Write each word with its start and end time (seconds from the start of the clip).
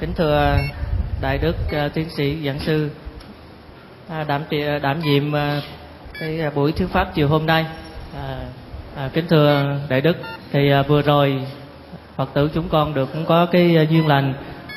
kính 0.00 0.14
thưa 0.14 0.58
đại 1.20 1.38
đức 1.38 1.56
à, 1.72 1.88
tiến 1.94 2.10
sĩ 2.10 2.46
giảng 2.46 2.58
sư 2.58 2.90
à, 4.08 4.24
đảm 4.24 4.42
à, 4.50 4.78
đảm 4.78 5.00
nhiệm 5.00 5.32
cái 6.20 6.50
buổi 6.54 6.72
thuyết 6.72 6.86
pháp 6.86 7.14
chiều 7.14 7.28
hôm 7.28 7.46
nay. 7.46 7.66
À, 8.14 8.38
à, 8.96 9.10
kính 9.12 9.26
thưa 9.28 9.76
đại 9.88 10.00
đức 10.00 10.16
thì 10.52 10.70
à, 10.70 10.82
vừa 10.82 11.02
rồi 11.02 11.46
phật 12.16 12.34
tử 12.34 12.50
chúng 12.54 12.68
con 12.68 12.94
được 12.94 13.08
cũng 13.12 13.24
có 13.26 13.46
cái 13.46 13.76
à, 13.76 13.82
duyên 13.82 14.06
lành 14.06 14.34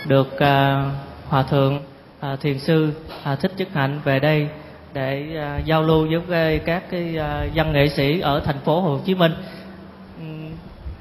được 0.07 0.39
à, 0.39 0.85
hòa 1.27 1.43
thượng 1.43 1.79
à, 2.19 2.35
thiền 2.41 2.59
sư 2.59 2.91
à, 3.23 3.35
thích 3.35 3.51
chức 3.57 3.67
hạnh 3.73 3.99
về 4.03 4.19
đây 4.19 4.47
để 4.93 5.35
à, 5.37 5.59
giao 5.65 5.83
lưu 5.83 6.07
với 6.27 6.59
các 6.59 6.83
cái 6.91 7.17
à, 7.17 7.45
văn 7.55 7.73
nghệ 7.73 7.89
sĩ 7.89 8.19
ở 8.19 8.39
thành 8.39 8.59
phố 8.65 8.81
Hồ 8.81 8.99
Chí 9.05 9.15
Minh 9.15 9.31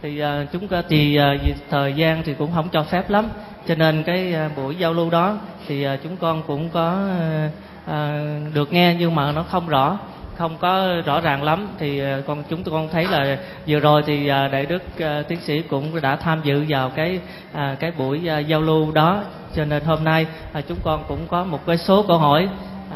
thì 0.03 0.23
uh, 0.23 0.53
chúng 0.53 0.69
ta 0.69 0.83
thì 0.89 1.21
uh, 1.21 1.57
thời 1.71 1.93
gian 1.93 2.23
thì 2.23 2.35
cũng 2.35 2.51
không 2.55 2.69
cho 2.73 2.83
phép 2.83 3.11
lắm. 3.11 3.29
Cho 3.67 3.75
nên 3.75 4.03
cái 4.03 4.35
uh, 4.47 4.57
buổi 4.57 4.77
giao 4.77 4.93
lưu 4.93 5.11
đó 5.11 5.39
thì 5.67 5.87
uh, 5.87 6.01
chúng 6.03 6.17
con 6.17 6.43
cũng 6.47 6.69
có 6.69 7.09
uh, 7.47 7.53
uh, 7.91 8.55
được 8.55 8.73
nghe 8.73 8.97
nhưng 8.99 9.15
mà 9.15 9.33
nó 9.33 9.43
không 9.43 9.69
rõ 9.69 9.99
không 10.37 10.57
có 10.59 11.03
rõ 11.05 11.21
ràng 11.21 11.43
lắm. 11.43 11.69
Thì 11.79 12.03
uh, 12.03 12.27
con 12.27 12.43
chúng 12.49 12.63
tôi 12.63 12.73
con 12.73 12.89
thấy 12.93 13.07
là 13.11 13.39
vừa 13.67 13.81
rồi 13.81 14.03
thì 14.07 14.31
uh, 14.31 14.53
đại 14.53 14.67
đức 14.67 14.83
uh, 14.97 15.29
tiến 15.29 15.41
sĩ 15.41 15.63
cũng 15.63 16.01
đã 16.01 16.17
tham 16.17 16.41
dự 16.45 16.65
vào 16.69 16.91
cái 16.91 17.21
uh, 17.53 17.81
cái 17.81 17.91
buổi 17.91 18.29
uh, 18.41 18.47
giao 18.47 18.61
lưu 18.61 18.93
đó. 18.93 19.23
Cho 19.55 19.65
nên 19.65 19.85
hôm 19.85 20.05
nay 20.05 20.27
uh, 20.59 20.65
chúng 20.69 20.79
con 20.85 21.05
cũng 21.09 21.27
có 21.29 21.45
một 21.45 21.67
cái 21.67 21.79
số 21.79 22.05
câu 22.09 22.19
hỏi 22.19 22.49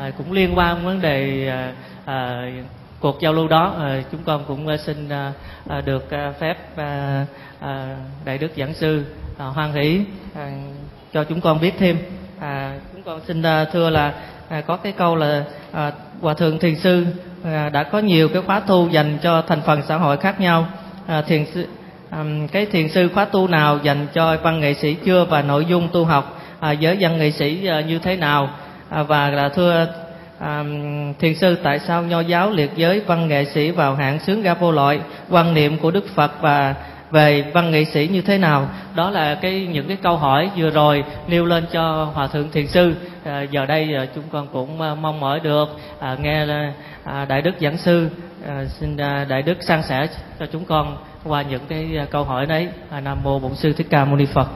uh, 0.08 0.14
cũng 0.18 0.32
liên 0.32 0.58
quan 0.58 0.84
vấn 0.84 1.00
đề 1.00 1.48
uh, 1.48 2.10
uh, 2.10 2.81
cuộc 3.02 3.20
giao 3.20 3.32
lưu 3.32 3.48
đó 3.48 3.74
ờ, 3.78 4.02
chúng 4.12 4.20
con 4.24 4.44
cũng 4.48 4.66
ờ, 4.66 4.76
xin 4.76 5.08
ờ, 5.68 5.80
được 5.80 6.08
phép 6.40 6.56
đại 8.24 8.38
đức 8.40 8.52
giảng 8.56 8.74
sư 8.74 9.04
hoan 9.38 9.72
hỷ 9.72 10.00
cho 11.12 11.24
chúng 11.24 11.40
con 11.40 11.60
biết 11.60 11.72
thêm. 11.78 11.98
Chúng 12.92 13.02
con 13.02 13.20
xin 13.26 13.42
thưa 13.72 13.90
là 13.90 14.14
có 14.66 14.76
cái 14.76 14.92
câu 14.92 15.16
là 15.16 15.44
hòa 16.20 16.34
thượng 16.34 16.58
thiền 16.58 16.74
sư 16.76 17.06
đã 17.72 17.82
có 17.82 17.98
nhiều 17.98 18.28
cái 18.28 18.42
khóa 18.42 18.60
tu 18.60 18.88
dành 18.88 19.18
cho 19.22 19.42
thành 19.42 19.62
phần 19.66 19.82
xã 19.88 19.96
hội 19.96 20.16
khác 20.16 20.40
nhau. 20.40 20.66
Thiền 21.26 21.46
sư 21.54 21.66
cái 22.52 22.66
thiền 22.66 22.88
sư 22.88 23.08
khóa 23.14 23.24
tu 23.24 23.48
nào 23.48 23.78
dành 23.82 24.06
cho 24.14 24.36
văn 24.42 24.60
nghệ 24.60 24.74
sĩ 24.74 24.94
chưa 24.94 25.24
và 25.24 25.42
nội 25.42 25.64
dung 25.64 25.88
tu 25.92 26.04
học 26.04 26.40
giới 26.80 26.96
văn 27.00 27.18
nghệ 27.18 27.30
sĩ 27.30 27.68
như 27.86 27.98
thế 27.98 28.16
nào? 28.16 28.50
Và 28.90 29.30
là 29.30 29.48
thưa 29.48 29.86
à, 30.42 30.64
thiền 31.18 31.34
sư 31.34 31.56
tại 31.62 31.78
sao 31.78 32.02
nho 32.02 32.20
giáo 32.20 32.50
liệt 32.50 32.70
giới 32.76 33.00
văn 33.00 33.28
nghệ 33.28 33.44
sĩ 33.44 33.70
vào 33.70 33.94
hạng 33.94 34.18
sướng 34.18 34.42
ga 34.42 34.54
vô 34.54 34.72
loại 34.72 35.00
quan 35.30 35.54
niệm 35.54 35.78
của 35.78 35.90
đức 35.90 36.04
phật 36.14 36.32
và 36.40 36.74
về 37.10 37.44
văn 37.54 37.70
nghệ 37.70 37.84
sĩ 37.84 38.08
như 38.12 38.22
thế 38.22 38.38
nào? 38.38 38.68
Đó 38.94 39.10
là 39.10 39.34
cái 39.34 39.68
những 39.72 39.88
cái 39.88 39.96
câu 40.02 40.16
hỏi 40.16 40.50
vừa 40.56 40.70
rồi 40.70 41.04
nêu 41.28 41.44
lên 41.44 41.64
cho 41.72 42.04
hòa 42.04 42.26
thượng 42.26 42.50
thiền 42.50 42.66
sư. 42.66 42.94
À, 43.24 43.42
giờ 43.42 43.66
đây 43.66 43.94
à, 43.94 44.06
chúng 44.14 44.24
con 44.32 44.48
cũng 44.52 44.80
à, 44.80 44.94
mong 44.94 45.20
mỏi 45.20 45.40
được 45.40 45.68
à, 46.00 46.16
nghe 46.20 46.46
à, 47.04 47.24
đại 47.24 47.42
đức 47.42 47.54
giảng 47.60 47.76
sư 47.76 48.08
à, 48.46 48.64
xin 48.64 48.96
à, 48.96 49.26
đại 49.28 49.42
đức 49.42 49.56
san 49.60 49.82
sẻ 49.82 50.08
cho 50.38 50.46
chúng 50.52 50.64
con 50.64 50.96
qua 51.24 51.42
những 51.42 51.62
cái 51.68 51.96
à, 51.98 52.06
câu 52.10 52.24
hỏi 52.24 52.46
đấy. 52.46 52.68
À, 52.90 53.00
nam 53.00 53.18
mô 53.22 53.38
bổn 53.38 53.54
sư 53.54 53.72
thích 53.72 53.86
ca 53.90 54.04
mâu 54.04 54.16
ni 54.16 54.26
phật. 54.26 54.48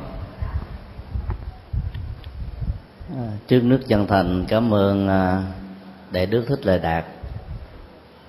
À, 3.17 3.27
trước 3.49 3.61
nước 3.65 3.81
chân 3.89 4.07
thành 4.07 4.45
cảm 4.49 4.75
ơn 4.75 5.09
à, 5.09 5.43
để 6.17 6.27
đức 6.27 6.45
thích 6.49 6.67
lời 6.67 6.79
đạt 6.79 7.05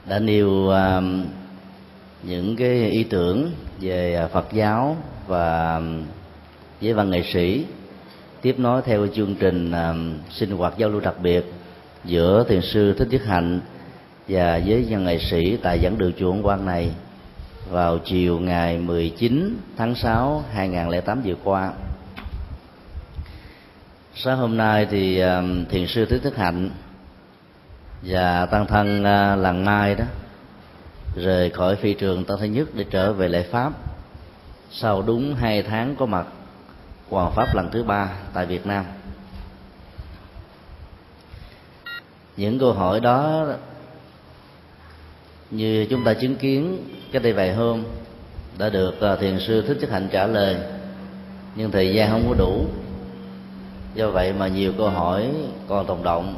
đã 0.05 0.19
nêu 0.19 0.67
um, 0.67 1.25
những 2.23 2.55
cái 2.55 2.89
ý 2.89 3.03
tưởng 3.03 3.51
về 3.79 4.27
Phật 4.33 4.47
giáo 4.53 4.97
và 5.27 5.75
um, 5.75 6.03
với 6.81 6.93
văn 6.93 7.09
nghệ 7.09 7.23
sĩ, 7.33 7.65
tiếp 8.41 8.55
nối 8.59 8.81
theo 8.81 9.07
chương 9.15 9.35
trình 9.35 9.71
um, 9.71 10.17
sinh 10.29 10.51
hoạt 10.51 10.77
giao 10.77 10.89
lưu 10.89 10.99
đặc 10.99 11.15
biệt 11.21 11.45
giữa 12.05 12.45
thiền 12.49 12.61
sư 12.61 12.93
thích 12.97 13.07
nhất 13.11 13.21
hạnh 13.25 13.59
và 14.27 14.61
với 14.65 14.85
văn 14.89 15.03
nghệ 15.03 15.19
sĩ 15.19 15.57
tại 15.63 15.79
giảng 15.83 15.97
đường 15.97 16.13
chùa 16.19 16.35
Quang 16.43 16.65
này 16.65 16.91
vào 17.69 17.99
chiều 18.05 18.39
ngày 18.39 18.77
19 18.77 19.57
tháng 19.77 19.95
6 19.95 20.43
2008 20.51 21.21
vừa 21.25 21.35
qua. 21.43 21.71
Sáng 24.15 24.37
hôm 24.37 24.57
nay 24.57 24.87
thì 24.91 25.21
thiền 25.69 25.87
sư 25.87 26.05
thích 26.05 26.19
Thức 26.23 26.37
hạnh 26.37 26.69
và 28.01 28.45
tăng 28.45 28.67
thân 28.67 29.03
lần 29.03 29.41
làng 29.41 29.65
mai 29.65 29.95
đó, 29.95 30.05
rời 31.15 31.49
khỏi 31.49 31.75
phi 31.75 31.93
trường 31.93 32.25
tăng 32.25 32.37
thân 32.39 32.53
Nhất 32.53 32.67
để 32.73 32.85
trở 32.89 33.13
về 33.13 33.27
lễ 33.27 33.43
Pháp. 33.51 33.73
Sau 34.71 35.01
đúng 35.01 35.35
hai 35.35 35.63
tháng 35.63 35.95
có 35.95 36.05
mặt 36.05 36.27
Hoàng 37.09 37.31
Pháp 37.35 37.55
lần 37.55 37.69
thứ 37.71 37.83
ba 37.83 38.09
tại 38.33 38.45
Việt 38.45 38.65
Nam. 38.65 38.85
Những 42.37 42.59
câu 42.59 42.73
hỏi 42.73 42.99
đó 42.99 43.45
như 45.51 45.87
chúng 45.89 46.03
ta 46.03 46.13
chứng 46.13 46.35
kiến 46.35 46.83
cách 47.11 47.23
đây 47.23 47.33
vài 47.33 47.53
hôm 47.53 47.83
đã 48.57 48.69
được 48.69 49.01
à, 49.01 49.15
thiền 49.15 49.39
sư 49.39 49.61
thích 49.67 49.77
chất 49.81 49.89
hạnh 49.91 50.09
trả 50.11 50.27
lời. 50.27 50.57
Nhưng 51.55 51.71
thời 51.71 51.93
gian 51.93 52.11
không 52.11 52.25
có 52.29 52.35
đủ. 52.37 52.65
Do 53.95 54.09
vậy 54.09 54.33
mà 54.33 54.47
nhiều 54.47 54.73
câu 54.77 54.89
hỏi 54.89 55.31
còn 55.67 55.85
tồn 55.85 56.03
động 56.03 56.37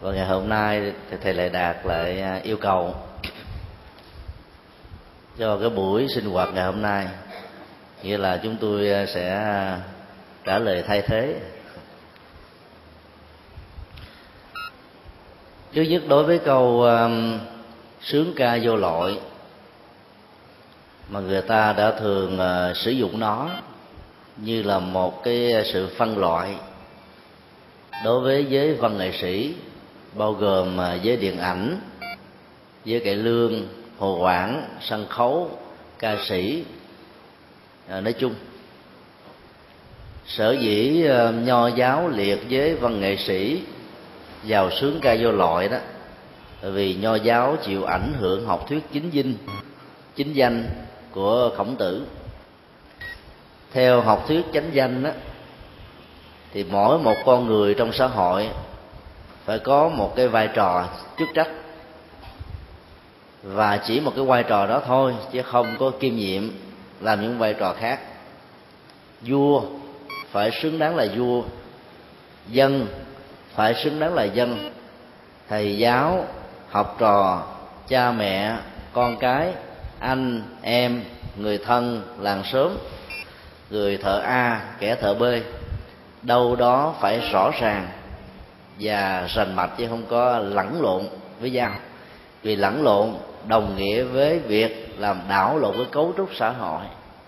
và 0.00 0.12
ngày 0.12 0.26
hôm 0.26 0.48
nay 0.48 0.92
thì 1.10 1.16
thầy 1.22 1.34
lại 1.34 1.48
đạt 1.48 1.76
lại 1.86 2.20
à, 2.20 2.40
yêu 2.42 2.56
cầu 2.56 2.94
cho 5.38 5.58
cái 5.58 5.70
buổi 5.70 6.06
sinh 6.14 6.24
hoạt 6.24 6.48
ngày 6.54 6.64
hôm 6.64 6.82
nay. 6.82 7.06
Nghĩa 8.02 8.18
là 8.18 8.40
chúng 8.42 8.56
tôi 8.60 8.90
à, 8.90 9.06
sẽ 9.06 9.34
à, 9.34 9.80
trả 10.44 10.58
lời 10.58 10.84
thay 10.86 11.02
thế. 11.02 11.40
Trước 15.72 15.82
nhất 15.82 16.02
đối 16.08 16.24
với 16.24 16.38
câu 16.38 16.82
um, 16.82 17.38
sướng 18.00 18.32
ca 18.36 18.58
vô 18.62 18.76
lội 18.76 19.18
mà 21.08 21.20
người 21.20 21.42
ta 21.42 21.72
đã 21.72 21.90
thường 21.90 22.38
uh, 22.40 22.76
sử 22.76 22.90
dụng 22.90 23.20
nó 23.20 23.50
như 24.36 24.62
là 24.62 24.78
một 24.78 25.24
cái 25.24 25.64
sự 25.72 25.88
phân 25.96 26.18
loại 26.18 26.54
đối 28.04 28.20
với 28.20 28.46
giới 28.48 28.74
văn 28.74 28.98
nghệ 28.98 29.12
sĩ 29.12 29.54
bao 30.14 30.32
gồm 30.32 30.80
à, 30.80 30.94
giới 30.94 31.16
điện 31.16 31.38
ảnh 31.38 31.80
giới 32.84 33.00
cải 33.00 33.16
lương 33.16 33.68
hồ 33.98 34.18
quảng 34.20 34.68
sân 34.80 35.06
khấu 35.08 35.50
ca 35.98 36.16
sĩ. 36.26 36.64
À, 37.88 38.00
nói 38.00 38.12
chung 38.12 38.34
sở 40.26 40.52
dĩ 40.52 41.06
à, 41.06 41.30
nho 41.30 41.68
giáo 41.68 42.08
liệt 42.08 42.38
với 42.50 42.74
văn 42.74 43.00
nghệ 43.00 43.16
sĩ 43.16 43.62
vào 44.42 44.70
sướng 44.70 44.98
ca 45.02 45.16
vô 45.20 45.32
loại 45.32 45.68
đó 45.68 45.78
vì 46.62 46.94
nho 46.94 47.14
giáo 47.14 47.56
chịu 47.62 47.84
ảnh 47.84 48.12
hưởng 48.18 48.46
học 48.46 48.68
thuyết 48.68 48.82
chính 48.92 49.10
dinh 49.12 49.34
chính 50.16 50.32
danh 50.32 50.68
của 51.10 51.50
khổng 51.56 51.76
tử. 51.76 52.06
Theo 53.72 54.00
học 54.00 54.24
thuyết 54.28 54.42
chánh 54.52 54.70
danh 54.72 55.02
đó 55.02 55.10
thì 56.52 56.64
mỗi 56.70 56.98
một 56.98 57.14
con 57.24 57.46
người 57.46 57.74
trong 57.74 57.92
xã 57.92 58.06
hội 58.06 58.48
phải 59.44 59.58
có 59.58 59.88
một 59.88 60.12
cái 60.16 60.28
vai 60.28 60.48
trò 60.54 60.88
chức 61.18 61.28
trách. 61.34 61.48
Và 63.42 63.76
chỉ 63.76 64.00
một 64.00 64.12
cái 64.16 64.24
vai 64.24 64.42
trò 64.42 64.66
đó 64.66 64.82
thôi, 64.86 65.14
chứ 65.32 65.42
không 65.42 65.76
có 65.78 65.90
kiêm 66.00 66.16
nhiệm 66.16 66.50
làm 67.00 67.22
những 67.22 67.38
vai 67.38 67.54
trò 67.54 67.74
khác. 67.78 68.00
Vua 69.20 69.62
phải 70.30 70.50
xứng 70.50 70.78
đáng 70.78 70.96
là 70.96 71.06
vua, 71.16 71.42
dân 72.48 72.86
phải 73.54 73.74
xứng 73.74 74.00
đáng 74.00 74.14
là 74.14 74.22
dân. 74.22 74.70
Thầy 75.48 75.78
giáo, 75.78 76.26
học 76.70 76.96
trò, 76.98 77.42
cha 77.88 78.12
mẹ, 78.12 78.56
con 78.92 79.16
cái, 79.16 79.52
anh, 79.98 80.42
em, 80.62 81.04
người 81.36 81.58
thân, 81.58 82.02
làng 82.18 82.42
xóm, 82.44 82.76
người 83.70 83.96
thợ 83.96 84.18
a, 84.18 84.60
kẻ 84.78 84.94
thợ 84.94 85.14
b, 85.14 85.22
đâu 86.22 86.56
đó 86.56 86.94
phải 87.00 87.20
rõ 87.32 87.50
ràng 87.60 87.88
và 88.80 89.28
rành 89.34 89.56
mạch 89.56 89.70
chứ 89.76 89.86
không 89.88 90.02
có 90.08 90.38
lẫn 90.38 90.82
lộn 90.82 91.02
với 91.40 91.50
nhau. 91.50 91.74
Vì 92.42 92.56
lẫn 92.56 92.82
lộn 92.82 93.14
đồng 93.48 93.76
nghĩa 93.76 94.02
với 94.02 94.38
việc 94.38 94.94
làm 94.98 95.20
đảo 95.28 95.58
lộn 95.58 95.76
cái 95.76 95.86
cấu 95.92 96.12
trúc 96.16 96.30
xã 96.34 96.50
hội 96.50 96.80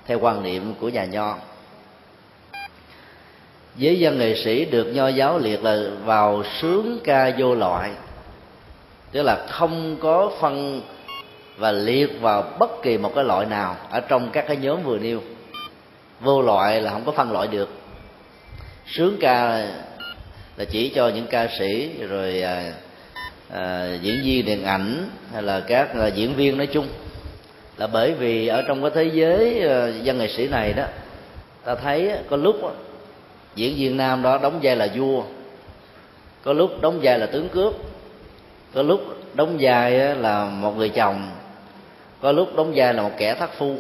theo 0.07 0.19
quan 0.19 0.43
niệm 0.43 0.75
của 0.81 0.89
nhà 0.89 1.05
nho. 1.05 1.37
Giới 3.77 4.01
dân 4.01 4.19
nghệ 4.19 4.35
sĩ 4.45 4.65
được 4.65 4.85
nho 4.85 5.09
giáo 5.09 5.39
liệt 5.39 5.65
là 5.65 5.77
vào 6.05 6.43
sướng 6.61 6.99
ca 7.05 7.31
vô 7.39 7.55
loại, 7.55 7.91
tức 9.13 9.23
là 9.23 9.47
không 9.49 9.97
có 10.01 10.31
phân 10.41 10.83
và 11.57 11.73
liệt 11.73 12.21
vào 12.21 12.45
bất 12.59 12.83
kỳ 12.83 12.99
một 12.99 13.13
cái 13.15 13.25
loại 13.25 13.47
nào 13.47 13.77
ở 13.91 14.01
trong 14.01 14.31
các 14.33 14.45
cái 14.49 14.57
nhóm 14.57 14.83
vừa 14.83 14.99
nêu. 14.99 15.21
Vô 16.21 16.43
loại 16.43 16.81
là 16.81 16.91
không 16.91 17.05
có 17.05 17.13
phân 17.13 17.33
loại 17.33 17.49
được. 17.49 17.69
Sướng 18.87 19.17
ca 19.21 19.67
là 20.57 20.65
chỉ 20.65 20.89
cho 20.89 21.09
những 21.09 21.27
ca 21.27 21.49
sĩ 21.59 21.91
rồi 22.09 22.43
à, 22.43 22.73
à, 23.51 23.95
diễn 24.03 24.23
viên 24.25 24.47
điện 24.47 24.65
ảnh 24.65 25.09
hay 25.33 25.43
là 25.43 25.61
các 25.61 25.95
à, 25.95 26.07
diễn 26.07 26.35
viên 26.35 26.59
nói 26.59 26.67
chung. 26.67 26.87
Là 27.77 27.87
bởi 27.87 28.13
vì 28.15 28.47
ở 28.47 28.63
trong 28.63 28.83
cái 28.83 28.91
thế 28.95 29.11
giới 29.15 29.69
à, 29.69 29.89
văn 30.05 30.19
nghệ 30.19 30.29
sĩ 30.29 30.49
này 30.49 30.73
đó 30.73 30.85
ta 31.65 31.75
thấy 31.75 32.13
có 32.31 32.37
lúc 32.37 32.57
diễn 33.55 33.75
viên 33.77 33.97
nam 33.97 34.23
đó 34.23 34.39
đóng 34.43 34.61
vai 34.63 34.77
là 34.77 34.89
vua 34.97 35.23
có 36.43 36.53
lúc 36.53 36.81
đóng 36.81 37.01
vai 37.03 37.19
là 37.19 37.27
tướng 37.27 37.49
cướp 37.49 37.75
có 38.75 38.83
lúc 38.83 39.01
đóng 39.35 39.57
vai 39.61 40.15
là 40.15 40.45
một 40.45 40.77
người 40.77 40.89
chồng 40.89 41.31
có 42.21 42.33
lúc 42.33 42.57
đóng 42.57 42.73
vai 42.75 42.95
là 42.95 43.03
một 43.03 43.11
kẻ 43.19 43.35
thất 43.35 43.51
phu. 43.59 43.77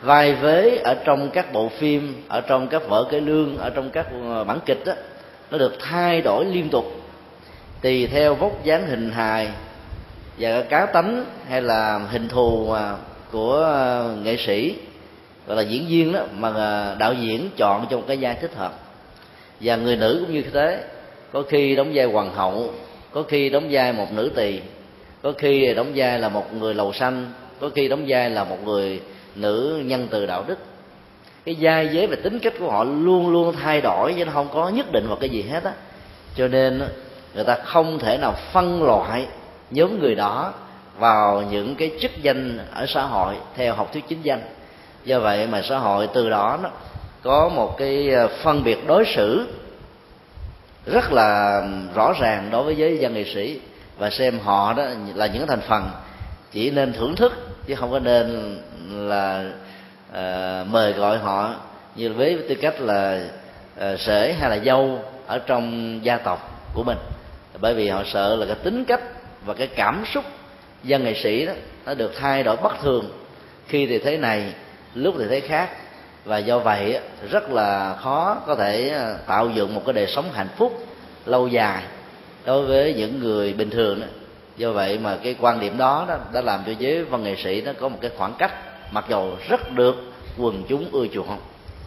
Vai 0.00 0.34
vế 0.34 0.76
ở 0.84 0.94
trong 1.04 1.30
các 1.30 1.52
bộ 1.52 1.68
phim 1.68 2.22
ở 2.28 2.40
trong 2.40 2.68
các 2.68 2.88
vở 2.88 3.04
cải 3.10 3.20
lương 3.20 3.58
ở 3.58 3.70
trong 3.70 3.90
các 3.90 4.06
ờ, 4.28 4.44
bản 4.44 4.58
kịch 4.66 4.82
đó 4.86 4.92
nó 5.52 5.58
được 5.58 5.76
thay 5.80 6.20
đổi 6.20 6.44
liên 6.44 6.68
tục, 6.68 6.84
tùy 7.82 8.06
theo 8.06 8.34
vóc 8.34 8.64
dáng 8.64 8.86
hình 8.86 9.10
hài 9.10 9.48
và 10.38 10.62
cá 10.62 10.86
tánh 10.86 11.24
hay 11.48 11.62
là 11.62 11.98
hình 11.98 12.28
thù 12.28 12.74
của 13.32 13.54
ờ, 13.54 14.16
nghệ 14.22 14.36
sĩ, 14.36 14.74
gọi 15.46 15.56
là 15.56 15.62
diễn 15.62 15.86
viên 15.88 16.12
đó, 16.12 16.20
mà 16.36 16.52
ờ, 16.52 16.96
đạo 16.98 17.14
diễn 17.14 17.50
chọn 17.56 17.86
cho 17.90 17.96
một 17.96 18.04
cái 18.08 18.18
vai 18.20 18.36
thích 18.40 18.54
hợp. 18.54 18.72
Và 19.60 19.76
người 19.76 19.96
nữ 19.96 20.24
cũng 20.26 20.34
như 20.34 20.42
thế, 20.52 20.84
có 21.32 21.42
khi 21.48 21.76
đóng 21.76 21.90
vai 21.94 22.06
hoàng 22.06 22.34
hậu, 22.34 22.70
có 23.12 23.22
khi 23.22 23.50
đóng 23.50 23.68
vai 23.70 23.92
một 23.92 24.12
nữ 24.12 24.30
tỳ, 24.34 24.60
có 25.22 25.32
khi 25.38 25.74
đóng 25.74 25.92
vai 25.94 26.18
là 26.18 26.28
một 26.28 26.54
người 26.54 26.74
lầu 26.74 26.92
xanh, 26.92 27.32
có 27.60 27.70
khi 27.74 27.88
đóng 27.88 28.04
vai 28.08 28.30
là 28.30 28.44
một 28.44 28.64
người 28.64 29.00
nữ 29.34 29.82
nhân 29.84 30.08
từ 30.10 30.26
đạo 30.26 30.44
đức 30.48 30.58
cái 31.44 31.54
giai 31.54 31.88
giới 31.92 32.06
và 32.06 32.16
tính 32.22 32.38
cách 32.38 32.52
của 32.58 32.70
họ 32.70 32.84
luôn 32.84 33.32
luôn 33.32 33.54
thay 33.62 33.80
đổi, 33.80 34.14
chứ 34.18 34.24
nó 34.24 34.32
không 34.32 34.48
có 34.54 34.68
nhất 34.68 34.92
định 34.92 35.08
vào 35.08 35.16
cái 35.16 35.30
gì 35.30 35.42
hết 35.42 35.64
á. 35.64 35.72
Cho 36.34 36.48
nên 36.48 36.82
người 37.34 37.44
ta 37.44 37.56
không 37.64 37.98
thể 37.98 38.18
nào 38.18 38.34
phân 38.52 38.82
loại 38.82 39.26
nhóm 39.70 40.00
người 40.00 40.14
đó 40.14 40.52
vào 40.98 41.42
những 41.50 41.74
cái 41.74 41.90
chức 42.00 42.22
danh 42.22 42.58
ở 42.74 42.86
xã 42.86 43.02
hội 43.02 43.34
theo 43.56 43.74
học 43.74 43.92
thuyết 43.92 44.04
chính 44.08 44.22
danh. 44.22 44.42
Do 45.04 45.20
vậy 45.20 45.46
mà 45.46 45.62
xã 45.62 45.78
hội 45.78 46.08
từ 46.14 46.30
đó 46.30 46.58
nó 46.62 46.70
có 47.22 47.48
một 47.48 47.78
cái 47.78 48.10
ờ, 48.10 48.28
phân 48.42 48.64
biệt 48.64 48.86
đối 48.86 49.04
xử 49.04 49.46
rất 50.86 51.12
là 51.12 51.62
rõ 51.94 52.12
ràng 52.20 52.48
đối 52.50 52.64
với 52.64 52.76
giới 52.76 52.98
văn 53.00 53.14
nghệ 53.14 53.24
sĩ. 53.34 53.60
Và 53.98 54.10
xem 54.10 54.38
họ 54.44 54.72
đó 54.72 54.84
là 55.14 55.26
những 55.26 55.46
thành 55.46 55.60
phần, 55.60 55.90
chỉ 56.52 56.70
nên 56.70 56.92
thưởng 56.92 57.16
thức 57.16 57.32
chứ 57.66 57.74
không 57.74 57.90
có 57.90 57.98
nên 57.98 58.58
là 58.90 59.44
uh, 60.12 60.66
mời 60.66 60.92
gọi 60.92 61.18
họ 61.18 61.54
như 61.94 62.12
với 62.12 62.38
tư 62.48 62.54
cách 62.54 62.80
là 62.80 63.24
uh, 63.78 64.00
sể 64.00 64.32
hay 64.40 64.50
là 64.50 64.58
dâu 64.64 65.04
ở 65.26 65.38
trong 65.38 65.98
gia 66.04 66.16
tộc 66.16 66.70
của 66.74 66.82
mình. 66.82 66.98
Bởi 67.60 67.74
vì 67.74 67.88
họ 67.88 68.02
sợ 68.04 68.36
là 68.36 68.46
cái 68.46 68.54
tính 68.54 68.84
cách 68.84 69.00
và 69.44 69.54
cái 69.54 69.66
cảm 69.66 70.04
xúc 70.14 70.24
dân 70.84 71.04
nghệ 71.04 71.14
sĩ 71.14 71.46
đó 71.46 71.52
nó 71.86 71.94
được 71.94 72.12
thay 72.20 72.42
đổi 72.42 72.56
bất 72.56 72.72
thường. 72.82 73.10
Khi 73.68 73.86
thì 73.86 73.98
thế 73.98 74.16
này 74.16 74.54
lúc 74.94 75.14
thì 75.18 75.24
thế 75.30 75.40
khác. 75.40 75.70
Và 76.24 76.38
do 76.38 76.58
vậy 76.58 76.98
rất 77.30 77.50
là 77.50 77.96
khó 78.00 78.36
có 78.46 78.54
thể 78.54 78.88
ờ, 78.88 79.16
tạo 79.26 79.50
dựng 79.54 79.74
một 79.74 79.82
cái 79.86 79.92
đời 79.92 80.06
sống 80.06 80.32
hạnh 80.32 80.48
phúc 80.56 80.86
lâu 81.26 81.48
dài 81.48 81.82
đối 82.44 82.66
với 82.66 82.94
những 82.94 83.20
người 83.20 83.52
bình 83.52 83.70
thường 83.70 84.00
đó. 84.00 84.06
Do 84.56 84.72
vậy 84.72 84.98
mà 84.98 85.16
cái 85.22 85.36
quan 85.40 85.60
điểm 85.60 85.78
đó, 85.78 86.04
đó 86.08 86.18
đã 86.32 86.40
làm 86.40 86.60
cho 86.66 86.72
giới 86.78 87.04
văn 87.04 87.22
nghệ 87.22 87.36
sĩ 87.36 87.62
nó 87.62 87.72
có 87.80 87.88
một 87.88 87.98
cái 88.00 88.10
khoảng 88.16 88.34
cách 88.38 88.52
mặc 88.92 89.04
dầu 89.08 89.36
rất 89.48 89.72
được 89.72 89.96
quần 90.38 90.62
chúng 90.68 90.88
ưa 90.92 91.06
chuộng. 91.06 91.38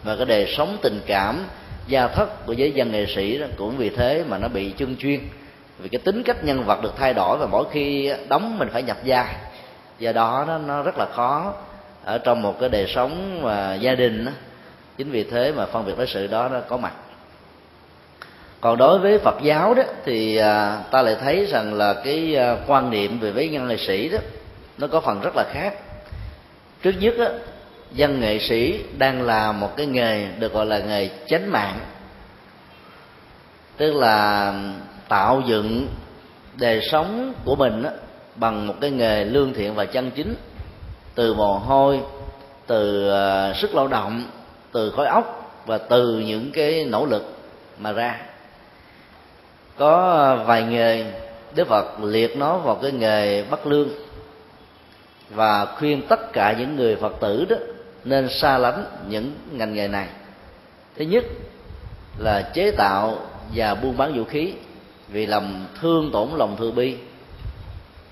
Và 0.04 0.16
cái 0.16 0.26
đời 0.26 0.54
sống 0.56 0.76
tình 0.82 1.00
cảm 1.06 1.44
gia 1.86 2.08
thất 2.08 2.46
của 2.46 2.52
giới 2.52 2.72
văn 2.76 2.92
nghệ 2.92 3.06
sĩ 3.06 3.38
đó 3.38 3.46
cũng 3.56 3.76
vì 3.76 3.88
thế 3.88 4.24
mà 4.28 4.38
nó 4.38 4.48
bị 4.48 4.70
chân 4.70 4.96
chuyên. 4.96 5.20
Vì 5.78 5.88
cái 5.88 5.98
tính 5.98 6.22
cách 6.22 6.44
nhân 6.44 6.64
vật 6.64 6.82
được 6.82 6.92
thay 6.96 7.14
đổi 7.14 7.38
và 7.38 7.46
mỗi 7.46 7.64
khi 7.72 8.12
đóng 8.28 8.58
mình 8.58 8.68
phải 8.72 8.82
nhập 8.82 8.96
vai. 9.04 9.34
Do 9.98 10.12
đó 10.12 10.44
nó, 10.48 10.58
nó 10.58 10.82
rất 10.82 10.98
là 10.98 11.06
khó 11.12 11.54
ở 12.04 12.18
trong 12.18 12.42
một 12.42 12.60
cái 12.60 12.68
đời 12.68 12.86
sống 12.94 13.40
và 13.42 13.74
gia 13.74 13.94
đình 13.94 14.24
đó. 14.24 14.32
chính 14.96 15.10
vì 15.10 15.24
thế 15.24 15.52
mà 15.52 15.66
phân 15.66 15.86
biệt 15.86 15.92
đối 15.96 16.06
xử 16.06 16.26
đó 16.26 16.48
nó 16.48 16.60
có 16.60 16.76
mặt. 16.76 16.92
Còn 18.60 18.78
đối 18.78 18.98
với 18.98 19.18
phật 19.18 19.34
giáo 19.42 19.74
đó 19.74 19.82
thì 20.04 20.36
à, 20.36 20.78
ta 20.90 21.02
lại 21.02 21.16
thấy 21.20 21.46
rằng 21.46 21.74
là 21.74 21.94
cái 22.04 22.36
à, 22.36 22.56
quan 22.66 22.90
niệm 22.90 23.18
về 23.20 23.30
với 23.30 23.48
nhân 23.48 23.68
nghệ 23.68 23.76
sĩ 23.76 24.08
đó 24.08 24.18
nó 24.78 24.86
có 24.86 25.00
phần 25.00 25.20
rất 25.20 25.36
là 25.36 25.44
khác 25.52 25.74
trước 26.82 26.92
nhất 27.00 27.14
á 27.18 27.28
dân 27.92 28.20
nghệ 28.20 28.38
sĩ 28.38 28.84
đang 28.98 29.22
làm 29.22 29.60
một 29.60 29.76
cái 29.76 29.86
nghề 29.86 30.26
được 30.38 30.52
gọi 30.52 30.66
là 30.66 30.78
nghề 30.78 31.10
chánh 31.26 31.52
mạng. 31.52 31.78
Tức 33.76 33.92
là 33.92 34.52
tạo 35.08 35.42
dựng 35.46 35.88
đời 36.56 36.80
sống 36.90 37.34
của 37.44 37.56
mình 37.56 37.82
á, 37.82 37.90
bằng 38.34 38.66
một 38.66 38.74
cái 38.80 38.90
nghề 38.90 39.24
lương 39.24 39.54
thiện 39.54 39.74
và 39.74 39.84
chân 39.84 40.10
chính. 40.10 40.34
Từ 41.14 41.34
mồ 41.34 41.58
hôi 41.58 42.00
từ 42.66 43.08
ờ, 43.08 43.54
sức 43.56 43.74
lao 43.74 43.88
động 43.88 44.22
từ 44.72 44.90
khối 44.90 45.06
óc 45.06 45.52
và 45.66 45.78
từ 45.78 46.18
những 46.18 46.50
cái 46.52 46.84
nỗ 46.84 47.06
lực 47.06 47.36
mà 47.78 47.92
ra. 47.92 48.20
Có 49.76 50.12
ờ, 50.12 50.44
vài 50.44 50.62
nghề 50.62 51.04
đức 51.54 51.68
phật 51.68 51.86
liệt 52.02 52.36
nó 52.36 52.58
vào 52.58 52.74
cái 52.74 52.92
nghề 52.92 53.42
bắt 53.42 53.66
lương 53.66 53.88
và 55.30 55.64
khuyên 55.64 56.02
tất 56.08 56.32
cả 56.32 56.54
những 56.58 56.76
người 56.76 56.96
phật 56.96 57.12
tử 57.20 57.46
đó 57.48 57.56
nên 58.04 58.28
xa 58.28 58.58
lánh 58.58 58.84
những 59.08 59.34
ngành 59.50 59.74
nghề 59.74 59.88
này. 59.88 60.08
Thứ 60.96 61.04
nhất 61.04 61.24
là 62.18 62.50
chế 62.54 62.70
tạo 62.70 63.18
và 63.54 63.74
buôn 63.74 63.96
bán 63.96 64.14
vũ 64.16 64.24
khí, 64.24 64.52
vì 65.08 65.26
làm 65.26 65.66
thương 65.80 66.10
tổn 66.12 66.28
lòng 66.36 66.56
thương 66.58 66.74
bi, 66.74 66.96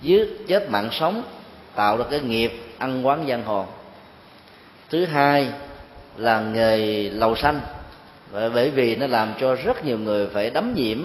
giết 0.03 0.29
chết 0.49 0.71
mạng 0.71 0.89
sống, 0.93 1.23
tạo 1.75 1.97
ra 1.97 2.05
cái 2.11 2.21
nghiệp 2.21 2.53
ăn 2.79 3.07
quán 3.07 3.27
giang 3.29 3.45
hồ. 3.45 3.67
Thứ 4.91 5.05
hai 5.05 5.49
là 6.17 6.41
nghề 6.41 7.11
lầu 7.11 7.37
xanh, 7.37 7.61
bởi 8.33 8.71
vì 8.71 8.97
nó 8.97 9.07
làm 9.07 9.33
cho 9.41 9.55
rất 9.55 9.85
nhiều 9.85 9.99
người 9.99 10.27
phải 10.27 10.51
đắm 10.51 10.75
nhiễm 10.75 10.99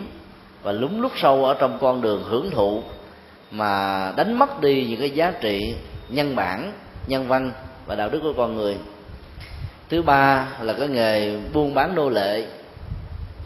và 0.64 0.72
lúng 0.72 1.02
lút 1.02 1.12
sâu 1.16 1.46
ở 1.46 1.54
trong 1.60 1.78
con 1.82 2.02
đường 2.02 2.24
hưởng 2.24 2.52
thụ 2.52 2.84
mà 3.52 4.14
đánh 4.18 4.40
mất 4.40 4.62
đi 4.62 4.86
những 4.90 5.00
cái 5.00 5.10
giá 5.10 5.32
trị 5.42 5.76
nhân 6.10 6.36
bản 6.36 6.74
nhân 7.08 7.28
văn 7.28 7.52
và 7.86 7.96
đạo 7.96 8.10
đức 8.10 8.20
của 8.24 8.34
con 8.38 8.56
người. 8.56 8.78
Thứ 9.90 10.02
ba 10.02 10.48
là 10.62 10.74
cái 10.74 10.88
nghề 10.88 11.38
buôn 11.54 11.74
bán 11.74 11.96
nô 11.96 12.10
lệ 12.10 12.46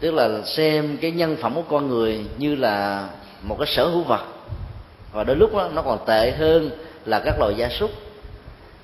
tức 0.00 0.14
là 0.14 0.28
xem 0.44 0.96
cái 1.00 1.10
nhân 1.10 1.36
phẩm 1.36 1.54
của 1.54 1.62
con 1.62 1.88
người 1.88 2.24
như 2.38 2.54
là 2.54 3.08
một 3.42 3.56
cái 3.58 3.66
sở 3.66 3.86
hữu 3.86 4.02
vật. 4.02 4.24
Và 5.12 5.24
đôi 5.24 5.36
lúc 5.36 5.54
đó, 5.54 5.68
nó 5.74 5.82
còn 5.82 5.98
tệ 6.06 6.30
hơn 6.30 6.70
là 7.04 7.20
các 7.24 7.34
loài 7.38 7.54
gia 7.56 7.68
súc. 7.68 7.90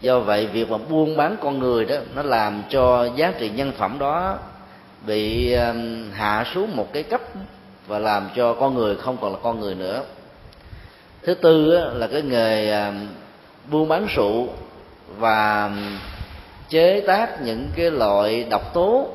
Do 0.00 0.18
vậy 0.18 0.46
việc 0.46 0.70
mà 0.70 0.78
buôn 0.88 1.16
bán 1.16 1.36
con 1.42 1.58
người 1.58 1.84
đó 1.84 1.96
nó 2.14 2.22
làm 2.22 2.62
cho 2.70 3.08
giá 3.16 3.32
trị 3.38 3.50
nhân 3.50 3.72
phẩm 3.78 3.98
đó 3.98 4.38
bị 5.06 5.54
hạ 6.12 6.44
xuống 6.54 6.76
một 6.76 6.92
cái 6.92 7.02
cấp 7.02 7.20
và 7.86 7.98
làm 7.98 8.28
cho 8.36 8.54
con 8.54 8.74
người 8.74 8.96
không 8.96 9.16
còn 9.20 9.32
là 9.32 9.38
con 9.42 9.60
người 9.60 9.74
nữa. 9.74 10.02
Thứ 11.22 11.34
tư 11.34 11.70
là 11.94 12.06
cái 12.06 12.22
nghề 12.22 12.72
buôn 13.70 13.88
bán 13.88 14.06
rượu 14.14 14.48
và 15.18 15.70
chế 16.68 17.00
tác 17.00 17.42
những 17.42 17.68
cái 17.76 17.90
loại 17.90 18.46
độc 18.50 18.74
tố 18.74 19.08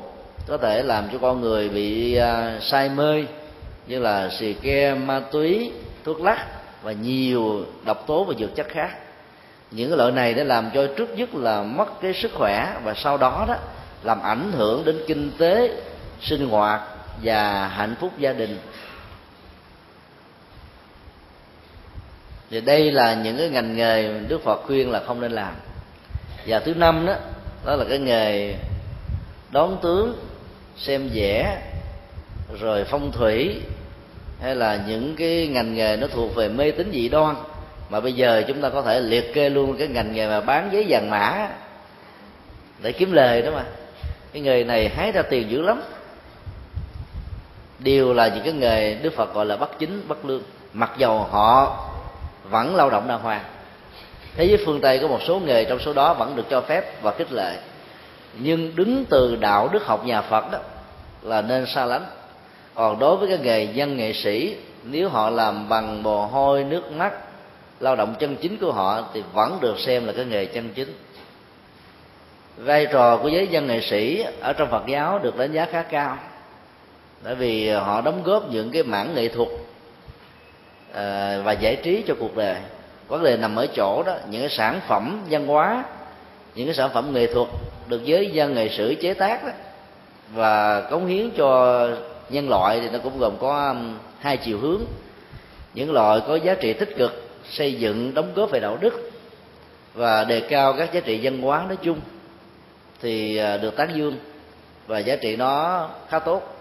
có 0.46 0.56
thể 0.56 0.82
làm 0.82 1.04
cho 1.12 1.18
con 1.18 1.40
người 1.40 1.68
bị 1.68 2.16
à, 2.16 2.58
say 2.60 2.88
mê 2.88 3.24
như 3.86 3.98
là 3.98 4.30
xì 4.38 4.52
ke, 4.52 4.94
ma 4.94 5.20
túy, 5.20 5.72
thuốc 6.04 6.20
lắc 6.20 6.46
và 6.82 6.92
nhiều 6.92 7.64
độc 7.84 8.06
tố 8.06 8.24
và 8.24 8.34
dược 8.38 8.56
chất 8.56 8.68
khác. 8.68 8.90
Những 9.70 9.90
cái 9.90 9.98
loại 9.98 10.12
này 10.12 10.34
đã 10.34 10.44
làm 10.44 10.70
cho 10.74 10.86
trước 10.96 11.18
nhất 11.18 11.34
là 11.34 11.62
mất 11.62 12.00
cái 12.00 12.12
sức 12.14 12.30
khỏe 12.34 12.72
và 12.84 12.94
sau 12.94 13.16
đó 13.16 13.44
đó 13.48 13.56
làm 14.02 14.22
ảnh 14.22 14.52
hưởng 14.52 14.84
đến 14.84 14.98
kinh 15.06 15.30
tế, 15.38 15.70
sinh 16.20 16.48
hoạt 16.48 16.80
và 17.22 17.68
hạnh 17.68 17.94
phúc 18.00 18.12
gia 18.18 18.32
đình. 18.32 18.58
Thì 22.50 22.60
đây 22.60 22.92
là 22.92 23.14
những 23.14 23.38
cái 23.38 23.48
ngành 23.48 23.76
nghề 23.76 24.08
đức 24.28 24.44
phật 24.44 24.62
khuyên 24.66 24.90
là 24.90 25.02
không 25.06 25.20
nên 25.20 25.32
làm. 25.32 25.54
Và 26.46 26.58
thứ 26.58 26.74
năm 26.74 27.06
đó 27.06 27.14
đó 27.64 27.76
là 27.76 27.84
cái 27.88 27.98
nghề 27.98 28.54
đón 29.50 29.78
tướng, 29.82 30.18
xem 30.76 31.08
vẽ, 31.14 31.62
rồi 32.60 32.84
phong 32.84 33.12
thủy, 33.12 33.60
hay 34.42 34.54
là 34.54 34.80
những 34.86 35.16
cái 35.16 35.46
ngành 35.46 35.74
nghề 35.74 35.96
nó 35.96 36.06
thuộc 36.06 36.34
về 36.34 36.48
mê 36.48 36.70
tín 36.70 36.90
dị 36.92 37.08
đoan. 37.08 37.36
Mà 37.90 38.00
bây 38.00 38.12
giờ 38.12 38.42
chúng 38.48 38.60
ta 38.60 38.70
có 38.70 38.82
thể 38.82 39.00
liệt 39.00 39.34
kê 39.34 39.50
luôn 39.50 39.76
cái 39.76 39.88
ngành 39.88 40.12
nghề 40.12 40.28
mà 40.28 40.40
bán 40.40 40.68
giấy 40.72 40.86
vàng 40.88 41.10
mã 41.10 41.48
để 42.82 42.92
kiếm 42.92 43.12
lời 43.12 43.42
đó 43.42 43.50
mà. 43.54 43.64
Cái 44.32 44.42
nghề 44.42 44.64
này 44.64 44.88
hái 44.88 45.12
ra 45.12 45.22
tiền 45.22 45.50
dữ 45.50 45.62
lắm. 45.62 45.82
Đều 47.78 48.12
là 48.12 48.28
những 48.28 48.44
cái 48.44 48.52
nghề 48.52 48.94
đức 48.94 49.12
phật 49.16 49.34
gọi 49.34 49.46
là 49.46 49.56
bất 49.56 49.78
chính 49.78 50.08
bất 50.08 50.24
lương. 50.24 50.42
Mặc 50.72 50.92
dầu 50.98 51.18
họ 51.18 51.82
vẫn 52.50 52.76
lao 52.76 52.90
động 52.90 53.08
đàng 53.08 53.20
hoàng. 53.20 53.44
Thế 54.36 54.44
giới 54.44 54.62
phương 54.66 54.80
tây 54.80 54.98
có 54.98 55.08
một 55.08 55.20
số 55.26 55.38
nghề 55.38 55.64
trong 55.64 55.78
số 55.78 55.92
đó 55.92 56.14
vẫn 56.14 56.36
được 56.36 56.44
cho 56.50 56.60
phép 56.60 57.02
và 57.02 57.12
khích 57.12 57.32
lệ. 57.32 57.58
Nhưng 58.38 58.76
đứng 58.76 59.04
từ 59.04 59.36
đạo 59.36 59.68
đức 59.72 59.86
học 59.86 60.04
nhà 60.04 60.22
phật 60.22 60.50
đó 60.52 60.58
là 61.22 61.42
nên 61.42 61.66
xa 61.66 61.84
lánh. 61.84 62.04
Còn 62.74 62.98
đối 62.98 63.16
với 63.16 63.28
cái 63.28 63.38
nghề 63.38 63.64
dân 63.64 63.96
nghệ 63.96 64.12
sĩ, 64.12 64.56
nếu 64.84 65.08
họ 65.08 65.30
làm 65.30 65.68
bằng 65.68 66.02
mồ 66.02 66.26
hôi, 66.26 66.64
nước 66.64 66.92
mắt, 66.92 67.12
lao 67.80 67.96
động 67.96 68.14
chân 68.18 68.36
chính 68.36 68.56
của 68.56 68.72
họ 68.72 69.02
thì 69.14 69.22
vẫn 69.32 69.58
được 69.60 69.78
xem 69.78 70.06
là 70.06 70.12
cái 70.12 70.24
nghề 70.24 70.46
chân 70.46 70.70
chính. 70.74 70.94
Vai 72.56 72.86
trò 72.86 73.16
của 73.16 73.28
giới 73.28 73.46
dân 73.46 73.66
nghệ 73.66 73.80
sĩ 73.80 74.24
ở 74.40 74.52
trong 74.52 74.70
Phật 74.70 74.86
giáo 74.86 75.18
được 75.18 75.36
đánh 75.36 75.52
giá 75.52 75.66
khá 75.72 75.82
cao. 75.82 76.18
Bởi 77.24 77.34
vì 77.34 77.70
họ 77.70 78.00
đóng 78.00 78.22
góp 78.22 78.50
những 78.50 78.70
cái 78.70 78.82
mảng 78.82 79.14
nghệ 79.14 79.28
thuật 79.28 79.48
à, 80.96 81.38
và 81.44 81.52
giải 81.52 81.76
trí 81.76 82.04
cho 82.06 82.14
cuộc 82.20 82.36
đời. 82.36 82.56
Vấn 83.08 83.22
đề 83.22 83.36
nằm 83.36 83.56
ở 83.56 83.66
chỗ 83.66 84.02
đó 84.06 84.14
những 84.30 84.40
cái 84.40 84.50
sản 84.50 84.80
phẩm 84.88 85.20
văn 85.30 85.46
hóa 85.46 85.84
những 86.54 86.66
cái 86.66 86.74
sản 86.74 86.90
phẩm 86.94 87.12
nghệ 87.12 87.26
thuật 87.26 87.48
được 87.88 88.04
giới 88.04 88.30
dân 88.30 88.54
nghệ 88.54 88.68
sĩ 88.68 88.94
chế 88.94 89.14
tác 89.14 89.44
đó, 89.44 89.50
và 90.32 90.80
cống 90.80 91.06
hiến 91.06 91.30
cho 91.36 91.80
nhân 92.30 92.48
loại 92.48 92.80
thì 92.80 92.88
nó 92.92 92.98
cũng 92.98 93.18
gồm 93.18 93.36
có 93.40 93.74
hai 94.20 94.36
chiều 94.36 94.58
hướng. 94.58 94.80
Những 95.74 95.92
loại 95.92 96.20
có 96.28 96.36
giá 96.36 96.54
trị 96.54 96.72
tích 96.72 96.96
cực 96.96 97.28
xây 97.50 97.74
dựng 97.74 98.14
đóng 98.14 98.32
góp 98.34 98.50
về 98.50 98.60
đạo 98.60 98.78
đức 98.80 99.10
và 99.94 100.24
đề 100.24 100.40
cao 100.40 100.74
các 100.78 100.92
giá 100.92 101.00
trị 101.00 101.20
văn 101.22 101.42
hóa 101.42 101.64
nói 101.68 101.76
chung 101.82 102.00
thì 103.02 103.36
ờ, 103.36 103.58
được 103.58 103.76
tán 103.76 103.90
dương 103.94 104.16
và 104.86 104.98
giá 104.98 105.16
trị 105.16 105.36
nó 105.36 105.88
khá 106.08 106.18
tốt. 106.18 106.56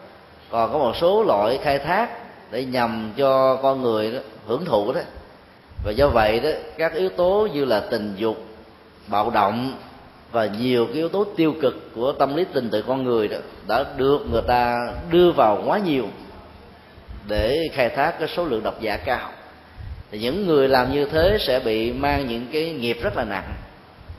Còn 0.50 0.74
có 0.74 0.78
một 0.80 0.96
số 0.96 1.24
loại 1.24 1.60
khai 1.64 1.80
thác 1.80 2.10
để 2.52 2.66
nhằm 2.66 3.12
cho 3.18 3.56
con 3.56 3.82
người 3.82 4.12
đó, 4.12 4.20
hưởng 4.48 4.66
thụ 4.66 4.94
đó. 4.94 5.02
Và 5.86 5.92
do 5.92 6.08
vậy 6.08 6.40
đó 6.40 6.50
các 6.78 6.94
yếu 6.94 7.10
tố 7.10 7.48
như 7.54 7.66
là 7.66 7.80
tình 7.80 8.14
dục 8.18 8.38
bạo 9.08 9.30
động 9.30 9.74
và 10.32 10.46
nhiều 10.46 10.86
cái 10.86 10.96
yếu 10.96 11.10
tố 11.10 11.26
tiêu 11.36 11.54
cực 11.62 11.92
của 11.96 12.12
tâm 12.12 12.36
lý 12.36 12.46
tình 12.54 12.70
tự 12.70 12.82
con 12.82 13.04
người 13.04 13.28
đó 13.28 13.38
đã 13.68 13.86
được 13.98 14.20
người 14.32 14.42
ta 14.48 14.78
đưa 15.12 15.32
vào 15.32 15.64
quá 15.66 15.78
nhiều 15.78 16.06
để 17.28 17.58
khai 17.74 17.90
thác 17.90 18.20
cái 18.20 18.28
số 18.28 18.46
lượng 18.46 18.64
độc 18.64 18.82
giả 18.82 18.98
cao. 18.98 19.32
Thì 20.12 20.20
những 20.20 20.48
người 20.48 20.68
làm 20.68 20.92
như 20.92 21.06
thế 21.06 21.38
sẽ 21.40 21.60
bị 21.60 21.92
mang 21.92 22.28
những 22.28 22.46
cái 22.52 22.74
nghiệp 22.74 22.98
rất 23.02 23.18
là 23.18 23.24
nặng 23.24 23.54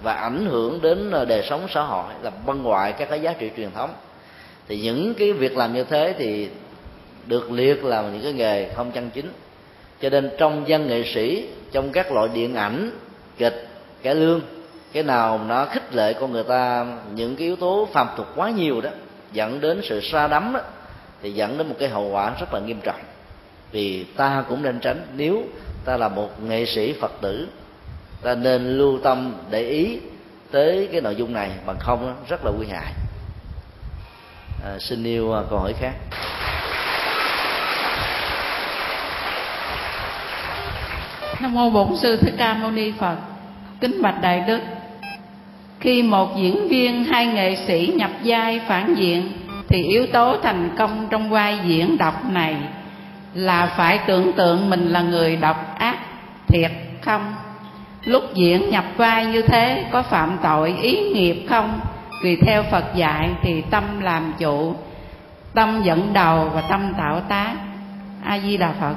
và 0.02 0.12
ảnh 0.12 0.47
hưởng 0.47 0.83
đến 0.83 1.11
ờ, 1.11 1.25
đời 1.25 1.42
sống 1.50 1.66
xã 1.75 1.83
hội 1.83 2.12
là 2.23 2.30
băng 2.47 2.62
ngoại 2.62 2.92
các 2.92 3.09
cái 3.11 3.21
giá 3.21 3.33
trị 3.33 3.50
truyền 3.56 3.71
thống. 3.71 3.90
Thì 4.68 4.80
những 4.80 5.14
cái 5.14 5.33
việc 5.33 5.56
làm 5.56 5.75
như 5.75 5.85
thế 5.85 6.14
thì 6.18 6.49
được 7.26 7.50
liệt 7.50 7.85
là 7.85 8.02
những 8.02 8.23
cái 8.23 8.33
nghề 8.33 8.68
không 8.75 8.92
chân 8.92 9.11
chính. 9.11 9.33
Cho 10.00 10.11
nên 10.11 10.30
trong 10.38 10.68
dân 10.68 10.88
nghệ 10.88 11.04
sĩ 11.14 11.49
trong 11.73 11.92
các 11.92 12.12
loại 12.12 12.28
điện 12.35 12.54
ảnh 12.54 12.90
kịch 13.38 13.68
cải 14.02 14.14
lương 14.14 14.40
cái 14.92 15.02
nào 15.02 15.40
nó 15.49 15.64
khích 15.64 15.95
lệ 15.95 16.12
con 16.12 16.33
người 16.33 16.45
ta 16.45 16.87
những 17.14 17.37
cái 17.37 17.47
yếu 17.47 17.56
tố 17.56 17.88
phàm 17.92 18.09
tục 18.16 18.26
quá 18.37 18.50
nhiều 18.50 18.80
đó 18.80 18.90
dẫn 19.33 19.61
đến 19.61 19.80
sự 19.83 20.00
xa 20.00 20.28
đắm 20.28 20.52
đó 20.52 20.61
thì 21.23 21.33
dẫn 21.33 21.59
đến 21.59 21.68
một 21.68 21.75
cái 21.78 21.88
hậu 21.88 22.09
quả 22.09 22.33
rất 22.40 22.54
là 22.54 22.61
nghiêm 22.61 22.80
trọng. 22.83 23.00
Vì 23.73 24.04
ta 24.04 24.45
cũng 24.49 24.62
nên 24.62 24.80
tránh. 24.80 25.06
Nếu 25.16 25.42
ta 25.85 25.97
là 25.97 26.09
một 26.09 26.42
nghệ 26.42 26.66
sĩ 26.66 26.92
phật 26.92 27.12
tử 27.21 27.49
ta 28.23 28.35
nên 28.35 28.78
lưu 28.78 28.99
tâm 29.02 29.35
để 29.50 29.62
ý 29.62 29.99
tới 30.50 30.88
cái 30.92 31.00
nội 31.00 31.16
dung 31.16 31.33
này 31.33 31.50
bằng 31.66 31.76
không 31.78 32.16
rất 32.28 32.45
là 32.45 32.50
nguy 32.50 32.66
hại. 32.66 32.92
À, 34.64 34.78
xin 34.80 35.04
yêu 35.04 35.33
à, 35.33 35.42
câu 35.50 35.59
hỏi 35.59 35.73
khác. 35.80 35.92
Nam 41.40 41.55
mô 41.55 41.71
bổn 41.71 41.97
sư 41.97 42.16
thích 42.16 42.35
ca 42.38 42.55
mâu 42.55 42.71
ni 42.71 42.93
phật. 42.99 43.16
Kính 43.81 44.02
bạch 44.02 44.23
đại 44.23 44.45
đức. 44.47 44.61
Khi 45.81 46.02
một 46.02 46.37
diễn 46.37 46.69
viên 46.69 47.05
hay 47.05 47.26
nghệ 47.26 47.57
sĩ 47.66 47.93
nhập 47.97 48.11
vai 48.25 48.61
phản 48.69 48.95
diện, 48.95 49.33
thì 49.69 49.83
yếu 49.83 50.07
tố 50.07 50.37
thành 50.43 50.71
công 50.78 51.07
trong 51.11 51.31
vai 51.31 51.59
diễn 51.64 51.99
đọc 51.99 52.31
này 52.31 52.57
là 53.35 53.66
phải 53.76 53.99
tưởng 54.07 54.33
tượng 54.33 54.71
mình 54.71 54.88
là 54.88 55.02
người 55.02 55.37
đọc 55.37 55.78
ác, 55.78 55.97
thiệt 56.49 56.71
không? 57.02 57.35
Lúc 58.05 58.23
diễn 58.35 58.71
nhập 58.71 58.85
vai 58.97 59.26
như 59.26 59.43
thế, 59.43 59.85
có 59.90 60.02
phạm 60.02 60.38
tội 60.43 60.75
ý 60.83 61.11
nghiệp 61.11 61.47
không? 61.49 61.81
Vì 62.23 62.37
theo 62.37 62.62
phật 62.62 62.85
dạy 62.95 63.31
thì 63.43 63.62
tâm 63.71 64.00
làm 64.00 64.33
chủ, 64.38 64.75
tâm 65.55 65.83
dẫn 65.83 66.12
đầu 66.12 66.50
và 66.55 66.61
tâm 66.61 66.93
tạo 66.99 67.21
tác. 67.21 67.55
A 68.25 68.38
di 68.38 68.57
đà 68.57 68.73
phật. 68.81 68.95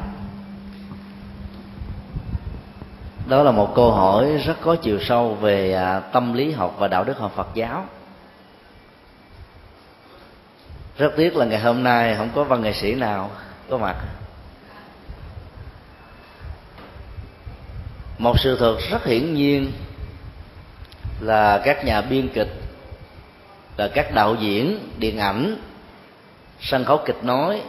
Đó 3.30 3.44
là 3.44 3.52
một 3.52 3.76
câu 3.76 3.92
hỏi 3.92 4.38
rất 4.46 4.58
có 4.62 4.76
chiều 4.76 5.00
sâu 5.02 5.34
về 5.34 5.74
à, 5.74 6.00
tâm 6.00 6.34
lý 6.34 6.52
học 6.52 6.76
và 6.78 6.88
đạo 6.88 7.04
đức 7.04 7.18
học 7.18 7.34
Phật 7.36 7.48
giáo. 7.54 7.86
Rất 10.98 11.14
tiếc 11.18 11.36
là 11.36 11.46
ngày 11.46 11.60
hôm 11.60 11.84
nay 11.84 12.16
không 12.18 12.30
có 12.36 12.44
văn 12.44 12.62
nghệ 12.62 12.74
sĩ 12.74 12.96
nào 12.96 13.32
có 13.70 13.78
mặt. 13.78 13.96
Một 18.18 18.40
sự 18.40 18.58
thật 18.60 18.78
rất 18.92 19.06
hiển 19.06 19.34
nhiên 19.34 19.72
là 21.20 21.62
các 21.66 21.86
nhà 21.86 22.02
biên 22.02 22.30
kịch 22.30 22.54
là 23.78 23.88
các 23.88 24.14
đạo 24.14 24.36
diễn, 24.36 24.80
điện 24.98 25.18
ảnh, 25.18 25.56
sân 26.60 26.86
khấu 26.86 27.02
kịch 27.06 27.24
nói, 27.24 27.62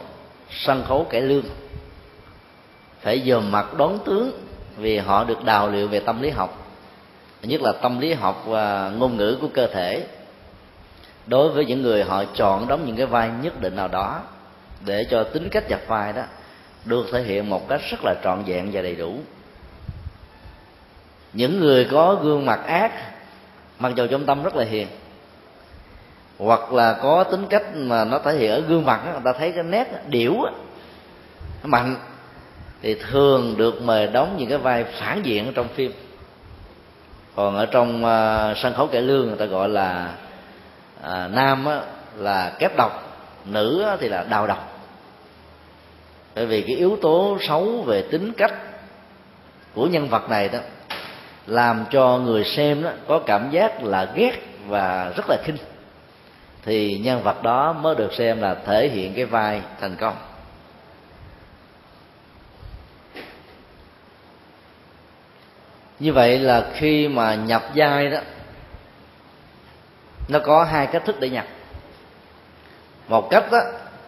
sân 0.50 0.84
khấu 0.88 1.04
cải 1.04 1.20
lương, 1.20 1.44
phải 3.00 3.22
dòm 3.26 3.52
mặt 3.52 3.74
đón 3.78 3.98
tướng 4.04 4.49
vì 4.80 4.98
họ 4.98 5.24
được 5.24 5.44
đào 5.44 5.68
luyện 5.68 5.88
về 5.88 6.00
tâm 6.00 6.22
lý 6.22 6.30
học. 6.30 6.66
Nhất 7.42 7.60
là 7.62 7.72
tâm 7.72 8.00
lý 8.00 8.12
học 8.12 8.42
và 8.46 8.90
ngôn 8.96 9.16
ngữ 9.16 9.38
của 9.40 9.48
cơ 9.54 9.66
thể. 9.66 10.06
Đối 11.26 11.48
với 11.48 11.64
những 11.64 11.82
người 11.82 12.04
họ 12.04 12.24
chọn 12.34 12.68
đóng 12.68 12.86
những 12.86 12.96
cái 12.96 13.06
vai 13.06 13.30
nhất 13.42 13.60
định 13.60 13.76
nào 13.76 13.88
đó 13.88 14.20
để 14.84 15.04
cho 15.10 15.24
tính 15.24 15.48
cách 15.48 15.68
nhập 15.68 15.80
vai 15.86 16.12
đó 16.12 16.22
được 16.84 17.06
thể 17.12 17.22
hiện 17.22 17.50
một 17.50 17.68
cách 17.68 17.80
rất 17.90 18.04
là 18.04 18.14
trọn 18.24 18.42
vẹn 18.46 18.70
và 18.72 18.82
đầy 18.82 18.94
đủ. 18.94 19.18
Những 21.32 21.60
người 21.60 21.88
có 21.90 22.14
gương 22.14 22.46
mặt 22.46 22.60
ác 22.66 22.92
mặc 23.78 23.92
dù 23.96 24.06
trong 24.06 24.26
tâm 24.26 24.42
rất 24.42 24.56
là 24.56 24.64
hiền 24.64 24.88
hoặc 26.38 26.72
là 26.72 26.98
có 27.02 27.24
tính 27.24 27.46
cách 27.50 27.62
mà 27.74 28.04
nó 28.04 28.18
thể 28.18 28.36
hiện 28.36 28.50
ở 28.50 28.60
gương 28.60 28.84
mặt 28.84 29.06
đó, 29.06 29.12
người 29.12 29.20
ta 29.24 29.38
thấy 29.38 29.52
cái 29.52 29.64
nét 29.64 30.02
điểu 30.06 30.34
nó 31.62 31.68
mạnh 31.68 31.96
thì 32.82 32.94
thường 32.94 33.54
được 33.56 33.82
mời 33.82 34.06
đóng 34.06 34.36
những 34.38 34.48
cái 34.48 34.58
vai 34.58 34.84
phản 34.84 35.22
diện 35.22 35.46
ở 35.46 35.52
trong 35.54 35.68
phim. 35.68 35.92
Còn 37.36 37.56
ở 37.56 37.66
trong 37.66 38.04
uh, 38.04 38.56
sân 38.56 38.74
khấu 38.74 38.86
cải 38.86 39.02
lương 39.02 39.26
người 39.26 39.36
ta 39.36 39.44
gọi 39.44 39.68
là 39.68 40.14
uh, 41.00 41.32
nam 41.32 41.66
á, 41.66 41.80
là 42.16 42.52
kép 42.58 42.76
độc 42.76 43.16
nữ 43.44 43.82
á, 43.82 43.96
thì 44.00 44.08
là 44.08 44.24
đào 44.24 44.46
độc. 44.46 44.88
Bởi 46.34 46.46
vì 46.46 46.62
cái 46.62 46.76
yếu 46.76 46.98
tố 47.02 47.38
xấu 47.40 47.82
về 47.86 48.02
tính 48.02 48.32
cách 48.32 48.54
của 49.74 49.86
nhân 49.86 50.08
vật 50.08 50.30
này 50.30 50.48
đó 50.48 50.58
làm 51.46 51.84
cho 51.90 52.18
người 52.18 52.44
xem 52.44 52.82
đó 52.82 52.90
có 53.08 53.18
cảm 53.18 53.50
giác 53.50 53.82
là 53.82 54.04
ghét 54.14 54.32
và 54.66 55.12
rất 55.16 55.24
là 55.28 55.36
khinh. 55.44 55.56
Thì 56.64 56.98
nhân 56.98 57.22
vật 57.22 57.42
đó 57.42 57.72
mới 57.72 57.94
được 57.94 58.12
xem 58.14 58.40
là 58.40 58.54
thể 58.66 58.88
hiện 58.88 59.14
cái 59.14 59.24
vai 59.24 59.62
thành 59.80 59.96
công. 59.96 60.14
Như 66.00 66.12
vậy 66.12 66.38
là 66.38 66.66
khi 66.74 67.08
mà 67.08 67.34
nhập 67.34 67.62
vai 67.74 68.10
đó, 68.10 68.18
nó 70.28 70.38
có 70.38 70.64
hai 70.64 70.86
cách 70.86 71.02
thức 71.04 71.20
để 71.20 71.30
nhập. 71.30 71.46
Một 73.08 73.30
cách 73.30 73.44
đó 73.52 73.58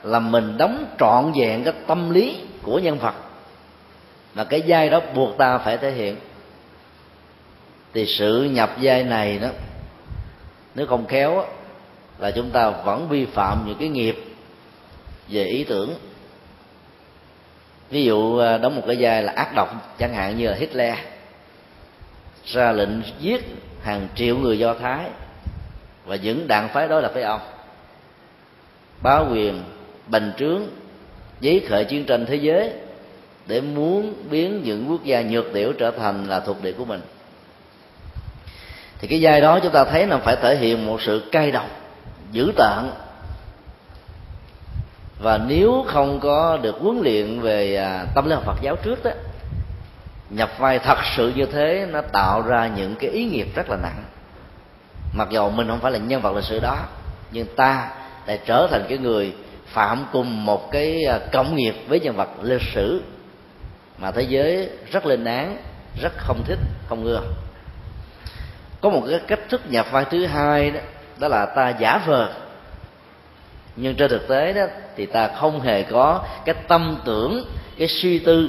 là 0.02 0.18
mình 0.18 0.56
đóng 0.58 0.84
trọn 0.98 1.32
vẹn 1.40 1.64
cái 1.64 1.72
tâm 1.86 2.10
lý 2.10 2.40
của 2.62 2.78
nhân 2.78 2.98
vật, 2.98 3.14
mà 4.34 4.44
cái 4.44 4.62
vai 4.66 4.90
đó 4.90 5.00
buộc 5.14 5.38
ta 5.38 5.58
phải 5.58 5.78
thể 5.78 5.90
hiện. 5.90 6.16
Thì 7.94 8.06
sự 8.06 8.42
nhập 8.42 8.70
vai 8.82 9.04
này 9.04 9.38
đó, 9.38 9.48
nếu 10.74 10.86
không 10.86 11.06
khéo 11.06 11.44
là 12.18 12.30
chúng 12.30 12.50
ta 12.50 12.70
vẫn 12.70 13.08
vi 13.08 13.26
phạm 13.26 13.64
những 13.66 13.78
cái 13.78 13.88
nghiệp 13.88 14.24
về 15.28 15.44
ý 15.44 15.64
tưởng. 15.64 15.94
Ví 17.90 18.04
dụ 18.04 18.38
à, 18.38 18.58
đóng 18.58 18.76
một 18.76 18.82
cái 18.86 18.96
vai 19.00 19.22
là 19.22 19.32
ác 19.36 19.54
độc, 19.54 19.96
chẳng 19.98 20.14
hạn 20.14 20.38
như 20.38 20.48
là 20.48 20.54
Hitler 20.54 20.94
ra 22.46 22.72
lệnh 22.72 23.02
giết 23.20 23.44
hàng 23.82 24.08
triệu 24.14 24.38
người 24.38 24.58
do 24.58 24.74
thái. 24.74 25.10
Và 26.04 26.16
những 26.16 26.48
đảng 26.48 26.68
phái 26.68 26.88
đó 26.88 27.00
là 27.00 27.08
với 27.08 27.22
ông. 27.22 27.40
Bá 29.02 29.18
quyền, 29.18 29.62
bành 30.06 30.32
trướng, 30.38 30.62
giấy 31.40 31.66
khởi 31.68 31.84
chiến 31.84 32.04
tranh 32.04 32.26
thế 32.26 32.36
giới 32.36 32.72
để 33.46 33.60
muốn 33.60 34.14
biến 34.30 34.62
những 34.64 34.90
quốc 34.90 35.04
gia 35.04 35.22
nhược 35.22 35.44
tiểu 35.52 35.72
trở 35.72 35.90
thành 35.90 36.28
là 36.28 36.40
thuộc 36.40 36.62
địa 36.62 36.72
của 36.72 36.84
mình. 36.84 37.00
Thì 38.98 39.08
cái 39.08 39.20
giai 39.20 39.40
đó 39.40 39.60
chúng 39.62 39.72
ta 39.72 39.84
thấy 39.84 40.06
là 40.06 40.18
phải 40.18 40.36
thể 40.36 40.56
hiện 40.56 40.86
một 40.86 41.02
sự 41.02 41.22
cay 41.32 41.50
độc, 41.50 41.66
dữ 42.32 42.52
tợn. 42.56 42.90
Và 45.20 45.38
nếu 45.38 45.84
không 45.88 46.20
có 46.20 46.58
được 46.62 46.76
huấn 46.80 47.00
luyện 47.02 47.40
về 47.40 47.76
à, 47.76 48.06
tâm 48.14 48.28
lý 48.28 48.34
học 48.34 48.44
Phật 48.46 48.56
giáo 48.62 48.76
trước 48.76 49.04
đó 49.04 49.10
nhập 50.32 50.50
vai 50.58 50.78
thật 50.78 50.98
sự 51.16 51.32
như 51.36 51.46
thế, 51.46 51.86
nó 51.90 52.00
tạo 52.00 52.42
ra 52.42 52.70
những 52.76 52.94
cái 52.96 53.10
ý 53.10 53.24
nghiệp 53.24 53.46
rất 53.54 53.70
là 53.70 53.76
nặng. 53.82 54.04
Mặc 55.12 55.28
dù 55.30 55.50
mình 55.50 55.68
không 55.68 55.80
phải 55.80 55.92
là 55.92 55.98
nhân 55.98 56.22
vật 56.22 56.36
lịch 56.36 56.44
sử 56.44 56.60
đó, 56.60 56.76
nhưng 57.30 57.46
ta 57.56 57.88
lại 58.26 58.40
trở 58.46 58.68
thành 58.70 58.84
cái 58.88 58.98
người 58.98 59.34
phạm 59.66 60.06
cùng 60.12 60.44
một 60.44 60.70
cái 60.70 61.04
à, 61.04 61.18
cộng 61.32 61.56
nghiệp 61.56 61.74
với 61.88 62.00
nhân 62.00 62.16
vật 62.16 62.28
lịch 62.42 62.62
sử 62.74 63.02
mà 63.98 64.10
thế 64.10 64.22
giới 64.22 64.70
rất 64.92 65.06
lên 65.06 65.24
án, 65.24 65.56
rất 66.02 66.12
không 66.18 66.42
thích, 66.46 66.58
không 66.88 67.04
ưa 67.04 67.20
có 68.82 68.90
một 68.90 69.02
cái 69.10 69.20
cách 69.26 69.40
thức 69.48 69.60
nhập 69.68 69.86
vai 69.90 70.04
thứ 70.10 70.26
hai 70.26 70.70
đó 70.70 70.80
đó 71.18 71.28
là 71.28 71.46
ta 71.46 71.68
giả 71.68 72.02
vờ. 72.06 72.32
Nhưng 73.76 73.94
trên 73.94 74.10
thực 74.10 74.28
tế 74.28 74.52
đó, 74.52 74.66
thì 74.96 75.06
ta 75.06 75.28
không 75.28 75.60
hề 75.60 75.82
có 75.82 76.24
cái 76.44 76.54
tâm 76.68 76.96
tưởng, 77.04 77.44
cái 77.78 77.88
suy 77.88 78.18
tư 78.18 78.48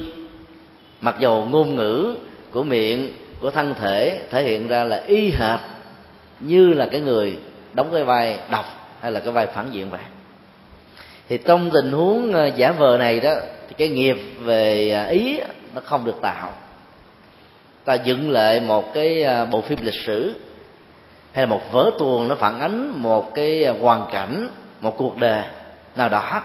mặc 1.03 1.15
dù 1.19 1.45
ngôn 1.49 1.75
ngữ 1.75 2.15
của 2.51 2.63
miệng, 2.63 3.13
của 3.41 3.51
thân 3.51 3.73
thể 3.79 4.21
thể 4.29 4.43
hiện 4.43 4.67
ra 4.67 4.83
là 4.83 5.03
y 5.07 5.31
hệt 5.31 5.59
như 6.39 6.73
là 6.73 6.87
cái 6.91 7.01
người 7.01 7.37
đóng 7.73 7.89
cái 7.93 8.03
vai 8.03 8.39
đọc 8.51 8.65
hay 9.01 9.11
là 9.11 9.19
cái 9.19 9.31
vai 9.31 9.47
phản 9.47 9.71
diện 9.71 9.89
vậy 9.89 9.99
thì 11.29 11.37
trong 11.37 11.69
tình 11.73 11.91
huống 11.91 12.33
ờ, 12.33 12.45
giả 12.45 12.71
vờ 12.71 12.97
này 12.97 13.19
đó, 13.19 13.33
thì 13.67 13.75
cái 13.77 13.89
nghiệp 13.89 14.17
về 14.39 14.89
ờ, 14.89 15.05
ý 15.05 15.39
nó 15.75 15.81
không 15.85 16.05
được 16.05 16.21
tạo. 16.21 16.49
Ta 17.85 17.93
dựng 17.93 18.31
lại 18.31 18.59
một 18.59 18.93
cái 18.93 19.23
ờ, 19.23 19.45
bộ 19.45 19.61
phim 19.61 19.79
lịch 19.81 20.01
sử 20.05 20.33
hay 21.31 21.45
là 21.45 21.49
một 21.49 21.61
vở 21.71 21.91
tuồng 21.99 22.27
nó 22.27 22.35
phản 22.35 22.59
ánh 22.59 23.01
một 23.01 23.35
cái 23.35 23.67
hoàn 23.67 24.05
cảnh, 24.11 24.47
một 24.81 24.97
cuộc 24.97 25.17
đời 25.17 25.43
nào 25.95 26.09
đó 26.09 26.41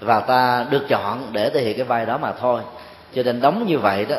và 0.00 0.20
ta 0.20 0.66
được 0.70 0.88
chọn 0.88 1.28
để 1.32 1.50
thể 1.50 1.60
hiện 1.60 1.76
cái 1.76 1.86
vai 1.86 2.06
đó 2.06 2.18
mà 2.18 2.32
thôi 2.32 2.60
cho 3.14 3.22
nên 3.22 3.40
đóng 3.40 3.66
như 3.66 3.78
vậy 3.78 4.06
đó 4.08 4.16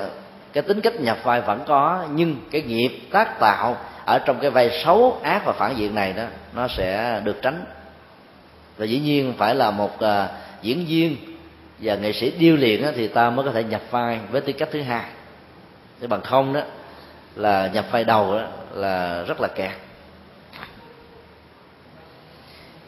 cái 0.54 0.64
tính 0.64 0.82
cách 0.82 1.00
nhập 1.00 1.18
vai 1.24 1.42
vẫn 1.42 1.64
có 1.68 2.06
nhưng 2.14 2.36
cái 2.52 2.62
nghiệp 2.62 3.00
tác 3.12 3.40
tạo 3.40 3.78
ở 4.06 4.20
trong 4.20 4.40
cái 4.40 4.50
vai 4.50 4.82
xấu 4.84 5.20
ác 5.24 5.46
và 5.46 5.54
phản 5.54 5.78
diện 5.78 5.96
này 5.96 6.14
đó 6.14 6.24
nó 6.54 6.68
sẽ 6.68 7.22
được 7.24 7.42
tránh. 7.42 7.66
Và 8.78 8.86
dĩ 8.86 9.00
nhiên 9.00 9.34
phải 9.38 9.56
là 9.56 9.72
một 9.72 9.96
uh, 9.96 10.30
diễn 10.62 10.86
viên 10.86 11.18
và 11.80 11.96
nghệ 11.96 12.14
sĩ 12.14 12.32
điêu 12.32 12.56
luyện 12.56 12.84
thì 12.96 13.08
ta 13.08 13.30
mới 13.30 13.46
có 13.46 13.52
thể 13.52 13.64
nhập 13.64 13.82
vai 13.92 14.20
với 14.32 14.42
tư 14.42 14.54
cách 14.54 14.70
thứ 14.72 14.82
hai. 14.82 15.06
Chứ 16.02 16.08
bằng 16.08 16.22
không 16.22 16.54
đó 16.54 16.62
là 17.36 17.70
nhập 17.74 17.86
vai 17.92 18.04
đầu 18.04 18.36
đó 18.36 18.44
là 18.74 19.24
rất 19.28 19.42
là 19.42 19.48
kẹt. 19.48 19.72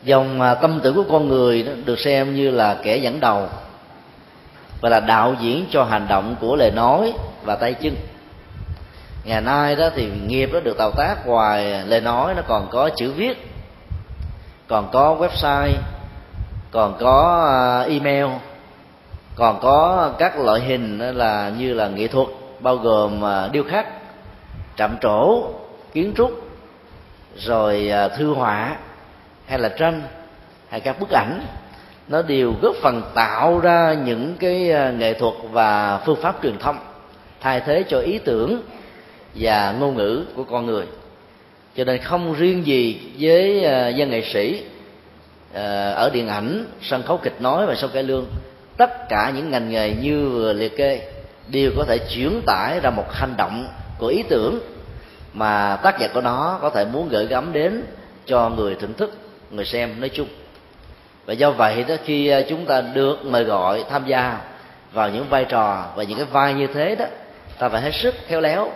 Dòng 0.03 0.41
à, 0.41 0.55
tâm 0.55 0.79
tưởng 0.83 0.95
của 0.95 1.05
con 1.11 1.27
người 1.27 1.63
đó 1.63 1.71
được 1.85 1.99
xem 1.99 2.35
như 2.35 2.51
là 2.51 2.79
kẻ 2.83 2.97
dẫn 2.97 3.19
đầu 3.19 3.49
và 4.81 4.89
là 4.89 4.99
đạo 4.99 5.35
diễn 5.39 5.65
cho 5.71 5.83
hành 5.83 6.07
động 6.07 6.35
của 6.39 6.55
lời 6.55 6.71
nói 6.71 7.13
và 7.43 7.55
tay 7.55 7.73
chân. 7.73 7.95
Ngày 9.23 9.41
nay 9.41 9.75
đó 9.75 9.89
thì 9.95 10.11
nghiệp 10.27 10.49
đó 10.53 10.59
được 10.59 10.77
tạo 10.77 10.91
tác 10.91 11.27
ngoài 11.27 11.85
lời 11.85 12.01
nói, 12.01 12.33
nó 12.33 12.41
còn 12.47 12.67
có 12.71 12.89
chữ 12.95 13.11
viết, 13.11 13.47
còn 14.67 14.89
có 14.91 15.17
website, 15.19 15.73
còn 16.71 16.97
có 16.99 17.45
à, 17.49 17.81
email, 17.93 18.25
còn 19.35 19.59
có 19.61 20.09
các 20.17 20.39
loại 20.39 20.59
hình 20.59 20.99
là 20.99 21.51
như 21.57 21.73
là 21.73 21.87
nghệ 21.87 22.07
thuật, 22.07 22.27
bao 22.59 22.75
gồm 22.75 23.25
à, 23.25 23.47
điêu 23.51 23.63
khắc, 23.63 23.87
trạm 24.77 24.97
trổ, 25.01 25.43
kiến 25.93 26.13
trúc, 26.17 26.31
rồi 27.37 27.89
à, 27.89 28.07
thư 28.07 28.33
họa 28.33 28.75
hay 29.47 29.59
là 29.59 29.69
tranh 29.69 30.01
hay 30.69 30.79
các 30.79 30.99
bức 30.99 31.09
ảnh 31.09 31.45
nó 32.07 32.21
đều 32.21 32.53
góp 32.61 32.75
phần 32.81 33.01
tạo 33.13 33.59
ra 33.59 33.95
những 34.05 34.35
cái 34.39 34.71
à, 34.71 34.91
nghệ 34.91 35.13
thuật 35.13 35.33
và 35.51 36.01
phương 36.05 36.21
pháp 36.21 36.39
truyền 36.43 36.57
thông, 36.57 36.77
thay 37.39 37.59
thế 37.59 37.83
cho 37.89 37.99
ý 37.99 38.17
tưởng 38.17 38.61
và 39.35 39.75
ngôn 39.79 39.97
ngữ 39.97 40.25
của 40.35 40.43
con 40.43 40.65
người. 40.65 40.85
Cho 41.75 41.83
nên 41.83 42.01
không 42.01 42.33
riêng 42.33 42.65
gì 42.65 42.99
với 43.19 43.65
à, 43.65 43.87
dân 43.87 44.09
nghệ 44.09 44.21
sĩ 44.33 44.63
à, 45.53 45.91
ở 45.91 46.09
điện 46.09 46.27
ảnh, 46.27 46.65
sân 46.81 47.03
khấu 47.03 47.17
kịch 47.17 47.41
nói 47.41 47.65
và 47.65 47.75
sân 47.75 47.91
cải 47.93 48.03
lương, 48.03 48.25
tất 48.77 49.09
cả 49.09 49.31
những 49.35 49.51
ngành 49.51 49.69
nghề 49.69 49.93
như 50.01 50.29
vừa 50.29 50.53
liệt 50.53 50.77
kê 50.77 51.01
đều 51.47 51.71
có 51.77 51.83
thể 51.87 51.97
chuyển 51.97 52.41
tải 52.45 52.79
ra 52.79 52.89
một 52.89 53.05
hành 53.11 53.33
động 53.37 53.67
của 53.99 54.07
ý 54.07 54.23
tưởng 54.29 54.59
mà 55.33 55.75
tác 55.75 55.99
giả 55.99 56.07
của 56.13 56.21
nó 56.21 56.59
có 56.61 56.69
thể 56.69 56.85
muốn 56.85 57.09
gửi 57.09 57.25
gắm 57.25 57.53
đến 57.53 57.83
cho 58.25 58.49
người 58.49 58.75
thưởng 58.75 58.93
thức, 58.93 59.17
người 59.51 59.65
xem 59.65 59.99
nói 59.99 60.09
chung 60.09 60.27
và 61.25 61.33
do 61.33 61.51
vậy 61.51 61.83
đó, 61.87 61.95
khi 62.05 62.27
à, 62.27 62.41
chúng 62.49 62.65
ta 62.65 62.81
được 62.81 63.25
mời 63.25 63.43
gọi 63.43 63.83
tham 63.89 64.05
gia 64.05 64.37
vào 64.93 65.09
những 65.09 65.29
vai 65.29 65.45
trò 65.45 65.85
và 65.95 66.03
những 66.03 66.17
cái 66.17 66.27
vai 66.31 66.53
như 66.53 66.67
thế 66.67 66.95
đó, 66.95 67.05
ta 67.59 67.69
phải 67.69 67.81
hết 67.81 67.91
sức 67.93 68.15
khéo 68.27 68.41
léo 68.41 68.71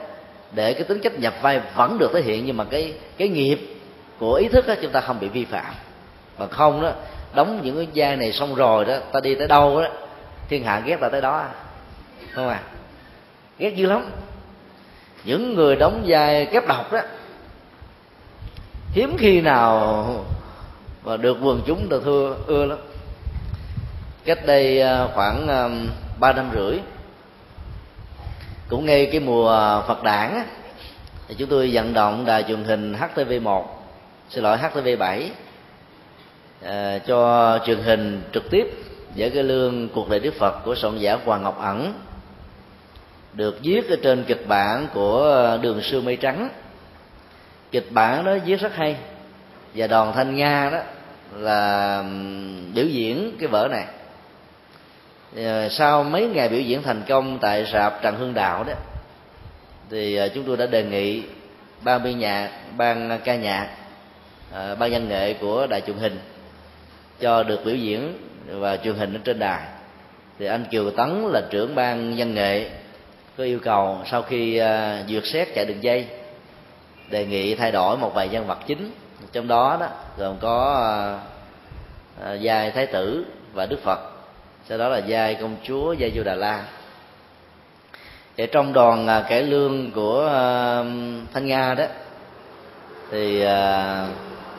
để 0.51 0.73
cái 0.73 0.83
tính 0.83 0.99
cách 1.03 1.19
nhập 1.19 1.33
vai 1.41 1.61
vẫn 1.75 1.97
được 1.97 2.11
thể 2.13 2.21
hiện, 2.21 2.45
nhưng 2.45 2.57
mà 2.57 2.63
cái 2.63 2.93
cái 3.17 3.27
nghiệp 3.27 3.59
của 4.19 4.33
ý 4.33 4.47
thức 4.47 4.67
đó 4.67 4.73
chúng 4.81 4.91
ta 4.91 5.01
không 5.01 5.19
bị 5.19 5.27
vi 5.27 5.45
phạm. 5.45 5.73
Mà 6.37 6.47
không 6.47 6.81
đó, 6.81 6.91
đóng 7.35 7.59
những 7.63 7.75
cái 7.75 7.87
vai 7.95 8.17
này 8.17 8.31
xong 8.31 8.55
rồi 8.55 8.85
đó, 8.85 8.97
ta 9.11 9.19
đi 9.19 9.35
tới 9.35 9.47
đâu 9.47 9.81
đó 9.81 9.87
thiên 10.49 10.63
hạ 10.63 10.81
ghét 10.85 10.97
ta 11.01 11.09
tới 11.09 11.21
đó. 11.21 11.45
Không 12.31 12.49
à? 12.49 12.61
Ghét 13.59 13.75
dữ 13.75 13.85
lắm. 13.85 14.05
Những 15.23 15.55
người 15.55 15.75
đóng 15.75 16.03
vai 16.07 16.45
kép 16.45 16.67
độc 16.67 16.91
đó, 16.91 17.01
hiếm 18.91 19.17
khi 19.17 19.41
nào 19.41 20.05
và 21.05 21.17
được 21.17 21.37
quần 21.41 21.61
chúng 21.65 21.89
được 21.89 22.01
thưa 22.03 22.35
ưa 22.47 22.65
lắm. 22.65 22.77
Cách 24.25 24.45
đây 24.45 24.81
à, 24.81 25.07
khoảng 25.13 25.47
à, 25.47 25.69
ba 26.19 26.33
năm 26.33 26.49
rưỡi 26.53 26.79
cũng 28.69 28.85
ngay 28.85 29.05
cái 29.11 29.19
mùa 29.19 29.81
Phật 29.87 30.03
đản 30.03 30.43
thì 31.27 31.35
chúng 31.35 31.49
tôi 31.49 31.69
vận 31.73 31.93
động 31.93 32.25
đài 32.25 32.43
truyền 32.43 32.63
hình 32.63 32.93
HTV1 32.93 33.63
xin 34.29 34.43
lỗi 34.43 34.57
HTV7 34.57 35.27
à, 36.63 36.99
cho 37.07 37.59
truyền 37.65 37.79
hình 37.79 38.21
trực 38.33 38.49
tiếp 38.49 38.67
với 39.15 39.29
cái 39.29 39.43
lương 39.43 39.89
cuộc 39.89 40.09
đời 40.09 40.19
Đức 40.19 40.33
Phật 40.39 40.63
của 40.63 40.75
soạn 40.75 40.97
giả 40.97 41.17
Hoàng 41.25 41.43
Ngọc 41.43 41.59
Ẩn 41.59 41.93
được 43.33 43.59
viết 43.61 43.89
ở 43.89 43.95
trên 44.03 44.23
kịch 44.23 44.47
bản 44.47 44.87
của 44.93 45.43
à, 45.45 45.57
Đường 45.57 45.81
Sư 45.81 46.01
Mây 46.01 46.15
Trắng. 46.15 46.49
Kịch 47.71 47.87
bản 47.91 48.25
đó 48.25 48.37
viết 48.45 48.59
rất 48.59 48.75
hay 48.75 48.95
và 49.75 49.87
đoàn 49.87 50.13
thanh 50.15 50.35
nga 50.35 50.69
đó 50.69 50.79
là 51.35 52.03
biểu 52.73 52.85
diễn 52.85 53.31
cái 53.39 53.47
vở 53.47 53.67
này. 53.71 53.85
Ờ, 55.35 55.69
sau 55.69 56.03
mấy 56.03 56.27
ngày 56.27 56.49
biểu 56.49 56.61
diễn 56.61 56.83
thành 56.83 57.01
công 57.07 57.39
tại 57.39 57.65
rạp 57.73 58.01
trần 58.01 58.15
hương 58.15 58.33
đạo 58.33 58.63
đó, 58.63 58.73
thì 59.89 60.15
ờ, 60.15 60.29
chúng 60.29 60.43
tôi 60.43 60.57
đã 60.57 60.65
đề 60.65 60.83
nghị 60.83 61.23
ban 61.81 62.03
biên 62.03 62.19
nhạc 62.19 62.49
ban 62.77 63.19
ca 63.23 63.35
nhạc 63.35 63.69
ờ, 64.51 64.75
ban 64.75 64.91
văn 64.91 65.09
nghệ 65.09 65.33
của 65.33 65.67
đài 65.67 65.81
truyền 65.81 65.97
hình 65.97 66.19
cho 67.19 67.43
được 67.43 67.65
biểu 67.65 67.75
diễn 67.75 68.17
và 68.47 68.77
truyền 68.77 68.95
hình 68.95 69.13
ở 69.13 69.19
trên 69.23 69.39
đài. 69.39 69.61
Thì 70.39 70.45
anh 70.45 70.65
kiều 70.71 70.91
tấn 70.91 71.25
là 71.31 71.41
trưởng 71.49 71.75
ban 71.75 72.15
văn 72.17 72.33
nghệ 72.33 72.69
có 73.37 73.43
yêu 73.43 73.59
cầu 73.59 73.99
sau 74.11 74.21
khi 74.21 74.61
duyệt 75.07 75.25
xét 75.25 75.47
chạy 75.55 75.65
đường 75.65 75.83
dây, 75.83 76.05
đề 77.09 77.25
nghị 77.25 77.55
thay 77.55 77.71
đổi 77.71 77.97
một 77.97 78.13
vài 78.13 78.29
nhân 78.29 78.47
vật 78.47 78.57
chính 78.67 78.91
trong 79.35 79.47
đó 79.47 79.77
đó 79.79 79.87
gồm 80.17 80.37
có 80.41 80.83
à, 80.83 81.19
à, 82.25 82.33
giai 82.33 82.71
thái 82.71 82.85
tử 82.85 83.25
và 83.53 83.65
đức 83.65 83.79
phật. 83.83 83.99
Sau 84.69 84.77
đó 84.77 84.89
là 84.89 84.97
giai 84.97 85.35
công 85.35 85.55
chúa 85.63 85.93
giai 85.93 86.11
du 86.15 86.23
đà 86.23 86.35
la. 86.35 86.63
Để 88.35 88.47
trong 88.47 88.73
đoàn 88.73 89.07
à, 89.07 89.25
cải 89.29 89.43
lương 89.43 89.91
của 89.91 90.27
à, 90.27 90.83
thanh 91.33 91.47
nga 91.47 91.73
đó 91.73 91.85
thì 93.11 93.41
à, 93.41 94.07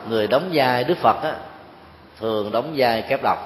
người 0.09 0.27
đóng 0.27 0.49
vai 0.53 0.83
đức 0.83 0.97
phật 0.97 1.23
á, 1.23 1.35
thường 2.19 2.51
đóng 2.51 2.73
vai 2.75 3.01
kép 3.01 3.23
độc. 3.23 3.37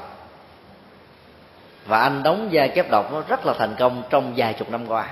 Và 1.86 2.00
anh 2.00 2.24
đóng 2.24 2.50
vai 2.52 2.70
kép 2.70 2.92
độc 2.92 3.14
nó 3.14 3.24
rất 3.28 3.46
là 3.46 3.54
thành 3.54 3.76
công 3.80 4.04
trong 4.10 4.34
vài 4.36 4.54
chục 4.54 4.72
năm 4.72 4.88
qua. 4.88 5.08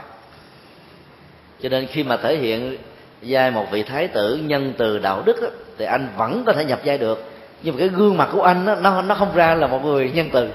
Cho 1.61 1.69
nên 1.69 1.87
khi 1.87 2.03
mà 2.03 2.17
thể 2.17 2.37
hiện 2.37 2.77
vai 3.21 3.51
một 3.51 3.65
vị 3.71 3.83
thái 3.83 4.07
tử 4.07 4.35
nhân 4.35 4.73
từ 4.77 4.99
đạo 4.99 5.23
đức 5.25 5.41
đó, 5.41 5.47
thì 5.79 5.85
anh 5.85 6.07
vẫn 6.17 6.43
có 6.45 6.53
thể 6.53 6.65
nhập 6.65 6.79
vai 6.85 6.97
được. 6.97 7.31
Nhưng 7.63 7.75
mà 7.75 7.79
cái 7.79 7.87
gương 7.87 8.17
mặt 8.17 8.29
của 8.31 8.41
anh 8.41 8.65
đó, 8.65 8.75
nó 8.75 9.01
nó 9.01 9.15
không 9.15 9.35
ra 9.35 9.55
là 9.55 9.67
một 9.67 9.79
người 9.83 10.11
nhân 10.11 10.29
từ. 10.33 10.49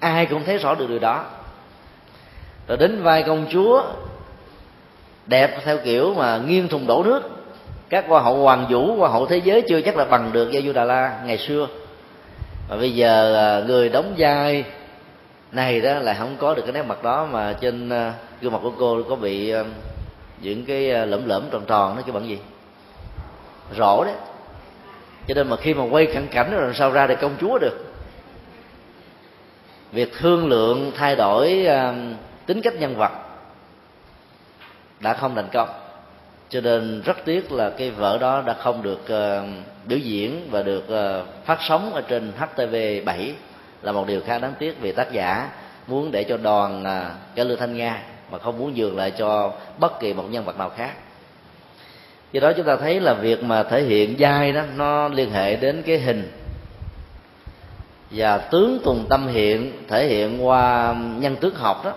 Ai 0.00 0.26
cũng 0.26 0.44
thấy 0.44 0.58
rõ 0.58 0.74
được 0.74 0.88
điều 0.88 0.98
đó. 0.98 1.24
Rồi 2.68 2.78
đến 2.78 3.02
vai 3.02 3.22
công 3.22 3.46
chúa 3.50 3.82
đẹp 5.26 5.60
theo 5.64 5.78
kiểu 5.84 6.14
mà 6.14 6.38
nghiêng 6.38 6.68
thùng 6.68 6.86
đổ 6.86 7.02
nước. 7.04 7.22
Các 7.88 8.04
hoa 8.08 8.20
hậu 8.20 8.36
hoàng 8.36 8.66
vũ 8.70 8.96
hoa 8.96 9.08
hậu 9.08 9.26
thế 9.26 9.36
giới 9.36 9.62
chưa 9.68 9.80
chắc 9.80 9.96
là 9.96 10.04
bằng 10.04 10.32
được 10.32 10.50
gia 10.50 10.60
du 10.60 10.72
đà 10.72 10.84
la 10.84 11.20
ngày 11.24 11.38
xưa. 11.38 11.66
Và 12.68 12.76
bây 12.76 12.94
giờ 12.94 13.34
à, 13.34 13.66
người 13.66 13.88
đóng 13.88 14.14
vai 14.18 14.64
này 15.52 15.80
đó 15.80 15.94
là 15.94 16.14
không 16.14 16.36
có 16.40 16.54
được 16.54 16.62
cái 16.62 16.72
nét 16.72 16.82
mặt 16.82 17.02
đó 17.02 17.26
mà 17.32 17.52
trên 17.60 17.88
à, 17.88 18.12
gương 18.40 18.52
mặt 18.52 18.58
của 18.62 18.72
cô 18.78 19.02
có 19.08 19.16
bị 19.16 19.50
à, 19.50 19.64
những 20.44 20.64
cái 20.64 20.90
ờ, 20.90 21.04
lẫm 21.04 21.26
lẫm 21.26 21.48
tròn 21.50 21.64
tròn 21.66 21.96
nó 21.96 22.02
cái 22.02 22.12
bằng 22.12 22.28
gì? 22.28 22.38
Rõ 23.76 24.04
đấy 24.04 24.14
cho 25.28 25.34
nên 25.34 25.48
mà 25.48 25.56
khi 25.56 25.74
mà 25.74 25.84
quay 25.90 26.06
cận 26.06 26.26
cảnh 26.26 26.50
rồi 26.52 26.62
làm 26.62 26.74
sao 26.74 26.90
ra 26.90 27.06
được 27.06 27.18
công 27.20 27.36
chúa 27.40 27.58
được? 27.58 27.94
Việc 29.92 30.12
thương 30.18 30.48
lượng 30.48 30.92
thay 30.96 31.16
đổi 31.16 31.64
ờ, 31.64 31.94
tính 32.46 32.60
cách 32.62 32.74
nhân 32.74 32.96
vật 32.96 33.12
đã 35.00 35.14
không 35.14 35.34
thành 35.34 35.48
công. 35.52 35.68
Cho 36.48 36.60
nên 36.60 37.02
rất 37.02 37.16
tiếc 37.24 37.52
là 37.52 37.70
cái 37.70 37.90
vở 37.90 38.18
đó 38.18 38.42
đã 38.46 38.54
không 38.54 38.82
được 38.82 39.00
uh, 39.02 39.48
biểu 39.86 39.98
diễn 39.98 40.48
và 40.50 40.62
được 40.62 40.84
uh, 40.84 41.44
phát 41.44 41.58
sóng 41.60 41.94
ở 41.94 42.00
trên 42.00 42.32
HTV 42.38 42.74
7 43.04 43.34
là 43.82 43.92
một 43.92 44.06
điều 44.06 44.20
khá 44.26 44.38
đáng 44.38 44.54
tiếc 44.58 44.80
vì 44.80 44.92
tác 44.92 45.12
giả 45.12 45.50
muốn 45.86 46.10
để 46.10 46.24
cho 46.24 46.36
đoàn 46.36 46.82
uh, 46.82 47.12
cái 47.34 47.44
lương 47.44 47.58
thanh 47.58 47.76
nga 47.76 48.02
mà 48.34 48.40
không 48.40 48.58
muốn 48.58 48.74
nhường 48.74 48.96
lại 48.96 49.10
cho 49.10 49.52
bất 49.78 50.00
kỳ 50.00 50.12
một 50.12 50.24
nhân 50.30 50.44
vật 50.44 50.58
nào 50.58 50.70
khác. 50.76 50.90
Do 52.32 52.40
đó 52.40 52.52
chúng 52.56 52.66
ta 52.66 52.76
thấy 52.76 53.00
là 53.00 53.14
việc 53.14 53.44
mà 53.44 53.62
thể 53.62 53.82
hiện 53.82 54.16
dai 54.18 54.52
đó, 54.52 54.62
nó 54.76 55.08
liên 55.08 55.30
hệ 55.30 55.56
đến 55.56 55.82
cái 55.86 55.98
hình. 55.98 56.32
Và 58.10 58.38
tướng 58.38 58.80
tùng 58.84 59.06
tâm 59.08 59.26
hiện 59.28 59.72
thể 59.88 60.06
hiện 60.06 60.46
qua 60.46 60.94
nhân 61.18 61.36
tướng 61.36 61.54
học 61.54 61.84
đó, 61.84 61.92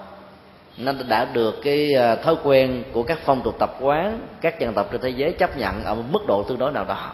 nó 0.77 0.91
đã 1.07 1.25
được 1.25 1.55
cái 1.63 1.93
à, 1.93 2.15
thói 2.15 2.35
quen 2.43 2.83
của 2.93 3.03
các 3.03 3.19
phong 3.25 3.41
tục 3.41 3.55
tập 3.59 3.75
quán, 3.79 4.19
các 4.41 4.59
dân 4.59 4.73
tộc 4.73 4.87
trên 4.91 5.01
thế 5.01 5.09
giới 5.09 5.31
chấp 5.31 5.57
nhận 5.57 5.83
ở 5.83 5.95
một 5.95 6.03
mức 6.11 6.27
độ 6.27 6.43
tương 6.43 6.59
đối 6.59 6.71
nào 6.71 6.85
đó. 6.85 7.11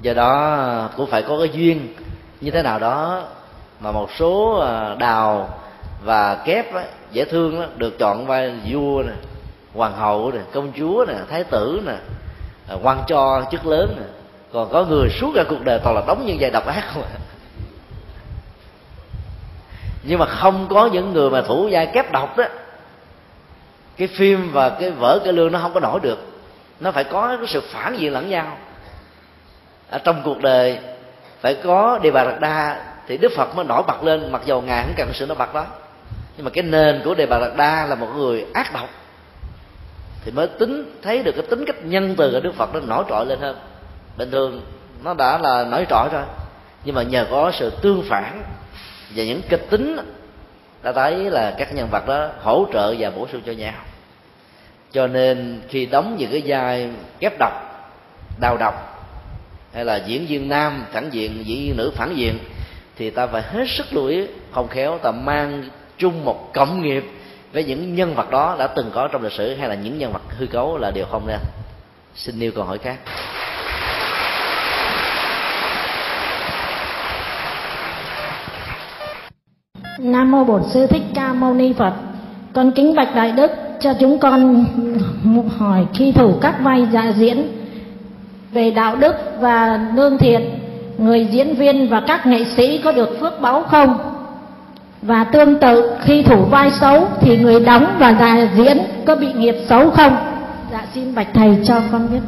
Do 0.00 0.14
đó 0.14 0.88
cũng 0.96 1.06
phải 1.06 1.22
có 1.22 1.38
cái 1.38 1.48
duyên 1.52 1.94
như 2.40 2.50
thế 2.50 2.62
nào 2.62 2.78
đó 2.78 3.24
mà 3.80 3.92
một 3.92 4.10
số 4.18 4.58
à, 4.58 4.94
đào 4.98 5.58
và 6.04 6.34
kép 6.34 6.74
ấy 6.74 6.86
dễ 7.12 7.24
thương 7.24 7.60
đó, 7.60 7.66
được 7.76 7.98
chọn 7.98 8.26
vai 8.26 8.54
vua 8.70 9.02
nè 9.02 9.12
hoàng 9.74 9.96
hậu 9.96 10.32
nè 10.32 10.40
công 10.52 10.72
chúa 10.78 11.04
nè 11.08 11.14
thái 11.30 11.44
tử 11.44 11.82
nè 11.86 11.96
à, 12.68 12.76
quan 12.82 13.02
cho 13.06 13.44
chức 13.50 13.66
lớn 13.66 13.96
nè. 13.98 14.06
Còn 14.52 14.72
có 14.72 14.84
người 14.84 15.08
suốt 15.10 15.32
cả 15.34 15.44
cuộc 15.48 15.64
đời 15.64 15.78
toàn 15.84 15.96
là 15.96 16.02
đóng 16.06 16.26
những 16.26 16.36
vai 16.40 16.50
độc 16.50 16.66
ác 16.66 16.84
không 16.94 17.02
nhưng 20.02 20.18
mà 20.18 20.26
không 20.26 20.66
có 20.70 20.86
những 20.86 21.12
người 21.12 21.30
mà 21.30 21.42
thủ 21.42 21.68
vai 21.72 21.86
kép 21.86 22.12
độc 22.12 22.36
đó 22.36 22.44
cái 23.96 24.08
phim 24.08 24.52
và 24.52 24.68
cái 24.68 24.90
vở 24.90 25.20
cái 25.24 25.32
lương 25.32 25.52
nó 25.52 25.58
không 25.58 25.74
có 25.74 25.80
nổi 25.80 26.00
được. 26.00 26.18
Nó 26.80 26.92
phải 26.92 27.04
có 27.04 27.36
cái 27.36 27.46
sự 27.46 27.60
phản 27.60 27.96
diện 27.96 28.12
lẫn 28.12 28.30
nhau. 28.30 28.56
Ở 29.90 29.98
trong 29.98 30.22
cuộc 30.24 30.40
đời 30.42 30.78
phải 31.40 31.54
có 31.54 31.98
đề 32.02 32.10
bà 32.10 32.24
đạt 32.24 32.40
đa 32.40 32.84
thì 33.06 33.16
đức 33.16 33.32
phật 33.36 33.56
mới 33.56 33.64
nổi 33.64 33.82
bật 33.86 34.04
lên 34.04 34.32
mặc 34.32 34.42
dầu 34.44 34.62
ngài 34.62 34.82
không 34.82 34.94
cần 34.96 35.10
sự 35.12 35.26
nổi 35.26 35.36
bật 35.38 35.54
đó 35.54 35.64
nhưng 36.36 36.44
mà 36.44 36.50
cái 36.50 36.64
nền 36.64 37.00
của 37.04 37.14
đề 37.14 37.26
bà 37.26 37.38
đạt 37.38 37.56
đa 37.56 37.86
là 37.86 37.94
một 37.94 38.08
người 38.16 38.46
ác 38.54 38.74
độc. 38.74 38.88
Thì 40.24 40.30
mới 40.30 40.46
tính, 40.46 40.98
thấy 41.02 41.22
được 41.22 41.32
cái 41.32 41.46
tính 41.50 41.64
cách 41.66 41.84
nhân 41.84 42.14
từ 42.18 42.32
của 42.32 42.40
đức 42.40 42.54
phật 42.54 42.74
nó 42.74 42.80
nổi 42.80 43.04
trội 43.08 43.26
lên 43.26 43.38
hơn. 43.40 43.56
Bình 44.16 44.30
thường, 44.30 44.62
nó 45.04 45.14
đã 45.14 45.38
là 45.38 45.64
nổi 45.64 45.86
trội 45.90 46.08
rồi. 46.12 46.22
Nhưng 46.84 46.94
mà 46.94 47.02
nhờ 47.02 47.26
có 47.30 47.52
sự 47.54 47.70
tương 47.70 48.02
phản 48.02 48.42
và 49.14 49.24
những 49.24 49.42
kịch 49.48 49.66
tính 49.70 49.96
ta 50.82 50.92
thấy 50.92 51.30
là 51.30 51.54
các 51.58 51.74
nhân 51.74 51.88
vật 51.90 52.06
đó 52.06 52.28
hỗ 52.42 52.66
trợ 52.72 52.94
và 52.98 53.10
bổ 53.10 53.28
sung 53.32 53.42
cho 53.46 53.52
nhau. 53.52 53.74
Cho 54.92 55.06
nên 55.06 55.62
khi 55.68 55.86
đóng 55.86 56.16
những 56.18 56.30
cái 56.30 56.42
vai 56.46 56.90
ghép 57.20 57.38
độc, 57.38 57.52
đào 58.40 58.56
độc, 58.56 59.04
hay 59.74 59.84
là 59.84 59.96
diễn 59.96 60.26
viên 60.26 60.48
nam 60.48 60.84
phản 60.92 61.10
diện, 61.10 61.46
diễn 61.46 61.58
viên 61.58 61.76
nữ 61.76 61.92
phản 61.96 62.14
diện, 62.16 62.38
thì 62.96 63.10
ta 63.10 63.26
phải 63.26 63.42
hết 63.42 63.64
sức 63.68 63.86
lưu 63.90 64.06
ý, 64.06 64.26
không 64.52 64.68
khéo 64.68 64.98
ta 64.98 65.10
mang 65.10 65.68
chung 66.02 66.24
một 66.24 66.52
cộng 66.54 66.82
nghiệp 66.82 67.04
với 67.52 67.64
những 67.64 67.94
nhân 67.94 68.14
vật 68.14 68.30
đó 68.30 68.56
đã 68.58 68.66
từng 68.66 68.90
có 68.94 69.08
trong 69.08 69.22
lịch 69.22 69.32
sử 69.32 69.54
hay 69.54 69.68
là 69.68 69.74
những 69.74 69.98
nhân 69.98 70.12
vật 70.12 70.22
hư 70.38 70.46
cấu 70.46 70.78
là 70.78 70.90
điều 70.90 71.04
không 71.10 71.26
nên 71.26 71.38
xin 72.14 72.38
nêu 72.38 72.50
câu 72.54 72.64
hỏi 72.64 72.78
khác 72.78 72.96
Nam 79.98 80.30
mô 80.30 80.44
Bổn 80.44 80.62
sư 80.72 80.86
Thích 80.86 81.02
Ca 81.14 81.32
Mâu 81.32 81.54
Ni 81.54 81.72
Phật. 81.72 81.92
Con 82.52 82.72
kính 82.72 82.94
bạch 82.94 83.14
đại 83.14 83.32
đức 83.32 83.50
cho 83.80 83.94
chúng 84.00 84.18
con 84.18 84.64
hỏi 85.58 85.86
khi 85.94 86.12
thủ 86.12 86.34
các 86.40 86.54
vai 86.60 86.86
dạ 86.92 87.12
diễn 87.16 87.46
về 88.52 88.70
đạo 88.70 88.96
đức 88.96 89.14
và 89.40 89.86
lương 89.94 90.18
thiện, 90.18 90.58
người 90.98 91.24
diễn 91.24 91.54
viên 91.54 91.88
và 91.88 92.02
các 92.06 92.26
nghệ 92.26 92.44
sĩ 92.44 92.80
có 92.84 92.92
được 92.92 93.20
phước 93.20 93.40
báu 93.40 93.62
không? 93.62 94.11
Và 95.02 95.24
tương 95.24 95.58
tự, 95.58 95.96
khi 96.00 96.22
thủ 96.22 96.44
vai 96.44 96.70
xấu 96.70 97.08
thì 97.20 97.36
người 97.36 97.60
đóng 97.60 97.96
và 97.98 98.16
dạ 98.20 98.48
diễn 98.56 98.78
có 99.06 99.16
bị 99.16 99.32
nghiệp 99.32 99.54
xấu 99.68 99.90
không? 99.90 100.16
Dạ 100.72 100.86
xin 100.94 101.14
bạch 101.14 101.28
thầy 101.34 101.58
cho 101.64 101.82
con 101.92 102.12
biết. 102.12 102.20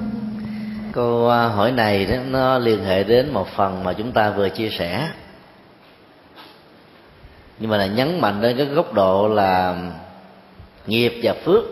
Câu 0.93 1.31
à, 1.31 1.49
hỏi 1.49 1.73
này 1.73 2.09
nó 2.31 2.59
liên 2.59 2.85
hệ 2.85 3.05
đến 3.05 3.31
một 3.33 3.49
phần 3.49 3.85
mà 3.85 3.93
chúng 3.93 4.13
ta 4.13 4.31
vừa 4.31 4.49
chia 4.49 4.69
sẻ 4.69 5.09
nhưng 7.59 7.71
mà 7.71 7.77
là 7.77 7.87
nhấn 7.87 8.21
mạnh 8.21 8.41
đến 8.41 8.57
cái 8.57 8.67
góc 8.67 8.93
độ 8.93 9.29
là 9.29 9.77
nghiệp 10.87 11.21
và 11.23 11.35
phước 11.45 11.65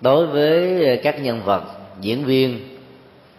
đối 0.00 0.26
với 0.26 1.00
các 1.02 1.22
nhân 1.22 1.40
vật, 1.44 1.62
diễn 2.00 2.24
viên 2.24 2.78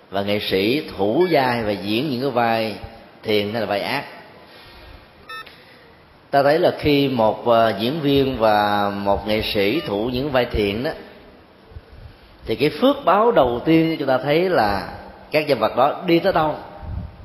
và 0.10 0.22
nghệ 0.22 0.40
sĩ 0.40 0.90
thủ 0.98 1.28
vai 1.32 1.64
và 1.64 1.72
diễn 1.72 2.10
những 2.10 2.22
cái 2.22 2.32
vai 2.32 2.76
thiện 3.24 3.52
hay 3.52 3.62
là 3.62 3.68
vai 3.68 3.82
ác 3.82 4.04
ta 6.36 6.44
thấy 6.44 6.60
là 6.60 6.72
khi 6.80 7.08
một 7.08 7.48
ờ, 7.48 7.74
diễn 7.80 8.02
viên 8.02 8.38
và 8.40 8.90
một 8.90 9.28
nghệ 9.28 9.42
sĩ 9.42 9.82
thủ 9.88 10.10
những 10.14 10.32
vai 10.32 10.46
thiện 10.46 10.84
đó 10.84 10.92
thì 12.46 12.56
cái 12.56 12.70
phước 12.70 13.06
báo 13.06 13.32
đầu 13.32 13.62
tiên 13.66 13.96
chúng 14.00 14.08
ta 14.08 14.18
thấy 14.18 14.50
là 14.50 14.90
các 15.32 15.48
nhân 15.48 15.60
vật 15.60 15.78
đó 15.78 16.04
đi 16.08 16.20
tới 16.20 16.34
đâu 16.34 16.56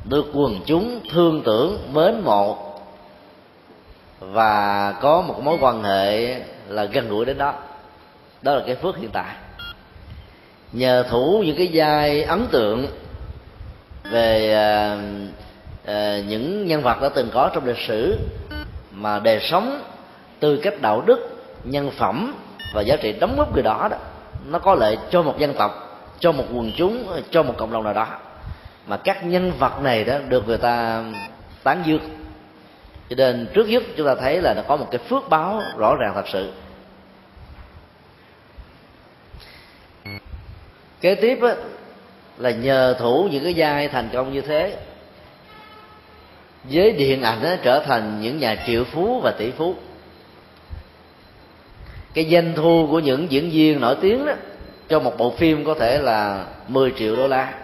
được 0.04 0.26
quần 0.34 0.60
chúng 0.66 1.00
thương 1.12 1.42
tưởng 1.44 1.78
mến 1.92 2.20
mộ. 2.20 2.58
Và 4.20 4.92
có 5.00 5.20
một 5.20 5.40
mối 5.42 5.58
quan 5.60 5.82
hệ 5.82 6.40
là 6.68 6.84
gần 6.84 7.08
gũi 7.08 7.24
đến 7.24 7.38
đó. 7.38 7.54
Đó 8.42 8.54
là 8.54 8.62
cái 8.66 8.76
phước 8.76 8.96
hiện 8.96 9.10
tại. 9.12 9.34
Nhờ 10.72 11.04
thủ 11.10 11.42
những 11.46 11.56
cái 11.56 11.70
vai 11.72 12.22
ấn 12.22 12.46
tượng 12.50 12.86
về 14.10 14.56
uh, 14.94 15.00
uh, 15.84 16.26
những 16.28 16.66
nhân 16.66 16.82
vật 16.82 17.02
đã 17.02 17.08
từng 17.08 17.30
có 17.32 17.50
trong 17.54 17.66
lịch 17.66 17.78
sử 17.78 18.18
mà 19.00 19.18
đời 19.18 19.40
sống 19.40 19.82
tư 20.40 20.60
cách 20.62 20.74
đạo 20.80 21.00
đức 21.00 21.42
nhân 21.64 21.90
phẩm 21.90 22.34
và 22.74 22.82
giá 22.82 22.96
trị 22.96 23.12
đóng 23.12 23.36
góp 23.36 23.54
người 23.54 23.62
đó 23.62 23.88
đó 23.90 23.96
nó 24.46 24.58
có 24.58 24.74
lợi 24.74 24.98
cho 25.10 25.22
một 25.22 25.38
dân 25.38 25.54
tộc 25.54 25.86
cho 26.18 26.32
một 26.32 26.44
quần 26.54 26.72
chúng 26.76 27.22
cho 27.30 27.42
một 27.42 27.54
cộng 27.56 27.72
đồng 27.72 27.84
nào 27.84 27.94
đó. 27.94 28.06
Mà 28.86 28.96
các 28.96 29.26
nhân 29.26 29.52
vật 29.58 29.82
này 29.82 30.04
đó 30.04 30.18
được 30.28 30.48
người 30.48 30.58
ta 30.58 31.04
tán 31.62 31.82
dương. 31.84 32.00
Cho 33.08 33.16
nên 33.16 33.48
trước 33.54 33.68
nhất 33.68 33.82
chúng 33.96 34.06
ta 34.06 34.14
thấy 34.14 34.40
là 34.42 34.54
nó 34.54 34.62
có 34.68 34.76
một 34.76 34.86
cái 34.90 34.98
phước 34.98 35.28
báo 35.28 35.62
rõ 35.78 35.96
ràng 35.96 36.12
thật 36.14 36.28
sự. 36.28 36.52
Kế 41.00 41.14
tiếp 41.14 41.38
á, 41.42 41.54
là 42.38 42.50
nhờ 42.50 42.96
thủ 42.98 43.28
những 43.30 43.44
cái 43.44 43.54
giai 43.54 43.88
thành 43.88 44.08
công 44.12 44.32
như 44.32 44.40
thế 44.40 44.76
giới 46.68 46.92
điện 46.92 47.22
ảnh 47.22 47.38
nó 47.42 47.50
trở 47.62 47.80
thành 47.80 48.20
những 48.20 48.38
nhà 48.38 48.56
triệu 48.66 48.84
phú 48.84 49.20
và 49.20 49.30
tỷ 49.30 49.50
phú. 49.50 49.74
Cái 52.14 52.28
doanh 52.30 52.52
thu 52.56 52.88
của 52.90 52.98
những 52.98 53.30
diễn 53.30 53.50
viên 53.50 53.80
nổi 53.80 53.96
tiếng 54.00 54.26
đó, 54.26 54.32
cho 54.88 55.00
một 55.00 55.18
bộ 55.18 55.30
phim 55.30 55.64
có 55.64 55.74
thể 55.74 55.98
là 55.98 56.46
10 56.68 56.92
triệu 56.98 57.16
đô 57.16 57.28
la 57.28 57.54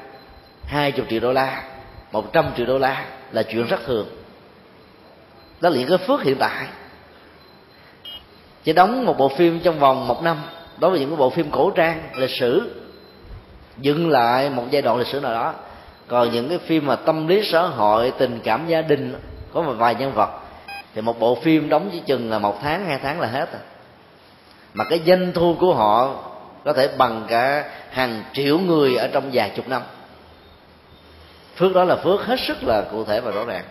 20 0.65 1.07
triệu 1.11 1.21
đô 1.21 1.33
la 1.33 1.63
100 2.13 2.51
triệu 2.57 2.67
đô 2.67 2.79
la 2.79 3.05
là 3.33 3.43
chuyện 3.43 3.67
rất 3.67 3.81
thường. 3.87 4.07
Đó 5.61 5.69
là 5.69 5.77
những 5.77 5.89
cái 5.89 5.99
phước 5.99 6.23
hiện 6.23 6.37
tại. 6.39 6.67
Chỉ 8.65 8.73
đóng 8.73 9.05
một 9.05 9.19
bộ 9.19 9.29
phim 9.29 9.61
trong 9.61 9.79
vòng 9.79 10.09
một 10.09 10.23
năm, 10.23 10.37
đối 10.79 10.91
với 10.91 11.01
những 11.01 11.11
cái 11.11 11.17
bộ 11.17 11.31
phim 11.31 11.51
cổ 11.51 11.71
trang, 11.71 12.03
lịch 12.15 12.31
sử 12.31 12.81
dừng 13.79 14.11
lại 14.11 14.51
một 14.51 14.65
giai 14.71 14.83
đoạn 14.83 14.99
lịch 14.99 15.07
sử 15.07 15.21
nào 15.21 15.33
đó 15.33 15.55
còn 16.09 16.31
những 16.33 16.49
cái 16.49 16.59
phim 16.59 16.87
mà 16.87 16.97
tâm 16.97 17.27
lý 17.27 17.43
xã 17.45 17.63
hội, 17.63 18.13
tình 18.19 18.41
cảm 18.45 18.67
gia 18.69 18.83
đình, 18.83 19.15
có 19.53 19.63
một 19.63 19.73
vài 19.73 19.95
nhân 19.95 20.13
vật, 20.13 20.31
thì 20.95 21.01
một 21.01 21.21
bộ 21.21 21.35
phim 21.35 21.69
đóng 21.69 21.89
chỉ 21.93 22.01
chừng 22.07 22.31
là 22.31 22.39
một 22.39 22.59
tháng, 22.63 22.87
hai 22.87 22.99
tháng 23.03 23.21
là 23.21 23.27
hết 23.27 23.53
rồi 23.53 23.61
mà 24.75 24.85
cái 24.85 25.01
doanh 25.07 25.33
thu 25.33 25.57
của 25.61 25.75
họ 25.75 26.15
có 26.65 26.73
thể 26.73 26.89
bằng 26.99 27.25
cả 27.29 27.65
hàng 27.91 28.23
triệu 28.33 28.59
người 28.59 28.97
ở 28.97 29.09
trong 29.09 29.31
vài 29.33 29.53
chục 29.57 29.69
năm. 29.69 29.83
Phước 31.57 31.75
đó 31.75 31.85
là 31.85 31.97
phước 31.97 32.27
hết 32.27 32.41
sức 32.41 32.65
là 32.65 32.83
cụ 32.91 33.05
thể 33.05 33.21
và 33.21 33.31
rõ 33.31 33.45
ràng. 33.45 33.65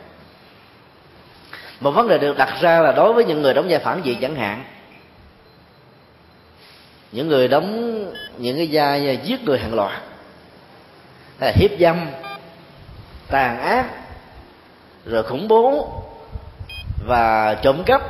Một 1.79 1.91
vấn 1.91 2.07
đề 2.07 2.17
được 2.17 2.37
đặt 2.37 2.53
ra 2.61 2.79
là 2.79 2.91
đối 2.91 3.13
với 3.13 3.25
những 3.25 3.41
người 3.41 3.53
đóng 3.53 3.65
vai 3.69 3.79
phản 3.79 4.01
diện 4.03 4.17
chẳng 4.21 4.35
hạn, 4.35 4.63
những 7.11 7.27
người 7.27 7.47
đóng 7.47 7.95
những 8.37 8.57
cái 8.57 8.69
vai 8.71 9.19
giết 9.23 9.43
người 9.43 9.59
hàng 9.59 9.73
loạt, 9.73 10.01
hay 11.39 11.49
là 11.49 11.53
hiếp 11.55 11.71
dâm 11.79 12.07
tàn 13.29 13.59
ác, 13.59 13.85
rồi 15.05 15.23
khủng 15.23 15.47
bố 15.47 15.87
và 17.07 17.53
trộm 17.61 17.83
cắp 17.85 18.01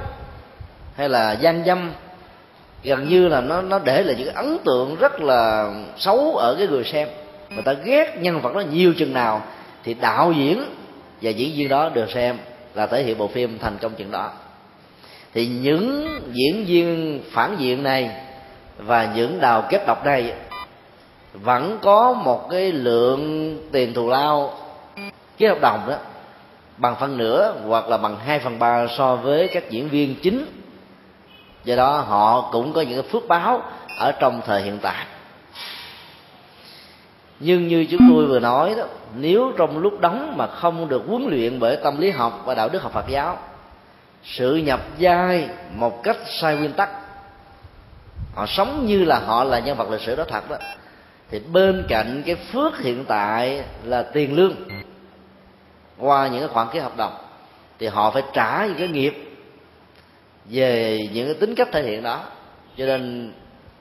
hay 0.96 1.10
là 1.10 1.32
gian 1.32 1.66
dâm, 1.66 1.92
gần 2.84 3.10
như 3.10 3.28
là 3.28 3.42
nó 3.42 3.62
nó 3.62 3.80
để 3.80 4.04
là 4.04 4.14
những 4.14 4.34
ấn 4.34 4.58
tượng 4.66 4.96
rất 4.96 5.22
là 5.22 5.72
xấu 5.98 6.36
ở 6.36 6.56
cái 6.58 6.68
người 6.68 6.84
xem. 6.84 7.08
Người 7.50 7.64
ta 7.64 7.74
ghét 7.74 8.18
nhân 8.20 8.42
vật 8.42 8.54
đó 8.54 8.60
nhiều 8.60 8.94
chừng 8.98 9.14
nào 9.14 9.42
thì 9.84 9.94
đạo 9.94 10.32
diễn 10.32 10.66
và 11.22 11.30
diễn 11.30 11.56
viên 11.56 11.70
đó 11.70 11.90
được 11.90 12.12
xem 12.12 12.38
là 12.74 12.88
thể 12.88 13.04
hiện 13.04 13.18
bộ 13.18 13.28
phim 13.28 13.60
thành 13.60 13.78
công 13.82 13.94
chuyện 13.98 14.12
đó. 14.12 14.32
Thì 15.34 15.48
những 15.48 16.08
diễn 16.32 16.66
viên 16.66 17.22
phản 17.32 17.56
diện 17.60 17.84
này 17.84 18.12
và 18.78 19.14
những 19.16 19.40
đào 19.40 19.62
kép 19.70 19.88
độc 19.88 20.06
này 20.06 20.34
vẫn 21.34 21.80
có 21.82 22.14
một 22.14 22.50
cái 22.52 22.72
lượng 22.72 23.58
tiền 23.72 23.94
thù 23.94 24.10
lao 24.10 24.54
ký 25.38 25.46
hợp 25.46 25.62
đồng 25.62 25.90
đó, 25.90 25.96
bằng 26.78 26.96
phân 27.00 27.18
nửa 27.18 27.54
hoặc 27.68 27.90
là 27.90 27.98
bằng 27.98 28.18
hai 28.18 28.40
phần 28.40 28.60
ba 28.60 28.88
so 28.88 29.16
với 29.16 29.48
các 29.48 29.70
diễn 29.70 29.90
viên 29.90 30.16
chính. 30.16 30.46
Do 31.64 31.76
đó 31.76 32.00
họ 32.00 32.50
cũng 32.52 32.74
có 32.74 32.82
những 32.82 33.08
phước 33.10 33.28
báo 33.28 33.62
ở 34.00 34.12
trong 34.12 34.42
thời 34.46 34.62
hiện 34.62 34.80
tại. 34.82 35.06
Nhưng 37.40 37.68
như 37.68 37.86
chúng 37.92 38.02
tôi 38.10 38.26
vừa 38.26 38.40
nói 38.40 38.76
đó, 38.78 38.84
nếu 39.16 39.54
trong 39.58 39.78
lúc 39.78 40.00
đóng 40.00 40.34
mà 40.38 40.48
không 40.48 40.90
được 40.90 41.04
huấn 41.08 41.28
luyện 41.30 41.60
bởi 41.60 41.78
tâm 41.84 42.00
lý 42.02 42.12
học 42.12 42.42
và 42.46 42.54
đạo 42.54 42.70
đức 42.70 42.84
học 42.84 42.92
Phật 42.94 43.08
giáo, 43.08 43.38
sự 44.24 44.56
nhập 44.56 44.80
vai 45.00 45.50
một 45.76 46.04
cách 46.04 46.18
sai 46.28 46.56
nguyên 46.56 46.74
tắc, 46.74 46.90
họ 48.36 48.46
sống 48.46 48.86
như 48.86 49.06
là 49.06 49.20
họ 49.20 49.44
là 49.44 49.60
nhân 49.60 49.78
vật 49.78 49.90
lịch 49.90 50.02
sử 50.02 50.16
đó 50.16 50.24
thật 50.30 50.50
đó, 50.50 50.58
thì 51.32 51.40
bên 51.40 51.86
cạnh 51.90 52.24
cái 52.26 52.36
phước 52.36 52.80
hiện 52.80 53.06
tại 53.06 53.64
là 53.84 54.04
tiền 54.04 54.36
lương 54.36 54.56
qua 55.98 56.28
những 56.28 56.40
cái 56.40 56.50
khoản 56.50 56.68
ký 56.74 56.80
hợp 56.80 56.98
đồng, 56.98 57.18
thì 57.80 57.88
họ 57.88 58.12
phải 58.12 58.24
trả 58.34 58.66
những 58.66 58.78
cái 58.78 58.88
nghiệp 58.88 59.14
về 60.46 61.00
những 61.14 61.26
cái 61.26 61.34
tính 61.34 61.56
cách 61.56 61.70
thể 61.72 61.84
hiện 61.84 62.04
đó. 62.04 62.24
Cho 62.78 62.86
nên 62.86 63.34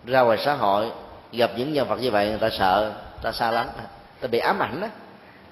ra 0.07 0.20
ngoài 0.20 0.38
xã 0.38 0.55
hội, 0.55 0.90
gặp 1.33 1.50
những 1.57 1.72
nhân 1.72 1.88
vật 1.88 2.00
như 2.00 2.11
vậy, 2.11 2.29
người 2.29 2.38
ta 2.38 2.50
sợ, 2.50 2.92
ta 3.22 3.33
xa 3.33 3.50
lắm 3.50 3.66
ta 4.20 4.29
bị 4.29 4.38
ám 4.38 4.59
ảnh 4.59 4.81
đó 4.81 4.88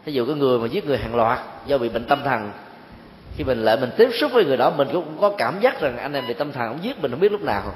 ví 0.04 0.12
dụ 0.12 0.26
cái 0.26 0.34
người 0.34 0.58
mà 0.58 0.66
giết 0.66 0.86
người 0.86 0.98
hàng 0.98 1.14
loạt 1.14 1.38
do 1.66 1.78
bị 1.78 1.88
bệnh 1.88 2.04
tâm 2.04 2.22
thần, 2.24 2.50
khi 3.36 3.44
mình 3.44 3.64
lại 3.64 3.76
mình 3.76 3.90
tiếp 3.96 4.10
xúc 4.20 4.32
với 4.32 4.44
người 4.44 4.56
đó, 4.56 4.70
mình 4.70 4.88
cũng 4.92 5.18
có 5.20 5.34
cảm 5.38 5.60
giác 5.60 5.80
rằng 5.80 5.98
anh 5.98 6.12
em 6.12 6.26
bị 6.28 6.34
tâm 6.34 6.52
thần 6.52 6.68
ông 6.68 6.78
giết 6.82 7.00
mình 7.00 7.10
không 7.10 7.20
biết 7.20 7.32
lúc 7.32 7.42
nào. 7.42 7.74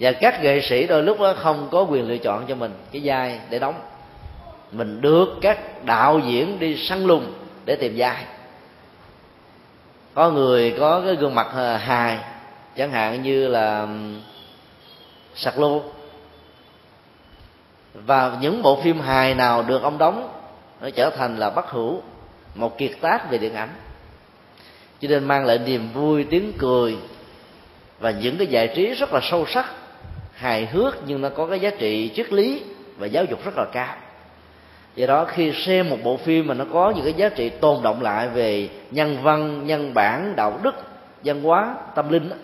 Và 0.00 0.12
các 0.12 0.42
nghệ 0.42 0.60
sĩ 0.60 0.86
đôi 0.86 1.02
lúc 1.02 1.20
đó 1.20 1.34
không 1.38 1.68
có 1.72 1.82
quyền 1.82 2.08
lựa 2.08 2.18
chọn 2.18 2.44
cho 2.48 2.54
mình 2.54 2.72
cái 2.92 3.02
vai 3.04 3.40
để 3.50 3.58
đóng 3.58 3.74
mình 4.72 5.00
được 5.00 5.28
các 5.40 5.84
đạo 5.84 6.18
diễn 6.18 6.58
đi 6.58 6.76
săn 6.76 7.04
lùng 7.04 7.32
để 7.64 7.76
tìm 7.76 7.94
vai. 7.96 8.24
Có 10.14 10.30
người 10.30 10.74
có 10.78 11.02
cái 11.04 11.16
gương 11.16 11.34
mặt 11.34 11.78
hài, 11.78 12.18
chẳng 12.76 12.90
hạn 12.90 13.22
như 13.22 13.48
là 13.48 13.86
sạc 15.34 15.58
lô. 15.58 15.82
Và 17.94 18.36
những 18.40 18.62
bộ 18.62 18.80
phim 18.82 19.00
hài 19.00 19.34
nào 19.34 19.62
được 19.62 19.82
ông 19.82 19.98
đóng, 19.98 20.32
nó 20.80 20.90
trở 20.90 21.10
thành 21.10 21.36
là 21.36 21.50
bất 21.50 21.70
hữu, 21.70 22.02
một 22.54 22.78
kiệt 22.78 22.92
tác 23.00 23.30
về 23.30 23.38
điện 23.38 23.54
ảnh. 23.54 23.68
Cho 25.00 25.08
nên 25.08 25.24
mang 25.24 25.44
lại 25.44 25.58
niềm 25.58 25.88
vui, 25.92 26.24
tiếng 26.30 26.52
cười 26.58 26.96
và 27.98 28.10
những 28.10 28.36
cái 28.36 28.46
giải 28.46 28.72
trí 28.76 28.94
rất 28.94 29.12
là 29.12 29.20
sâu 29.22 29.46
sắc, 29.46 29.72
hài 30.34 30.66
hước 30.66 30.94
nhưng 31.06 31.20
nó 31.20 31.28
có 31.28 31.46
cái 31.46 31.60
giá 31.60 31.70
trị 31.70 32.10
triết 32.14 32.32
lý 32.32 32.62
và 32.98 33.06
giáo 33.06 33.24
dục 33.24 33.44
rất 33.44 33.56
là 33.56 33.64
cao 33.72 33.96
do 34.98 35.06
đó 35.06 35.24
khi 35.24 35.52
xem 35.52 35.90
một 35.90 35.96
bộ 36.04 36.16
phim 36.16 36.46
mà 36.46 36.54
nó 36.54 36.64
có 36.72 36.90
những 36.90 37.04
cái 37.04 37.12
giá 37.12 37.28
trị 37.28 37.48
tồn 37.48 37.82
động 37.82 38.02
lại 38.02 38.28
về 38.28 38.68
nhân 38.90 39.16
văn 39.22 39.66
nhân 39.66 39.94
bản 39.94 40.36
đạo 40.36 40.60
đức 40.62 40.74
văn 41.24 41.42
hóa 41.42 41.76
tâm 41.94 42.08
linh 42.08 42.28
đó, 42.28 42.36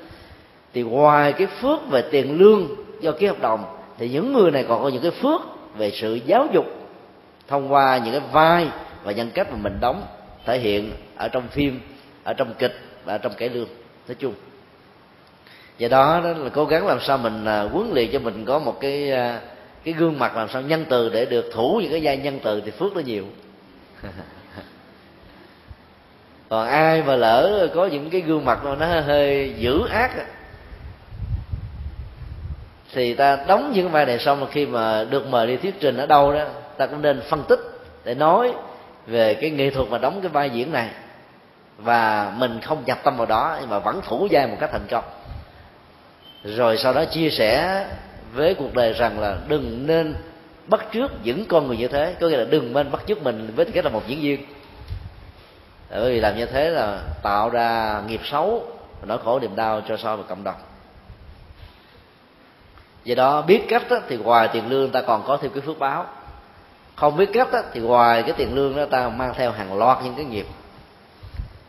thì 0.75 0.83
ngoài 0.83 1.33
cái 1.33 1.47
phước 1.47 1.89
về 1.91 2.03
tiền 2.11 2.39
lương 2.39 2.69
do 3.01 3.13
ký 3.13 3.27
hợp 3.27 3.41
đồng 3.41 3.65
thì 3.99 4.09
những 4.09 4.33
người 4.33 4.51
này 4.51 4.65
còn 4.69 4.83
có 4.83 4.89
những 4.89 5.03
cái 5.03 5.11
phước 5.11 5.41
về 5.77 5.91
sự 5.91 6.15
giáo 6.27 6.47
dục 6.53 6.67
thông 7.49 7.73
qua 7.73 7.99
những 7.99 8.13
cái 8.13 8.23
vai 8.33 8.69
và 9.05 9.13
nhân 9.13 9.31
cách 9.35 9.51
mà 9.51 9.57
mình 9.57 9.79
đóng 9.81 10.03
thể 10.45 10.59
hiện 10.59 10.93
ở 11.17 11.29
trong 11.29 11.49
phim 11.49 11.81
ở 12.25 12.33
trong 12.33 12.55
kịch 12.59 12.79
và 13.05 13.15
ở 13.15 13.19
trong 13.19 13.33
cải 13.35 13.49
lương. 13.49 13.69
Nói 14.09 14.15
chung 14.19 14.35
do 15.79 15.89
đó 15.89 16.21
đó 16.25 16.31
là 16.31 16.49
cố 16.49 16.65
gắng 16.65 16.87
làm 16.87 17.01
sao 17.01 17.19
mình 17.19 17.45
à, 17.45 17.63
huấn 17.63 17.91
luyện 17.93 18.11
cho 18.13 18.19
mình 18.19 18.45
có 18.45 18.59
một 18.59 18.81
cái 18.81 19.11
à, 19.11 19.41
cái 19.85 19.95
gương 19.95 20.19
mặt 20.19 20.37
làm 20.37 20.49
sao 20.49 20.63
nhân 20.63 20.85
từ 20.89 21.09
để 21.09 21.25
được 21.25 21.51
thủ 21.53 21.81
những 21.83 21.91
cái 21.91 22.01
vai 22.05 22.17
nhân 22.17 22.41
từ 22.43 22.61
thì 22.61 22.71
phước 22.71 22.95
nó 22.95 23.01
nhiều. 23.01 23.25
Còn 26.49 26.69
ai 26.69 27.03
mà 27.03 27.17
lỡ 27.17 27.69
có 27.75 27.87
những 27.87 28.11
cái 28.11 28.21
gương 28.21 28.45
mặt 28.45 28.65
nó 28.65 29.01
hơi 29.01 29.55
dữ 29.59 29.87
ác 29.89 30.11
thì 32.93 33.15
ta 33.15 33.39
đóng 33.49 33.73
những 33.75 33.91
vai 33.91 34.07
này 34.07 34.19
xong 34.19 34.41
mà 34.41 34.47
khi 34.51 34.67
mà 34.67 35.05
được 35.05 35.27
mời 35.27 35.47
đi 35.47 35.57
thuyết 35.57 35.81
trình 35.81 35.97
ở 35.97 36.07
đâu 36.07 36.33
đó 36.33 36.45
ta 36.77 36.87
cũng 36.87 37.03
nên 37.03 37.23
phân 37.29 37.45
tích 37.49 37.61
để 38.05 38.15
nói 38.15 38.53
về 39.07 39.35
cái 39.35 39.51
nghệ 39.51 39.71
thuật 39.71 39.89
mà 39.91 39.99
đóng 39.99 40.21
cái 40.21 40.29
vai 40.29 40.51
diễn 40.51 40.73
này. 40.73 40.89
Và 41.79 42.33
mình 42.37 42.61
không 42.61 42.83
nhập 42.87 42.99
tâm 43.05 43.17
vào 43.17 43.27
đó 43.27 43.59
mà 43.69 43.79
vẫn 43.79 44.01
thủ 44.07 44.29
vai 44.31 44.47
một 44.47 44.57
cách 44.61 44.71
thành 44.73 44.87
công. 44.91 45.05
Rồi 46.45 46.77
sau 46.77 46.93
đó 46.93 47.05
chia 47.05 47.31
sẻ 47.31 47.85
với 48.35 48.55
cuộc 48.55 48.75
đời 48.75 48.93
rằng 48.93 49.21
là 49.21 49.37
đừng 49.49 49.87
nên 49.87 50.15
bắt 50.67 50.87
trước 50.93 51.13
những 51.23 51.45
con 51.47 51.67
người 51.67 51.77
như 51.77 51.89
thế. 51.89 52.15
Có 52.21 52.29
nghĩa 52.29 52.37
là 52.37 52.45
đừng 52.45 52.73
nên 52.73 52.91
bắt 52.91 53.03
trước 53.07 53.23
mình 53.23 53.53
với 53.57 53.65
tư 53.65 53.73
cách 53.75 53.85
là 53.85 53.91
một 53.91 54.03
diễn 54.07 54.21
viên. 54.21 54.45
Bởi 55.91 56.13
vì 56.13 56.21
làm 56.21 56.37
như 56.37 56.47
thế 56.47 56.71
là 56.71 57.01
tạo 57.23 57.51
ra 57.51 58.01
nghiệp 58.09 58.21
xấu 58.25 58.67
nỗi 59.07 59.19
khổ 59.25 59.41
niềm 59.41 59.57
đau 59.57 59.81
cho 59.89 59.97
so 59.97 60.17
và 60.17 60.23
cộng 60.23 60.45
đồng. 60.45 60.55
Do 63.05 63.15
đó 63.15 63.43
biết 63.43 63.63
cách 63.69 63.83
đó, 63.91 63.99
thì 64.09 64.17
ngoài 64.17 64.49
tiền 64.53 64.69
lương 64.69 64.91
ta 64.91 65.03
còn 65.03 65.25
có 65.27 65.37
thêm 65.37 65.51
cái 65.51 65.61
phước 65.61 65.79
báo. 65.79 66.07
Không 66.97 67.17
biết 67.17 67.31
cách 67.33 67.49
đó, 67.53 67.63
thì 67.73 67.81
ngoài 67.81 68.23
cái 68.23 68.33
tiền 68.33 68.55
lương 68.55 68.77
đó 68.77 68.85
ta 68.91 69.09
mang 69.09 69.35
theo 69.37 69.51
hàng 69.51 69.79
loạt 69.79 69.99
những 70.05 70.15
cái 70.15 70.25
nghiệp. 70.25 70.47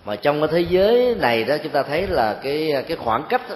Mà 0.05 0.15
trong 0.15 0.39
cái 0.39 0.47
thế 0.51 0.59
giới 0.59 1.15
này 1.19 1.43
đó 1.43 1.55
chúng 1.63 1.71
ta 1.71 1.83
thấy 1.83 2.07
là 2.07 2.39
cái 2.43 2.83
cái 2.87 2.97
khoảng 2.97 3.23
cách 3.29 3.41
đó, 3.49 3.55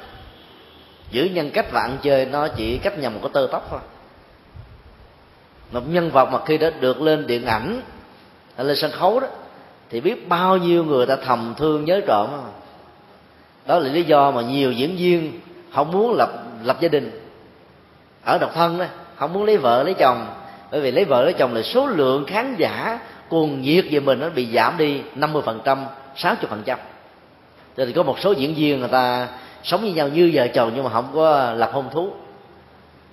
giữ 1.12 1.24
nhân 1.24 1.52
cách 1.52 1.72
và 1.72 1.82
ăn 1.82 1.98
chơi 2.02 2.26
nó 2.26 2.48
chỉ 2.48 2.78
cách 2.78 3.00
nhầm 3.00 3.13
một 3.13 3.19
cái 3.24 3.30
tơ 3.34 3.48
tóc 3.52 3.67
thôi. 3.69 3.80
Một 5.72 5.82
nhân 5.89 6.12
vật 6.12 6.26
mà 6.32 6.39
khi 6.45 6.58
đã 6.58 6.69
được 6.80 7.02
lên 7.02 7.28
điện 7.28 7.45
ảnh 7.45 7.82
lên 8.58 8.76
sân 8.76 8.91
khấu 8.91 9.19
đó, 9.19 9.28
thì 9.89 10.02
biết 10.02 10.30
bao 10.30 10.58
nhiêu 10.58 10.84
người 10.84 11.06
ta 11.06 11.15
thầm 11.15 11.54
thương 11.58 11.86
nhớ 11.86 12.02
trộm 12.08 12.30
đó. 13.65 13.80
Là 13.80 13.89
lý 13.89 14.04
do 14.04 14.32
mà 14.32 14.41
nhiều 14.41 14.72
diễn 14.72 14.95
viên 14.98 15.39
không 15.74 15.91
muốn 15.91 16.13
lập 16.13 16.43
lập 16.63 16.78
gia 16.82 16.89
đình. 16.89 17.22
Ở 18.26 18.38
độc 18.38 18.52
thân 18.54 18.78
đó, 18.78 18.86
không 19.15 19.34
muốn 19.34 19.43
lấy 19.43 19.58
vợ, 19.58 19.84
lấy 19.84 19.93
chồng. 19.93 20.28
Bởi 20.72 20.82
vì 20.82 20.91
lấy 20.91 21.06
vợ, 21.06 21.24
lấy 21.24 21.34
chồng 21.34 21.54
là 21.54 21.62
số 21.62 21.88
lượng 21.88 22.26
khán 22.26 22.56
giả 22.58 23.00
cuồng 23.30 23.62
nhiệt 23.62 23.86
về 23.91 24.00
mình 24.00 24.19
nó 24.19 24.30
bị 24.30 24.48
giảm 24.54 24.78
đi 24.78 25.02
50% 25.15 25.41
phần 25.41 25.62
trăm 25.65 25.86
60% 26.15 26.36
phần 26.50 26.63
trăm. 26.65 26.80
Cho 27.78 27.86
nên 27.86 27.93
có 27.93 28.04
một 28.04 28.19
số 28.19 28.32
diễn 28.32 28.56
viên 28.56 28.80
người 28.80 28.89
ta 28.89 29.28
sống 29.63 29.82
với 29.82 29.91
nhau 29.91 30.08
như 30.08 30.32
vợ 30.34 30.48
chồng 30.48 30.72
nhưng 30.76 30.84
mà 30.84 30.89
không 30.89 31.12
có 31.13 31.54
lập 31.54 31.69
hôn 31.74 31.89
thú. 31.91 32.12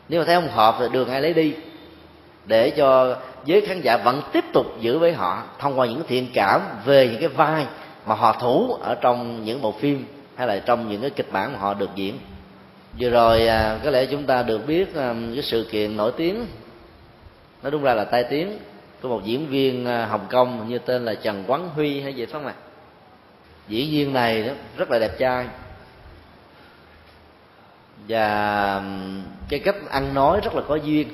Nếu 0.08 0.20
mà 0.20 0.26
thấy 0.26 0.34
không 0.34 0.48
hợp 0.48 0.76
thì 0.78 0.86
đường 0.92 1.08
ai 1.08 1.22
lấy 1.22 1.34
đi. 1.34 1.54
Để 2.44 2.70
cho 2.70 3.16
giới 3.44 3.60
khán 3.60 3.80
giả 3.80 3.96
vẫn 3.96 4.22
tiếp 4.32 4.44
tục 4.52 4.66
giữ 4.80 4.98
với 4.98 5.12
họ, 5.12 5.42
thông 5.58 5.78
qua 5.78 5.86
những 5.86 6.02
thiện 6.08 6.26
cảm 6.34 6.60
về 6.84 7.08
những 7.08 7.20
cái 7.20 7.28
vai 7.28 7.66
mà 8.06 8.14
họ 8.14 8.36
thủ 8.40 8.76
ở 8.82 8.94
trong 8.94 9.44
những 9.44 9.62
bộ 9.62 9.72
phim 9.72 10.06
hay 10.36 10.46
là 10.46 10.58
trong 10.58 10.88
những 10.88 11.00
cái 11.00 11.10
kịch 11.10 11.32
bản 11.32 11.52
mà 11.52 11.58
họ 11.58 11.74
được 11.74 11.90
diễn. 11.94 12.18
Vừa 13.00 13.10
rồi 13.10 13.46
à, 13.46 13.78
có 13.84 13.90
lẽ 13.90 14.06
chúng 14.06 14.24
ta 14.24 14.42
được 14.42 14.66
biết 14.66 14.94
à, 14.94 15.14
cái 15.34 15.42
sự 15.42 15.66
kiện 15.70 15.96
nổi 15.96 16.12
tiếng 16.16 16.46
nó 17.62 17.70
đúng 17.70 17.82
ra 17.82 17.94
là 17.94 18.04
tai 18.04 18.24
tiếng, 18.24 18.58
của 19.02 19.08
một 19.08 19.20
diễn 19.24 19.46
viên 19.46 19.86
à, 19.86 20.06
hồng 20.06 20.26
kông 20.30 20.68
như 20.68 20.78
tên 20.78 21.04
là 21.04 21.14
trần 21.14 21.44
quán 21.46 21.68
huy 21.74 22.00
hay 22.00 22.14
gì 22.14 22.26
phải 22.26 22.32
không 22.32 22.46
ạ? 22.46 22.54
Diễn 23.68 23.90
viên 23.90 24.12
này 24.12 24.50
rất 24.76 24.90
là 24.90 24.98
đẹp 24.98 25.18
trai 25.18 25.46
và 28.08 28.82
cái 29.48 29.60
cách 29.60 29.76
ăn 29.90 30.14
nói 30.14 30.40
rất 30.44 30.54
là 30.54 30.62
có 30.68 30.74
duyên. 30.74 31.08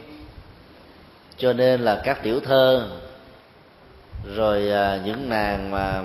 Cho 1.37 1.53
nên 1.53 1.81
là 1.81 2.03
các 2.05 2.23
tiểu 2.23 2.41
thơ, 2.41 2.89
rồi 4.35 4.71
à, 4.71 5.01
những 5.05 5.29
nàng 5.29 5.71
mà 5.71 6.03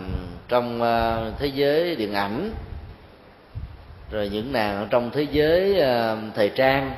trong 0.47 0.81
à, 0.81 1.31
thế 1.39 1.47
giới 1.47 1.95
điện 1.95 2.13
ảnh, 2.13 2.51
rồi 4.11 4.29
những 4.29 4.53
nàng 4.53 4.87
trong 4.89 5.11
thế 5.11 5.27
giới 5.31 5.79
à, 5.81 6.15
thời 6.35 6.49
trang, 6.49 6.91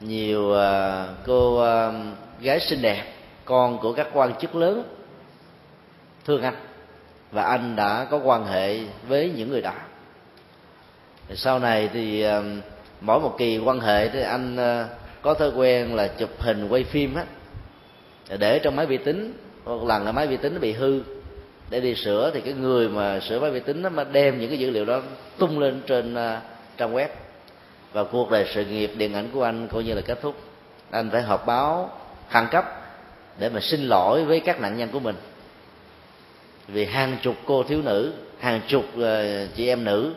nhiều 0.00 0.54
cô 1.26 1.64
gái 2.40 2.60
xinh 2.60 2.82
đẹp, 2.82 3.04
con 3.44 3.78
của 3.78 3.92
các 3.92 4.06
quan 4.12 4.34
chức 4.40 4.54
lớn, 4.54 4.82
thương 6.24 6.42
anh. 6.42 6.56
Và 7.32 7.42
anh 7.42 7.76
đã 7.76 8.06
có 8.10 8.18
quan 8.18 8.46
hệ 8.46 8.80
với 9.08 9.32
những 9.36 9.50
người 9.50 9.62
đó. 9.62 9.72
Sau 11.34 11.58
này 11.58 11.90
thì 11.92 12.26
mỗi 13.00 13.20
một 13.20 13.34
kỳ 13.38 13.58
quan 13.58 13.80
hệ 13.80 14.08
thì 14.08 14.22
anh 14.22 14.56
ờ, 14.56 14.88
có 15.22 15.34
thói 15.34 15.50
quen 15.50 15.94
là 15.94 16.08
chụp 16.08 16.30
hình 16.38 16.68
quay 16.68 16.84
phim 16.84 17.14
á. 17.14 17.24
Để 18.38 18.58
trong 18.58 18.76
máy 18.76 18.86
vi 18.86 18.96
tính, 18.96 19.32
một 19.64 19.86
lần 19.86 20.04
là 20.04 20.12
máy 20.12 20.26
vi 20.26 20.36
tính 20.36 20.54
nó 20.54 20.60
bị 20.60 20.72
hư. 20.72 21.00
Để 21.70 21.80
đi 21.80 21.94
sửa 21.94 22.30
thì 22.34 22.40
cái 22.40 22.54
người 22.54 22.88
mà 22.88 23.20
sửa 23.20 23.40
máy 23.40 23.50
vi 23.50 23.60
tính 23.60 23.82
nó 23.82 23.88
mà 23.88 24.04
đem 24.04 24.40
những 24.40 24.48
cái 24.48 24.58
dữ 24.58 24.70
liệu 24.70 24.84
đó 24.84 25.02
tung 25.38 25.58
lên 25.58 25.80
trên 25.86 26.14
ờ, 26.14 26.40
trang 26.76 26.94
web. 26.94 27.08
Và 27.92 28.04
cuộc 28.04 28.30
đời 28.30 28.46
sự 28.54 28.64
nghiệp, 28.64 28.90
điện 28.96 29.14
ảnh 29.14 29.28
của 29.32 29.42
anh 29.42 29.68
coi 29.68 29.84
như 29.84 29.94
là 29.94 30.00
kết 30.00 30.18
thúc. 30.22 30.34
Anh 30.90 31.10
phải 31.10 31.22
họp 31.22 31.46
báo 31.46 31.90
khẩn 32.30 32.44
cấp 32.50 32.64
để 33.38 33.48
mà 33.48 33.60
xin 33.60 33.80
lỗi 33.80 34.24
với 34.24 34.40
các 34.40 34.60
nạn 34.60 34.76
nhân 34.76 34.88
của 34.92 35.00
mình. 35.00 35.16
Vì 36.68 36.84
hàng 36.84 37.16
chục 37.22 37.34
cô 37.46 37.62
thiếu 37.62 37.82
nữ, 37.82 38.12
hàng 38.38 38.60
chục 38.66 38.84
ờ, 39.00 39.46
chị 39.46 39.68
em 39.68 39.84
nữ 39.84 40.14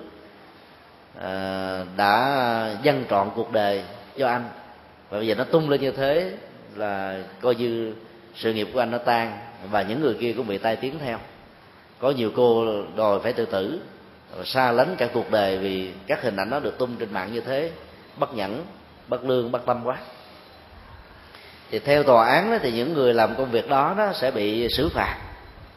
Ờ, 1.19 1.86
đã 1.97 2.76
dâng 2.84 3.04
trọn 3.10 3.30
cuộc 3.36 3.52
đời 3.52 3.84
cho 4.17 4.28
anh. 4.28 4.50
Và 5.10 5.17
bây 5.17 5.28
giờ 5.28 5.36
nó 5.36 5.43
tung 5.43 5.69
lên 5.69 5.82
như 5.82 5.91
thế 5.91 6.34
là 6.76 7.19
coi 7.41 7.56
như 7.56 7.93
sự 8.36 8.54
nghiệp 8.54 8.69
của 8.74 8.80
anh 8.80 8.91
nó 8.91 8.97
tan 8.97 9.38
và 9.71 9.82
những 9.82 10.02
người 10.02 10.13
kia 10.19 10.34
cũng 10.38 10.47
bị 10.47 10.58
tai 10.58 10.76
tiếng 10.76 11.00
theo. 11.00 11.19
Có 12.00 12.12
nhiều 12.12 12.32
cô 12.36 12.65
đòi 12.95 13.19
phải 13.19 13.34
tự 13.34 13.45
tử 13.45 13.82
xa 14.45 14.71
lánh 14.71 14.95
cả 14.97 15.08
cuộc 15.13 15.32
đời 15.32 15.58
vì 15.58 15.91
các 16.08 16.21
hình 16.21 16.36
ảnh 16.36 16.50
nó 16.50 16.60
được 16.60 16.78
tung 16.78 16.95
trên 16.95 17.13
mạng 17.13 17.34
như 17.34 17.41
thế. 17.41 17.71
Bất 18.17 18.36
nhẫn 18.36 18.65
bất 19.08 19.24
lương 19.24 19.52
bất 19.52 19.65
tâm 19.65 19.82
quá. 19.86 19.97
Thì 21.71 21.80
theo 21.80 22.04
tòa 22.04 22.28
án 22.30 22.52
đó, 22.52 22.58
thì 22.62 22.71
những 22.71 22.93
người 22.93 23.13
làm 23.13 23.36
công 23.36 23.52
việc 23.52 23.69
đó 23.69 23.95
đó 23.97 24.12
sẽ 24.13 24.32
bị 24.32 24.67
xử 24.69 24.89
phạt 24.89 25.17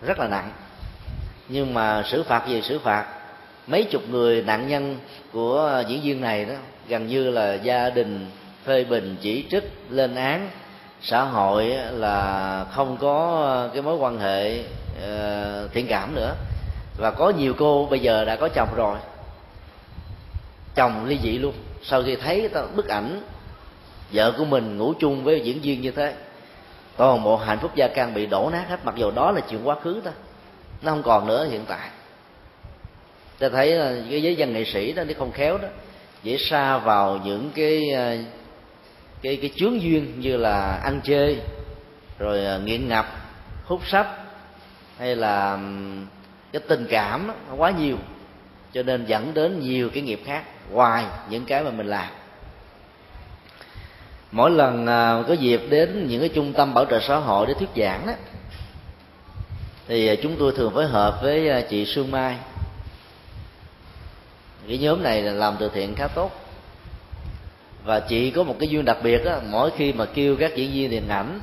rất 0.03 0.19
là 0.19 0.29
nặng. 0.29 0.51
Nhưng 1.49 1.75
mà 1.75 2.03
xử 2.07 2.23
phạt 2.23 2.47
gì 2.49 2.63
xử 2.63 2.79
phạt? 2.79 3.07
Mấy 3.67 3.85
chục 3.85 4.03
người 4.11 4.43
nạn 4.43 4.69
nhân 4.69 4.97
của 5.33 5.83
diễn 5.89 6.01
viên 6.03 6.21
này 6.21 6.45
đó 6.45 6.55
gần 6.89 7.07
như 7.07 7.31
là 7.31 7.55
gia 7.55 7.91
đình 7.91 8.31
phê 8.65 8.85
bình 8.85 9.17
chỉ 9.21 9.45
trích 9.51 9.73
lên 9.91 10.15
án. 10.15 10.51
Xã 11.01 11.23
hội 11.23 11.65
là 11.93 12.67
không 12.73 12.97
có 13.01 13.69
cái 13.73 13.83
mối 13.83 13.97
quan 13.97 14.19
hệ 14.19 14.59
uh, 14.59 15.73
thiện 15.73 15.87
cảm 15.89 16.15
nữa. 16.15 16.35
Và 16.99 17.11
có 17.11 17.31
nhiều 17.31 17.55
cô 17.59 17.87
bây 17.91 17.99
giờ 17.99 18.25
đã 18.25 18.37
có 18.37 18.49
chồng 18.49 18.69
rồi. 18.77 18.97
Chồng 20.75 21.07
ly 21.07 21.19
dị 21.23 21.39
luôn. 21.39 21.55
Sau 21.83 22.03
khi 22.03 22.17
thấy 22.17 22.51
bức 22.75 22.89
ảnh 22.89 23.23
vợ 24.13 24.33
của 24.39 24.45
mình 24.45 24.79
ngủ 24.79 24.95
chung 24.99 25.25
với 25.25 25.41
diễn 25.41 25.61
viên 25.61 25.81
như 25.81 25.91
thế 25.91 26.15
toàn 26.97 27.25
bộ 27.25 27.37
hạnh 27.37 27.59
phúc 27.59 27.71
gia 27.75 27.89
can 27.89 28.15
bị 28.15 28.27
đổ 28.27 28.51
nát 28.53 28.65
hết. 28.69 28.85
Mặc 28.85 28.95
dù 28.97 29.11
đó 29.11 29.31
là 29.31 29.41
chuyện 29.41 29.69
quá 29.69 29.77
khứ 29.83 30.01
thôi 30.05 30.13
nó 30.83 30.93
không 30.93 31.03
còn 31.03 31.27
nữa 31.27 31.47
hiện 31.51 31.65
tại 31.69 31.89
ta 33.39 33.49
thấy 33.49 33.71
là 33.71 33.95
cái 34.11 34.23
giới 34.23 34.37
dân 34.37 34.53
nghệ 34.53 34.65
sĩ 34.65 34.93
đó 34.93 35.05
nếu 35.07 35.17
không 35.19 35.33
khéo 35.33 35.59
đó. 35.59 35.69
Dễ 36.23 36.37
xa 36.39 36.79
vào 36.79 37.21
những 37.25 37.51
cái 37.55 37.91
ờ, 37.91 38.17
cái 39.23 39.37
cái 39.37 39.51
chướng 39.57 39.83
duyên 39.83 40.21
như 40.21 40.37
là 40.37 40.81
ăn 40.85 41.01
chơi, 41.05 41.41
rồi 42.19 42.45
ờ, 42.45 42.59
nghiện 42.59 42.89
ngập, 42.89 43.07
hút 43.65 43.81
sách 43.87 44.07
hay 44.99 45.17
là 45.17 45.59
cái 46.53 46.63
tình 46.69 46.87
cảm 46.91 47.27
nó 47.27 47.55
quá 47.57 47.71
nhiều, 47.71 47.97
cho 48.73 48.83
nên 48.83 49.07
dẫn 49.07 49.35
đến 49.35 49.61
nhiều 49.61 49.91
cái 49.91 50.03
nghiệp 50.03 50.21
khác 50.25 50.45
ngoài 50.71 51.05
những 51.31 51.45
cái 51.45 51.63
mà 51.63 51.71
mình 51.71 51.87
làm. 51.87 52.09
Mỗi 54.33 54.51
lần 54.51 54.87
ờ, 54.87 55.25
có 55.29 55.35
dịp 55.35 55.61
đến 55.71 56.07
những 56.09 56.21
cái 56.21 56.29
trung 56.29 56.53
tâm 56.53 56.75
bảo 56.75 56.85
trợ 56.85 57.01
xã 57.01 57.17
hội 57.17 57.47
để 57.47 57.55
thuyết 57.55 57.71
giảng 57.77 58.07
đó 58.07 58.13
thì 59.89 60.17
chúng 60.23 60.37
tôi 60.39 60.53
thường 60.57 60.75
phối 60.75 60.87
hợp 60.87 61.23
với 61.23 61.65
chị 61.71 61.85
Sương 61.85 62.11
Mai 62.11 62.37
cái 64.69 64.79
nhóm 64.79 65.03
này 65.03 65.23
là 65.23 65.33
làm 65.33 65.57
từ 65.61 65.71
thiện 65.75 65.95
khá 65.95 66.09
tốt. 66.09 66.31
Và 67.85 68.01
chị 68.01 68.31
có 68.31 68.43
một 68.43 68.57
cái 68.61 68.69
duyên 68.69 68.85
đặc 68.85 68.97
biệt 69.03 69.25
á, 69.25 69.37
mỗi 69.51 69.71
khi 69.77 69.93
mà 69.93 70.05
kêu 70.05 70.37
các 70.37 70.57
diễn 70.57 70.71
viên 70.73 70.91
điện 70.91 71.09
ảnh 71.09 71.41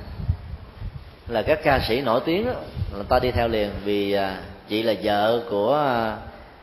là 1.27 1.41
các 1.41 1.59
ca 1.63 1.79
sĩ 1.79 2.01
nổi 2.01 2.21
tiếng 2.25 2.47
á, 2.47 2.53
là 2.93 3.03
ta 3.09 3.19
đi 3.19 3.31
theo 3.31 3.47
liền 3.47 3.69
vì 3.83 4.11
à, 4.11 4.37
chị 4.67 4.83
là 4.83 4.93
vợ 5.03 5.43
của 5.49 5.75
à, 5.75 6.17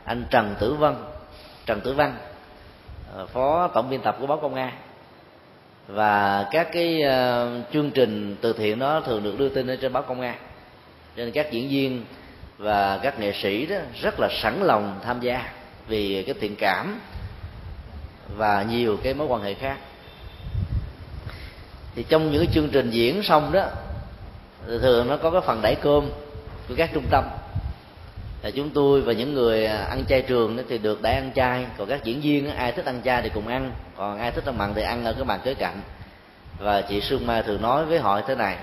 anh 0.05 0.23
Trần 0.29 0.55
Tử 0.59 0.73
Văn 0.73 1.05
Trần 1.65 1.81
Tử 1.81 1.93
Văn 1.93 2.15
à, 3.17 3.25
phó 3.33 3.67
tổng 3.67 3.89
biên 3.89 4.01
tập 4.01 4.17
của 4.19 4.27
báo 4.27 4.37
Công 4.37 4.55
an. 4.55 4.71
Và 5.87 6.45
các 6.51 6.67
cái 6.73 7.01
chương 7.73 7.91
trình 7.91 8.35
từ 8.41 8.53
thiện 8.53 8.79
đó 8.79 9.01
thường 9.05 9.23
được 9.23 9.39
đưa 9.39 9.49
tin 9.49 9.67
ở 9.67 9.75
trên 9.75 9.93
báo 9.93 10.03
công 10.03 10.21
an. 10.21 10.35
Cho 11.17 11.23
nên 11.23 11.31
các 11.31 11.51
diễn 11.51 11.69
viên 11.69 12.05
và 12.57 12.99
các 13.03 13.19
nghệ 13.19 13.33
sĩ 13.41 13.65
đó 13.65 13.75
rất 14.01 14.19
là 14.19 14.29
sẵn 14.41 14.59
lòng 14.63 14.99
tham 15.03 15.19
gia 15.21 15.51
vì 15.89 16.23
cái 16.23 16.35
thiện 16.41 16.55
cảm 16.55 16.99
và 18.37 18.63
nhiều 18.63 18.97
cái 19.03 19.13
mối 19.13 19.27
quan 19.27 19.41
hệ 19.41 19.53
khác. 19.53 19.77
Thì 21.95 22.05
trong 22.09 22.31
những 22.31 22.45
cái 22.45 22.53
chương 22.53 22.69
trình 22.69 22.89
diễn 22.89 23.23
xong 23.23 23.51
đó, 23.51 23.65
thường 24.67 25.07
nó 25.07 25.17
có 25.17 25.31
cái 25.31 25.41
phần 25.45 25.61
đẩy 25.61 25.75
cơm 25.75 26.09
của 26.69 26.75
các 26.77 26.89
trung 26.93 27.05
tâm. 27.11 27.23
Là 28.43 28.51
chúng 28.51 28.69
tôi 28.69 29.01
và 29.01 29.13
những 29.13 29.33
người 29.33 29.65
ăn 29.65 30.03
chay 30.09 30.21
trường 30.21 30.63
thì 30.69 30.77
được 30.77 31.01
đãi 31.01 31.13
ăn 31.13 31.31
chay, 31.35 31.65
còn 31.77 31.89
các 31.89 32.03
diễn 32.03 32.21
viên 32.21 32.49
ai 32.55 32.71
thích 32.71 32.85
ăn 32.85 33.01
chay 33.05 33.21
thì 33.21 33.29
cùng 33.33 33.47
ăn, 33.47 33.71
còn 33.97 34.19
ai 34.19 34.31
thích 34.31 34.45
ăn 34.45 34.57
mặn 34.57 34.73
thì 34.73 34.81
ăn 34.81 35.05
ở 35.05 35.13
cái 35.13 35.23
bàn 35.23 35.39
kế 35.43 35.53
cạnh. 35.53 35.81
Và 36.59 36.81
chị 36.81 37.01
Sương 37.01 37.27
Mai 37.27 37.43
thường 37.43 37.61
nói 37.61 37.85
với 37.85 37.99
họ 37.99 38.21
thế 38.21 38.35
này, 38.35 38.57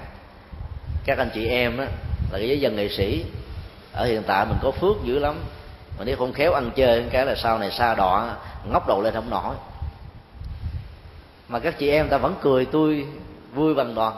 các 1.06 1.18
anh 1.18 1.30
chị 1.34 1.46
em 1.46 1.78
á, 1.78 1.86
là 2.32 2.38
cái 2.38 2.48
giới 2.48 2.60
dân 2.60 2.76
nghệ 2.76 2.88
sĩ, 2.88 3.24
ở 3.92 4.06
hiện 4.06 4.22
tại 4.26 4.46
mình 4.46 4.58
có 4.62 4.70
phước 4.70 4.96
dữ 5.04 5.18
lắm 5.18 5.34
mà 5.98 6.04
nếu 6.04 6.16
không 6.16 6.32
khéo 6.32 6.52
ăn 6.52 6.70
chơi 6.76 7.04
cái 7.10 7.26
là 7.26 7.34
sau 7.34 7.58
này 7.58 7.70
xa 7.70 7.94
đọa 7.94 8.34
ngóc 8.72 8.88
đầu 8.88 9.02
lên 9.02 9.14
không 9.14 9.30
nổi. 9.30 9.54
Mà 11.48 11.58
các 11.58 11.78
chị 11.78 11.90
em 11.90 12.08
ta 12.08 12.18
vẫn 12.18 12.34
cười 12.42 12.64
tôi 12.64 13.06
vui 13.54 13.74
bằng 13.74 13.94
đoàn 13.94 14.12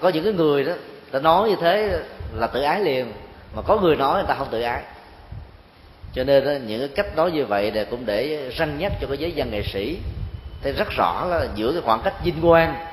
có 0.00 0.08
những 0.08 0.24
cái 0.24 0.32
người 0.32 0.64
đó 0.64 0.72
ta 1.10 1.18
nói 1.18 1.48
như 1.48 1.56
thế 1.60 2.00
là 2.32 2.46
tự 2.46 2.62
ái 2.62 2.80
liền. 2.80 3.12
Mà 3.56 3.62
có 3.62 3.80
người 3.80 3.96
nói 3.96 4.14
người 4.14 4.28
ta 4.28 4.34
không 4.34 4.48
tự 4.50 4.60
ái. 4.60 4.82
Cho 6.12 6.24
nên 6.24 6.44
đó, 6.44 6.50
những 6.66 6.80
cái 6.80 6.88
cách 6.88 7.16
nói 7.16 7.30
như 7.30 7.46
vậy 7.46 7.72
là 7.72 7.84
cũng 7.90 8.06
để 8.06 8.50
răng 8.56 8.78
nhắc 8.78 8.92
cho 9.00 9.06
cái 9.06 9.18
giới 9.18 9.32
văn 9.36 9.50
nghệ 9.50 9.62
sĩ. 9.62 9.98
Thấy 10.62 10.72
rất 10.72 10.88
rõ 10.90 11.24
là 11.24 11.46
giữa 11.54 11.72
cái 11.72 11.82
khoảng 11.84 12.00
cách 12.04 12.24
vinh 12.24 12.40
quang 12.42 12.86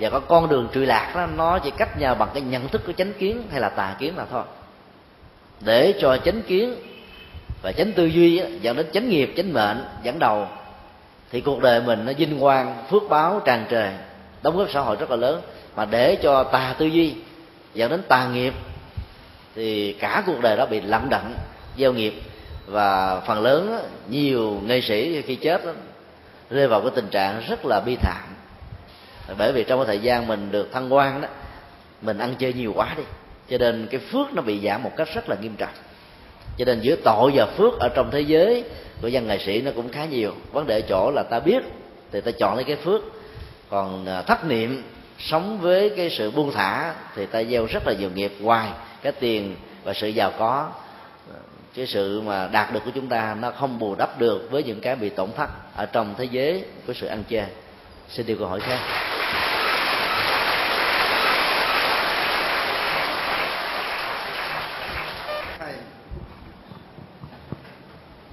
và 0.00 0.10
có 0.10 0.20
con 0.20 0.48
đường 0.48 0.68
trụy 0.74 0.86
lạc 0.86 1.12
đó 1.16 1.26
nó 1.26 1.58
chỉ 1.58 1.70
cách 1.70 1.98
nhau 1.98 2.14
bằng 2.14 2.28
cái 2.34 2.42
nhận 2.42 2.68
thức 2.68 2.82
của 2.86 2.92
chánh 2.92 3.12
kiến 3.12 3.42
hay 3.50 3.60
là 3.60 3.68
tà 3.68 3.96
kiến 3.98 4.16
là 4.16 4.26
thôi. 4.30 4.42
Để 5.60 5.94
cho 6.00 6.16
chánh 6.16 6.42
kiến 6.42 6.74
và 7.62 7.72
chánh 7.72 7.92
tư 7.92 8.04
duy 8.04 8.42
dẫn 8.60 8.76
đến 8.76 8.86
chánh 8.92 9.08
nghiệp, 9.08 9.32
chánh 9.36 9.52
mệnh, 9.52 9.84
dẫn 10.02 10.18
đầu. 10.18 10.48
Thì 11.30 11.40
cuộc 11.40 11.62
đời 11.62 11.80
mình 11.80 12.04
nó 12.04 12.12
vinh 12.12 12.40
quang, 12.40 12.84
phước 12.90 13.02
báo 13.08 13.40
tràn 13.44 13.64
trề. 13.70 13.92
Đóng 14.42 14.56
góp 14.56 14.70
xã 14.70 14.80
hội 14.80 14.96
rất 14.96 15.10
là 15.10 15.16
lớn. 15.16 15.42
Mà 15.76 15.84
để 15.84 16.16
cho 16.22 16.44
tà 16.44 16.74
tư 16.78 16.86
duy 16.86 17.14
dẫn 17.74 17.90
đến 17.90 18.02
tà 18.08 18.28
nghiệp, 18.28 18.54
thì 19.54 19.92
cả 19.92 20.22
cuộc 20.26 20.40
đời 20.40 20.56
đó 20.56 20.66
bị 20.66 20.80
lặng 20.80 21.06
đặng 21.10 21.34
gieo 21.78 21.92
nghiệp. 21.92 22.14
Và 22.66 23.20
phần 23.20 23.42
lớn 23.42 23.78
nhiều 24.08 24.60
nghệ 24.64 24.80
sĩ 24.80 25.22
khi 25.22 25.36
chết 25.36 25.62
rơi 26.50 26.68
vào 26.68 26.80
cái 26.80 26.90
tình 26.94 27.08
trạng 27.08 27.42
rất 27.48 27.64
là 27.64 27.80
bi 27.80 27.96
thảm. 27.96 28.24
Bởi 29.38 29.52
vì 29.52 29.64
trong 29.64 29.78
cái 29.78 29.86
thời 29.86 29.98
gian 29.98 30.26
mình 30.26 30.50
được 30.50 30.72
thăng 30.72 30.92
quan 30.92 31.20
đó, 31.20 31.28
mình 32.02 32.18
ăn 32.18 32.34
chơi 32.38 32.52
nhiều 32.52 32.72
quá 32.76 32.94
đi, 32.96 33.02
cho 33.50 33.58
nên 33.58 33.86
cái 33.90 34.00
phước 34.00 34.34
nó 34.34 34.42
bị 34.42 34.60
giảm 34.60 34.82
một 34.82 34.92
cách 34.96 35.08
rất 35.14 35.28
là 35.28 35.36
nghiêm 35.42 35.54
trọng 35.56 35.72
cho 36.58 36.64
nên 36.64 36.80
giữa 36.80 36.96
tội 36.96 37.30
và 37.34 37.46
phước 37.46 37.78
ở 37.78 37.88
trong 37.88 38.10
thế 38.10 38.20
giới, 38.20 38.64
của 39.02 39.08
dân 39.08 39.26
nghệ 39.26 39.38
sĩ 39.38 39.62
nó 39.62 39.70
cũng 39.76 39.88
khá 39.88 40.04
nhiều. 40.04 40.34
Vấn 40.52 40.66
đề 40.66 40.80
chỗ 40.80 41.10
là 41.14 41.22
ta 41.22 41.40
biết, 41.40 41.62
thì 42.12 42.20
ta 42.20 42.30
chọn 42.30 42.54
lấy 42.54 42.64
cái 42.64 42.76
phước. 42.76 43.00
Còn 43.70 44.06
à, 44.06 44.22
thất 44.22 44.44
niệm, 44.44 44.82
sống 45.18 45.58
với 45.60 45.90
cái 45.90 46.10
sự 46.10 46.30
buông 46.30 46.52
thả, 46.52 46.94
thì 47.16 47.26
ta 47.26 47.44
gieo 47.44 47.66
rất 47.66 47.86
là 47.86 47.92
nhiều 47.92 48.10
nghiệp 48.14 48.32
ngoài 48.40 48.70
cái 49.02 49.12
tiền 49.12 49.56
và 49.84 49.94
sự 49.94 50.08
giàu 50.08 50.32
có 50.38 50.70
à, 51.34 51.38
cái 51.74 51.86
sự 51.86 52.20
mà 52.20 52.48
đạt 52.52 52.72
được 52.72 52.80
của 52.84 52.90
chúng 52.94 53.06
ta 53.06 53.36
nó 53.40 53.50
không 53.50 53.78
bù 53.78 53.94
đắp 53.94 54.18
được 54.18 54.48
với 54.50 54.62
những 54.62 54.80
cái 54.80 54.96
bị 54.96 55.08
tổn 55.08 55.30
thất 55.36 55.76
ở 55.76 55.86
trong 55.86 56.14
thế 56.18 56.24
giới 56.24 56.64
của 56.86 56.92
sự 56.92 57.06
ăn 57.06 57.24
chơi. 57.28 57.46
Xin 58.08 58.26
điều 58.26 58.36
câu 58.36 58.48
hỏi 58.48 58.60
khác. 58.60 58.78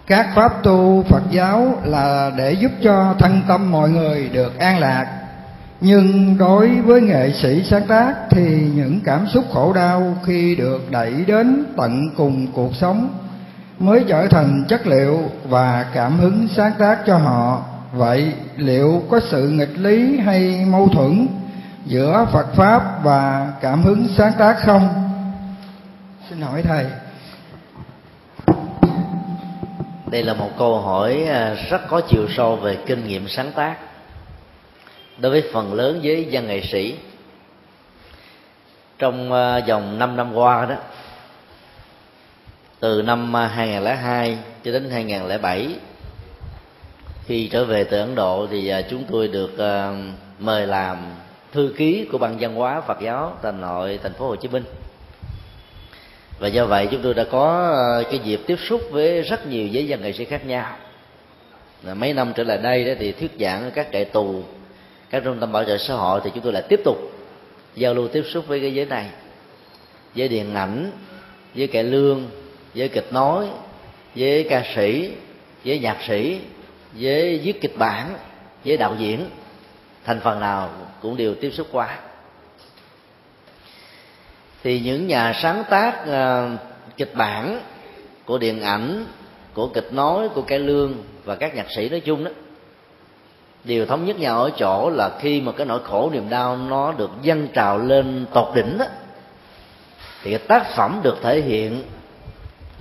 Các 0.07 0.27
pháp 0.35 0.63
tu 0.63 1.03
phật 1.09 1.23
giáo 1.31 1.81
là 1.83 2.31
để 2.37 2.51
giúp 2.51 2.71
cho 2.83 3.15
thân 3.19 3.41
tâm 3.47 3.71
mọi 3.71 3.89
người 3.89 4.29
được 4.29 4.59
an 4.59 4.79
lạc. 4.79 5.07
Nhưng 5.81 6.37
đối 6.37 6.69
với 6.69 7.01
nghệ 7.01 7.31
sĩ 7.33 7.63
sáng 7.63 7.87
tác 7.87 8.13
thì 8.29 8.71
những 8.75 8.99
cảm 9.05 9.27
xúc 9.27 9.45
khổ 9.53 9.73
đau 9.73 10.17
khi 10.25 10.55
được 10.55 10.91
đẩy 10.91 11.13
đến 11.27 11.65
tận 11.77 12.09
cùng 12.17 12.47
cuộc 12.53 12.75
sống 12.75 13.09
mới 13.79 14.05
trở 14.07 14.27
thành 14.27 14.63
chất 14.67 14.87
liệu 14.87 15.19
và 15.49 15.85
cảm 15.93 16.19
hứng 16.19 16.47
sáng 16.55 16.71
tác 16.77 16.99
cho 17.05 17.17
họ. 17.17 17.63
Vậy 17.93 18.33
liệu 18.57 19.03
có 19.09 19.19
sự 19.19 19.49
nghịch 19.49 19.77
lý 19.77 20.19
hay 20.19 20.65
mâu 20.69 20.87
thuẫn 20.87 21.27
giữa 21.85 22.27
phật 22.31 22.55
pháp 22.55 23.03
và 23.03 23.51
cảm 23.61 23.83
hứng 23.83 24.07
sáng 24.17 24.33
tác 24.37 24.57
không? 24.65 24.89
Xin 26.29 26.41
hỏi 26.41 26.61
thầy. 26.61 26.85
Đây 30.11 30.23
là 30.23 30.33
một 30.33 30.49
câu 30.57 30.79
hỏi 30.79 31.23
à, 31.23 31.55
rất 31.69 31.81
có 31.87 32.01
chiều 32.09 32.27
sâu 32.29 32.55
về 32.55 32.77
kinh 32.85 33.07
nghiệm 33.07 33.27
sáng 33.27 33.51
tác 33.51 33.77
đối 35.17 35.31
với 35.31 35.49
phần 35.53 35.73
lớn 35.73 35.99
với 36.03 36.27
dân 36.29 36.47
nghệ 36.47 36.61
sĩ. 36.61 36.95
Trong 38.99 39.33
à, 39.33 39.59
vòng 39.67 39.99
5 39.99 40.15
năm 40.15 40.33
qua 40.33 40.65
đó, 40.65 40.75
từ 42.79 43.01
năm 43.01 43.35
à, 43.35 43.47
2002 43.47 44.37
cho 44.63 44.71
đến 44.71 44.89
2007 44.89 45.75
khi 47.25 47.47
trở 47.47 47.65
về 47.65 47.83
từ 47.83 47.99
Ấn 47.99 48.15
Độ 48.15 48.47
thì 48.51 48.73
chúng 48.89 49.03
tôi 49.11 49.27
được 49.27 49.51
mời 50.39 50.67
làm 50.67 50.97
thư 51.51 51.73
ký 51.77 52.07
của 52.11 52.17
ban 52.17 52.37
văn 52.39 52.55
hóa 52.55 52.81
Phật 52.81 52.97
giáo 53.01 53.37
thành 53.43 53.61
nội 53.61 53.99
thành 54.03 54.13
phố 54.13 54.27
Hồ 54.27 54.35
Chí 54.35 54.47
Minh 54.47 54.63
và 56.39 56.47
do 56.47 56.65
vậy 56.65 56.87
chúng 56.91 57.01
tôi 57.01 57.13
đã 57.13 57.23
có 57.31 57.71
ờ, 57.73 58.03
cái 58.03 58.19
dịp 58.19 58.39
tiếp 58.47 58.55
xúc 58.67 58.81
với 58.91 59.21
rất 59.21 59.47
nhiều 59.47 59.67
giới 59.67 59.85
văn 59.89 60.01
nghệ 60.01 60.11
sĩ 60.11 60.25
khác 60.25 60.45
nhau. 60.45 60.77
Mấy 61.93 62.13
năm 62.13 62.33
trở 62.35 62.43
lại 62.43 62.57
đây 62.57 62.85
đó 62.85 62.93
thì 62.99 63.11
thuyết 63.11 63.31
giảng 63.39 63.63
ở 63.63 63.69
các 63.69 63.87
trại 63.91 64.05
tù, 64.05 64.43
các 65.09 65.23
trung 65.23 65.37
tâm 65.39 65.51
bảo 65.51 65.63
trợ 65.63 65.77
xã 65.77 65.93
hội 65.93 66.21
thì 66.23 66.29
chúng 66.33 66.43
tôi 66.43 66.53
lại 66.53 66.63
tiếp 66.69 66.79
tục 66.83 66.97
giao 67.75 67.93
lưu 67.93 68.07
tiếp 68.07 68.23
xúc 68.33 68.47
với 68.47 68.59
cái 68.59 68.73
giới 68.73 68.85
này. 68.85 69.09
Với 70.15 70.27
điện 70.27 70.55
ảnh 70.55 70.91
với 71.55 71.67
cải 71.67 71.83
lương 71.83 72.29
với 72.75 72.87
kịch 72.87 73.13
nói 73.13 73.47
với 74.15 74.47
ca 74.49 74.63
sĩ 74.75 75.11
với 75.65 75.79
nhạc 75.79 75.97
sĩ 76.07 76.39
với 76.93 77.39
viết 77.39 77.61
kịch 77.61 77.77
bản 77.77 78.17
với 78.65 78.77
đạo 78.77 78.95
diễn. 78.99 79.29
Thành 80.05 80.19
phần 80.19 80.39
nào 80.39 80.69
cũng 81.01 81.17
đều 81.17 81.35
tiếp 81.35 81.51
xúc 81.53 81.67
qua 81.71 81.99
thì 84.65 84.79
những 84.79 85.07
nhà 85.07 85.33
sáng 85.33 85.63
tác 85.69 85.95
uh, 86.03 86.59
kịch 86.97 87.15
bản 87.15 87.61
của 88.25 88.37
điện 88.37 88.61
ảnh 88.61 89.05
của 89.53 89.67
kịch 89.67 89.93
nói 89.93 90.29
của 90.29 90.41
cải 90.41 90.59
lương 90.59 90.93
và 91.23 91.35
các 91.35 91.55
nhạc 91.55 91.65
sĩ 91.75 91.89
nói 91.89 91.99
chung 91.99 92.23
đó 92.23 92.31
đều 93.63 93.85
thống 93.85 94.05
nhất 94.05 94.19
nhau 94.19 94.43
ở 94.43 94.49
chỗ 94.57 94.89
là 94.89 95.11
khi 95.19 95.41
mà 95.41 95.51
cái 95.51 95.65
nỗi 95.65 95.79
khổ 95.83 96.09
niềm 96.13 96.29
đau 96.29 96.57
nó 96.57 96.91
được 96.91 97.09
dâng 97.21 97.47
trào 97.53 97.77
lên 97.77 98.25
tột 98.33 98.55
đỉnh 98.55 98.77
đó 98.77 98.85
thì 100.23 100.29
cái 100.31 100.39
tác 100.39 100.75
phẩm 100.75 100.99
được 101.03 101.17
thể 101.21 101.41
hiện 101.41 101.83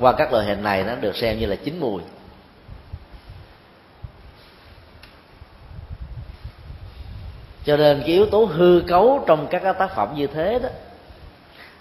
qua 0.01 0.13
các 0.13 0.33
loại 0.33 0.47
hình 0.47 0.63
này 0.63 0.85
nó 0.85 0.95
được 0.95 1.17
xem 1.17 1.39
như 1.39 1.47
là 1.47 1.57
chín 1.57 1.81
mùi. 1.81 2.03
Cho 7.65 7.77
nên 7.77 8.01
cái 8.01 8.09
yếu 8.09 8.27
tố 8.27 8.45
hư 8.45 8.83
cấu 8.89 9.25
trong 9.27 9.47
các 9.51 9.63
tác 9.79 9.95
phẩm 9.95 10.09
như 10.17 10.27
thế 10.27 10.59
đó 10.63 10.69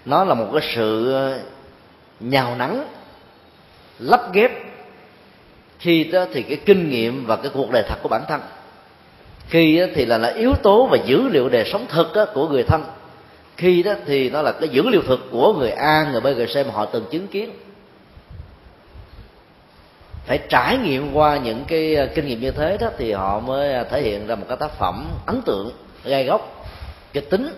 nó 0.04 0.24
là 0.24 0.34
một 0.34 0.48
cái 0.52 0.62
sự 0.74 1.12
ờ, 1.12 1.40
nhào 2.20 2.56
nắng 2.56 2.84
lắp 3.98 4.32
ghép. 4.32 4.50
Khi 5.78 6.04
đó 6.04 6.26
thì 6.32 6.42
cái 6.42 6.56
kinh 6.66 6.90
nghiệm 6.90 7.26
và 7.26 7.36
cái 7.36 7.50
cuộc 7.54 7.70
đời 7.70 7.84
thật 7.88 7.96
của 8.02 8.08
bản 8.08 8.22
thân. 8.28 8.40
Khi 9.48 9.78
đó 9.78 9.86
thì 9.94 10.06
là 10.06 10.18
là 10.18 10.28
yếu 10.28 10.52
tố 10.62 10.86
và 10.86 10.98
dữ 11.06 11.28
liệu 11.28 11.48
đời 11.48 11.64
sống 11.64 11.86
thực 11.88 12.08
của 12.34 12.48
người 12.48 12.62
thân. 12.62 12.84
Khi 13.56 13.82
đó 13.82 13.94
thì 14.06 14.30
nó 14.30 14.42
là 14.42 14.52
cái 14.52 14.68
dữ 14.68 14.82
liệu 14.88 15.02
thực 15.02 15.28
của 15.30 15.52
người 15.52 15.70
a, 15.70 16.08
người 16.12 16.20
b, 16.20 16.24
người 16.24 16.46
c 16.46 16.66
mà 16.66 16.72
họ 16.72 16.84
từng 16.84 17.04
chứng 17.10 17.26
kiến. 17.26 17.50
Phải 20.26 20.38
trải 20.48 20.76
nghiệm 20.78 21.12
qua 21.12 21.36
những 21.36 21.64
cái 21.68 21.94
ờ, 21.94 22.06
kinh 22.14 22.26
nghiệm 22.26 22.40
như 22.40 22.50
thế 22.50 22.76
đó 22.80 22.88
thì 22.98 23.12
họ 23.12 23.40
mới 23.40 23.72
ờ, 23.72 23.84
thể 23.84 24.02
hiện 24.02 24.26
ra 24.26 24.34
một 24.34 24.44
cái 24.48 24.56
tác 24.56 24.78
phẩm 24.78 25.08
ấn 25.26 25.42
tượng, 25.42 25.72
gai 26.04 26.24
góc, 26.24 26.66
kịch 27.12 27.30
tính 27.30 27.48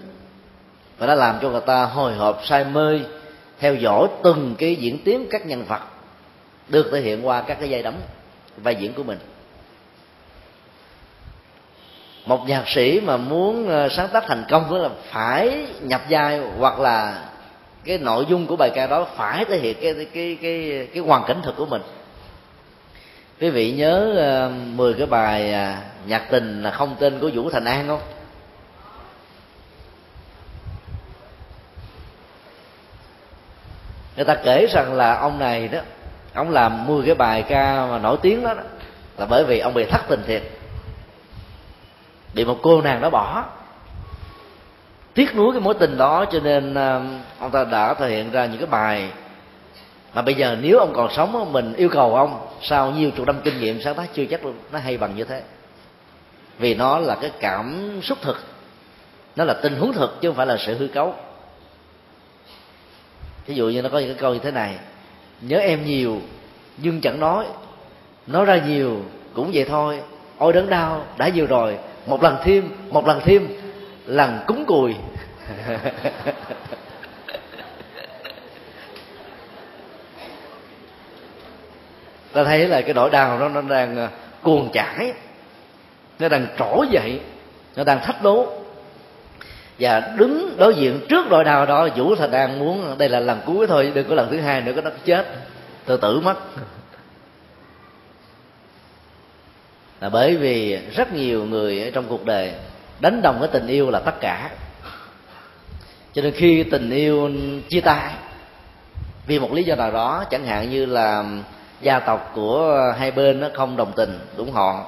và 0.99 1.07
nó 1.07 1.15
làm 1.15 1.39
cho 1.43 1.51
người 1.51 1.61
ta 1.61 1.85
hồi 1.85 2.15
hộp, 2.15 2.41
say 2.45 2.65
mê, 2.65 3.01
theo 3.59 3.75
dõi 3.75 4.09
từng 4.25 4.55
cái 4.59 4.77
diễn 4.77 4.99
tiến 5.05 5.27
các 5.31 5.47
nhân 5.47 5.65
vật 5.65 5.81
được 6.69 6.89
thể 6.93 7.01
hiện 7.01 7.27
qua 7.27 7.43
các 7.43 7.57
cái 7.61 7.71
dây 7.71 7.83
đóng 7.83 8.01
vai 8.57 8.75
diễn 8.75 8.93
của 8.93 9.03
mình. 9.03 9.19
Một 12.27 12.49
nhạc 12.49 12.69
sĩ 12.69 13.01
mà 13.01 13.17
muốn 13.17 13.69
ờ, 13.69 13.89
sáng 13.89 14.09
tác 14.13 14.25
thành 14.27 14.45
công 14.51 14.71
đó 14.71 14.79
là 14.79 14.89
phải 15.11 15.67
nhập 15.81 16.03
vai 16.11 16.41
hoặc 16.59 16.81
là 16.81 17.25
cái 17.85 17.99
nội 17.99 18.27
dung 18.29 18.47
của 18.47 18.57
bài 18.57 18.71
ca 18.75 18.87
đó 18.87 19.07
phải 19.17 19.45
thể 19.45 19.59
hiện 19.59 19.77
cái 19.83 19.95
cái 20.13 20.39
cái 20.43 20.89
cái 20.95 21.03
hoàn 21.03 21.25
cảnh 21.27 21.41
thực 21.43 21.57
của 21.57 21.67
mình. 21.67 21.83
Quý 23.41 23.51
vị 23.51 23.73
nhớ 23.73 24.15
ờ, 24.17 24.51
10 24.75 24.95
cái 24.95 25.07
bài 25.07 25.53
à, 25.53 25.83
nhạc 26.07 26.31
tình 26.31 26.63
là 26.63 26.71
không 26.71 26.97
tên 26.99 27.19
của 27.21 27.31
vũ 27.35 27.51
thành 27.51 27.65
an 27.65 27.85
không? 27.87 28.01
Người 34.17 34.25
ta 34.25 34.35
kể 34.35 34.67
rằng 34.67 34.95
là 34.95 35.19
ông 35.19 35.39
này 35.39 35.69
đó 35.69 35.79
ông 36.35 36.51
làm 36.51 36.87
10 36.87 37.07
cái 37.07 37.15
bài 37.15 37.43
ca 37.49 37.87
mà 37.87 37.99
nổi 37.99 38.17
tiếng 38.23 38.43
đó, 38.43 38.55
đó 38.55 38.63
là 39.19 39.27
bởi 39.27 39.45
vì 39.45 39.59
ông 39.59 39.75
bị 39.75 39.85
thất 39.85 40.01
tình 40.09 40.23
thiệt. 40.27 40.43
Bị 42.35 42.45
một 42.45 42.59
cô 42.63 42.83
nàng 42.83 43.01
đó 43.01 43.11
bỏ. 43.11 43.45
Tiếc 45.15 45.37
nuối 45.37 45.53
cái 45.53 45.61
mối 45.61 45.75
tình 45.75 45.97
đó 45.97 46.25
cho 46.33 46.41
nên 46.41 46.75
ờ, 46.75 47.03
ông 47.41 47.51
ta 47.51 47.65
đã 47.65 47.95
thể 47.95 48.09
hiện 48.09 48.31
ra 48.31 48.47
những 48.47 48.59
cái 48.59 48.67
bài 48.67 49.11
mà 50.15 50.23
bây 50.23 50.35
giờ 50.35 50.57
nếu 50.61 50.79
ông 50.79 50.93
còn 50.95 51.13
sống 51.13 51.53
mình 51.53 51.75
yêu 51.75 51.89
cầu 51.89 52.15
ông 52.15 52.49
sau 52.63 52.91
nhiều 52.91 53.11
chục 53.11 53.27
năm 53.27 53.41
kinh 53.45 53.61
nghiệm 53.61 53.83
sáng 53.83 53.95
tác 53.95 54.15
chưa 54.15 54.25
chắc 54.31 54.41
nó 54.73 54.79
hay 54.79 54.99
bằng 54.99 55.17
như 55.17 55.25
thế. 55.25 55.43
Vì 56.59 56.75
nó 56.75 56.99
là 56.99 57.17
cái 57.21 57.31
cảm 57.41 57.91
xúc 58.03 58.19
thực 58.23 58.37
nó 59.37 59.45
là 59.45 59.55
tình 59.55 59.77
huống 59.77 59.93
thực 59.93 60.21
chứ 60.21 60.29
không 60.29 60.37
phải 60.37 60.47
là 60.47 60.57
sự 60.57 60.75
hư 60.79 60.87
cấu 60.87 61.15
ví 63.47 63.55
dụ 63.55 63.69
như 63.69 63.83
nó 63.83 63.89
có 63.89 63.99
những 63.99 64.09
cái 64.09 64.19
câu 64.21 64.35
như 64.35 64.41
thế 64.43 64.51
này. 64.51 64.79
Nhớ 65.41 65.59
em 65.59 65.85
nhiều, 65.85 66.21
nhưng 66.77 67.01
chẳng 67.01 67.21
nói. 67.21 67.47
Nói 68.27 68.45
ra 68.45 68.57
nhiều, 68.67 69.03
cũng 69.35 69.51
vậy 69.55 69.65
thôi. 69.65 70.01
Ôi 70.39 70.53
đớn 70.53 70.71
đau, 70.71 71.07
đã 71.19 71.29
nhiều 71.29 71.47
rồi. 71.47 71.79
Một 72.07 72.23
lần 72.23 72.37
thêm, 72.43 72.69
một 72.91 73.07
lần 73.07 73.21
thêm. 73.25 73.49
Lần 74.07 74.39
cúng 74.47 74.65
cùi. 74.67 74.95
Ta 82.33 82.45
thấy 82.45 82.69
là 82.69 82.81
cái 82.81 82.95
nỗi 82.95 83.11
đau 83.11 83.39
nó 83.39 83.49
nó 83.49 83.63
đang 83.63 83.97
à, 83.97 84.09
cuồng 84.43 84.71
chảy. 84.73 85.13
Nó 86.19 86.29
đang 86.29 86.47
trỗi 86.59 86.87
dậy. 86.91 87.21
Nó 87.77 87.85
đang 87.85 88.01
thách 88.01 88.23
đố 88.23 88.66
và 89.79 90.01
đứng 90.17 90.57
đối 90.59 90.75
diện 90.75 91.01
trước 91.09 91.29
đội 91.31 91.45
đào 91.45 91.67
đó 91.67 91.89
vũ 91.97 92.15
thật 92.15 92.31
đang 92.31 92.59
muốn 92.59 92.99
đây 92.99 93.09
là 93.09 93.21
lần 93.21 93.41
cuối 93.47 93.67
thôi 93.67 93.93
đừng 93.95 94.09
có 94.09 94.15
lần 94.15 94.31
thứ 94.31 94.41
hai 94.41 94.61
nữa 94.61 94.73
có 94.77 94.83
nó 94.83 94.91
chết. 95.05 95.27
Tự 95.85 95.97
tử 95.97 96.21
mất. 96.21 96.35
Là 100.01 100.09
bởi 100.09 100.37
vì 100.37 100.79
rất 100.97 101.13
nhiều 101.13 101.45
người 101.45 101.83
ở 101.83 101.91
trong 101.91 102.05
cuộc 102.09 102.25
đời 102.25 102.53
đánh 103.01 103.23
đồng 103.23 103.37
cái 103.41 103.49
tình 103.53 103.67
yêu 103.67 103.91
là 103.91 103.99
tất 103.99 104.21
cả. 104.21 104.51
Cho 106.13 106.23
nên 106.23 106.33
khi 106.33 106.63
tình 106.63 106.91
yêu 106.91 107.31
chia 107.69 107.81
tay 107.81 108.13
vì 109.27 109.39
một 109.39 109.53
lý 109.53 109.63
do 109.63 109.75
nào 109.75 109.91
đó 109.91 110.25
chẳng 110.31 110.47
hạn 110.47 110.71
như 110.71 110.87
là 110.87 111.25
gia 111.81 112.01
tộc 112.01 112.33
của 112.35 112.83
hai 112.99 113.11
bên 113.11 113.41
nó 113.41 113.49
không 113.55 113.77
đồng 113.77 113.93
tình 113.97 114.19
ủng 114.37 114.53
hộ, 114.53 114.81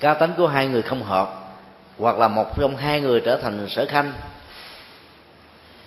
cá 0.00 0.14
tánh 0.14 0.32
của 0.36 0.46
hai 0.46 0.66
người 0.66 0.82
không 0.82 1.02
hợp 1.02 1.39
hoặc 2.00 2.18
là 2.18 2.28
một 2.28 2.60
trong 2.60 2.76
hai 2.76 3.00
người 3.00 3.20
trở 3.20 3.36
thành 3.36 3.68
sở 3.68 3.86
khanh, 3.88 4.12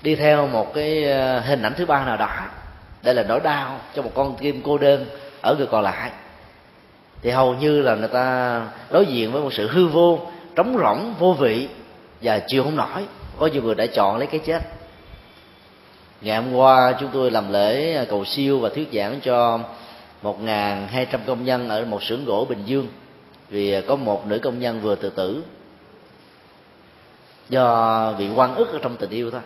đi 0.02 0.16
theo 0.16 0.48
một 0.48 0.74
cái 0.74 1.04
ờ, 1.04 1.40
hình 1.40 1.62
ảnh 1.62 1.74
thứ 1.78 1.86
ba 1.86 2.06
nào 2.06 2.18
đó, 2.18 2.30
đây 3.02 3.16
là 3.16 3.24
nỗi 3.24 3.40
đau 3.40 3.80
cho 3.96 4.02
một 4.02 4.12
con 4.16 4.36
tim 4.40 4.62
cô 4.66 4.78
đơn 4.78 5.06
ở 5.42 5.56
người 5.56 5.68
còn 5.68 5.84
lại. 5.84 6.12
Thì 7.22 7.30
hầu 7.30 7.54
như 7.54 7.82
là 7.82 7.96
người 7.96 8.08
ta 8.08 8.62
đối 8.92 9.06
diện 9.06 9.32
với 9.32 9.42
một 9.42 9.54
sự 9.54 9.68
hư 9.68 9.88
vô, 9.88 10.20
trống 10.56 10.78
rỗng, 10.80 11.16
vô 11.20 11.34
vị 11.34 11.68
và 12.22 12.40
chịu 12.48 12.64
không 12.64 12.76
nổi. 12.76 13.06
Có 13.40 13.48
nhiều 13.48 13.64
người 13.64 13.76
đã 13.76 13.86
chọn 13.86 14.18
lấy 14.18 14.28
cái 14.28 14.40
chết. 14.46 14.62
Ngày 16.22 16.42
hôm 16.42 16.54
qua 16.54 16.94
chúng 17.00 17.10
tôi 17.14 17.32
làm 17.32 17.52
lễ 17.52 18.06
cầu 18.10 18.26
siêu 18.26 18.60
và 18.60 18.70
thuyết 18.70 18.90
giảng 18.94 19.20
cho 19.22 19.60
một 20.22 20.38
hai 20.88 21.08
trăm 21.12 21.22
công 21.26 21.46
nhân 21.46 21.70
ở 21.70 21.86
một 21.86 22.04
xưởng 22.04 22.26
gỗ 22.26 22.46
bình 22.50 22.64
dương. 22.66 22.88
Vì 23.50 23.82
có 23.88 23.96
một 23.96 24.28
nữ 24.28 24.40
công 24.40 24.60
nhân 24.60 24.82
vừa 24.82 24.96
tự 24.96 25.10
tử 25.10 25.44
do 27.54 28.14
bị 28.18 28.30
quan 28.36 28.56
ức 28.56 28.74
ở 28.74 28.80
trong 28.82 28.96
tình 28.98 29.10
yêu 29.10 29.32
thôi. 29.32 29.42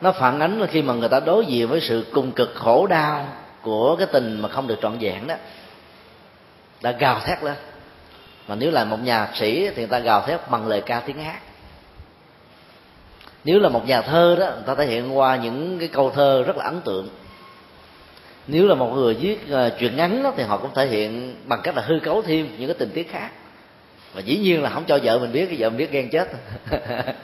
Nó 0.00 0.12
phản 0.12 0.40
ánh 0.40 0.60
là 0.60 0.66
khi 0.66 0.82
mà 0.82 0.94
người 0.94 1.08
ta 1.08 1.20
đối 1.20 1.46
diện 1.46 1.68
với 1.68 1.80
sự 1.80 2.06
cùng 2.12 2.32
cực 2.32 2.54
khổ 2.54 2.86
đau 2.86 3.28
của 3.62 3.96
cái 3.96 4.06
tình 4.12 4.40
mà 4.40 4.48
không 4.48 4.66
được 4.66 4.78
trọn 4.82 4.98
vẹn 4.98 5.26
đó 5.26 5.34
đã 6.82 6.92
gào 6.92 7.20
thét 7.20 7.42
lên. 7.42 7.54
Mà 8.48 8.54
nếu 8.54 8.70
là 8.70 8.84
một 8.84 8.98
nhạc 9.02 9.30
sĩ 9.34 9.68
thì 9.68 9.76
người 9.76 9.86
ta 9.86 9.98
gào 9.98 10.22
thét 10.22 10.40
bằng 10.50 10.66
lời 10.66 10.80
ca 10.80 11.00
tiếng 11.00 11.18
hát. 11.18 11.40
Nếu 13.44 13.58
là 13.58 13.68
một 13.68 13.86
nhà 13.86 14.02
thơ 14.02 14.36
đó 14.40 14.46
người 14.46 14.64
ta 14.66 14.74
thể 14.74 14.86
hiện 14.86 15.18
qua 15.18 15.36
những 15.36 15.78
cái 15.78 15.88
câu 15.88 16.10
thơ 16.10 16.42
rất 16.46 16.56
là 16.56 16.64
ấn 16.64 16.80
tượng. 16.80 17.08
Nếu 18.46 18.66
là 18.66 18.74
một 18.74 18.90
người 18.94 19.14
viết 19.14 19.38
uh, 19.52 19.72
truyện 19.78 19.96
ngắn 19.96 20.22
đó, 20.22 20.32
thì 20.36 20.42
họ 20.42 20.56
cũng 20.56 20.70
thể 20.74 20.86
hiện 20.86 21.36
bằng 21.44 21.60
cách 21.62 21.76
là 21.76 21.82
hư 21.82 21.94
cấu 22.02 22.22
thêm 22.22 22.56
những 22.58 22.68
cái 22.68 22.76
tình 22.78 22.90
tiết 22.90 23.12
khác 23.12 23.30
và 24.14 24.20
dĩ 24.20 24.38
nhiên 24.38 24.62
là 24.62 24.70
không 24.70 24.84
cho 24.86 24.98
vợ 25.02 25.18
mình 25.18 25.32
biết, 25.32 25.46
cái 25.46 25.56
vợ 25.58 25.70
mình 25.70 25.78
biết 25.78 25.90
ghen 25.90 26.10
chết. 26.10 26.28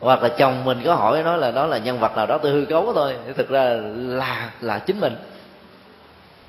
Hoặc 0.00 0.22
là 0.22 0.28
chồng 0.28 0.64
mình 0.64 0.80
có 0.84 0.94
hỏi 0.94 1.22
nói 1.22 1.38
là 1.38 1.50
đó 1.50 1.66
là 1.66 1.78
nhân 1.78 1.98
vật 1.98 2.16
nào 2.16 2.26
đó 2.26 2.38
tôi 2.38 2.52
hư 2.52 2.64
cấu 2.64 2.92
thôi. 2.94 3.16
Thì 3.26 3.32
thực 3.32 3.48
ra 3.48 3.64
là 3.96 4.50
là 4.60 4.78
chính 4.78 5.00
mình. 5.00 5.16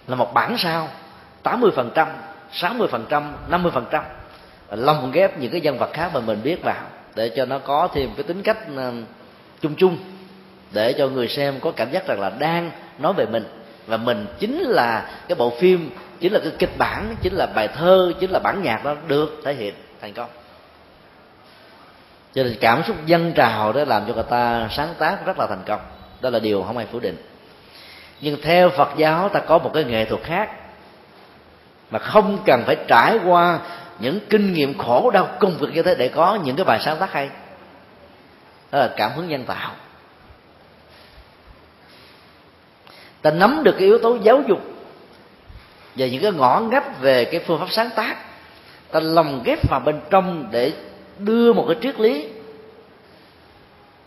Là 0.08 0.16
một 0.16 0.34
bản 0.34 0.58
sao. 0.58 0.90
80 1.44 1.72
phần 1.76 1.92
trăm 1.96 2.08
60 2.52 2.88
phần 2.92 3.06
trăm 3.10 3.34
50 3.48 3.72
phần 3.72 3.86
trăm. 3.92 4.04
Lồng 4.72 5.12
ghép 5.12 5.40
những 5.40 5.52
cái 5.52 5.62
nhân 5.62 5.78
vật 5.78 5.90
khác 5.94 6.12
mà 6.14 6.20
mình 6.20 6.40
biết 6.44 6.64
vào. 6.64 6.84
Để 7.16 7.30
cho 7.30 7.46
nó 7.46 7.60
có 7.60 7.88
thêm 7.94 8.10
cái 8.18 8.24
tính 8.24 8.42
cách 8.44 8.58
ờ, 8.76 8.94
chung 9.62 9.76
chung. 9.76 9.98
Để 10.72 10.94
cho 10.94 11.08
người 11.08 11.28
xem 11.28 11.60
có 11.62 11.72
cảm 11.72 11.92
giác 11.92 12.08
rằng 12.08 12.20
là 12.20 12.30
đang 12.30 12.72
nói 13.00 13.14
về 13.14 13.26
mình. 13.26 13.44
Và 13.88 13.98
mình 13.98 14.26
chính 14.40 14.60
là 14.60 15.10
cái 15.28 15.36
bộ 15.36 15.54
phim 15.60 15.90
chính 16.20 16.34
là 16.34 16.40
cái 16.40 16.52
kịch 16.60 16.78
bản, 16.78 17.16
chính 17.22 17.34
là 17.34 17.46
bài 17.46 17.68
thơ, 17.68 18.14
chính 18.20 18.32
là 18.32 18.40
bản 18.40 18.64
nhạc 18.64 18.84
đó 18.84 18.96
được 19.08 19.42
thể 19.46 19.54
hiện 19.54 19.74
thành 20.02 20.14
công. 20.14 20.30
Cho 22.34 22.44
nên 22.44 22.58
cảm 22.62 22.84
xúc 22.84 22.96
dân 23.06 23.34
trào 23.34 23.74
đó 23.74 23.84
làm 23.86 24.06
cho 24.08 24.14
người 24.14 24.24
ta 24.30 24.68
sáng 24.72 24.94
tác 25.00 25.26
rất 25.26 25.40
là 25.40 25.48
thành 25.48 25.64
công. 25.66 25.80
Đó 26.22 26.30
là 26.30 26.40
điều 26.40 26.64
không 26.64 26.78
ai 26.78 26.88
phủ 26.92 27.00
định. 27.00 27.18
Nhưng 28.22 28.42
theo 28.42 28.70
phật 28.70 28.90
giáo, 28.98 29.30
ta 29.30 29.40
có 29.40 29.58
một 29.58 29.72
cái 29.74 29.84
nghệ 29.84 30.06
thuật 30.06 30.24
khác 30.24 30.50
mà 31.92 32.00
không 32.00 32.40
cần 32.46 32.64
phải 32.66 32.78
trải 32.88 33.20
qua 33.26 33.60
những 34.00 34.20
kinh 34.30 34.54
nghiệm 34.54 34.78
khổ 34.78 35.12
đau 35.14 35.30
công 35.40 35.58
việc 35.58 35.68
như 35.74 35.84
thế 35.84 35.96
để 35.96 36.08
có 36.08 36.40
những 36.44 36.56
cái 36.56 36.66
bài 36.66 36.80
sáng 36.82 36.98
tác 36.98 37.14
hay. 37.14 37.30
Đó 38.72 38.80
là 38.80 38.90
cảm 38.98 39.12
hứng 39.16 39.28
nhân 39.28 39.44
tạo. 39.46 39.72
Ta 43.22 43.32
nắm 43.32 43.64
được 43.64 43.72
cái 43.72 43.88
yếu 43.88 43.98
tố 43.98 44.18
giáo 44.22 44.42
dục 44.48 44.60
và 45.96 46.08
những 46.08 46.22
cái 46.22 46.32
ngõ 46.32 46.60
ngách 46.60 47.02
về 47.02 47.26
cái 47.26 47.40
phương 47.40 47.60
pháp 47.60 47.70
sáng 47.70 47.90
tác, 47.96 48.18
ta 48.92 49.00
lồng 49.00 49.42
ghép 49.44 49.70
vào 49.70 49.80
bên 49.80 50.00
trong 50.10 50.48
để 50.52 50.74
đưa 51.20 51.54
một 51.54 51.66
cái 51.68 51.78
triết 51.82 52.00
lý, 52.00 52.30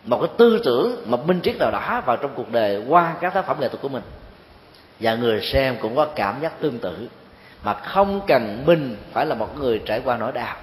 một 0.04 0.18
cái 0.20 0.30
tư 0.36 0.60
tưởng 0.64 1.10
một 1.10 1.26
minh 1.26 1.40
triết 1.42 1.56
nào 1.58 1.70
đó 1.70 2.02
vào 2.06 2.16
trong 2.16 2.34
cuộc 2.34 2.52
đời 2.52 2.84
qua 2.88 3.14
các 3.20 3.34
tác 3.34 3.46
phẩm 3.46 3.56
nghệ 3.60 3.68
thuật 3.68 3.82
của 3.82 3.88
mình. 3.88 4.02
Và 5.00 5.14
người 5.14 5.40
xem 5.40 5.76
cũng 5.80 5.96
có 5.96 6.04
cảm 6.04 6.40
giác 6.40 6.60
tương 6.60 6.78
tự, 6.78 7.08
mà 7.62 7.74
không 7.74 8.20
cần 8.26 8.62
mình 8.66 8.96
phải 9.12 9.26
là 9.26 9.34
một 9.34 9.58
người 9.58 9.82
trải 9.86 10.00
qua 10.04 10.16
nỗi 10.16 10.32
đau, 10.32 10.56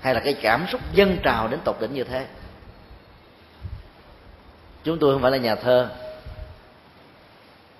hay 0.00 0.14
là 0.14 0.20
cái 0.20 0.34
cảm 0.42 0.66
xúc 0.68 0.80
dân 0.94 1.16
trào 1.22 1.48
đến 1.48 1.60
tột 1.64 1.76
đỉnh 1.80 1.94
như 1.94 2.04
thế. 2.04 2.26
Chúng 4.84 4.98
tôi 4.98 5.14
không 5.14 5.22
phải 5.22 5.30
là 5.30 5.36
nhà 5.36 5.54
thơ 5.54 5.88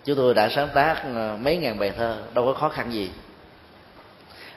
chúng 0.07 0.17
tôi 0.17 0.35
đã 0.35 0.49
sáng 0.49 0.69
tác 0.75 1.03
ờ, 1.15 1.37
mấy 1.41 1.57
ngàn 1.57 1.79
bài 1.79 1.93
thơ, 1.97 2.17
đâu 2.35 2.45
có 2.47 2.53
khó 2.53 2.69
khăn 2.69 2.93
gì. 2.93 3.11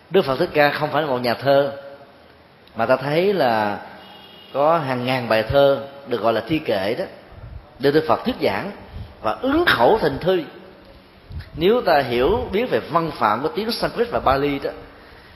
Đức 0.09 0.25
phật 0.25 0.35
thích 0.35 0.49
ca 0.53 0.69
không 0.69 0.91
phải 0.91 1.01
là 1.01 1.07
một 1.07 1.17
nhà 1.17 1.33
thơ, 1.33 1.71
mà 2.75 2.85
ta 2.85 2.95
thấy 2.95 3.33
là 3.33 3.79
có 4.53 4.77
hàng 4.77 5.05
ngàn 5.05 5.29
bài 5.29 5.43
thơ 5.43 5.87
được 6.07 6.21
gọi 6.21 6.33
là 6.33 6.41
thi 6.47 6.59
kệ 6.59 6.95
đó 6.99 7.05
được 7.79 7.91
đức 7.91 8.05
phật 8.07 8.25
thuyết 8.25 8.35
giảng 8.41 8.71
và 9.21 9.37
ứng 9.41 9.65
khẩu 9.65 9.97
thành 10.01 10.19
thư. 10.19 10.41
Nếu 11.57 11.81
ta 11.81 11.99
hiểu, 11.99 12.47
biết 12.51 12.69
về 12.69 12.79
văn 12.79 13.11
phạm 13.11 13.41
của 13.41 13.49
tiếng 13.55 13.71
sanskrit 13.71 14.11
và 14.11 14.19
bali 14.19 14.59
đó, 14.59 14.71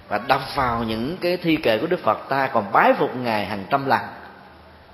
và 0.07 0.18
đọc 0.28 0.41
vào 0.55 0.84
những 0.84 1.18
cái 1.22 1.38
thi 1.38 1.55
kệ 1.55 1.78
của 1.78 1.88
đức 1.88 1.99
phật, 1.99 2.18
ta 2.30 2.47
còn 2.47 2.72
bái 2.72 2.93
phục 2.93 3.16
ngài 3.16 3.45
hàng 3.45 3.66
trăm 3.70 3.86
lần. 3.86 4.01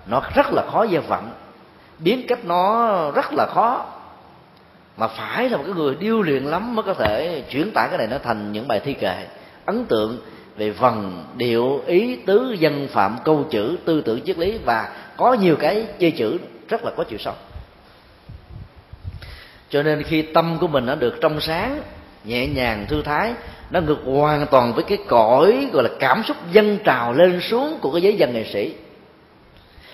Nó 0.05 0.21
rất 0.35 0.53
là 0.53 0.63
khó 0.71 0.87
gieo 0.87 1.01
vọng, 1.01 1.31
biến 1.99 2.25
cách 2.27 2.45
nó 2.45 3.11
rất 3.11 3.33
là 3.33 3.45
khó 3.45 3.85
mà 4.99 5.07
phải 5.07 5.49
là 5.49 5.57
một 5.57 5.63
cái 5.65 5.75
người 5.75 5.95
điêu 5.95 6.21
luyện 6.21 6.43
lắm 6.43 6.75
mới 6.75 6.83
có 6.83 6.93
thể 6.93 7.43
chuyển 7.49 7.71
tải 7.71 7.87
cái 7.89 7.97
này 7.97 8.07
nó 8.07 8.17
thành 8.23 8.51
những 8.51 8.67
bài 8.67 8.79
thi 8.79 8.93
kệ. 8.93 9.25
Ấn 9.65 9.85
tượng 9.85 10.17
về 10.57 10.69
vần, 10.69 11.25
điệu, 11.35 11.83
ý, 11.87 12.15
tứ, 12.15 12.55
dân, 12.59 12.87
phạm, 12.91 13.17
câu 13.25 13.45
chữ, 13.49 13.77
tư 13.85 14.01
tưởng, 14.01 14.21
triết 14.25 14.37
lý 14.37 14.57
và 14.65 14.89
có 15.17 15.33
nhiều 15.33 15.55
cái 15.55 15.85
chơi 15.99 16.11
chữ 16.11 16.37
rất 16.69 16.83
là 16.83 16.91
có 16.97 17.03
chiều 17.03 17.19
sâu. 17.19 17.33
Cho 19.69 19.83
nên 19.83 20.03
khi 20.03 20.21
tâm 20.21 20.57
của 20.61 20.67
mình 20.67 20.85
nó 20.85 20.95
được 20.95 21.15
trong 21.21 21.41
sáng, 21.41 21.81
nhẹ 22.23 22.47
nhàng, 22.47 22.85
thư 22.89 23.01
thái, 23.01 23.33
nó 23.69 23.81
ngược 23.81 23.99
hoàn 24.05 24.47
toàn 24.47 24.73
với 24.73 24.83
cái 24.83 24.97
cõi 25.07 25.67
gọi 25.73 25.83
là 25.83 25.89
cảm 25.99 26.23
xúc 26.23 26.37
dân 26.51 26.77
trào 26.83 27.13
lên 27.13 27.41
xuống 27.41 27.79
của 27.81 27.91
cái 27.91 28.01
giới 28.01 28.15
dân 28.17 28.33
nghệ 28.33 28.43
sĩ. 28.53 28.75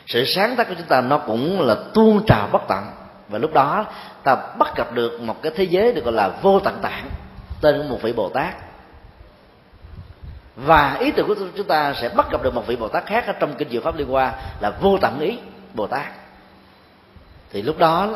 Sự 0.07 0.25
sáng 0.25 0.55
tác 0.55 0.67
của 0.67 0.75
chúng 0.77 0.87
ta 0.87 1.01
nó 1.01 1.17
cũng 1.17 1.61
là 1.61 1.75
tuôn 1.93 2.25
trào 2.27 2.49
bất 2.51 2.61
tận. 2.67 2.83
Và 3.29 3.39
lúc 3.39 3.53
đó 3.53 3.85
ta 4.25 4.35
bắt 4.35 4.75
gặp 4.75 4.93
được 4.93 5.21
một 5.21 5.41
cái 5.41 5.51
thế 5.55 5.63
giới 5.63 5.91
được 5.91 6.03
gọi 6.03 6.13
là 6.13 6.29
vô 6.41 6.59
tận 6.59 6.79
tạng 6.81 7.09
tên 7.61 7.77
của 7.77 7.83
một 7.83 7.99
vị 8.01 8.13
bồ 8.13 8.29
tát. 8.29 8.55
Và 10.55 10.97
ý 10.99 11.11
tưởng 11.11 11.27
của 11.27 11.35
chúng 11.57 11.67
ta 11.67 11.93
sẽ 11.93 12.09
bắt 12.09 12.31
gặp 12.31 12.43
được 12.43 12.53
một 12.53 12.67
vị 12.67 12.75
bồ 12.75 12.87
tát 12.87 13.05
khác 13.05 13.27
ở 13.27 13.33
trong 13.39 13.53
kinh 13.53 13.69
diệu 13.69 13.81
pháp 13.81 13.95
liên 13.95 14.07
hoa 14.07 14.33
là 14.59 14.69
vô 14.69 14.97
tận 15.01 15.19
ý 15.19 15.37
bồ 15.73 15.87
tát. 15.87 16.05
Thì 17.51 17.61
lúc 17.61 17.77
đó 17.77 18.09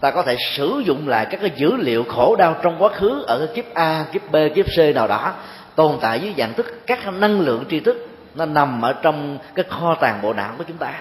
ta 0.00 0.10
có 0.10 0.22
thể 0.22 0.36
sử 0.56 0.82
dụng 0.84 1.08
lại 1.08 1.26
các 1.30 1.40
cái 1.40 1.50
dữ 1.56 1.76
liệu 1.76 2.04
khổ 2.04 2.36
đau 2.38 2.56
trong 2.62 2.82
quá 2.82 2.88
khứ 2.88 3.24
ở 3.26 3.38
cái 3.38 3.56
kiếp 3.56 3.74
a 3.74 4.04
kiếp 4.12 4.30
b 4.30 4.36
kiếp 4.54 4.66
c 4.66 4.94
nào 4.94 5.08
đó 5.08 5.32
tồn 5.74 5.98
tại 6.00 6.20
dưới 6.20 6.34
dạng 6.38 6.54
thức 6.54 6.66
các 6.86 7.12
năng 7.12 7.40
lượng 7.40 7.64
tri 7.70 7.80
thức 7.80 8.08
nó 8.34 8.44
nằm 8.44 8.82
ở 8.82 8.92
trong 8.92 9.38
cái 9.54 9.64
kho 9.68 9.94
tàng 9.94 10.22
bộ 10.22 10.32
não 10.32 10.54
của 10.58 10.64
chúng 10.68 10.76
ta. 10.76 10.92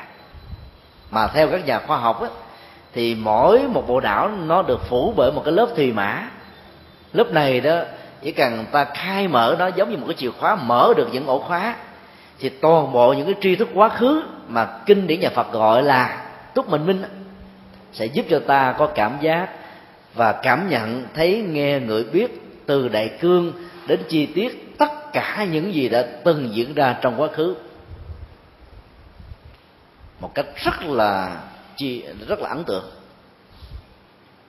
Mà 1.12 1.28
theo 1.28 1.48
các 1.48 1.66
nhà 1.66 1.80
khoa 1.80 1.98
học 1.98 2.22
á, 2.22 2.28
thì 2.94 3.16
mỗi 3.16 3.68
một 3.68 3.88
bộ 3.88 4.02
não 4.02 4.30
nó 4.30 4.62
được 4.62 4.82
phủ 4.90 5.14
bởi 5.16 5.32
một 5.32 5.42
cái 5.46 5.54
lớp 5.54 5.68
thùy 5.76 5.92
mã. 5.92 6.30
Lớp 7.14 7.32
này 7.32 7.62
đó, 7.62 7.80
chỉ 8.22 8.32
cần 8.32 8.66
ta 8.72 8.86
khai 8.86 9.28
mở 9.28 9.56
nó 9.60 9.68
giống 9.68 9.92
như 9.92 9.98
một 9.98 10.06
cái 10.08 10.16
chìa 10.18 10.32
khóa, 10.32 10.56
mở 10.56 10.94
được 10.98 11.10
những 11.12 11.28
ổ 11.28 11.40
khóa, 11.40 11.76
thì 12.40 12.50
toàn 12.50 12.92
bộ 12.92 13.14
những 13.14 13.26
cái 13.26 13.36
tri 13.42 13.56
thức 13.56 13.70
quá 13.74 13.90
khứ 13.90 14.24
mà 14.48 14.68
kinh 14.86 15.08
điển 15.08 15.20
nhà 15.20 15.30
Phật 15.30 15.52
gọi 15.52 15.84
là 15.84 16.26
túc 16.54 16.70
mình 16.70 16.86
minh 16.86 17.04
sẽ 17.94 18.06
giúp 18.06 18.26
cho 18.30 18.40
ta 18.40 18.76
có 18.78 18.88
cảm 18.88 19.18
giác 19.22 19.50
và 20.14 20.32
cảm 20.32 20.70
nhận 20.70 21.06
thấy 21.14 21.46
nghe 21.50 21.80
người 21.80 22.04
biết 22.04 22.42
từ 22.66 22.88
đại 22.88 23.10
cương 23.20 23.52
đến 23.88 24.00
chi 24.10 24.26
tiết 24.26 24.78
tất 24.78 25.14
cả 25.14 25.46
những 25.52 25.74
gì 25.74 25.90
đã 25.90 26.06
từng 26.24 26.50
diễn 26.54 26.74
ra 26.74 26.96
trong 27.02 27.22
quá 27.22 27.28
khứ. 27.34 27.56
Một 30.20 30.36
cách 30.36 30.46
rất 30.56 30.84
là 30.84 31.38
chi 31.78 32.06
rất 32.28 32.40
là 32.40 32.50
ấn 32.50 32.64
tượng. 32.64 32.92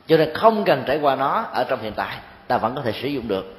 Cho 0.06 0.16
nên 0.16 0.34
không 0.34 0.64
cần 0.64 0.82
trải 0.86 0.98
qua 0.98 1.14
nó 1.14 1.44
ở 1.52 1.64
trong 1.64 1.82
hiện 1.82 1.92
tại, 1.96 2.16
ta 2.46 2.58
vẫn 2.58 2.74
có 2.74 2.82
thể 2.82 2.92
sử 2.92 3.08
dụng 3.08 3.28
được. 3.28 3.54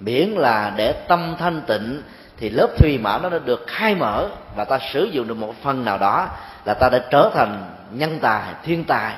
Miễn 0.00 0.28
là 0.28 0.72
để 0.76 0.92
tâm 0.92 1.36
thanh 1.38 1.62
tịnh, 1.66 2.02
thì 2.36 2.50
lớp 2.50 2.68
thùy 2.78 2.98
mã 2.98 3.18
nó 3.18 3.28
đã 3.28 3.38
được 3.38 3.64
khai 3.66 3.94
mở 3.94 4.28
và 4.56 4.64
ta 4.64 4.78
sử 4.92 5.04
dụng 5.04 5.28
được 5.28 5.34
một 5.34 5.54
phần 5.62 5.84
nào 5.84 5.98
đó 5.98 6.28
là 6.64 6.74
ta 6.74 6.88
đã 6.88 6.98
trở 7.10 7.30
thành 7.34 7.74
nhân 7.90 8.18
tài, 8.22 8.54
thiên 8.62 8.84
tài. 8.84 9.14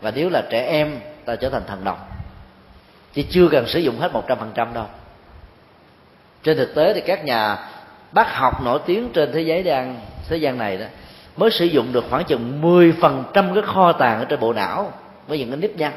Và 0.00 0.10
nếu 0.10 0.28
là 0.28 0.42
trẻ 0.50 0.66
em, 0.66 1.00
ta 1.24 1.36
trở 1.36 1.50
thành 1.50 1.62
thần 1.66 1.84
đồng. 1.84 1.98
chứ 3.12 3.22
chưa 3.30 3.48
cần 3.48 3.66
sử 3.66 3.78
dụng 3.78 3.98
hết 3.98 4.12
một 4.12 4.24
trăm 4.28 4.38
phần 4.38 4.52
trăm 4.54 4.74
đâu. 4.74 4.86
Trên 6.42 6.56
thực 6.56 6.74
tế 6.74 6.94
thì 6.94 7.00
các 7.00 7.24
nhà 7.24 7.58
bác 8.12 8.34
học 8.34 8.62
nổi 8.64 8.80
tiếng 8.86 9.12
trên 9.12 9.32
thế 9.32 9.40
giới 9.40 9.62
đang, 9.62 10.00
thế 10.28 10.36
gian 10.36 10.58
này 10.58 10.76
đó 10.76 10.86
mới 11.36 11.50
sử 11.50 11.64
dụng 11.64 11.92
được 11.92 12.04
khoảng 12.10 12.24
chừng 12.24 12.62
10% 12.62 13.54
cái 13.54 13.62
kho 13.62 13.92
tàng 13.92 14.18
ở 14.18 14.24
trên 14.24 14.40
bộ 14.40 14.52
não 14.52 14.92
với 15.26 15.38
những 15.38 15.50
cái 15.50 15.56
nếp 15.56 15.76
nhăn 15.76 15.92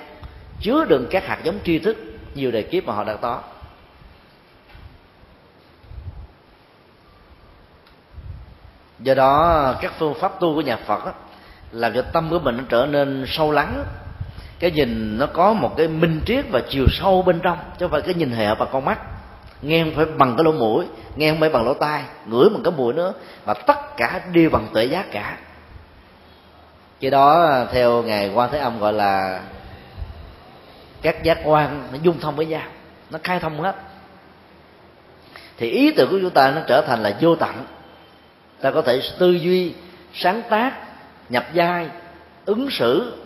chứa 0.61 0.85
đựng 0.85 1.07
các 1.11 1.27
hạt 1.27 1.39
giống 1.43 1.59
tri 1.63 1.79
thức 1.79 1.97
nhiều 2.35 2.51
đời 2.51 2.63
kiếp 2.63 2.85
mà 2.85 2.93
họ 2.93 3.03
đã 3.03 3.15
có. 3.15 3.41
Do 8.99 9.13
đó 9.13 9.73
các 9.81 9.93
phương 9.99 10.13
pháp 10.13 10.39
tu 10.39 10.55
của 10.55 10.61
nhà 10.61 10.77
phật 10.77 11.05
đó, 11.05 11.13
làm 11.71 11.93
cho 11.93 12.01
tâm 12.01 12.29
của 12.29 12.39
mình 12.39 12.57
nó 12.57 12.63
trở 12.69 12.85
nên 12.85 13.25
sâu 13.27 13.51
lắng 13.51 13.85
cái 14.59 14.71
nhìn 14.71 15.17
nó 15.17 15.25
có 15.25 15.53
một 15.53 15.77
cái 15.77 15.87
minh 15.87 16.21
triết 16.25 16.45
và 16.51 16.61
chiều 16.69 16.85
sâu 16.89 17.21
bên 17.21 17.39
trong 17.39 17.57
chứ 17.57 17.85
không 17.85 17.91
phải 17.91 18.01
cái 18.01 18.13
nhìn 18.13 18.31
hẹp 18.31 18.59
bằng 18.59 18.69
con 18.71 18.85
mắt 18.85 18.99
nghe 19.61 19.83
không 19.83 19.93
phải 19.95 20.05
bằng 20.05 20.35
cái 20.37 20.43
lỗ 20.43 20.51
mũi 20.51 20.85
nghe 21.15 21.29
không 21.29 21.39
phải 21.39 21.49
bằng 21.49 21.65
lỗ 21.65 21.73
tai 21.73 22.03
ngửi 22.25 22.49
bằng 22.49 22.63
cái 22.63 22.73
mũi 22.77 22.93
nữa 22.93 23.13
mà 23.45 23.53
tất 23.53 23.97
cả 23.97 24.21
đều 24.31 24.49
bằng 24.49 24.67
tuệ 24.73 24.85
giác 24.85 25.11
cả. 25.11 25.37
Cái 26.99 27.11
đó 27.11 27.49
theo 27.71 28.03
ngài 28.03 28.29
quan 28.29 28.49
thế 28.51 28.57
âm 28.57 28.79
gọi 28.79 28.93
là 28.93 29.41
các 31.01 31.23
giác 31.23 31.37
quan 31.43 31.87
nó 31.91 31.97
dung 32.01 32.19
thông 32.19 32.35
với 32.35 32.45
nhau 32.45 32.67
nó 33.09 33.19
khai 33.23 33.39
thông 33.39 33.61
hết. 33.61 33.75
Thì 35.57 35.69
ý 35.69 35.91
tưởng 35.91 36.09
của 36.09 36.19
chúng 36.21 36.29
ta 36.29 36.51
nó 36.51 36.61
trở 36.67 36.81
thành 36.81 37.03
là 37.03 37.17
vô 37.21 37.35
tận. 37.35 37.65
Ta 38.61 38.71
có 38.71 38.81
thể 38.81 39.01
tư 39.19 39.31
duy 39.31 39.73
sáng 40.13 40.41
tác 40.49 40.73
nhập 41.29 41.45
giai, 41.53 41.89
ứng 42.45 42.69
xử 42.69 43.17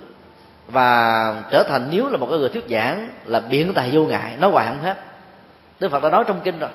và 0.68 1.36
trở 1.52 1.64
thành 1.64 1.88
nếu 1.92 2.10
là 2.10 2.18
một 2.18 2.28
cái 2.30 2.40
người 2.40 2.50
thuyết 2.50 2.66
giảng 2.70 3.10
là 3.26 3.40
biện 3.40 3.74
tài 3.74 3.90
vô 3.94 4.04
ngại 4.06 4.38
nói 4.40 4.52
hoài 4.52 4.68
không 4.68 4.82
hết 4.82 4.98
đức 5.84 5.90
phật 5.90 6.04
đã 6.04 6.10
nói 6.10 6.24
trong 6.28 6.42
kinh 6.44 6.60
rồi. 6.60 6.70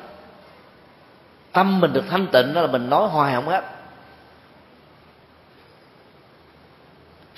Tâm 1.53 1.81
mình 1.81 1.93
được 1.93 2.05
thanh 2.11 2.27
tịnh 2.27 2.55
đó 2.55 2.61
là 2.61 2.67
mình 2.67 2.91
nói 2.91 3.09
hoài 3.09 3.35
không 3.35 3.49
hết. 3.49 3.65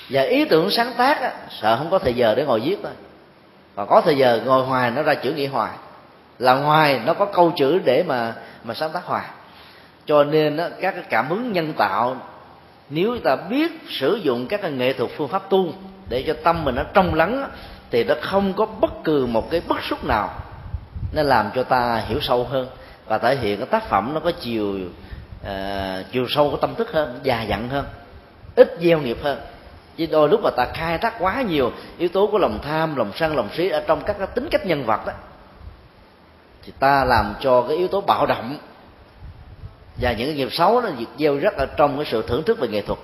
Và 0.09 0.23
ý 0.23 0.45
tưởng 0.45 0.71
sáng 0.71 0.93
tác 0.97 1.21
á, 1.21 1.33
sợ 1.51 1.77
không 1.77 1.91
có 1.91 1.99
thời 1.99 2.15
giờ 2.15 2.35
để 2.35 2.45
ngồi 2.45 2.61
viết 2.61 2.77
thôi. 2.83 2.93
Còn 3.77 3.89
có 3.89 4.01
thời 4.01 4.17
giờ 4.17 4.41
ngồi 4.45 4.65
hoài 4.65 4.91
nó 4.91 5.03
ra 5.03 5.15
chữ 5.15 5.33
nghĩa 5.33 5.47
hoài. 5.47 5.71
Là 6.39 6.55
hoài 6.55 7.01
nó 7.07 7.15
có 7.15 7.25
câu 7.25 7.53
chữ 7.57 7.79
để 7.85 8.05
mà 8.07 8.35
mà 8.65 8.75
sáng 8.75 8.93
tác 8.93 9.05
hoài. 9.05 9.25
Cho 10.07 10.25
nên 10.25 10.57
á, 10.57 10.69
các 10.81 10.95
cái 10.95 11.05
cảm 11.11 11.29
hứng 11.29 11.53
nhân 11.53 11.73
tạo 11.73 12.17
nếu 12.89 13.19
ta 13.25 13.37
biết 13.37 13.73
sử 13.89 14.17
dụng 14.17 14.47
các 14.47 14.63
cái 14.63 14.71
nghệ 14.71 14.93
thuật 14.93 15.11
phương 15.17 15.29
pháp 15.29 15.51
tu 15.51 15.73
để 16.09 16.25
cho 16.27 16.35
tâm 16.45 16.65
mình 16.65 16.75
nó 16.75 16.83
trong 16.95 17.15
lắng 17.15 17.51
thì 17.91 18.05
nó 18.05 18.15
không 18.21 18.53
có 18.53 18.67
bất 18.67 18.91
cứ 19.05 19.27
một 19.27 19.51
cái 19.51 19.63
bức 19.69 19.83
xúc 19.83 20.05
nào 20.05 20.31
nó 21.13 21.23
làm 21.23 21.51
cho 21.55 21.63
ta 21.63 21.97
hiểu 21.97 22.21
sâu 22.21 22.45
hơn 22.45 22.69
và 23.07 23.19
thể 23.19 23.37
hiện 23.37 23.59
cái 23.59 23.67
tác 23.67 23.89
phẩm 23.89 24.15
nó 24.15 24.21
có 24.21 24.33
chiều 24.41 24.79
uh, 25.43 25.49
chiều 26.13 26.27
sâu 26.29 26.51
của 26.51 26.57
tâm 26.57 26.75
thức 26.75 26.93
hơn 26.93 27.21
già 27.23 27.43
dặn 27.43 27.69
hơn 27.69 27.85
ít 28.57 28.77
gieo 28.81 28.99
nghiệp 28.99 29.19
hơn. 29.23 29.41
Chứ 29.97 30.07
đôi 30.07 30.29
lúc 30.29 30.41
mà 30.43 30.51
ta 30.57 30.67
khai 30.75 30.99
thác 30.99 31.15
quá 31.19 31.43
nhiều 31.43 31.73
yếu 31.99 32.09
tố 32.09 32.27
của 32.27 32.39
lòng 32.39 32.59
tham 32.63 32.97
lòng 32.97 33.13
sân 33.15 33.37
lòng 33.37 33.49
sĩ 33.57 33.69
ở 33.69 33.85
trong 33.87 34.03
các 34.07 34.17
cái 34.19 34.27
tính 34.27 34.49
cách 34.51 34.67
nhân 34.67 34.85
vật 34.85 35.07
đó 35.07 35.13
thì 36.63 36.73
ta 36.79 37.05
làm 37.05 37.35
cho 37.41 37.63
cái 37.63 37.77
yếu 37.77 37.89
tố 37.89 38.01
bạo 38.01 38.27
động 38.27 38.59
và 40.01 40.13
những 40.13 40.29
cái 40.29 40.37
nghiệp 40.37 40.53
xấu 40.53 40.81
nó 40.81 40.89
gieo 41.19 41.37
rất 41.37 41.57
ở 41.57 41.67
trong 41.67 41.97
cái 41.97 42.07
sự 42.11 42.25
thưởng 42.29 42.43
thức 42.43 42.59
về 42.61 42.69
nghệ 42.69 42.83
thuật 42.83 42.99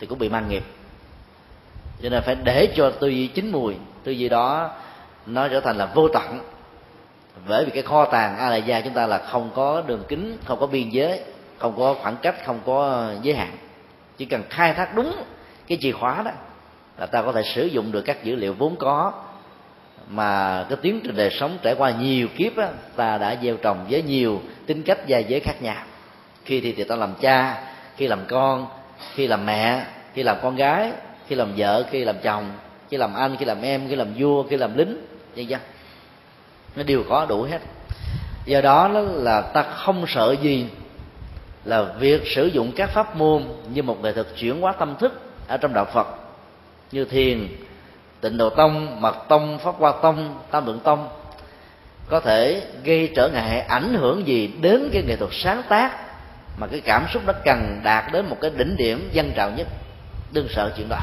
thì 0.00 0.06
cũng 0.06 0.18
bị 0.18 0.28
mang 0.28 0.48
nghiệp. 0.48 0.64
Cho 2.02 2.08
nên 2.08 2.22
phải 2.22 2.34
để 2.34 2.72
cho 2.76 2.90
tư 2.90 3.08
duy 3.08 3.26
chín 3.26 3.52
mùi 3.52 3.76
tư 4.04 4.12
duy 4.12 4.28
đó 4.28 4.70
nó 5.26 5.48
trở 5.48 5.60
thành 5.60 5.76
là 5.76 5.86
vô 5.86 6.08
tận 6.08 6.40
bởi 7.48 7.64
vì 7.64 7.70
cái 7.70 7.82
kho 7.82 8.04
tàng 8.04 8.36
a 8.38 8.50
la 8.50 8.56
gia 8.56 8.80
chúng 8.80 8.94
ta 8.94 9.06
là 9.06 9.18
không 9.18 9.50
có 9.54 9.82
đường 9.86 10.04
kính 10.08 10.38
không 10.44 10.60
có 10.60 10.66
biên 10.66 10.88
giới 10.88 11.20
không 11.58 11.74
có 11.78 11.94
khoảng 12.02 12.16
cách 12.22 12.44
không 12.44 12.60
có 12.66 13.10
giới 13.22 13.34
hạn. 13.34 13.56
Chỉ 14.16 14.24
cần 14.24 14.42
khai 14.50 14.74
thác 14.74 14.94
đúng 14.94 15.12
cái 15.66 15.78
chìa 15.80 15.92
khóa 15.92 16.22
đó 16.24 16.30
là 16.98 17.06
ta 17.06 17.22
có 17.22 17.32
thể 17.32 17.42
sử 17.42 17.66
dụng 17.66 17.92
được 17.92 18.02
các 18.02 18.24
dữ 18.24 18.34
liệu 18.34 18.54
vốn 18.54 18.76
có 18.76 19.12
mà 20.08 20.64
cái 20.68 20.78
tiến 20.82 21.00
trình 21.04 21.16
đời 21.16 21.30
sống 21.30 21.58
trải 21.62 21.74
qua 21.74 21.90
nhiều 21.90 22.28
kiếp 22.36 22.56
á, 22.56 22.68
ta 22.96 23.18
đã 23.18 23.36
gieo 23.42 23.56
trồng 23.56 23.86
với 23.90 24.02
nhiều 24.02 24.40
tính 24.66 24.82
cách 24.82 25.06
gia 25.06 25.18
giới 25.18 25.40
khác 25.40 25.62
nhau. 25.62 25.84
Khi 26.44 26.60
thì, 26.60 26.72
thì 26.72 26.84
ta 26.84 26.96
làm 26.96 27.14
cha 27.20 27.64
khi 27.96 28.08
làm 28.08 28.20
con 28.28 28.66
khi 29.14 29.26
làm 29.26 29.46
mẹ 29.46 29.84
khi 30.14 30.22
làm 30.22 30.36
con 30.42 30.56
gái 30.56 30.92
khi 31.28 31.34
làm 31.34 31.52
vợ 31.56 31.84
khi 31.90 32.04
làm 32.04 32.16
chồng 32.22 32.50
khi 32.90 32.96
làm 32.96 33.14
anh 33.14 33.36
khi 33.38 33.44
làm 33.44 33.62
em 33.62 33.88
khi 33.88 33.96
làm 33.96 34.14
vua 34.18 34.42
khi 34.42 34.56
làm 34.56 34.76
lính 34.76 35.06
vân 35.36 35.46
vân 35.46 35.60
nó 36.76 36.82
đều 36.82 37.04
có 37.08 37.26
đủ 37.28 37.42
hết. 37.42 37.60
Do 38.44 38.60
đó 38.60 38.88
là 38.88 39.40
ta 39.40 39.62
không 39.62 40.04
sợ 40.08 40.36
gì 40.42 40.66
là 41.64 41.82
việc 41.82 42.22
sử 42.26 42.46
dụng 42.46 42.72
các 42.76 42.90
pháp 42.90 43.16
môn 43.16 43.44
như 43.74 43.82
một 43.82 44.02
nghệ 44.02 44.12
thuật 44.12 44.26
chuyển 44.36 44.60
hóa 44.60 44.72
tâm 44.72 44.96
thức 45.00 45.20
ở 45.48 45.56
trong 45.56 45.74
đạo 45.74 45.84
Phật. 45.84 46.06
Như 46.92 47.04
thiền, 47.04 47.48
tịnh 48.20 48.36
độ 48.36 48.50
tông, 48.50 49.00
mật 49.00 49.16
tông, 49.28 49.58
pháp 49.58 49.74
hoa 49.78 49.92
tông, 50.02 50.38
tam 50.50 50.66
lượng 50.66 50.80
tông. 50.84 51.08
Có 52.08 52.20
thể 52.20 52.62
gây 52.84 53.12
trở 53.16 53.28
ngại, 53.28 53.60
ảnh 53.60 53.94
hưởng 53.94 54.26
gì 54.26 54.50
đến 54.60 54.90
cái 54.92 55.02
nghệ 55.02 55.16
thuật 55.16 55.30
sáng 55.34 55.62
tác 55.68 55.92
mà 56.58 56.66
cái 56.66 56.80
cảm 56.80 57.06
xúc 57.12 57.22
nó 57.26 57.32
cần 57.44 57.80
đạt 57.84 58.12
đến 58.12 58.26
một 58.26 58.36
cái 58.40 58.50
đỉnh 58.56 58.76
điểm 58.76 59.08
dân 59.12 59.32
trào 59.36 59.50
nhất. 59.50 59.66
Đừng 60.32 60.48
sợ 60.48 60.72
chuyện 60.76 60.88
đó. 60.88 60.98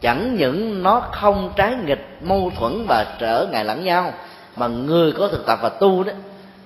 Chẳng 0.00 0.36
những 0.36 0.82
nó 0.82 1.00
không 1.00 1.52
trái 1.56 1.74
nghịch 1.84 2.18
mâu 2.20 2.52
thuẫn 2.58 2.84
và 2.88 3.16
trở 3.18 3.46
ngại 3.52 3.64
lẫn 3.64 3.84
nhau 3.84 4.12
mà 4.56 4.66
người 4.66 5.12
có 5.12 5.28
thực 5.28 5.46
tập 5.46 5.58
và 5.62 5.68
tu 5.68 6.04
đó 6.04 6.12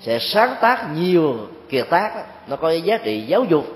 sẽ 0.01 0.19
sáng 0.19 0.55
tác 0.61 0.91
nhiều 0.95 1.37
kiệt 1.69 1.87
tác 1.91 2.15
đó, 2.15 2.21
nó 2.47 2.57
có 2.57 2.69
cái 2.69 2.83
giá 2.83 2.99
trị 2.99 3.21
giáo 3.21 3.45
dục 3.45 3.67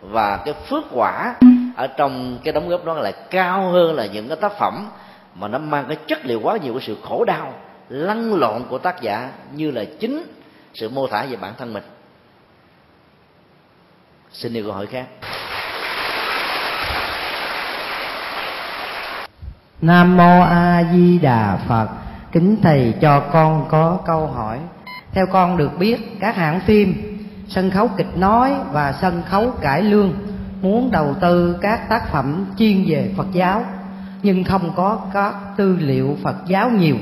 và 0.00 0.36
cái 0.36 0.54
phước 0.54 0.84
quả 0.90 1.34
ở 1.76 1.86
trong 1.86 2.38
cái 2.44 2.52
đóng 2.52 2.68
góp 2.68 2.84
đó 2.84 2.94
lại 2.94 3.12
cao 3.30 3.70
hơn 3.70 3.96
là 3.96 4.06
những 4.06 4.28
cái 4.28 4.36
tác 4.36 4.52
phẩm 4.58 4.88
mà 5.34 5.48
nó 5.48 5.58
mang 5.58 5.84
cái 5.88 5.96
chất 6.06 6.26
liệu 6.26 6.40
quá 6.40 6.56
nhiều 6.56 6.72
của 6.72 6.80
sự 6.80 6.96
khổ 7.02 7.24
đau 7.24 7.54
lăn 7.88 8.34
lộn 8.34 8.64
của 8.68 8.78
tác 8.78 9.02
giả 9.02 9.30
như 9.54 9.70
là 9.70 9.84
chính 10.00 10.24
sự 10.74 10.88
mô 10.88 11.06
tả 11.06 11.26
về 11.30 11.36
bản 11.36 11.52
thân 11.58 11.72
mình. 11.72 11.82
Xin 14.32 14.54
yêu 14.54 14.64
câu 14.64 14.72
hỏi 14.72 14.86
khác. 14.86 15.06
Nam 19.82 20.16
mô 20.16 20.40
a 20.42 20.84
di 20.92 21.18
đà 21.18 21.58
phật 21.68 21.88
kính 22.32 22.56
thầy 22.62 22.94
cho 23.00 23.20
con 23.32 23.66
có 23.68 23.98
câu 24.06 24.26
hỏi. 24.26 24.58
Theo 25.12 25.26
con 25.26 25.56
được 25.56 25.78
biết, 25.78 26.20
các 26.20 26.36
hãng 26.36 26.60
phim, 26.60 27.18
sân 27.48 27.70
khấu 27.70 27.88
kịch 27.88 28.16
nói 28.16 28.54
và 28.72 28.92
sân 29.00 29.22
khấu 29.26 29.50
cải 29.60 29.82
lương 29.82 30.12
muốn 30.62 30.90
đầu 30.90 31.14
tư 31.20 31.58
các 31.60 31.88
tác 31.88 32.12
phẩm 32.12 32.46
chuyên 32.58 32.84
về 32.88 33.12
phật 33.16 33.26
giáo, 33.32 33.64
nhưng 34.22 34.44
không 34.44 34.72
có 34.76 35.00
các 35.12 35.34
tư 35.56 35.76
liệu 35.80 36.16
phật 36.22 36.36
giáo 36.46 36.70
nhiều. 36.70 36.96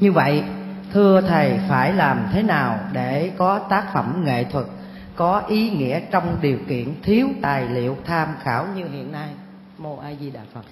Như 0.00 0.12
vậy, 0.12 0.44
thưa 0.92 1.20
thầy, 1.20 1.58
phải 1.68 1.92
làm 1.92 2.28
thế 2.32 2.42
nào 2.42 2.78
để 2.92 3.30
có 3.38 3.58
tác 3.58 3.92
phẩm 3.94 4.22
nghệ 4.24 4.44
thuật 4.44 4.66
có 5.16 5.42
ý 5.48 5.70
nghĩa 5.70 6.00
trong 6.10 6.36
điều 6.40 6.58
kiện 6.68 6.94
thiếu 7.02 7.28
tài 7.42 7.68
liệu 7.68 7.96
tham 8.06 8.28
khảo 8.42 8.66
như 8.76 8.88
hiện 8.88 9.12
nay? 9.12 9.28
Mô 9.78 9.98
a 9.98 10.10
di 10.20 10.30
đà 10.30 10.40
phật 10.54 10.62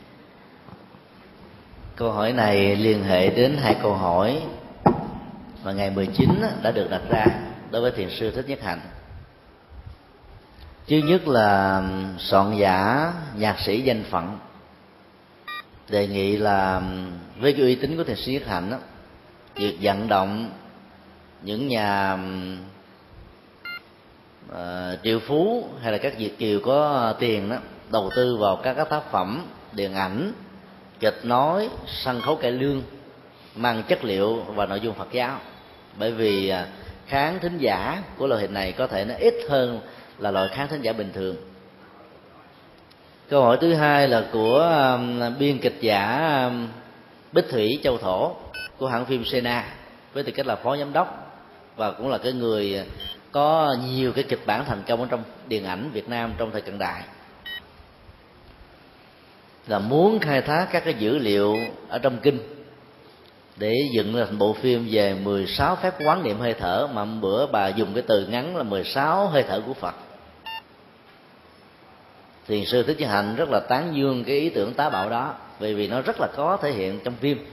câu 2.00 2.12
hỏi 2.12 2.32
này 2.32 2.76
liên 2.76 3.04
hệ 3.04 3.30
đến 3.30 3.56
hai 3.62 3.76
câu 3.82 3.94
hỏi 3.94 4.42
mà 5.64 5.72
ngày 5.72 5.90
19 5.90 6.28
đã 6.62 6.70
được 6.70 6.90
đặt 6.90 7.02
ra 7.10 7.26
đối 7.70 7.82
với 7.82 7.90
thiền 7.90 8.10
sư 8.10 8.30
thích 8.30 8.44
nhất 8.48 8.58
hạnh. 8.62 8.80
Thứ 10.88 10.96
nhất 10.96 11.28
là 11.28 11.82
soạn 12.18 12.56
giả 12.56 13.12
nhạc 13.36 13.60
sĩ 13.60 13.80
danh 13.80 14.04
phận. 14.10 14.38
Đề 15.88 16.08
nghị 16.08 16.36
là 16.36 16.82
với 17.38 17.52
cái 17.52 17.62
uy 17.62 17.74
tín 17.74 17.96
của 17.96 18.04
thiền 18.04 18.16
sư 18.16 18.32
nhất 18.32 18.46
hạnh 18.46 18.70
đó, 18.70 18.78
việc 19.54 19.78
vận 19.80 20.08
động 20.08 20.50
những 21.42 21.68
nhà 21.68 22.18
uh, 24.52 24.58
triệu 25.02 25.20
phú 25.20 25.68
hay 25.82 25.92
là 25.92 25.98
các 25.98 26.18
việt 26.18 26.38
kiều 26.38 26.60
có 26.64 27.14
tiền 27.18 27.48
đó 27.48 27.56
đầu 27.90 28.10
tư 28.16 28.36
vào 28.36 28.56
các, 28.56 28.74
các 28.74 28.88
tác 28.90 29.10
phẩm 29.10 29.46
điện 29.72 29.94
ảnh 29.94 30.32
kịch 31.00 31.20
nói 31.22 31.68
sân 31.86 32.20
khấu 32.20 32.36
cải 32.36 32.52
lương, 32.52 32.82
mang 33.56 33.82
chất 33.88 34.04
liệu 34.04 34.36
và 34.36 34.66
nội 34.66 34.80
dung 34.80 34.94
phật 34.94 35.12
giáo. 35.12 35.38
Bởi 35.98 36.12
vì 36.12 36.50
kháng 36.50 36.66
khán 37.06 37.38
thính 37.40 37.58
giả 37.58 38.02
của 38.16 38.26
loại 38.26 38.40
hình 38.40 38.54
này 38.54 38.72
có 38.72 38.86
thể 38.86 39.04
nó 39.04 39.14
ít 39.18 39.34
hơn 39.48 39.80
là 40.18 40.30
loại 40.30 40.48
khán 40.48 40.68
thính 40.68 40.82
giả 40.82 40.92
bình 40.92 41.10
thường. 41.14 41.36
Câu 43.28 43.42
hỏi 43.42 43.58
thứ 43.60 43.74
hai 43.74 44.08
là 44.08 44.24
của 44.32 44.98
biên 45.38 45.58
kịch 45.58 45.76
giả 45.80 46.50
bích 47.32 47.48
thủy 47.50 47.80
châu 47.82 47.98
thổ 47.98 48.34
của 48.78 48.86
hãng 48.86 49.06
phim 49.06 49.24
sena, 49.24 49.64
với 50.12 50.22
tư 50.22 50.32
cách 50.32 50.46
là 50.46 50.56
phó 50.56 50.76
giám 50.76 50.92
đốc 50.92 51.36
và 51.76 51.92
cũng 51.92 52.08
là 52.08 52.18
cái 52.18 52.32
người 52.32 52.84
có 53.32 53.76
nhiều 53.88 54.12
cái 54.12 54.24
kịch 54.24 54.46
bản 54.46 54.64
thành 54.64 54.82
công 54.86 55.00
ở 55.00 55.06
trong 55.10 55.22
điện 55.48 55.64
ảnh 55.64 55.90
Việt 55.92 56.08
Nam 56.08 56.32
trong 56.38 56.50
thời 56.50 56.60
cận 56.60 56.78
đại 56.78 57.02
là 59.66 59.78
muốn 59.78 60.18
khai 60.18 60.42
thác 60.42 60.68
các 60.72 60.84
cái 60.84 60.94
dữ 60.94 61.18
liệu 61.18 61.56
ở 61.88 61.98
trong 61.98 62.18
kinh 62.18 62.38
để 63.56 63.74
dựng 63.92 64.14
thành 64.14 64.38
bộ 64.38 64.52
phim 64.52 64.88
về 64.90 65.14
16 65.14 65.76
phép 65.76 65.94
quán 66.04 66.22
niệm 66.22 66.38
hơi 66.38 66.54
thở, 66.54 66.88
mà 66.92 67.04
bữa 67.04 67.46
bà 67.46 67.68
dùng 67.68 67.94
cái 67.94 68.02
từ 68.06 68.26
ngắn 68.26 68.56
là 68.56 68.62
16 68.62 69.26
hơi 69.26 69.42
thở 69.42 69.62
của 69.66 69.74
Phật. 69.74 69.94
Thiền 72.48 72.64
sư 72.64 72.82
thích 72.82 72.96
chí 72.98 73.04
hạnh 73.04 73.36
rất 73.36 73.48
là 73.50 73.60
tán 73.60 73.96
dương 73.96 74.24
cái 74.24 74.36
ý 74.36 74.48
tưởng 74.48 74.74
tá 74.74 74.90
bạo 74.90 75.10
đó 75.10 75.34
vì 75.58 75.74
vì 75.74 75.88
nó 75.88 76.00
rất 76.00 76.20
là 76.20 76.28
có 76.36 76.56
thể 76.62 76.72
hiện 76.72 77.00
trong 77.04 77.14
phim. 77.14 77.46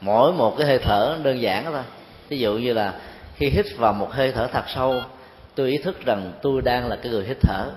Mỗi 0.00 0.32
một 0.32 0.54
cái 0.58 0.66
hơi 0.66 0.78
thở 0.78 1.18
đơn 1.22 1.40
giản 1.40 1.64
thôi. 1.64 1.82
Ví 2.28 2.38
dụ 2.38 2.54
như 2.54 2.72
là 2.72 2.94
khi 3.36 3.50
hít 3.50 3.66
vào 3.76 3.92
một 3.92 4.12
hơi 4.12 4.32
thở 4.32 4.46
thật 4.46 4.64
sâu, 4.74 5.00
tôi 5.54 5.70
ý 5.70 5.78
thức 5.78 6.04
rằng 6.04 6.32
tôi 6.42 6.62
đang 6.62 6.88
là 6.88 6.96
cái 6.96 7.12
người 7.12 7.24
hít 7.24 7.36
thở. 7.40 7.70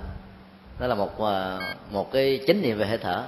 Đó 0.80 0.88
là 0.88 0.96
một 0.96 1.22
à, 1.22 1.60
một 1.92 2.12
cái 2.12 2.40
chánh 2.48 2.62
niệm 2.62 2.78
về 2.78 2.86
hơi 2.86 2.98
thở 2.98 3.24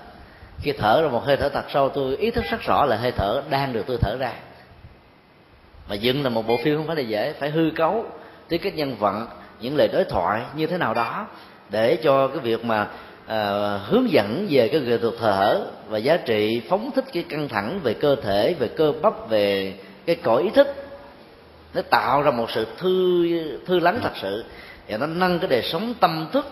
khi 0.61 0.71
thở 0.71 1.01
ra 1.01 1.07
một 1.07 1.23
hơi 1.23 1.37
thở 1.37 1.49
thật 1.49 1.65
sâu 1.69 1.89
tôi 1.89 2.15
ý 2.15 2.31
thức 2.31 2.43
rất 2.51 2.61
rõ 2.61 2.85
là 2.85 2.95
hơi 2.97 3.11
thở 3.11 3.41
đang 3.49 3.73
được 3.73 3.83
tôi 3.87 3.97
thở 4.01 4.17
ra. 4.19 4.33
Mà 5.89 5.95
dựng 5.95 6.23
là 6.23 6.29
một 6.29 6.47
bộ 6.47 6.57
phim 6.63 6.77
không 6.77 6.87
phải 6.87 6.95
là 6.95 7.01
dễ 7.01 7.33
phải 7.33 7.49
hư 7.49 7.71
cấu 7.75 8.05
tới 8.49 8.59
các 8.59 8.75
nhân 8.75 8.95
vật 8.95 9.27
những 9.61 9.75
lời 9.75 9.87
đối 9.87 10.03
thoại 10.03 10.41
như 10.55 10.67
thế 10.67 10.77
nào 10.77 10.93
đó 10.93 11.27
để 11.69 11.95
cho 12.03 12.27
cái 12.27 12.39
việc 12.39 12.65
mà 12.65 12.87
à, 13.27 13.39
hướng 13.85 14.11
dẫn 14.11 14.47
về 14.49 14.67
cái 14.67 14.81
nghệ 14.81 14.97
thuật 14.97 15.13
thở 15.19 15.65
và 15.87 15.97
giá 15.97 16.17
trị 16.17 16.61
phóng 16.69 16.91
thích 16.95 17.05
cái 17.13 17.23
căng 17.29 17.47
thẳng 17.47 17.79
về 17.83 17.93
cơ 17.93 18.15
thể 18.15 18.53
về 18.59 18.67
cơ 18.67 18.93
bắp 19.01 19.29
về 19.29 19.73
cái 20.05 20.15
cõi 20.15 20.43
ý 20.43 20.49
thức 20.49 20.67
nó 21.73 21.81
tạo 21.81 22.21
ra 22.21 22.31
một 22.31 22.51
sự 22.51 22.67
thư 22.77 23.25
thư 23.65 23.79
lắng 23.79 23.99
thật 24.03 24.11
sự. 24.21 24.45
Và 24.89 24.97
nó 24.97 25.05
nâng 25.05 25.39
cái 25.39 25.49
đời 25.49 25.61
sống 25.61 25.93
tâm 25.99 26.27
thức 26.33 26.45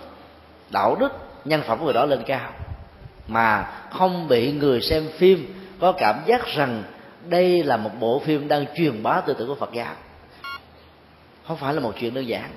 đạo 0.70 0.96
đức 1.00 1.10
nhân 1.46 1.62
phẩm 1.62 1.80
của 1.80 1.86
người 1.86 1.94
đó 1.94 2.06
lên 2.06 2.24
cao 2.26 2.54
mà 3.28 3.72
không 3.92 4.28
bị 4.28 4.52
người 4.52 4.82
xem 4.82 5.10
phim 5.18 5.54
có 5.80 5.92
cảm 5.92 6.22
giác 6.26 6.46
rằng 6.48 6.84
đây 7.28 7.64
là 7.64 7.78
một 7.78 7.92
bộ 8.00 8.20
phim 8.20 8.48
đang 8.48 8.66
truyền 8.76 9.04
bá 9.04 9.22
tư 9.22 9.36
tưởng 9.38 9.48
của 9.48 9.56
Phật 9.56 9.74
giáo. 9.74 9.96
Không 11.48 11.58
phải 11.58 11.74
là 11.74 11.80
một 11.80 11.94
chuyện 12.00 12.14
đơn 12.14 12.28
giản. 12.28 12.52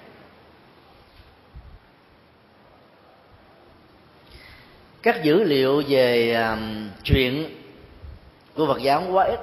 Các 5.02 5.24
dữ 5.24 5.44
liệu 5.44 5.82
về 5.88 6.34
um, 6.34 6.88
chuyện 7.04 7.56
của 8.54 8.66
Phật 8.66 8.82
giáo 8.82 9.02
quá 9.12 9.24
ít. 9.24 9.40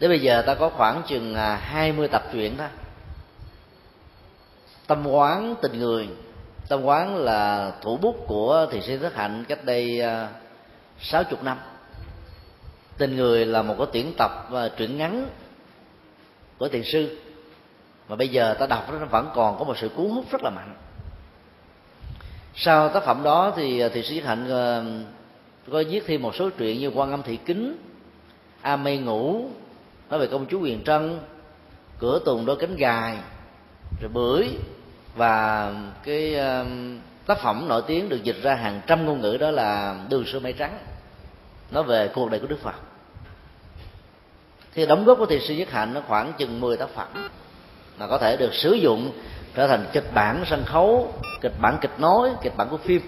Đến 0.00 0.10
bây 0.10 0.20
giờ 0.20 0.42
ta 0.46 0.54
có 0.54 0.68
khoảng 0.68 1.02
chừng 1.08 1.34
à, 1.34 1.56
20 1.56 2.08
tập 2.08 2.22
truyện 2.32 2.56
đó 2.56 2.66
tâm 4.86 5.06
quán 5.06 5.54
tình 5.62 5.78
người 5.78 6.08
tâm 6.68 6.84
quán 6.84 7.16
là 7.16 7.72
thủ 7.82 7.96
bút 7.96 8.24
của 8.26 8.66
thiền 8.70 8.82
sư 8.82 8.98
thất 8.98 9.14
hạnh 9.14 9.44
cách 9.48 9.64
đây 9.64 10.00
à, 10.00 10.28
sáu 11.00 11.24
chục 11.24 11.42
năm. 11.42 11.58
Tình 12.98 13.16
người 13.16 13.46
là 13.46 13.62
một 13.62 13.74
cái 13.78 13.86
tuyển 13.92 14.12
tập 14.18 14.30
và 14.50 14.68
truyện 14.68 14.98
ngắn 14.98 15.28
của 16.58 16.68
thiền 16.68 16.82
sư. 16.84 17.18
Mà 18.08 18.16
bây 18.16 18.28
giờ 18.28 18.54
ta 18.54 18.66
đọc 18.66 18.92
nó 18.92 19.06
vẫn 19.06 19.30
còn 19.34 19.58
có 19.58 19.64
một 19.64 19.78
sự 19.78 19.88
cuốn 19.88 20.10
hút 20.10 20.24
rất 20.30 20.42
là 20.42 20.50
mạnh. 20.50 20.74
Sau 22.54 22.88
tác 22.88 23.04
phẩm 23.04 23.22
đó 23.22 23.52
thì 23.56 23.80
à, 23.80 23.88
thiền 23.88 24.04
sĩ 24.04 24.08
sĩ 24.08 24.20
hạnh 24.20 24.50
à, 24.50 24.82
có 25.72 25.82
viết 25.90 26.04
thêm 26.06 26.22
một 26.22 26.34
số 26.34 26.50
truyện 26.50 26.78
như 26.78 26.88
quan 26.88 27.10
âm 27.10 27.22
thị 27.22 27.36
kính, 27.36 27.76
a 28.60 28.76
mây 28.76 28.98
ngủ, 28.98 29.44
nói 30.10 30.20
về 30.20 30.26
công 30.26 30.46
chúa 30.46 30.58
quyền 30.60 30.84
trân, 30.84 31.20
cửa 31.98 32.20
tùng 32.24 32.46
đôi 32.46 32.56
cánh 32.56 32.76
gài, 32.76 33.16
rồi 34.00 34.10
bưởi 34.12 34.48
và 35.16 35.72
cái 36.04 36.34
um, 36.34 36.98
tác 37.26 37.38
phẩm 37.38 37.68
nổi 37.68 37.82
tiếng 37.86 38.08
được 38.08 38.24
dịch 38.24 38.36
ra 38.42 38.54
hàng 38.54 38.80
trăm 38.86 39.06
ngôn 39.06 39.20
ngữ 39.20 39.36
đó 39.36 39.50
là 39.50 39.96
đường 40.08 40.24
sơ 40.26 40.40
mây 40.40 40.52
trắng. 40.52 40.78
Nói 41.70 41.84
về 41.84 42.08
cuộc 42.14 42.30
đời 42.30 42.40
của 42.40 42.46
đức 42.46 42.62
phật. 42.62 42.74
Thì 44.74 44.86
đóng 44.86 45.04
góp 45.04 45.18
của 45.18 45.26
thiền 45.26 45.40
sư 45.40 45.54
nhất 45.54 45.70
hạnh 45.70 45.94
nó 45.94 46.00
khoảng 46.08 46.32
chừng 46.38 46.60
10 46.60 46.76
tác 46.76 46.88
phẩm 46.94 47.28
mà 47.98 48.06
có 48.06 48.18
thể 48.18 48.36
được 48.36 48.54
sử 48.54 48.72
dụng 48.72 49.12
trở 49.54 49.66
thành 49.66 49.86
kịch 49.92 50.14
bản 50.14 50.44
sân 50.46 50.64
khấu, 50.64 51.14
kịch 51.40 51.52
bản 51.60 51.78
kịch 51.80 52.00
nói, 52.00 52.30
kịch 52.42 52.56
bản 52.56 52.68
của 52.68 52.76
phim. 52.76 53.02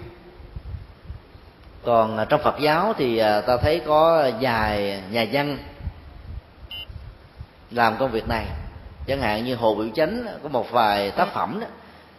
Còn 1.83 2.17
à, 2.17 2.25
trong 2.25 2.41
phật 2.43 2.55
giáo 2.61 2.93
thì 2.97 3.17
à, 3.17 3.41
ta 3.41 3.57
thấy 3.57 3.81
có 3.85 4.29
vài 4.41 5.03
nhà 5.11 5.25
văn 5.31 5.57
làm 7.71 7.97
công 7.97 8.11
việc 8.11 8.27
này. 8.27 8.45
Chẳng 9.07 9.21
hạn 9.21 9.45
như 9.45 9.55
hồ 9.55 9.75
biểu 9.75 9.87
chánh 9.95 10.25
có 10.43 10.49
một 10.49 10.71
vài 10.71 11.11
tác 11.11 11.33
phẩm 11.33 11.59
đó 11.61 11.67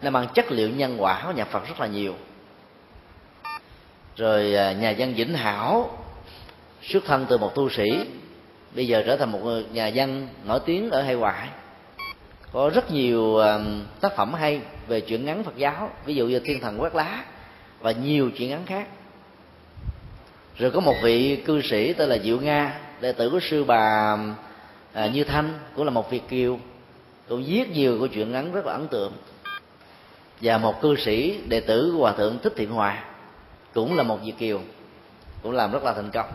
nó 0.03 0.09
mang 0.09 0.27
chất 0.33 0.51
liệu 0.51 0.69
nhân 0.69 0.95
quả 0.99 1.23
của 1.25 1.31
nhà 1.31 1.45
phật 1.45 1.67
rất 1.67 1.79
là 1.79 1.87
nhiều. 1.87 2.15
Rồi 4.15 4.55
à, 4.55 4.71
nhà 4.73 4.95
văn 4.97 5.13
vĩnh 5.13 5.33
hảo 5.33 5.97
xuất 6.81 7.05
thân 7.05 7.25
từ 7.29 7.37
một 7.37 7.55
tu 7.55 7.69
sĩ 7.69 8.05
bây 8.75 8.87
giờ 8.87 9.03
trở 9.05 9.17
thành 9.17 9.31
một 9.31 9.39
nhà 9.71 9.91
văn 9.95 10.27
nổi 10.45 10.59
tiếng 10.65 10.89
ở 10.89 11.01
hải 11.01 11.15
ngoại 11.15 11.47
có 12.51 12.71
rất 12.73 12.91
nhiều 12.91 13.37
à, 13.37 13.59
tác 14.01 14.15
phẩm 14.15 14.33
hay 14.33 14.61
về 14.87 15.01
chuyện 15.01 15.25
ngắn 15.25 15.43
phật 15.43 15.57
giáo 15.57 15.89
ví 16.05 16.15
dụ 16.15 16.27
như 16.27 16.39
thiên 16.39 16.59
thần 16.59 16.81
quét 16.81 16.95
lá 16.95 17.25
và 17.79 17.91
nhiều 17.91 18.29
chuyện 18.37 18.49
ngắn 18.49 18.65
khác. 18.65 18.87
Rồi 20.57 20.71
có 20.71 20.79
một 20.79 20.95
vị 21.03 21.35
cư 21.45 21.61
sĩ 21.61 21.93
tên 21.93 22.09
là 22.09 22.17
diệu 22.17 22.39
nga 22.39 22.79
đệ 23.01 23.11
tử 23.11 23.29
của 23.29 23.39
sư 23.39 23.63
bà 23.63 24.17
à, 24.93 25.07
như 25.07 25.23
thanh 25.23 25.59
cũng 25.75 25.85
là 25.85 25.91
một 25.91 26.11
việt 26.11 26.21
kiều 26.29 26.59
cũng 27.29 27.43
viết 27.47 27.69
nhiều 27.69 27.97
câu 27.99 28.07
chuyện 28.07 28.31
ngắn 28.31 28.51
rất 28.51 28.65
là 28.65 28.73
ấn 28.73 28.87
tượng 28.87 29.13
và 30.43 30.57
một 30.57 30.81
cư 30.81 30.95
sĩ 30.95 31.39
đệ 31.47 31.59
tử 31.59 31.91
của 31.91 32.01
hòa 32.01 32.11
thượng 32.11 32.39
thích 32.39 32.53
thiện 32.55 32.71
hòa 32.71 33.03
cũng 33.73 33.97
là 33.97 34.03
một 34.03 34.19
việt 34.23 34.33
kiều, 34.39 34.59
cũng 35.43 35.51
làm 35.51 35.71
rất 35.71 35.83
là 35.83 35.93
thành 35.93 36.11
công. 36.11 36.31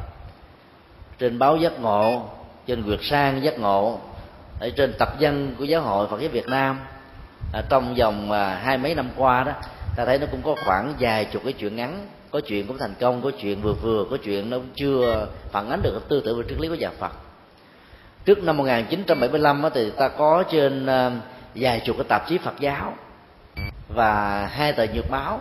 Trên 1.19 1.39
báo 1.39 1.57
giác 1.57 1.81
ngộ, 1.81 2.23
trên 2.67 2.83
quyệt 2.83 2.99
sang 3.03 3.43
giác 3.43 3.59
ngộ, 3.59 3.99
ở 4.61 4.71
trên 4.77 4.93
tập 4.99 5.09
dân 5.19 5.55
của 5.59 5.65
giáo 5.65 5.83
hội 5.83 6.07
phật 6.09 6.21
giáo 6.21 6.31
việt 6.33 6.49
nam 6.49 6.81
ở 7.53 7.63
trong 7.69 7.95
vòng 7.95 8.33
à, 8.33 8.61
hai 8.63 8.79
mấy 8.79 8.95
năm 8.95 9.11
qua 9.17 9.45
đó, 9.45 9.53
ta 9.97 10.05
thấy 10.05 10.19
nó 10.19 10.27
cũng 10.31 10.43
có 10.43 10.55
khoảng 10.65 10.95
vài 11.01 11.25
chục 11.25 11.43
cái 11.45 11.53
chuyện 11.53 11.77
ngắn, 11.77 12.07
có 12.31 12.41
chuyện 12.41 12.67
cũng 12.67 12.79
thành 12.79 12.95
công, 13.01 13.23
có 13.23 13.31
chuyện 13.41 13.63
vừa 13.63 13.73
vừa, 13.73 14.05
có 14.11 14.17
chuyện 14.25 14.51
nó 14.51 14.59
chưa 14.75 15.27
phản 15.51 15.71
ánh 15.71 15.83
được 15.83 16.09
tư 16.09 16.23
tưởng 16.25 16.39
và 16.39 16.45
triết 16.49 16.61
lý 16.61 16.69
của 16.69 16.75
nhà 16.75 16.91
Phật. 16.99 17.13
Trước 18.25 18.45
năm 18.45 18.57
1975 18.57 19.63
thì 19.75 19.91
ta 19.91 20.09
có 20.09 20.45
trên 20.51 20.87
à, 20.87 21.11
vài 21.55 21.81
chục 21.81 21.97
cái 21.97 22.07
tạp 22.09 22.29
chí 22.29 22.39
Phật 22.39 22.61
giáo 22.61 22.95
và 23.89 24.47
hai 24.47 24.73
tờ 24.73 24.85
nhật 24.85 25.05
báo. 25.11 25.41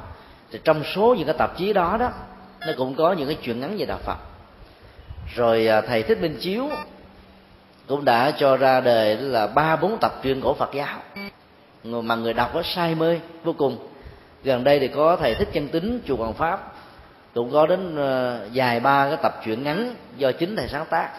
Thì 0.51 0.59
trong 0.63 0.83
số 0.83 1.15
những 1.17 1.25
cái 1.25 1.35
tạp 1.37 1.57
chí 1.57 1.73
đó 1.73 1.97
đó, 1.99 2.09
nó 2.67 2.73
cũng 2.77 2.95
có 2.95 3.13
những 3.13 3.27
cái 3.27 3.37
chuyện 3.41 3.59
ngắn 3.59 3.75
về 3.77 3.85
đạo 3.85 3.99
Phật. 4.03 4.17
Rồi 5.35 5.67
à, 5.67 5.81
thầy 5.81 6.03
Thích 6.03 6.21
Minh 6.21 6.37
Chiếu 6.39 6.69
cũng 7.87 8.05
đã 8.05 8.31
cho 8.31 8.57
ra 8.57 8.81
đời 8.81 9.17
là 9.17 9.47
ba 9.47 9.75
bốn 9.75 9.97
tập 10.01 10.11
truyện 10.23 10.41
cổ 10.41 10.53
Phật 10.53 10.69
giáo. 10.73 10.99
Mà 11.83 12.15
người 12.15 12.33
đọc 12.33 12.51
có 12.53 12.63
say 12.63 12.95
mê 12.95 13.19
vô 13.43 13.53
cùng. 13.57 13.87
Gần 14.43 14.63
đây 14.63 14.79
thì 14.79 14.87
có 14.87 15.15
thầy 15.15 15.35
thích 15.35 15.49
chân 15.53 15.67
tính 15.67 16.01
chùa 16.07 16.15
Hoàng 16.15 16.33
Pháp, 16.33 16.73
cũng 17.33 17.51
có 17.51 17.67
đến 17.67 17.95
ờ, 17.95 18.47
dài 18.51 18.79
ba 18.79 19.07
cái 19.07 19.17
tập 19.23 19.41
truyện 19.45 19.63
ngắn 19.63 19.95
do 20.17 20.31
chính 20.31 20.55
thầy 20.55 20.67
sáng 20.67 20.85
tác. 20.89 21.09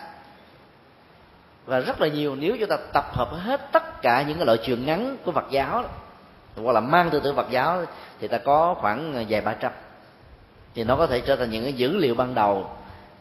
Và 1.66 1.80
rất 1.80 2.00
là 2.00 2.08
nhiều, 2.08 2.36
nếu 2.36 2.56
chúng 2.60 2.68
ta 2.68 2.76
tập 2.92 3.04
hợp 3.12 3.28
hết 3.32 3.72
tất 3.72 4.02
cả 4.02 4.22
những 4.22 4.36
cái 4.36 4.46
loại 4.46 4.58
truyện 4.62 4.86
ngắn 4.86 5.16
của 5.24 5.32
Phật 5.32 5.44
giáo 5.50 5.84
hoặc 6.62 6.72
là 6.72 6.80
mang 6.80 7.08
từ 7.12 7.20
tưởng 7.20 7.36
Phật 7.36 7.50
giáo 7.50 7.84
thì 8.20 8.28
ta 8.28 8.38
có 8.38 8.74
khoảng 8.74 9.14
ờ, 9.14 9.24
vài 9.28 9.40
ba 9.40 9.54
trăm. 9.54 9.72
Thì 10.74 10.84
nó 10.84 10.96
có 10.96 11.06
thể 11.06 11.20
trở 11.20 11.36
thành 11.36 11.50
những 11.50 11.62
cái 11.62 11.72
dữ 11.72 11.96
liệu 11.96 12.14
ban 12.14 12.34
đầu 12.34 12.70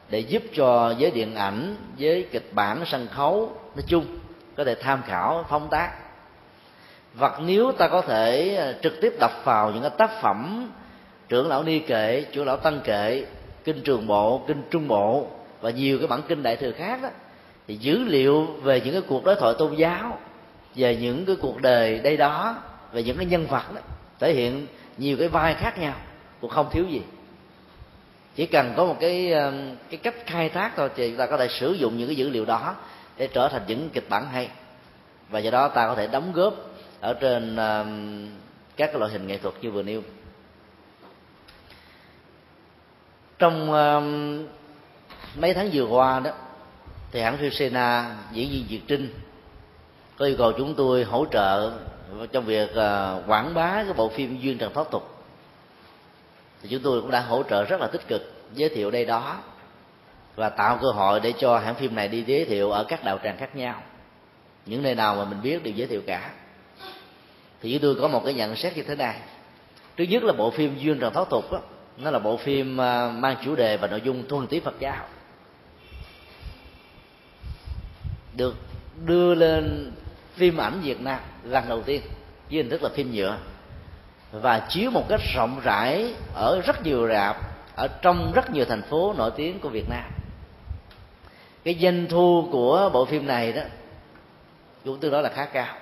để 0.10 0.20
giúp 0.20 0.44
cho 0.54 0.94
giới 0.98 1.12
điện 1.12 1.36
ảnh 1.36 1.76
với 2.00 2.28
kịch 2.32 2.50
bản, 2.54 2.86
sân 2.86 3.08
khấu 3.08 3.52
nói 3.76 3.84
chung 3.88 4.06
có 4.58 4.64
thể 4.64 4.76
tham 4.76 5.02
khảo 5.08 5.46
phong 5.50 5.68
tác. 5.70 5.92
Hoặc 7.18 7.34
nếu 7.46 7.72
ta 7.72 7.88
có 7.88 8.02
thể 8.02 8.56
ờ, 8.56 8.74
trực 8.84 8.94
tiếp 9.02 9.14
đọc 9.20 9.32
vào 9.44 9.72
những 9.72 9.82
cái 9.82 9.92
tác 9.98 10.22
phẩm 10.22 10.72
trưởng 11.30 11.48
lão 11.48 11.64
ni 11.64 11.80
kệ 11.80 12.26
trưởng 12.32 12.46
lão 12.46 12.58
tăng 12.58 12.80
kệ 12.84 13.26
kinh 13.64 13.82
trường 13.84 14.08
bộ, 14.08 14.42
kinh 14.48 14.62
trung 14.72 14.88
bộ 14.88 15.28
và 15.62 15.70
nhiều 15.70 15.98
cái 15.98 16.08
bản 16.08 16.22
kinh 16.28 16.44
đại 16.44 16.56
thừa 16.56 16.72
khác 16.72 17.00
đó, 17.02 17.10
thì 17.68 17.76
dữ 17.76 18.04
liệu 18.04 18.46
về 18.46 18.82
những 18.82 18.94
cái 18.94 19.02
cuộc 19.08 19.24
đối 19.24 19.36
thoại 19.36 19.54
tôn 19.58 19.76
giáo, 19.76 20.18
về 20.76 20.96
những 20.96 21.26
cái 21.26 21.36
cuộc 21.42 21.62
đời 21.62 22.00
đây 22.00 22.18
đó 22.18 22.56
về 22.92 23.04
những 23.04 23.18
cái 23.18 23.26
nhân 23.26 23.48
vật 23.48 23.64
đó 23.76 23.82
thể 24.20 24.34
hiện 24.34 24.68
nhiều 24.98 25.18
cái 25.20 25.28
vai 25.28 25.54
khác 25.54 25.80
nhau, 25.80 25.96
cũng 26.42 26.50
không 26.50 26.70
thiếu 26.72 26.86
gì. 26.86 27.02
Chỉ 28.36 28.46
cần 28.46 28.74
có 28.78 28.86
một 28.86 28.98
cái 29.00 29.32
ờ, 29.32 29.54
cái 29.90 29.98
cách 29.98 30.16
khai 30.26 30.50
thác 30.50 30.72
thôi 30.76 30.90
thì 30.96 31.10
chúng 31.10 31.18
ta 31.18 31.26
có 31.26 31.38
thể 31.38 31.48
sử 31.48 31.74
dụng 31.74 31.98
những 31.98 32.08
cái 32.08 32.16
dữ 32.16 32.30
liệu 32.30 32.46
đó 32.46 32.76
để 33.18 33.28
trở 33.28 33.50
thành 33.50 33.62
những 33.68 33.90
kịch 33.90 34.10
bản 34.10 34.30
hay. 34.30 34.50
Và 35.30 35.40
do 35.40 35.52
đó 35.52 35.68
ta 35.68 35.88
có 35.88 35.96
thể 35.96 36.08
đóng 36.08 36.32
góp 36.34 36.54
ở 37.02 37.14
trên 37.14 37.56
ờ, 37.56 37.86
các 38.78 38.96
loại 38.96 39.12
hình 39.12 39.28
nghệ 39.28 39.38
thuật 39.38 39.56
như 39.62 39.72
vừa 39.72 39.84
nêu. 39.84 40.02
Trong 43.40 43.72
ờ, 43.74 44.02
mấy 45.36 45.54
tháng 45.54 45.70
vừa 45.74 45.86
qua 45.86 46.20
đó, 46.20 46.32
thì 47.12 47.22
hãng 47.22 47.38
phim 47.38 47.52
Sena 47.52 48.16
diễn 48.32 48.50
viên 48.50 48.66
Việt 48.70 48.82
Trinh, 48.88 49.14
có 50.18 50.26
yêu 50.26 50.36
cầu 50.38 50.52
chúng 50.52 50.76
tôi 50.76 51.04
hỗ 51.04 51.26
trợ 51.32 51.72
trong 52.32 52.46
việc 52.46 52.76
à, 52.76 53.16
quảng 53.28 53.54
bá 53.54 53.84
cái 53.84 53.94
bộ 53.94 54.10
phim 54.10 54.40
duyên 54.40 54.58
trần 54.58 54.74
thoát 54.74 54.92
tục 54.92 55.18
thì 56.62 56.70
chúng 56.70 56.82
tôi 56.82 57.02
cũng 57.02 57.12
đã 57.12 57.22
hỗ 57.22 57.44
trợ 57.44 57.64
rất 57.64 57.82
là 57.82 57.88
tích 57.88 58.08
cực 58.08 58.34
giới 58.54 58.70
thiệu 58.70 58.92
đây 58.92 59.06
đó 59.06 59.38
và 60.36 60.50
tạo 60.50 60.78
cơ 60.82 60.88
hội 60.88 61.20
để 61.20 61.34
cho 61.40 61.60
hãng 61.60 61.76
phim 61.76 61.96
này 61.96 62.08
đi 62.08 62.24
giới 62.28 62.46
thiệu 62.46 62.72
ở 62.72 62.84
các 62.84 63.04
đạo 63.04 63.20
tràng 63.24 63.38
khác 63.38 63.56
nhau. 63.56 63.82
Những 64.66 64.84
nơi 64.84 64.96
nào 64.96 65.16
mà 65.16 65.26
mình 65.26 65.42
biết 65.42 65.64
đều 65.64 65.74
giới 65.74 65.88
thiệu 65.88 66.02
cả. 66.08 66.32
Thì 67.62 67.72
chúng 67.72 67.82
tôi 67.82 67.96
có 68.02 68.08
một 68.08 68.22
cái 68.26 68.34
nhận 68.34 68.56
xét 68.56 68.78
như 68.78 68.84
thế 68.84 68.96
này. 68.96 69.20
Thứ 69.98 70.04
nhất 70.04 70.24
là 70.24 70.34
bộ 70.34 70.52
phim 70.52 70.78
duyên 70.78 71.00
trần 71.00 71.14
thoát 71.14 71.30
tục 71.30 71.52
đó, 71.52 71.60
nó 71.98 72.12
là 72.12 72.20
bộ 72.20 72.38
phim 72.38 72.82
à, 72.82 73.12
mang 73.12 73.36
chủ 73.46 73.56
đề 73.56 73.78
và 73.78 73.88
nội 73.88 74.02
dung 74.04 74.28
thuần 74.28 74.48
túy 74.48 74.60
phật 74.60 74.76
giáo. 74.80 75.06
Được 78.36 78.56
đưa 79.06 79.36
lên 79.36 79.92
phim 80.38 80.58
ảnh 80.58 80.82
việt 80.82 81.02
nam 81.02 81.20
lần 81.44 81.70
đầu 81.70 81.82
tiên 81.82 82.02
với 82.50 82.58
hình 82.58 82.70
thức 82.70 82.84
là 82.84 82.90
phim 82.96 83.12
nhựa. 83.12 83.38
Và 84.32 84.68
chiếu 84.70 84.92
một 84.92 85.06
cách 85.10 85.22
rộng 85.36 85.60
rãi 85.64 86.14
ở 86.34 86.62
rất 86.66 86.84
nhiều 86.84 87.08
rạp, 87.08 87.38
ở 87.76 87.88
trong 88.02 88.32
rất 88.36 88.52
nhiều 88.52 88.66
thành 88.66 88.82
phố 88.82 89.14
nổi 89.18 89.32
tiếng 89.36 89.60
của 89.60 89.70
việt 89.70 89.90
nam. 89.90 90.12
Cái 91.64 91.78
doanh 91.82 92.08
thu 92.10 92.48
của 92.52 92.90
bộ 92.94 93.06
phim 93.06 93.28
này 93.28 93.54
đó 93.54 93.62
cũng 94.86 95.00
tương 95.00 95.12
đối 95.12 95.24
là 95.24 95.30
khá 95.30 95.46
cao. 95.46 95.76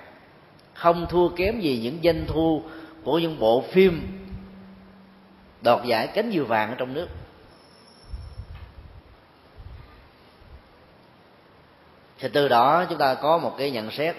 Không 0.74 1.06
thua 1.08 1.28
kém 1.28 1.60
gì 1.60 1.80
những 1.82 1.98
doanh 2.04 2.26
thu 2.26 2.62
của 3.04 3.18
những 3.18 3.38
bộ 3.38 3.64
phim 3.72 4.22
đoạt 5.64 5.84
giải 5.84 6.06
cánh 6.06 6.30
diều 6.32 6.44
vàng 6.44 6.68
ở 6.70 6.74
trong 6.78 6.94
nước. 6.94 7.08
Thì 12.18 12.28
từ 12.32 12.48
đó 12.48 12.84
chúng 12.88 12.98
ta 12.98 13.14
có 13.14 13.38
một 13.38 13.54
cái 13.58 13.70
nhận 13.70 13.90
xét 13.90 14.16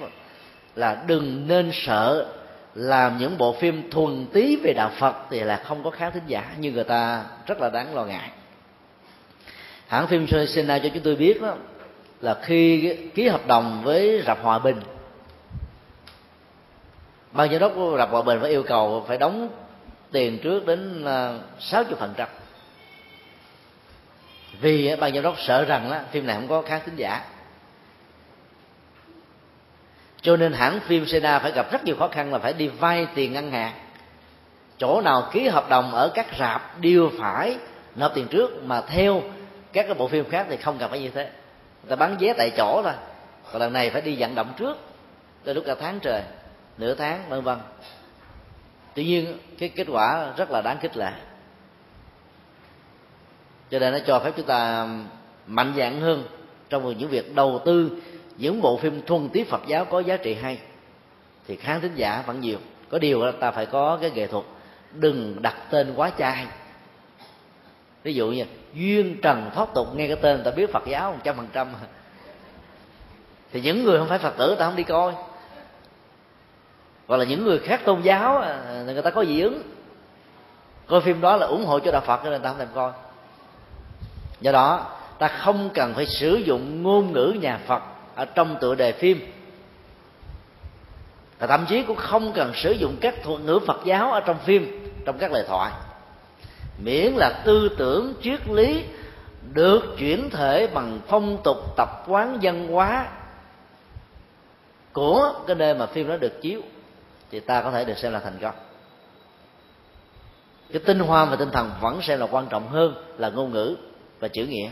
là 0.77 1.03
đừng 1.07 1.47
nên 1.47 1.71
sợ 1.73 2.25
làm 2.75 3.17
những 3.17 3.37
bộ 3.37 3.53
phim 3.53 3.89
thuần 3.91 4.25
tí 4.33 4.55
về 4.55 4.73
đạo 4.73 4.91
Phật 4.99 5.15
thì 5.29 5.39
là 5.39 5.61
không 5.63 5.83
có 5.83 5.89
khán 5.89 6.11
thính 6.11 6.23
giả 6.27 6.55
như 6.59 6.71
người 6.71 6.83
ta 6.83 7.23
rất 7.45 7.61
là 7.61 7.69
đáng 7.69 7.95
lo 7.95 8.05
ngại. 8.05 8.29
Hãng 9.87 10.07
phim 10.07 10.27
Sena 10.47 10.79
cho 10.79 10.89
chúng 10.93 11.03
tôi 11.03 11.15
biết 11.15 11.41
đó 11.41 11.55
là 12.21 12.37
khi 12.41 12.95
ký 13.15 13.27
hợp 13.27 13.47
đồng 13.47 13.81
với 13.83 14.23
rạp 14.25 14.41
Hòa 14.41 14.59
Bình 14.59 14.81
ban 17.31 17.51
giám 17.51 17.59
đốc 17.59 17.71
của 17.75 17.95
rạp 17.97 18.09
hòa 18.09 18.21
bình 18.21 18.39
phải 18.41 18.49
yêu 18.49 18.63
cầu 18.63 19.05
phải 19.07 19.17
đóng 19.17 19.49
tiền 20.11 20.39
trước 20.39 20.65
đến 20.65 21.05
à, 21.05 21.39
sáu 21.59 21.83
chục 21.83 21.99
phần 21.99 22.13
trăm. 22.17 22.27
Vì 24.61 24.95
ban 24.95 25.13
giám 25.13 25.23
đốc 25.23 25.35
sợ 25.39 25.65
rằng 25.65 25.89
đó, 25.91 25.97
phim 26.11 26.25
này 26.25 26.35
không 26.35 26.47
có 26.47 26.61
khán 26.61 26.81
thính 26.85 26.95
giả 26.95 27.25
cho 30.21 30.37
nên 30.37 30.53
hãng 30.53 30.79
phim 30.79 31.05
Sena 31.05 31.39
phải 31.39 31.51
gặp 31.51 31.71
rất 31.71 31.83
nhiều 31.83 31.95
khó 31.99 32.07
khăn 32.07 32.33
là 32.33 32.39
phải 32.39 32.53
đi 32.53 32.67
vay 32.67 33.07
tiền 33.15 33.33
ngân 33.33 33.51
hàng. 33.51 33.73
Chỗ 34.77 35.01
nào 35.01 35.29
ký 35.31 35.47
hợp 35.47 35.69
đồng 35.69 35.91
ở 35.91 36.11
các 36.13 36.27
rạp 36.39 36.79
đều 36.81 37.11
phải 37.19 37.57
nộp 37.95 38.11
tiền 38.15 38.27
trước, 38.27 38.63
mà 38.63 38.81
theo 38.81 39.21
các 39.73 39.83
cái 39.83 39.93
bộ 39.93 40.07
phim 40.07 40.29
khác 40.29 40.47
thì 40.49 40.57
không 40.57 40.77
cần 40.77 40.89
phải 40.89 40.99
như 40.99 41.09
thế. 41.09 41.23
Người 41.83 41.89
ta 41.89 41.95
bán 41.95 42.17
vé 42.19 42.33
tại 42.33 42.51
chỗ 42.57 42.81
thôi. 42.83 42.93
Còn 43.51 43.61
lần 43.61 43.73
này 43.73 43.89
phải 43.89 44.01
đi 44.01 44.15
vận 44.19 44.35
động 44.35 44.53
trước, 44.57 44.77
tới 45.43 45.55
lúc 45.55 45.63
cả 45.67 45.75
tháng 45.79 45.99
trời, 45.99 46.23
nửa 46.77 46.95
tháng, 46.95 47.29
vân 47.29 47.41
vân. 47.41 47.57
Tuy 48.93 49.05
nhiên, 49.05 49.37
cái 49.59 49.69
kết 49.69 49.87
quả 49.89 50.33
rất 50.37 50.51
là 50.51 50.61
đáng 50.61 50.77
khích 50.79 50.97
lệ. 50.97 51.11
Cho 53.71 53.79
nên 53.79 53.93
nó 53.93 53.99
cho 54.07 54.19
phép 54.19 54.31
chúng 54.37 54.45
ta 54.45 54.87
mạnh 55.47 55.73
dạn 55.77 56.01
hơn 56.01 56.23
trong 56.69 56.97
những 56.97 57.09
việc 57.09 57.35
đầu 57.35 57.61
tư 57.65 57.91
những 58.37 58.61
bộ 58.61 58.77
phim 58.77 59.01
thuần 59.05 59.29
túy 59.29 59.43
Phật 59.43 59.61
giáo 59.67 59.85
có 59.85 59.99
giá 59.99 60.17
trị 60.17 60.33
hay, 60.33 60.59
thì 61.47 61.55
khán 61.55 61.81
thính 61.81 61.95
giả 61.95 62.23
vẫn 62.27 62.41
nhiều. 62.41 62.57
Có 62.89 62.99
điều 62.99 63.25
là 63.25 63.31
ta 63.31 63.51
phải 63.51 63.65
có 63.65 63.97
cái 64.01 64.11
nghệ 64.11 64.27
thuật, 64.27 64.45
đừng 64.93 65.41
đặt 65.41 65.55
tên 65.69 65.93
quá 65.95 66.11
chai 66.17 66.45
ví 68.03 68.13
dụ 68.13 68.27
như, 68.27 68.45
duyên 68.73 69.21
trần 69.21 69.49
thoát 69.55 69.73
tục, 69.73 69.95
nghe 69.95 70.07
cái 70.07 70.15
tên 70.21 70.43
ta 70.43 70.51
biết 70.51 70.71
Phật 70.71 70.83
giáo 70.87 71.11
một 71.11 71.17
trăm 71.23 71.35
phần 71.35 71.47
trăm. 71.53 71.67
Thì 73.51 73.61
những 73.61 73.83
người 73.83 73.99
không 73.99 74.07
phải 74.07 74.19
Phật 74.19 74.37
tử 74.37 74.55
ta 74.55 74.65
không 74.65 74.75
đi 74.75 74.83
coi. 74.83 75.13
Hoặc 77.07 77.17
là 77.17 77.25
những 77.25 77.43
người 77.43 77.59
khác 77.59 77.81
tôn 77.85 78.01
giáo 78.01 78.37
à, 78.37 78.83
người 78.85 79.01
ta 79.01 79.09
có 79.09 79.25
dị 79.25 79.41
ứng. 79.41 79.61
Coi 80.87 81.01
phim 81.01 81.21
đó 81.21 81.37
là 81.37 81.47
ủng 81.47 81.65
hộ 81.65 81.79
cho 81.79 81.91
đạo 81.91 82.01
phật 82.01 82.25
nên 82.25 82.41
ta 82.41 82.49
không 82.49 82.57
thèm 82.57 82.67
coi. 82.73 82.91
Do 84.41 84.51
đó, 84.51 84.97
ta 85.19 85.27
không 85.27 85.69
cần 85.73 85.93
phải 85.93 86.05
sử 86.05 86.35
dụng 86.35 86.83
ngôn 86.83 87.13
ngữ 87.13 87.35
nhà 87.41 87.59
phật 87.67 87.83
ở 88.17 88.25
trong 88.25 88.57
tựa 88.61 88.75
đề 88.75 88.91
phim. 88.91 89.31
Và 91.39 91.47
thậm 91.47 91.65
chí 91.69 91.83
cũng 91.83 91.97
không 91.97 92.33
cần 92.33 92.51
sử 92.55 92.71
dụng 92.71 92.97
các 93.01 93.15
thuật 93.23 93.41
ngữ 93.41 93.59
phật 93.67 93.81
giáo 93.85 94.11
ở 94.11 94.19
trong 94.19 94.39
phim, 94.39 94.91
trong 95.05 95.17
các 95.17 95.31
lời 95.31 95.45
thoại. 95.47 95.71
Miễn 96.83 97.13
là 97.13 97.41
tư 97.45 97.69
tưởng, 97.77 98.13
triết 98.21 98.47
lý 98.49 98.83
được 99.53 99.95
chuyển 99.97 100.29
thể 100.29 100.67
bằng 100.67 100.99
phong 101.07 101.37
tục, 101.43 101.57
tập 101.77 102.03
quán, 102.07 102.39
văn 102.41 102.67
hóa 102.67 103.07
của 104.93 105.33
cái 105.47 105.55
nơi 105.55 105.73
mà 105.73 105.85
phim 105.85 106.07
đó 106.07 106.17
được 106.17 106.41
chiếu, 106.41 106.61
thì 107.31 107.39
ta 107.39 107.61
có 107.61 107.71
thể 107.71 107.85
được 107.85 107.97
xem 107.97 108.13
là 108.13 108.19
thành 108.19 108.37
công. 108.41 108.55
Cái 110.73 110.81
tinh 110.85 110.99
hoa 110.99 111.25
và 111.25 111.35
tinh 111.35 111.51
thần 111.51 111.71
vẫn 111.81 112.01
xem 112.01 112.19
là 112.19 112.27
quan 112.31 112.47
trọng 112.47 112.69
hơn 112.69 113.03
là 113.17 113.29
ngôn 113.29 113.53
ngữ 113.53 113.75
và 114.19 114.27
chữ 114.27 114.45
nghĩa. 114.45 114.69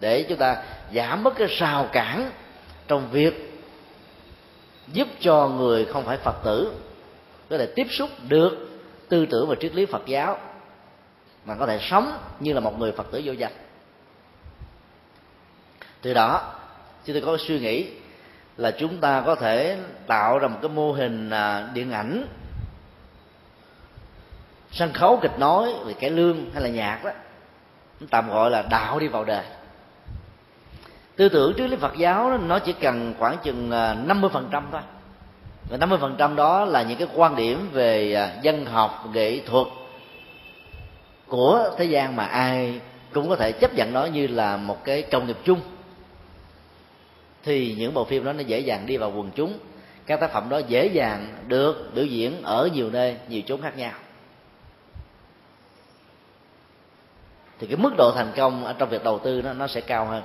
Để 0.00 0.26
chúng 0.28 0.38
ta 0.38 0.56
giảm 0.94 1.22
bớt 1.22 1.34
cái 1.36 1.48
rào 1.48 1.88
cản 1.92 2.30
trong 2.88 3.08
việc 3.10 3.62
giúp 4.92 5.08
cho 5.20 5.48
người 5.48 5.84
không 5.84 6.04
phải 6.04 6.16
phật 6.16 6.44
tử 6.44 6.72
có 7.50 7.58
thể 7.58 7.66
tiếp 7.66 7.86
xúc 7.90 8.10
được 8.28 8.68
tư 9.08 9.26
tưởng 9.26 9.48
và 9.48 9.54
triết 9.60 9.74
lý 9.74 9.86
phật 9.86 10.06
giáo, 10.06 10.38
mà 11.44 11.54
có 11.54 11.66
thể 11.66 11.78
sống 11.82 12.18
như 12.40 12.52
là 12.52 12.60
một 12.60 12.78
người 12.78 12.92
phật 12.92 13.06
tử 13.10 13.22
vô 13.24 13.32
danh. 13.32 13.52
Từ 16.02 16.14
đó, 16.14 16.54
chúng 17.04 17.14
tôi 17.14 17.22
có 17.26 17.44
suy 17.46 17.60
nghĩ 17.60 17.90
là 18.56 18.70
chúng 18.70 18.98
ta 18.98 19.22
có 19.26 19.34
thể 19.34 19.78
tạo 20.06 20.38
ra 20.38 20.48
một 20.48 20.58
cái 20.62 20.68
mô 20.68 20.92
hình 20.92 21.30
à, 21.30 21.70
điện 21.74 21.92
ảnh, 21.92 22.26
sân 24.72 24.92
khấu 24.92 25.18
kịch 25.22 25.38
nói 25.38 25.74
về 25.84 25.92
cải 25.92 26.10
lương 26.10 26.50
hay 26.54 26.62
là 26.62 26.68
nhạc 26.68 27.04
đó 27.04 27.10
tạm 28.10 28.28
gọi 28.30 28.50
là 28.50 28.62
đạo 28.70 28.98
đi 28.98 29.08
vào 29.08 29.24
đời 29.24 29.44
tư 31.16 31.28
tưởng 31.28 31.54
triết 31.56 31.70
lý 31.70 31.76
Phật 31.76 31.96
giáo 31.96 32.30
đó, 32.30 32.36
nó 32.36 32.58
chỉ 32.58 32.72
cần 32.72 33.14
khoảng 33.18 33.36
chừng 33.42 33.70
à, 33.70 33.96
50% 34.06 34.62
thôi. 34.72 34.80
Và 35.70 35.76
50% 35.76 36.34
đó 36.34 36.64
là 36.64 36.82
những 36.82 36.98
cái 36.98 37.08
quan 37.14 37.36
điểm 37.36 37.68
về 37.72 38.14
à, 38.14 38.32
dân 38.42 38.66
học 38.66 39.08
nghệ 39.12 39.40
thuật 39.46 39.66
của 41.26 41.70
thế 41.78 41.84
gian 41.84 42.16
mà 42.16 42.24
ai 42.24 42.80
cũng 43.12 43.28
có 43.28 43.36
thể 43.36 43.52
chấp 43.52 43.74
nhận 43.74 43.92
nó 43.92 44.04
như 44.04 44.26
là 44.26 44.56
một 44.56 44.84
cái 44.84 45.02
công 45.02 45.26
nghiệp 45.26 45.36
chung. 45.44 45.60
Thì 47.42 47.74
những 47.78 47.94
bộ 47.94 48.04
phim 48.04 48.24
đó 48.24 48.32
nó 48.32 48.40
dễ 48.40 48.58
dàng 48.58 48.86
đi 48.86 48.96
vào 48.96 49.12
quần 49.16 49.30
chúng. 49.34 49.58
Các 50.06 50.20
tác 50.20 50.32
phẩm 50.32 50.48
đó 50.48 50.58
dễ 50.58 50.86
dàng 50.86 51.34
được 51.48 51.90
biểu 51.94 52.04
diễn 52.04 52.42
ở 52.42 52.68
nhiều 52.72 52.90
nơi 52.90 53.16
nhiều 53.28 53.42
chốn 53.46 53.62
khác 53.62 53.76
nhau. 53.76 53.92
Thì 57.58 57.66
cái 57.66 57.76
mức 57.76 57.94
độ 57.98 58.12
thành 58.14 58.32
công 58.36 58.64
ở 58.64 58.72
trong 58.78 58.88
việc 58.88 59.04
đầu 59.04 59.18
tư 59.18 59.42
nó 59.42 59.52
nó 59.52 59.66
sẽ 59.66 59.80
cao 59.80 60.04
hơn 60.04 60.22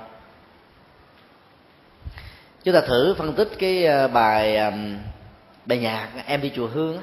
chúng 2.64 2.74
ta 2.74 2.80
thử 2.80 3.14
phân 3.14 3.32
tích 3.32 3.48
cái 3.58 3.84
ờ, 3.84 4.08
bài 4.08 4.72
bài 5.66 5.78
nhạc 5.78 6.08
em 6.26 6.40
đi 6.40 6.52
chùa 6.56 6.66
hương 6.66 6.96
á. 6.96 7.02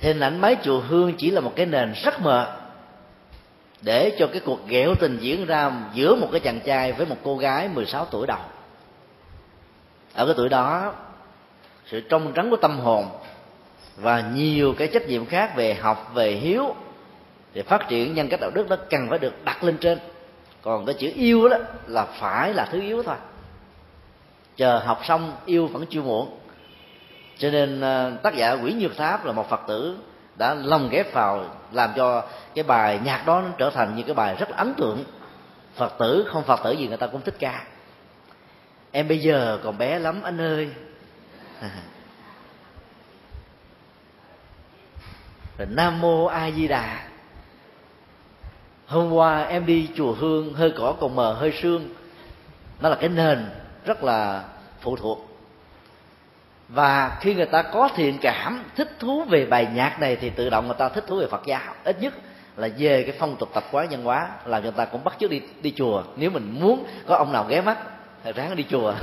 Hình 0.00 0.20
ảnh 0.20 0.40
máy 0.40 0.56
chùa 0.62 0.80
hương 0.80 1.14
chỉ 1.18 1.30
là 1.30 1.40
một 1.40 1.52
cái 1.56 1.66
nền 1.66 1.92
rất 2.04 2.20
mờ 2.20 2.56
để 3.80 4.16
cho 4.18 4.26
cái 4.26 4.40
cuộc 4.44 4.68
ghẹo 4.68 4.94
tình 5.00 5.18
diễn 5.20 5.46
ra 5.46 5.72
giữa 5.94 6.14
một 6.14 6.28
cái 6.32 6.40
chàng 6.40 6.60
trai 6.60 6.92
với 6.92 7.06
một 7.06 7.16
cô 7.24 7.36
gái 7.36 7.68
16 7.68 8.06
tuổi 8.10 8.26
đầu. 8.26 8.38
Ở 10.14 10.26
cái 10.26 10.34
tuổi 10.36 10.48
đó, 10.48 10.94
sự 11.86 12.00
trong 12.00 12.32
trắng 12.32 12.50
của 12.50 12.56
tâm 12.56 12.78
hồn 12.78 13.08
và 13.96 14.20
nhiều 14.20 14.74
cái 14.78 14.88
trách 14.88 15.08
nhiệm 15.08 15.26
khác 15.26 15.56
về 15.56 15.74
học, 15.74 16.10
về 16.14 16.32
hiếu 16.32 16.74
để 17.54 17.62
phát 17.62 17.88
triển 17.88 18.14
nhân 18.14 18.28
cách 18.28 18.40
đạo 18.40 18.50
đức 18.54 18.66
nó 18.68 18.76
cần 18.90 19.06
phải 19.10 19.18
được 19.18 19.44
đặt 19.44 19.64
lên 19.64 19.76
trên 19.78 19.98
còn 20.64 20.86
cái 20.86 20.94
chữ 20.94 21.12
yêu 21.14 21.48
đó 21.48 21.56
là 21.86 22.04
phải 22.04 22.54
là 22.54 22.66
thứ 22.72 22.80
yếu 22.80 23.02
thôi. 23.02 23.16
Chờ 24.56 24.78
học 24.78 25.00
xong, 25.04 25.36
yêu 25.44 25.66
vẫn 25.66 25.86
chưa 25.90 26.02
muộn. 26.02 26.38
Cho 27.38 27.50
nên 27.50 27.80
à, 27.80 28.10
tác 28.22 28.34
giả 28.34 28.52
quỷ 28.52 28.72
nhược 28.72 28.96
tháp 28.96 29.24
là 29.24 29.32
một 29.32 29.50
phật 29.50 29.60
tử 29.68 29.96
đã 30.36 30.54
lồng 30.54 30.88
ghép 30.90 31.12
vào, 31.12 31.44
làm 31.72 31.90
cho 31.96 32.24
cái 32.54 32.64
bài 32.64 33.00
nhạc 33.04 33.26
đó 33.26 33.40
nó 33.40 33.48
trở 33.58 33.70
thành 33.70 33.96
những 33.96 34.06
cái 34.06 34.14
bài 34.14 34.36
rất 34.38 34.50
là 34.50 34.56
ấn 34.56 34.74
tượng. 34.74 35.04
Phật 35.74 35.98
tử 35.98 36.28
không 36.32 36.42
phật 36.42 36.60
tử 36.64 36.72
gì 36.72 36.88
người 36.88 36.96
ta 36.96 37.06
cũng 37.06 37.20
thích 37.20 37.36
ca. 37.38 37.64
Em 38.90 39.08
bây 39.08 39.18
giờ 39.18 39.58
còn 39.64 39.78
bé 39.78 39.98
lắm 39.98 40.22
anh 40.22 40.40
ơi. 40.40 40.70
Rồi 45.58 45.68
nam 45.70 46.00
mô 46.00 46.24
a 46.24 46.50
di 46.50 46.68
đà 46.68 47.13
hôm 48.86 49.12
qua 49.12 49.42
em 49.42 49.66
đi 49.66 49.88
chùa 49.96 50.12
hương, 50.12 50.54
hơi 50.54 50.72
cỏ 50.76 50.94
còn 51.00 51.16
mờ, 51.16 51.32
hơi 51.32 51.52
sương. 51.62 51.88
Nó 52.80 52.88
là 52.88 52.96
cái 52.96 53.08
nền 53.08 53.46
rất 53.84 54.04
là 54.04 54.44
phụ 54.80 54.96
thuộc. 54.96 55.28
Và 56.68 57.18
khi 57.20 57.34
người 57.34 57.46
ta 57.46 57.62
có 57.62 57.88
thiện 57.96 58.18
cảm, 58.18 58.64
thích 58.76 58.96
thú 58.98 59.24
về 59.24 59.46
bài 59.46 59.68
nhạc 59.74 60.00
này, 60.00 60.16
thì 60.16 60.30
tự 60.30 60.50
động 60.50 60.66
người 60.66 60.76
ta 60.78 60.88
thích 60.88 61.04
thú 61.06 61.16
về 61.16 61.26
phật 61.26 61.42
giáo. 61.46 61.74
Ít 61.84 61.96
nhất 62.00 62.14
là 62.56 62.68
về 62.78 63.02
cái 63.02 63.16
phong 63.18 63.36
tục 63.36 63.48
tập 63.54 63.64
quán 63.72 63.88
nhân 63.90 64.04
hóa, 64.04 64.28
là 64.44 64.60
người 64.60 64.72
ta 64.72 64.84
cũng 64.84 65.04
bắt 65.04 65.14
chước 65.20 65.30
đi 65.30 65.40
đi 65.62 65.72
chùa. 65.76 66.02
Nếu 66.16 66.30
mình 66.30 66.56
muốn 66.60 66.84
có 67.06 67.16
ông 67.16 67.32
nào 67.32 67.44
ghé 67.48 67.60
mắt 67.60 67.78
thì 68.24 68.32
ráng 68.32 68.56
đi 68.56 68.64
chùa. 68.70 68.94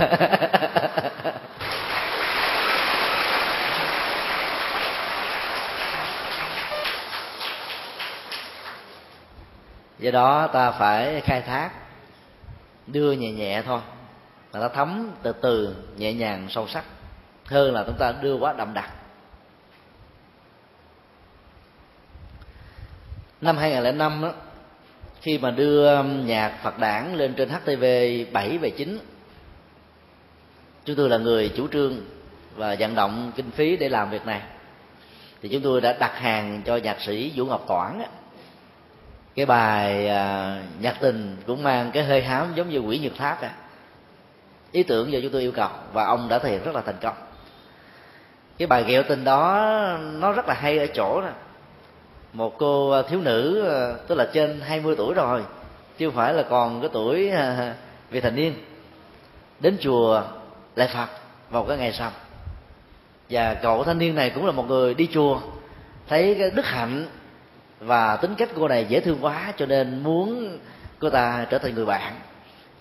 do 10.02 10.12
đó 10.12 10.47
ta 10.47 10.72
phải 10.72 11.22
khai 11.22 11.41
thác 11.41 11.72
đưa 12.88 13.12
nhẹ 13.12 13.32
nhẹ 13.32 13.62
thôi. 13.66 13.82
Mà 14.54 14.60
ta 14.60 14.68
thấm 14.68 15.12
từ 15.24 15.32
từ 15.41 15.76
nhẹ 15.97 16.14
nhàng 16.14 16.47
sâu 16.49 16.68
sắc. 16.68 16.86
Hơn 17.45 17.74
là 17.74 17.84
chúng 17.88 17.97
ta 17.97 18.12
đưa 18.12 18.36
quá 18.36 18.54
đậm 18.54 18.74
đặc. 18.74 18.89
Năm 23.41 23.58
2005 23.58 24.22
đó, 24.22 24.34
khi 25.22 25.38
mà 25.38 25.52
đưa 25.52 25.95
um, 25.95 26.26
nhạc 26.26 26.60
Phật 26.64 26.80
đản 26.80 27.16
lên 27.16 27.34
trên 27.34 27.49
HTV 27.49 27.84
7 28.34 28.58
và 28.58 28.70
9 28.78 28.99
chúng 30.86 30.95
tôi 30.95 31.10
là 31.10 31.18
người 31.18 31.49
chủ 31.56 31.68
trương 31.68 32.02
và 32.56 32.76
vận 32.80 32.95
động 32.95 33.32
kinh 33.36 33.52
phí 33.52 33.78
để 33.78 33.89
làm 33.89 34.10
việc 34.10 34.26
này. 34.26 34.41
Thì 35.41 35.49
chúng 35.49 35.62
tôi 35.62 35.82
đã 35.82 35.93
đặt 35.99 36.18
hàng 36.20 36.62
cho 36.66 36.78
nhạc 36.78 37.02
sĩ 37.02 37.32
Vũ 37.36 37.45
Ngọc 37.45 37.66
Toản 37.68 38.02
cái 39.36 39.45
bài 39.45 40.07
à, 40.07 40.57
nhạc 40.79 40.95
tình 41.01 41.38
cũng 41.47 41.63
mang 41.63 41.91
cái 41.91 42.03
hơi 42.03 42.21
hám 42.21 42.53
giống 42.55 42.69
như 42.69 42.79
quỷ 42.79 42.99
nhược 42.99 43.15
tháp 43.17 43.41
à. 43.41 43.53
Ý 44.71 44.84
tưởng 44.84 45.11
do 45.11 45.19
chúng 45.23 45.32
tôi 45.32 45.41
yêu 45.41 45.51
cầu 45.51 45.69
và 45.93 46.05
ông 46.05 46.29
đã 46.29 46.39
thể 46.39 46.49
hiện 46.49 46.63
rất 46.63 46.75
là 46.75 46.82
thành 46.82 46.97
công. 47.01 47.15
Cái 48.57 48.67
bài 48.67 48.84
ghẹo 48.88 49.03
tình 49.03 49.23
đó 49.23 49.71
nó 49.99 50.32
rất 50.32 50.47
là 50.47 50.53
hay 50.53 50.79
ở 50.79 50.88
chỗ 50.93 51.21
nè 51.21 51.32
một 52.34 52.57
cô 52.57 52.91
à, 52.91 53.01
thiếu 53.01 53.21
nữ 53.21 53.67
à, 53.69 53.93
tức 54.07 54.15
là 54.15 54.27
trên 54.34 54.61
20 54.61 54.95
tuổi 54.97 55.13
rồi 55.13 55.43
chứ 55.97 56.07
không 56.07 56.15
phải 56.15 56.34
là 56.34 56.43
còn 56.43 56.82
cái 56.82 56.89
tuổi 56.93 57.29
à, 57.29 57.75
vị 58.09 58.21
thành 58.21 58.36
niên 58.36 58.53
đến 59.59 59.77
chùa 59.82 60.23
lại 60.75 60.89
phật 60.93 61.07
vào 61.49 61.63
cái 61.63 61.77
ngày 61.77 61.93
sau. 61.93 62.11
Và 63.29 63.53
cậu 63.53 63.84
thanh 63.84 63.97
niên 63.97 64.15
này 64.15 64.29
cũng 64.29 64.45
là 64.45 64.51
một 64.51 64.65
người 64.67 64.93
đi 64.93 65.07
chùa 65.13 65.39
thấy 66.07 66.36
cái 66.39 66.49
đức 66.49 66.65
hạnh 66.65 67.07
và 67.82 68.15
tính 68.15 68.36
cách 68.36 68.49
cô 68.55 68.67
này 68.67 68.86
dễ 68.89 68.99
thương 68.99 69.17
quá, 69.21 69.53
cho 69.57 69.65
nên 69.65 70.03
muốn 70.03 70.57
cô 70.99 71.09
ta 71.09 71.45
trở 71.49 71.57
thành 71.57 71.75
người 71.75 71.86
bạn. 71.86 72.13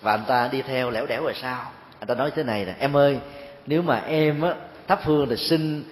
Và 0.01 0.11
anh 0.11 0.23
ta 0.27 0.49
đi 0.51 0.61
theo 0.61 0.89
lẻo 0.89 1.05
đẻo 1.05 1.23
rồi 1.23 1.33
sao? 1.41 1.71
Anh 1.99 2.07
ta 2.07 2.15
nói 2.15 2.31
thế 2.35 2.43
này 2.43 2.65
nè, 2.65 2.75
em 2.79 2.97
ơi, 2.97 3.19
nếu 3.65 3.81
mà 3.81 4.01
em 4.07 4.41
á, 4.41 4.53
thắp 4.87 4.99
hương 5.03 5.29
thì 5.29 5.35
xin 5.37 5.83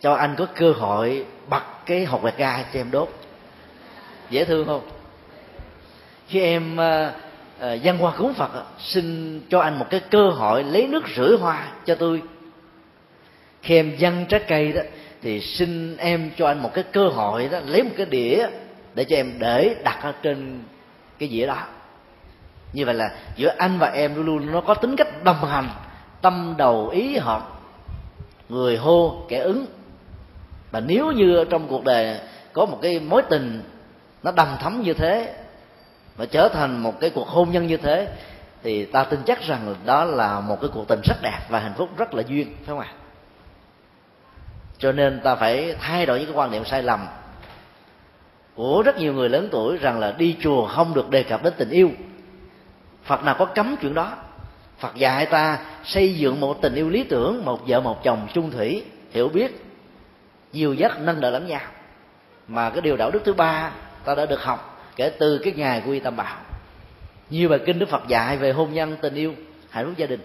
cho 0.00 0.14
anh 0.14 0.34
có 0.38 0.46
cơ 0.54 0.72
hội 0.72 1.26
bật 1.48 1.62
cái 1.86 2.04
hộp 2.04 2.22
quẹt 2.22 2.36
ga 2.36 2.62
cho 2.62 2.80
em 2.80 2.90
đốt. 2.90 3.08
Dễ 4.30 4.44
thương 4.44 4.66
không? 4.66 4.88
Khi 6.28 6.40
em 6.40 6.76
ờ, 6.76 7.12
ờ, 7.58 7.74
dân 7.74 7.98
hoa 7.98 8.12
cúng 8.16 8.34
phật 8.34 8.64
xin 8.78 9.40
cho 9.50 9.60
anh 9.60 9.78
một 9.78 9.86
cái 9.90 10.00
cơ 10.10 10.28
hội 10.28 10.64
lấy 10.64 10.86
nước 10.86 11.04
rửa 11.16 11.36
hoa 11.36 11.68
cho 11.86 11.94
tôi. 11.94 12.22
Khi 13.62 13.76
em 13.76 13.96
dân 13.96 14.26
trái 14.28 14.40
cây 14.48 14.72
đó 14.72 14.80
thì 15.22 15.40
xin 15.40 15.96
em 15.96 16.30
cho 16.36 16.46
anh 16.46 16.62
một 16.62 16.70
cái 16.74 16.84
cơ 16.92 17.08
hội 17.08 17.48
đó, 17.52 17.58
lấy 17.66 17.82
một 17.82 17.90
cái 17.96 18.06
đĩa 18.06 18.46
để 18.94 19.04
cho 19.04 19.16
em 19.16 19.32
để 19.38 19.76
đặt 19.84 19.98
ở 20.02 20.12
trên 20.22 20.62
cái 21.18 21.28
dĩa 21.28 21.46
đó. 21.46 21.62
Như 22.72 22.84
vậy 22.84 22.94
là 22.94 23.14
giữa 23.36 23.54
anh 23.58 23.78
và 23.78 23.90
em 23.90 24.14
luôn 24.14 24.26
luôn 24.26 24.52
nó 24.52 24.60
có 24.60 24.74
tính 24.74 24.96
cách 24.96 25.24
đồng 25.24 25.44
hành, 25.44 25.68
tâm 26.22 26.54
đầu 26.58 26.88
ý 26.88 27.16
hợp, 27.16 27.60
người 28.48 28.76
hô, 28.76 29.26
kẻ 29.28 29.38
ứng. 29.38 29.66
Và 30.70 30.80
nếu 30.80 31.12
như 31.12 31.44
trong 31.50 31.68
cuộc 31.68 31.84
đời 31.84 32.18
có 32.52 32.66
một 32.66 32.78
cái 32.82 33.00
mối 33.00 33.22
tình 33.30 33.62
nó 34.22 34.32
đầm 34.32 34.48
thấm 34.60 34.82
như 34.82 34.94
thế 34.94 35.34
và 36.16 36.26
trở 36.26 36.48
thành 36.48 36.82
một 36.82 37.00
cái 37.00 37.10
cuộc 37.10 37.28
hôn 37.28 37.50
nhân 37.50 37.66
như 37.66 37.76
thế, 37.76 38.08
thì 38.62 38.84
ta 38.84 39.04
tin 39.04 39.20
chắc 39.26 39.42
rằng 39.42 39.74
đó 39.84 40.04
là 40.04 40.40
một 40.40 40.60
cái 40.60 40.70
cuộc 40.74 40.88
tình 40.88 41.00
rất 41.04 41.16
đẹp 41.22 41.38
và 41.48 41.58
hạnh 41.58 41.74
phúc 41.76 41.88
rất 41.96 42.14
là 42.14 42.22
duyên, 42.26 42.46
phải 42.56 42.66
không 42.66 42.78
ạ? 42.78 42.92
Cho 44.80 44.92
nên 44.92 45.20
ta 45.20 45.34
phải 45.34 45.76
thay 45.80 46.06
đổi 46.06 46.18
những 46.18 46.26
cái 46.26 46.36
quan 46.36 46.50
niệm 46.50 46.64
sai 46.64 46.82
lầm 46.82 47.06
của 48.54 48.82
rất 48.86 48.98
nhiều 48.98 49.14
người 49.14 49.28
lớn 49.28 49.48
tuổi 49.52 49.76
rằng 49.76 49.98
là 49.98 50.14
đi 50.18 50.36
chùa 50.40 50.66
không 50.66 50.94
được 50.94 51.10
đề 51.10 51.22
cập 51.22 51.42
đến 51.42 51.52
tình 51.56 51.70
yêu. 51.70 51.90
Phật 53.04 53.24
nào 53.24 53.36
có 53.38 53.44
cấm 53.44 53.76
chuyện 53.80 53.94
đó? 53.94 54.12
Phật 54.78 54.96
dạy 54.96 55.26
ta 55.26 55.58
xây 55.84 56.14
dựng 56.14 56.40
một 56.40 56.58
tình 56.62 56.74
yêu 56.74 56.88
lý 56.88 57.04
tưởng, 57.04 57.44
một 57.44 57.60
vợ, 57.68 57.80
một 57.80 58.04
chồng 58.04 58.28
chung 58.34 58.50
thủy, 58.50 58.84
hiểu 59.10 59.28
biết 59.28 59.64
dìu 60.52 60.74
dắt 60.74 61.00
nâng 61.00 61.20
đỡ 61.20 61.30
lẫn 61.30 61.46
nhau. 61.46 61.60
Mà 62.48 62.70
cái 62.70 62.80
điều 62.80 62.96
đạo 62.96 63.10
đức 63.10 63.22
thứ 63.24 63.32
ba 63.32 63.72
ta 64.04 64.14
đã 64.14 64.26
được 64.26 64.42
học 64.42 64.90
kể 64.96 65.10
từ 65.18 65.38
cái 65.38 65.52
ngày 65.56 65.82
quy 65.86 66.00
tâm 66.00 66.16
bảo 66.16 66.36
nhiều 67.30 67.48
bài 67.48 67.58
kinh 67.66 67.78
đức 67.78 67.88
phật 67.88 68.08
dạy 68.08 68.36
về 68.36 68.52
hôn 68.52 68.74
nhân, 68.74 68.96
tình 69.00 69.14
yêu, 69.14 69.34
hạnh 69.70 69.86
phúc 69.86 69.94
gia 69.96 70.06
đình. 70.06 70.20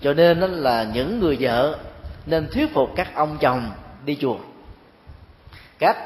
Cho 0.00 0.14
nên 0.14 0.40
đó 0.40 0.46
là 0.46 0.86
những 0.94 1.20
người 1.20 1.36
vợ 1.40 1.78
nên 2.26 2.48
thuyết 2.52 2.74
phục 2.74 2.92
các 2.96 3.14
ông 3.14 3.38
chồng 3.40 3.70
đi 4.04 4.16
chùa. 4.20 4.36
Các 5.78 5.96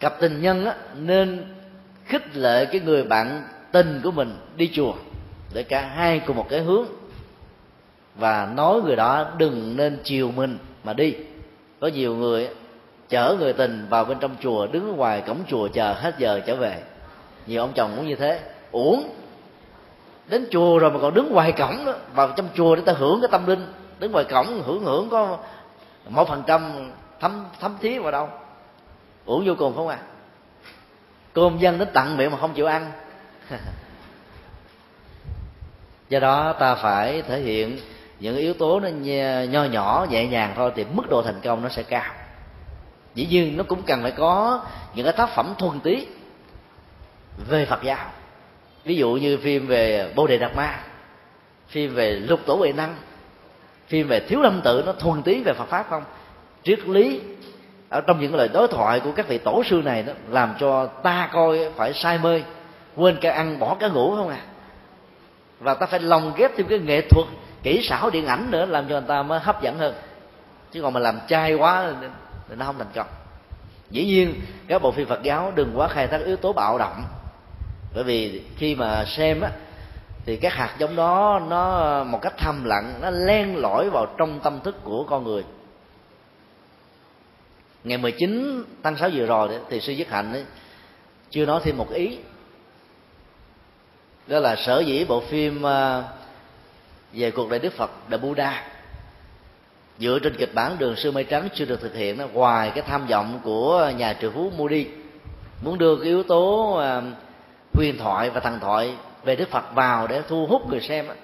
cặp 0.00 0.20
tình 0.20 0.42
nhân 0.42 0.64
á, 0.64 0.74
nên 0.96 1.54
khích 2.04 2.36
lệ 2.36 2.64
cái 2.64 2.80
người 2.80 3.04
bạn 3.04 3.42
tình 3.72 4.00
của 4.04 4.10
mình 4.10 4.36
đi 4.56 4.70
chùa 4.74 4.94
để 5.54 5.62
cả 5.62 5.80
hai 5.80 6.20
cùng 6.26 6.36
một 6.36 6.46
cái 6.48 6.60
hướng. 6.60 6.86
Và 8.14 8.52
nói 8.56 8.80
người 8.82 8.96
đó 8.96 9.30
đừng 9.38 9.76
nên 9.76 9.98
chiều 10.04 10.30
mình 10.36 10.58
mà 10.84 10.92
đi. 10.92 11.14
Có 11.80 11.86
nhiều 11.86 12.16
người 12.16 12.48
chở 13.08 13.36
người 13.38 13.52
tình 13.52 13.86
vào 13.90 14.04
bên 14.04 14.18
trong 14.20 14.36
chùa 14.42 14.66
đứng 14.66 14.96
ngoài 14.96 15.22
cổng 15.26 15.38
chùa 15.48 15.68
chờ 15.68 15.92
hết 15.92 16.14
giờ 16.18 16.40
trở 16.46 16.56
về. 16.56 16.82
Nhiều 17.46 17.60
ông 17.60 17.72
chồng 17.74 17.92
cũng 17.96 18.08
như 18.08 18.14
thế. 18.14 18.40
Uổng 18.70 19.08
đến 20.28 20.46
chùa 20.50 20.78
rồi 20.78 20.90
mà 20.90 20.98
còn 21.02 21.14
đứng 21.14 21.32
ngoài 21.32 21.52
cổng 21.52 21.84
đó, 21.84 21.94
vào 22.14 22.32
trong 22.36 22.48
chùa 22.54 22.76
để 22.76 22.82
ta 22.86 22.92
hưởng 22.92 23.20
cái 23.20 23.28
tâm 23.32 23.46
linh 23.46 23.66
đứng 24.02 24.12
ngoài 24.12 24.24
cổng 24.24 24.62
hưởng 24.62 24.84
hưởng 24.84 25.10
có 25.10 25.38
một 26.08 26.28
phần 26.28 26.42
trăm 26.46 26.90
thấm 27.20 27.46
thấm 27.60 27.76
thí 27.80 27.98
vào 27.98 28.12
đâu. 28.12 28.28
Uổng 29.24 29.46
vô 29.46 29.54
cùng 29.58 29.76
không 29.76 29.88
à? 29.88 29.98
Cơm 31.32 31.58
dân 31.58 31.78
đến 31.78 31.88
tặng 31.92 32.16
miệng 32.16 32.30
mà 32.30 32.38
không 32.38 32.54
chịu 32.54 32.66
ăn. 32.66 32.92
Do 36.08 36.20
đó 36.20 36.52
ta 36.52 36.74
phải 36.74 37.22
thể 37.22 37.40
hiện 37.40 37.78
những 38.20 38.36
yếu 38.36 38.54
tố 38.54 38.80
nó 38.80 38.88
nho 39.48 39.64
nhỏ, 39.64 40.06
nhẹ 40.10 40.26
nhàng 40.26 40.52
thôi 40.56 40.72
thì 40.76 40.84
mức 40.84 41.02
độ 41.10 41.22
thành 41.22 41.40
công 41.42 41.62
nó 41.62 41.68
sẽ 41.68 41.82
cao. 41.82 42.14
Dĩ 43.14 43.26
nhiên 43.26 43.56
nó 43.56 43.64
cũng 43.68 43.82
cần 43.82 44.02
phải 44.02 44.10
có 44.10 44.64
những 44.94 45.04
cái 45.04 45.14
tác 45.16 45.28
phẩm 45.28 45.54
thuần 45.58 45.80
túy 45.80 46.06
về 47.48 47.66
phật 47.66 47.82
giáo. 47.82 48.10
Ví 48.84 48.96
dụ 48.96 49.10
như 49.12 49.36
phim 49.36 49.66
về 49.66 50.12
bồ 50.14 50.26
đề 50.26 50.38
đạt 50.38 50.56
ma, 50.56 50.80
phim 51.68 51.94
về 51.94 52.10
lục 52.12 52.40
tổ 52.46 52.54
huệ 52.54 52.72
năng 52.72 52.96
phim 53.86 54.08
về 54.08 54.20
thiếu 54.20 54.40
lâm 54.40 54.60
tự 54.64 54.82
nó 54.86 54.92
thuần 54.92 55.22
túy 55.22 55.42
về 55.42 55.52
phật 55.52 55.68
pháp 55.68 55.86
không? 55.90 56.04
Triết 56.62 56.88
lý, 56.88 57.20
ở 57.88 58.00
trong 58.00 58.20
những 58.20 58.34
lời 58.34 58.48
đối 58.52 58.68
thoại 58.68 59.00
của 59.00 59.12
các 59.12 59.28
vị 59.28 59.38
tổ 59.38 59.62
sư 59.64 59.82
này 59.84 60.02
đó, 60.02 60.12
làm 60.28 60.54
cho 60.60 60.86
ta 60.86 61.28
coi 61.32 61.58
phải 61.76 61.92
say 61.92 62.18
mê. 62.18 62.42
Quên 62.96 63.16
cả 63.20 63.32
ăn, 63.32 63.58
bỏ 63.58 63.76
cả 63.80 63.88
ngủ 63.88 64.16
không 64.16 64.28
à? 64.28 64.40
Và 65.60 65.74
ta 65.74 65.86
phải 65.86 66.00
lồng 66.00 66.32
ghép 66.36 66.56
thêm 66.56 66.66
cái 66.66 66.78
nghệ 66.78 67.00
thuật, 67.00 67.26
kỹ 67.62 67.82
xảo 67.82 68.10
điện 68.10 68.26
ảnh 68.26 68.50
nữa, 68.50 68.66
làm 68.66 68.88
cho 68.88 68.94
người 68.94 69.08
ta 69.08 69.22
mới 69.22 69.40
hấp 69.40 69.62
dẫn 69.62 69.78
hơn. 69.78 69.94
Chứ 70.72 70.82
còn 70.82 70.92
mà 70.92 71.00
làm 71.00 71.18
chay 71.28 71.54
quá, 71.54 71.92
thì 72.48 72.54
nó 72.56 72.64
không 72.64 72.78
thành 72.78 72.92
công. 72.94 73.06
Dĩ 73.90 74.04
nhiên, 74.04 74.40
các 74.68 74.82
bộ 74.82 74.90
phim 74.90 75.06
phật 75.06 75.22
giáo 75.22 75.52
đừng 75.54 75.72
quá 75.74 75.88
khai 75.88 76.06
thác 76.06 76.20
yếu 76.24 76.36
tố 76.36 76.52
bạo 76.52 76.78
động. 76.78 77.04
Bởi 77.94 78.04
vì 78.04 78.42
khi 78.56 78.74
mà 78.74 79.04
xem 79.04 79.40
á 79.40 79.50
thì 80.26 80.36
các 80.36 80.54
hạt 80.54 80.74
giống 80.78 80.96
đó 80.96 81.40
nó 81.48 82.04
một 82.04 82.18
cách 82.22 82.34
thầm 82.38 82.64
lặng 82.64 82.98
nó 83.00 83.10
len 83.10 83.56
lỏi 83.56 83.90
vào 83.90 84.06
trong 84.18 84.40
tâm 84.40 84.60
thức 84.64 84.76
của 84.84 85.04
con 85.04 85.24
người. 85.24 85.44
Ngày 87.84 87.98
19 87.98 88.64
tháng 88.82 88.96
6 88.96 89.10
vừa 89.14 89.26
rồi 89.26 89.48
thì 89.70 89.80
sư 89.80 89.92
dứt 89.92 90.08
hạnh 90.08 90.32
ấy, 90.32 90.44
chưa 91.30 91.46
nói 91.46 91.60
thêm 91.64 91.76
một 91.76 91.90
ý. 91.92 92.18
Đó 94.26 94.38
là 94.38 94.56
sở 94.56 94.80
dĩ 94.80 95.04
bộ 95.08 95.20
phim 95.20 95.62
ờ, 95.62 96.04
về 97.12 97.30
cuộc 97.30 97.50
đời 97.50 97.58
đức 97.58 97.72
phật 97.72 97.90
Đại 98.08 98.18
buddha. 98.18 98.64
Dựa 99.98 100.18
trên 100.22 100.36
kịch 100.36 100.54
bản 100.54 100.76
đường 100.78 100.96
sư 100.96 101.10
mây 101.10 101.24
trắng 101.24 101.48
chưa 101.54 101.64
được 101.64 101.80
thực 101.80 101.94
hiện 101.94 102.18
nó 102.18 102.26
ngoài 102.26 102.72
cái 102.74 102.84
tham 102.86 103.06
vọng 103.06 103.40
của 103.44 103.92
nhà 103.96 104.16
triệu 104.20 104.30
phú 104.30 104.52
Moody 104.56 104.86
muốn 105.64 105.78
đưa 105.78 105.96
cái 105.96 106.04
yếu 106.04 106.22
tố 106.22 106.74
ờ, 106.74 107.02
huyền 107.74 107.98
thoại 107.98 108.30
và 108.30 108.40
thần 108.40 108.60
thoại 108.60 108.96
về 109.24 109.36
đức 109.36 109.50
phật 109.50 109.74
vào 109.74 110.06
để 110.06 110.22
thu 110.28 110.46
hút 110.46 110.68
người 110.68 110.80
xem 110.80 111.08
á, 111.08 111.14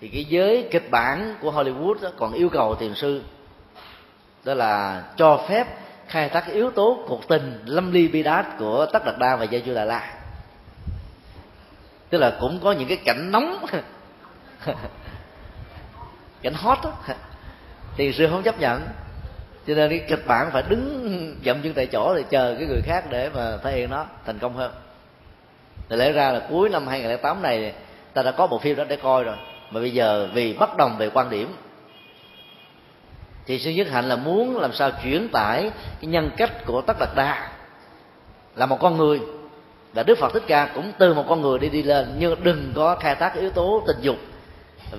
thì 0.00 0.08
cái 0.08 0.24
giới 0.24 0.68
kịch 0.70 0.90
bản 0.90 1.34
của 1.40 1.52
hollywood 1.52 1.94
đó 2.02 2.10
còn 2.16 2.32
yêu 2.32 2.48
cầu 2.48 2.74
tiền 2.74 2.94
sư. 2.94 3.22
Đó 4.44 4.54
là 4.54 5.02
cho 5.16 5.44
phép 5.48 5.66
khai 6.08 6.28
thác 6.28 6.46
yếu 6.46 6.70
tố 6.70 7.04
cuộc 7.08 7.28
tình 7.28 7.62
lâm 7.66 7.92
ly 7.92 8.08
bi 8.08 8.22
đát 8.22 8.58
của 8.58 8.86
tất 8.92 9.04
đạt 9.04 9.18
đa 9.18 9.36
và 9.36 9.44
gia 9.44 9.58
chu 9.58 9.74
đà 9.74 9.84
la 9.84 10.22
tức 12.12 12.18
là 12.18 12.36
cũng 12.40 12.60
có 12.62 12.72
những 12.72 12.88
cái 12.88 12.96
cảnh 12.96 13.30
nóng 13.30 13.66
cảnh 16.42 16.54
hot 16.54 16.78
đó 16.84 16.92
thì 17.96 18.12
sư 18.12 18.28
không 18.30 18.42
chấp 18.42 18.60
nhận. 18.60 18.82
Cho 19.66 19.74
nên 19.74 19.90
cái 19.90 20.04
kịch 20.08 20.26
bản 20.26 20.50
phải 20.52 20.62
đứng 20.68 21.36
dậm 21.44 21.62
chân 21.62 21.74
tại 21.74 21.86
chỗ 21.86 22.14
để 22.16 22.22
chờ 22.30 22.54
cái 22.58 22.66
người 22.66 22.80
khác 22.84 23.04
để 23.10 23.30
mà 23.34 23.56
thể 23.56 23.76
hiện 23.76 23.90
nó 23.90 24.06
thành 24.26 24.38
công 24.38 24.56
hơn 24.56 24.72
thì 25.88 25.96
lẽ 25.96 26.12
ra 26.12 26.32
là 26.32 26.46
cuối 26.50 26.68
năm 26.68 26.86
2008 26.86 27.42
này 27.42 27.72
ta 28.14 28.22
đã 28.22 28.30
có 28.30 28.46
bộ 28.46 28.58
phim 28.58 28.76
đó 28.76 28.84
để 28.88 28.96
coi 28.96 29.24
rồi. 29.24 29.36
Mà 29.70 29.80
bây 29.80 29.90
giờ 29.90 30.28
vì 30.34 30.52
bất 30.52 30.76
đồng 30.76 30.98
về 30.98 31.10
quan 31.10 31.30
điểm 31.30 31.54
thì 33.46 33.58
sư 33.58 33.70
nhất 33.70 33.86
hạnh 33.90 34.08
là 34.08 34.16
muốn 34.16 34.58
làm 34.58 34.72
sao 34.72 34.90
chuyển 35.02 35.28
tải 35.28 35.70
cái 36.00 36.10
nhân 36.10 36.30
cách 36.36 36.66
của 36.66 36.80
tất 36.80 36.96
đạt 37.00 37.08
đa 37.16 37.48
là 38.56 38.66
một 38.66 38.78
con 38.80 38.96
người. 38.96 39.20
Và 39.92 40.02
đức 40.02 40.18
phật 40.18 40.32
thích 40.32 40.42
ca 40.46 40.70
cũng 40.74 40.92
từ 40.98 41.14
một 41.14 41.24
con 41.28 41.40
người 41.40 41.58
đi 41.58 41.68
đi 41.68 41.82
lên 41.82 42.14
nhưng 42.18 42.44
đừng 42.44 42.72
có 42.74 42.96
khai 43.00 43.14
thác 43.14 43.34
yếu 43.34 43.50
tố 43.50 43.84
tình 43.86 43.96
dục 44.00 44.16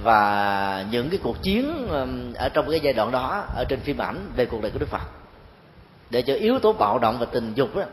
và 0.03 0.85
những 0.91 1.09
cái 1.09 1.19
cuộc 1.23 1.41
chiến 1.41 1.87
ở 2.35 2.49
trong 2.49 2.71
cái 2.71 2.79
giai 2.79 2.93
đoạn 2.93 3.11
đó 3.11 3.45
ở 3.55 3.65
trên 3.69 3.79
phim 3.79 4.01
ảnh 4.01 4.31
về 4.35 4.45
cuộc 4.45 4.61
đời 4.61 4.71
của 4.71 4.79
đức 4.79 4.89
phật. 4.89 5.01
Để 6.09 6.21
cho 6.21 6.33
yếu 6.33 6.59
tố 6.59 6.73
bạo 6.73 6.99
động 6.99 7.17
và 7.19 7.25
tình 7.25 7.53
dục 7.53 7.75
đó, 7.75 7.83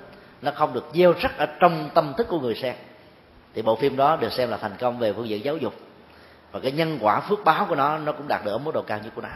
nó 0.43 0.51
không 0.51 0.73
được 0.73 0.91
gieo 0.95 1.15
rắc 1.21 1.39
ở 1.39 1.47
trong 1.61 1.91
tâm 1.95 2.15
thức 2.19 2.27
của 2.31 2.41
người 2.41 2.55
xem. 2.55 2.75
Thì 3.55 3.63
bộ 3.63 3.77
phim 3.77 3.97
đó 3.97 4.17
được 4.17 4.33
xem 4.33 4.51
là 4.51 4.57
thành 4.57 4.77
công 4.79 4.99
về 4.99 5.13
phương 5.13 5.29
diện 5.29 5.45
giáo 5.45 5.57
dục. 5.57 5.75
Và 6.53 6.61
cái 6.61 6.73
nhân 6.73 6.99
quả 7.01 7.21
phước 7.21 7.45
báo 7.45 7.67
của 7.69 7.75
nó 7.75 7.99
nó 7.99 8.13
cũng 8.13 8.29
đạt 8.29 8.45
được 8.45 8.53
ở 8.53 8.59
mức 8.59 8.75
độ 8.75 8.83
cao 8.83 8.99
như 9.05 9.11
của 9.15 9.23
nó. 9.23 9.29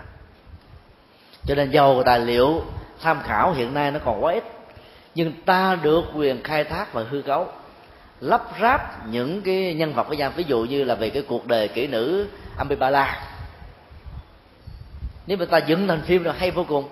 Cho 1.47 1.55
nên 1.55 1.71
dầu 1.71 2.03
tài 2.07 2.21
liệu 2.21 2.63
tham 3.01 3.21
khảo 3.23 3.53
hiện 3.53 3.75
nay 3.75 3.91
nó 3.91 3.99
còn 4.05 4.25
quá 4.25 4.33
ít, 4.33 4.45
nhưng 5.15 5.33
ta 5.33 5.79
được 5.83 6.05
quyền 6.15 6.43
khai 6.43 6.65
thác 6.65 6.93
và 6.93 7.05
hư 7.11 7.23
cấu, 7.23 7.49
lắp 8.21 8.43
ráp 8.61 9.07
những 9.09 9.43
cái 9.43 9.75
nhân 9.75 9.93
vật 9.93 10.09
với 10.09 10.17
nhau. 10.17 10.33
Ví 10.37 10.45
dụ 10.49 10.65
như 10.65 10.85
là 10.85 10.95
về 10.95 11.11
cái 11.11 11.23
cuộc 11.29 11.47
đời 11.47 11.69
kỹ 11.69 11.87
nữ 11.87 12.29
Ambibala. 12.57 13.23
Nếu 15.27 15.39
mà 15.39 15.45
ta 15.45 15.59
dựng 15.59 15.89
thành 15.89 16.03
phim 16.03 16.25
là 16.25 16.33
hay 16.33 16.51
vô 16.51 16.65
cùng. 16.69 16.89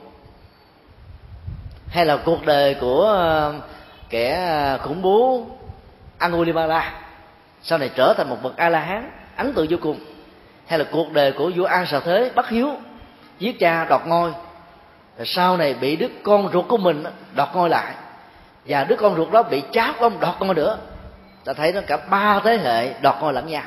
Hay 1.89 2.07
là 2.07 2.17
cuộc 2.17 2.47
đời 2.47 2.75
của 2.75 3.53
kẻ 4.13 4.33
à, 4.33 4.79
khủng 4.79 5.03
bố 5.03 5.47
Angulimala 6.19 6.93
sau 7.63 7.79
này 7.79 7.91
trở 7.95 8.15
thành 8.15 8.31
một 8.31 8.37
bậc 8.43 8.57
a 8.57 8.69
la 8.69 8.81
hán 8.81 9.11
ấn 9.37 9.53
tượng 9.53 9.67
vô 9.71 9.77
cùng. 9.83 10.01
Hay 10.67 10.79
là 10.79 10.85
cuộc 10.93 11.13
đời 11.13 11.33
của 11.33 11.51
vua 11.57 11.65
an 11.65 11.87
sở 11.87 12.01
thế 12.01 12.31
bất 12.35 12.49
hiếu, 12.49 12.69
giết 13.39 13.59
cha 13.59 13.85
đoạt 13.85 14.07
ngôi, 14.07 14.33
rồi 15.19 15.27
sau 15.27 15.57
này 15.57 15.75
bị 15.75 15.97
đứa 15.97 16.09
con 16.23 16.53
ruột 16.53 16.69
của 16.69 16.77
mình 16.77 17.05
đoạt 17.35 17.49
ngôi 17.55 17.69
lại, 17.69 17.95
và 18.67 18.85
đứa 18.85 18.97
con 18.97 19.17
ruột 19.17 19.31
đó 19.33 19.43
bị 19.43 19.63
cháu 19.73 19.93
của 19.99 20.07
ông 20.07 20.21
đoạt 20.21 20.35
ngôi 20.41 20.55
nữa. 20.55 20.79
Ta 21.45 21.53
thấy 21.53 21.73
nó 21.73 21.81
cả 21.87 21.97
ba 21.97 22.41
thế 22.45 22.59
hệ 22.59 23.01
đoạt 23.01 23.17
ngôi 23.21 23.33
lẫn 23.33 23.47
nhau. 23.47 23.65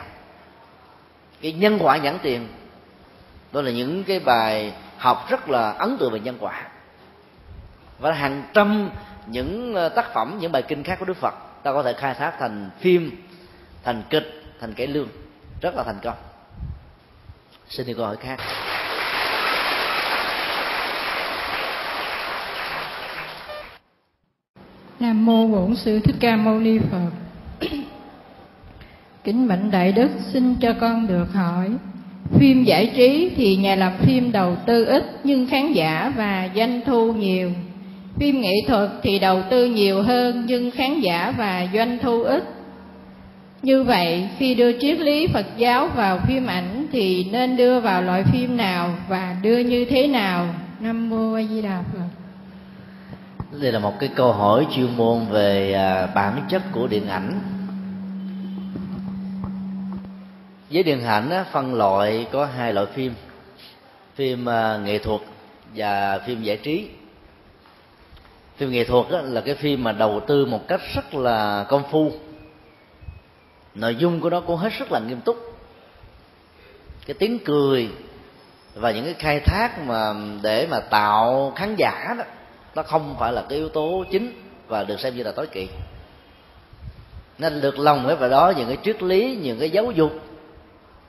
Cái 1.42 1.52
nhân 1.52 1.78
quả 1.82 1.98
nhãn 1.98 2.18
tiền, 2.22 2.48
đó 3.52 3.62
là 3.62 3.72
những 3.72 4.04
cái 4.04 4.20
bài 4.20 4.74
học 4.98 5.30
rất 5.30 5.50
là 5.50 5.72
ấn 5.72 5.98
tượng 5.98 6.12
về 6.14 6.20
nhân 6.20 6.38
quả. 6.40 6.62
Và 8.00 8.12
hàng 8.12 8.44
trăm 8.54 8.90
những 9.28 9.74
ờ, 9.74 9.90
tác 9.90 10.14
phẩm, 10.14 10.38
những 10.42 10.52
bài 10.52 10.64
kinh 10.68 10.84
khác 10.84 11.00
của 11.00 11.06
đức 11.06 11.18
phật, 11.18 11.34
ta 11.64 11.74
có 11.74 11.84
thể 11.84 11.94
khai 11.94 12.14
thác 12.14 12.34
thành 12.40 12.70
phim, 12.80 13.12
thành 13.84 14.04
kịch, 14.10 14.44
thành 14.60 14.74
cải 14.74 14.88
lương. 14.88 15.08
Rất 15.62 15.76
là 15.76 15.84
thành 15.84 16.00
công. 16.04 16.16
Xin 17.70 17.88
đi 17.88 17.94
câu 17.94 18.06
hỏi 18.06 18.18
khác. 18.18 18.40
Nam 25.00 25.26
mô 25.26 25.48
bổn 25.48 25.76
sư 25.76 26.00
thích 26.00 26.16
ca 26.20 26.36
mâu 26.36 26.60
ni 26.60 26.80
phật. 26.80 27.10
Kính 29.24 29.48
mệnh 29.48 29.72
đại 29.72 29.92
đức 29.92 30.10
xin 30.34 30.56
cho 30.62 30.74
con 30.82 31.08
được 31.08 31.26
hỏi, 31.34 31.70
phim 32.40 32.64
giải 32.64 32.92
trí 32.96 33.32
thì 33.36 33.56
nhà 33.56 33.76
làm 33.76 33.94
phim 33.98 34.32
đầu 34.32 34.56
tư 34.66 34.86
ít 34.86 35.04
nhưng 35.24 35.48
khán 35.48 35.74
giả 35.74 36.14
và 36.16 36.50
doanh 36.56 36.82
thu 36.86 37.14
nhiều 37.14 37.52
phim 38.20 38.42
nghệ 38.42 38.54
thuật 38.68 38.90
thì 39.04 39.20
đầu 39.20 39.44
tư 39.50 39.66
nhiều 39.66 40.02
hơn 40.02 40.44
nhưng 40.48 40.72
khán 40.72 41.02
giả 41.02 41.34
và 41.38 41.68
doanh 41.74 41.98
thu 42.02 42.24
ít. 42.24 42.44
Như 43.62 43.84
vậy 43.84 44.30
khi 44.38 44.56
đưa 44.56 44.80
triết 44.80 45.00
lý 45.00 45.28
phật 45.28 45.46
giáo 45.58 45.88
vào 45.96 46.20
phim 46.28 46.48
ảnh 46.48 46.88
thì 46.92 47.28
nên 47.32 47.58
đưa 47.58 47.80
vào 47.80 48.02
loại 48.02 48.24
phim 48.24 48.58
nào 48.58 48.96
và 49.08 49.36
đưa 49.42 49.58
như 49.58 49.86
thế 49.86 50.08
nào? 50.08 50.48
Nam 50.80 51.10
mô 51.10 51.34
a 51.34 51.44
di 51.44 51.62
đà 51.62 51.84
phật. 51.94 52.00
Đây 53.62 53.72
là 53.72 53.80
một 53.80 53.94
cái 54.00 54.10
câu 54.16 54.34
hỏi 54.34 54.68
chuyên 54.76 54.98
môn 54.98 55.26
về 55.32 55.74
à, 55.74 56.08
bản 56.16 56.42
chất 56.50 56.62
của 56.72 56.88
điện 56.88 57.08
ảnh. 57.08 57.40
Với 60.72 60.84
điện 60.84 61.06
ảnh 61.06 61.30
á, 61.30 61.46
phân 61.52 61.74
loại 61.74 62.28
có 62.32 62.46
hai 62.46 62.74
loại 62.74 62.88
phim. 62.94 63.14
Phim 64.16 64.50
à, 64.50 64.78
nghệ 64.86 64.98
thuật 64.98 65.22
và 65.76 66.20
phim 66.26 66.44
giải 66.44 66.58
trí 66.58 66.88
phim 68.58 68.72
nghệ 68.72 68.84
thuật 68.84 69.06
đó 69.10 69.22
là 69.22 69.42
cái 69.42 69.56
phim 69.56 69.84
mà 69.84 69.92
đầu 69.92 70.22
tư 70.28 70.46
một 70.46 70.68
cách 70.68 70.82
rất 70.96 71.14
là 71.14 71.66
công 71.70 71.84
phu. 71.92 72.12
Nội 73.76 73.96
dung 73.96 74.22
của 74.22 74.30
nó 74.30 74.42
cũng 74.42 74.58
hết 74.58 74.74
sức 74.80 74.92
là 74.92 75.00
nghiêm 75.00 75.22
túc. 75.22 75.38
Cái 77.06 77.16
tiếng 77.20 77.40
cười 77.46 77.90
và 78.74 78.92
những 78.92 79.06
cái 79.06 79.14
khai 79.14 79.40
thác 79.40 79.80
mà 79.80 80.14
để 80.42 80.68
mà 80.72 80.80
tạo 80.80 81.54
khán 81.56 81.76
giả 81.78 82.16
đó, 82.18 82.24
nó 82.76 82.84
không 82.84 83.16
phải 83.20 83.34
là 83.34 83.44
cái 83.50 83.58
yếu 83.58 83.70
tố 83.70 84.04
chính 84.12 84.42
và 84.68 84.84
được 84.84 85.00
xem 85.00 85.16
như 85.16 85.24
là 85.24 85.32
tối 85.32 85.48
kỵ. 85.48 85.68
Nên 87.38 87.62
được 87.62 87.80
lòng 87.80 88.06
với 88.06 88.16
vào 88.16 88.30
đó 88.30 88.54
những 88.58 88.68
cái 88.68 88.78
triết 88.84 89.04
lý, 89.04 89.38
những 89.42 89.60
cái 89.60 89.70
giáo 89.70 89.92
dục 89.92 90.12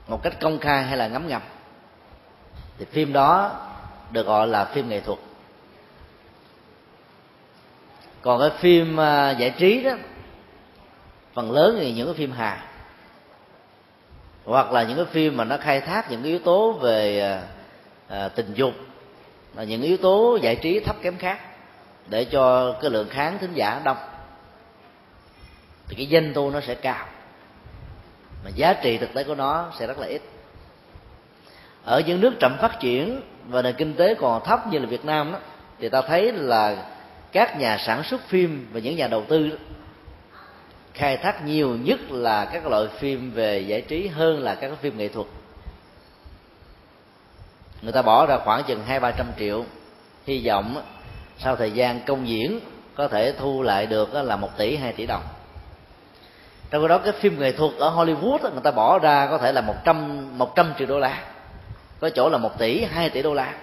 một 0.07 0.23
cách 0.23 0.39
công 0.39 0.59
khai 0.59 0.83
hay 0.83 0.97
là 0.97 1.07
ngấm 1.07 1.27
ngầm. 1.27 1.41
Thì 2.79 2.85
phim 2.91 3.13
đó 3.13 3.51
được 4.11 4.27
gọi 4.27 4.47
là 4.47 4.65
phim 4.65 4.89
nghệ 4.89 4.99
thuật 4.99 5.19
còn 8.27 8.39
cái 8.39 8.49
phim 8.59 8.99
à, 8.99 9.31
giải 9.31 9.49
trí 9.49 9.83
đó 9.83 9.91
phần 11.33 11.51
lớn 11.51 11.77
thì 11.79 11.91
những 11.91 12.07
cái 12.07 12.15
phim 12.15 12.31
hài 12.31 12.57
hoặc 14.45 14.71
là 14.71 14.83
những 14.83 14.97
cái 14.97 15.05
phim 15.05 15.37
mà 15.37 15.43
nó 15.43 15.57
khai 15.57 15.81
thác 15.81 16.11
những 16.11 16.21
cái 16.21 16.31
yếu 16.31 16.39
tố 16.39 16.71
về 16.71 17.21
à, 17.21 17.43
à 18.07 18.29
tình 18.29 18.53
dục 18.53 18.73
là 19.55 19.63
những 19.63 19.81
yếu 19.81 19.97
tố 19.97 20.39
giải 20.41 20.55
trí 20.55 20.79
thấp 20.79 20.95
kém 21.01 21.17
khác 21.17 21.39
để 22.07 22.25
cho 22.25 22.73
cái 22.81 22.91
lượng 22.91 23.09
khán 23.09 23.37
thính 23.37 23.53
giả 23.53 23.81
đông. 23.83 23.97
Thì 25.87 25.95
cái 25.95 26.07
doanh 26.11 26.33
thu 26.33 26.49
nó 26.49 26.59
sẽ 26.61 26.75
cao 26.75 27.05
mà 28.43 28.49
giá 28.55 28.73
trị 28.73 28.97
thực 28.97 29.13
tế 29.13 29.23
của 29.23 29.35
nó 29.35 29.71
sẽ 29.79 29.87
rất 29.87 29.99
là 29.99 30.07
ít. 30.07 30.21
Ở 31.83 31.99
những 31.99 32.21
nước 32.21 32.33
chậm 32.39 32.57
phát 32.61 32.79
triển 32.79 33.21
và 33.47 33.61
nền 33.61 33.75
kinh 33.75 33.93
tế 33.93 34.15
còn 34.15 34.43
thấp 34.43 34.67
như 34.67 34.79
là 34.79 34.85
Việt 34.85 35.05
Nam 35.05 35.31
đó 35.31 35.39
thì 35.79 35.89
ta 35.89 36.01
thấy 36.01 36.31
là 36.31 36.75
các 37.37 37.57
nhà 37.59 37.77
sản 37.77 38.03
xuất 38.03 38.21
phim 38.27 38.67
và 38.71 38.79
những 38.79 38.95
nhà 38.95 39.07
đầu 39.07 39.25
tư 39.27 39.59
khai 40.93 41.17
thác 41.17 41.45
nhiều 41.45 41.77
nhất 41.81 41.99
là 42.09 42.45
các 42.45 42.67
loại 42.67 42.87
phim 42.99 43.31
về 43.31 43.59
giải 43.59 43.81
trí 43.81 44.07
hơn 44.07 44.39
là 44.39 44.55
các 44.55 44.71
phim 44.81 44.97
nghệ 44.97 45.07
thuật. 45.07 45.27
Người 47.81 47.91
ta 47.93 48.01
bỏ 48.01 48.25
ra 48.25 48.37
khoảng 48.37 48.63
chừng 48.63 48.83
hai, 48.85 48.99
ba 48.99 49.11
trăm 49.11 49.27
triệu. 49.39 49.65
Hy 50.25 50.47
vọng 50.47 50.83
sau 51.37 51.55
thời 51.55 51.71
gian 51.71 51.99
công 52.05 52.27
diễn 52.27 52.59
có 52.95 53.07
thể 53.07 53.33
thu 53.39 53.61
lại 53.61 53.85
được 53.85 54.13
là 54.13 54.35
một 54.35 54.57
tỷ, 54.57 54.75
hai 54.75 54.93
tỷ 54.93 55.05
đồng. 55.05 55.23
Trong 56.69 56.81
khi 56.81 56.87
đó, 56.87 56.97
cái 56.97 57.13
phim 57.13 57.39
nghệ 57.39 57.51
thuật 57.51 57.71
ở 57.77 57.89
Hollywood 57.89 58.51
người 58.51 58.61
ta 58.63 58.71
bỏ 58.71 58.99
ra 58.99 59.27
có 59.31 59.37
thể 59.37 59.51
là 59.51 59.61
một 59.61 59.75
trăm 59.85 60.27
một 60.37 60.55
trăm 60.55 60.73
triệu 60.77 60.87
đô 60.87 60.99
la. 60.99 61.23
Có 61.99 62.09
chỗ 62.09 62.29
là 62.29 62.37
một 62.37 62.59
tỷ, 62.59 62.83
hai 62.83 63.09
tỷ 63.09 63.21
đô 63.21 63.33
la. 63.33 63.53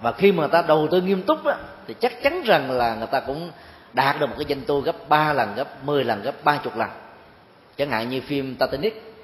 Và 0.00 0.12
khi 0.12 0.32
mà 0.32 0.40
người 0.40 0.52
ta 0.52 0.62
đầu 0.62 0.88
tư 0.90 1.00
nghiêm 1.00 1.22
túc 1.22 1.38
thì 1.90 1.96
chắc 2.00 2.22
chắn 2.22 2.42
rằng 2.42 2.70
là 2.70 2.94
người 2.94 3.06
ta 3.06 3.20
cũng 3.20 3.50
đạt 3.92 4.20
được 4.20 4.26
một 4.26 4.34
cái 4.38 4.46
doanh 4.48 4.60
thu 4.66 4.80
gấp 4.80 5.08
3 5.08 5.32
lần, 5.32 5.54
gấp 5.54 5.84
10 5.84 6.04
lần, 6.04 6.22
gấp 6.22 6.44
ba 6.44 6.56
chục 6.64 6.76
lần. 6.76 6.88
Chẳng 7.76 7.90
hạn 7.90 8.08
như 8.08 8.20
phim 8.20 8.56
Titanic. 8.56 9.14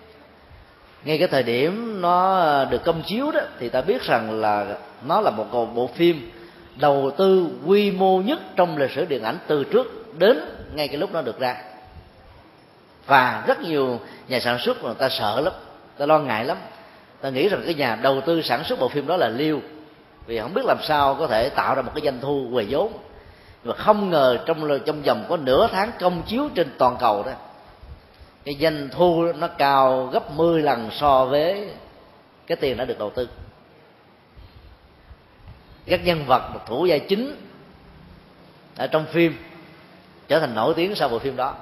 Ngay 1.04 1.18
cái 1.18 1.28
thời 1.28 1.42
điểm 1.42 2.00
nó 2.00 2.64
được 2.64 2.84
công 2.84 3.02
chiếu 3.02 3.30
đó, 3.30 3.40
thì 3.60 3.68
ta 3.68 3.80
biết 3.80 4.02
rằng 4.02 4.40
là 4.40 4.76
nó 5.06 5.20
là 5.20 5.30
một 5.30 5.46
bộ 5.74 5.90
phim 5.94 6.30
đầu 6.76 7.10
tư 7.18 7.48
quy 7.66 7.90
mô 7.90 8.20
nhất 8.20 8.38
trong 8.56 8.76
lịch 8.76 8.90
sử 8.90 9.04
điện 9.04 9.22
ảnh 9.22 9.38
từ 9.46 9.64
trước 9.64 10.18
đến 10.18 10.40
ngay 10.74 10.88
cái 10.88 10.96
lúc 10.96 11.12
nó 11.12 11.22
được 11.22 11.40
ra. 11.40 11.56
Và 13.06 13.44
rất 13.46 13.60
nhiều 13.60 14.00
nhà 14.28 14.40
sản 14.40 14.58
xuất 14.58 14.82
người 14.82 14.94
ta 14.94 15.08
sợ 15.08 15.40
lắm 15.40 15.52
ta 15.98 16.06
lo 16.06 16.18
ngại 16.18 16.44
lắm. 16.44 16.56
Ta 17.20 17.28
nghĩ 17.28 17.48
rằng 17.48 17.62
cái 17.64 17.74
nhà 17.74 17.98
đầu 18.02 18.20
tư 18.20 18.42
sản 18.42 18.64
xuất 18.64 18.78
bộ 18.78 18.88
phim 18.88 19.06
đó 19.06 19.16
là 19.16 19.28
liêu 19.28 19.60
vì 20.26 20.40
không 20.40 20.54
biết 20.54 20.64
làm 20.64 20.78
sao 20.82 21.14
có 21.14 21.26
thể 21.26 21.48
tạo 21.48 21.74
ra 21.74 21.82
một 21.82 21.92
cái 21.94 22.04
doanh 22.04 22.20
thu 22.20 22.48
về 22.48 22.66
vốn. 22.68 22.92
Mà 23.64 23.74
không 23.74 24.10
ngờ 24.10 24.38
trong 24.46 24.80
trong 24.86 25.02
vòng 25.02 25.24
có 25.28 25.36
nửa 25.36 25.68
tháng 25.72 25.90
công 26.00 26.22
chiếu 26.22 26.48
trên 26.54 26.70
toàn 26.78 26.96
cầu 27.00 27.22
đó, 27.22 27.32
cái 28.44 28.56
doanh 28.60 28.88
thu 28.92 29.32
nó 29.32 29.48
cao 29.48 30.06
gấp 30.12 30.30
10 30.30 30.62
lần 30.62 30.90
so 30.92 31.24
với 31.24 31.70
cái 32.46 32.56
tiền 32.56 32.76
đã 32.76 32.84
được 32.84 32.98
đầu 32.98 33.10
tư. 33.10 33.28
Các 35.86 36.04
nhân 36.04 36.24
vật 36.26 36.50
một 36.54 36.60
thủ 36.66 36.86
vai 36.88 37.00
chính 37.00 37.36
ở 38.76 38.86
trong 38.86 39.06
phim 39.06 39.36
trở 40.28 40.40
thành 40.40 40.54
nổi 40.54 40.74
tiếng 40.76 40.94
sau 40.94 41.08
bộ 41.08 41.18
phim 41.18 41.36
đó. 41.36 41.54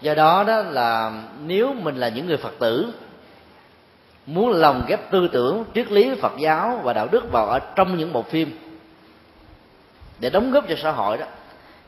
Do 0.00 0.14
đó 0.14 0.44
đó 0.44 0.62
là 0.62 1.22
nếu 1.40 1.72
mình 1.72 1.96
là 1.96 2.08
những 2.08 2.26
người 2.26 2.36
phật 2.36 2.52
tử 2.58 2.92
muốn 4.26 4.52
lồng 4.52 4.84
ghép 4.88 5.10
tư 5.10 5.28
tưởng, 5.32 5.64
triết 5.74 5.92
lý, 5.92 6.14
phật 6.20 6.32
giáo 6.38 6.80
và 6.82 6.92
đạo 6.92 7.08
đức 7.12 7.32
vào 7.32 7.46
ở 7.46 7.58
trong 7.58 7.96
những 7.96 8.12
bộ 8.12 8.22
phim 8.22 8.58
để 10.18 10.30
đóng 10.30 10.50
góp 10.50 10.68
cho 10.68 10.74
xã 10.82 10.90
hội 10.90 11.18
đó, 11.18 11.26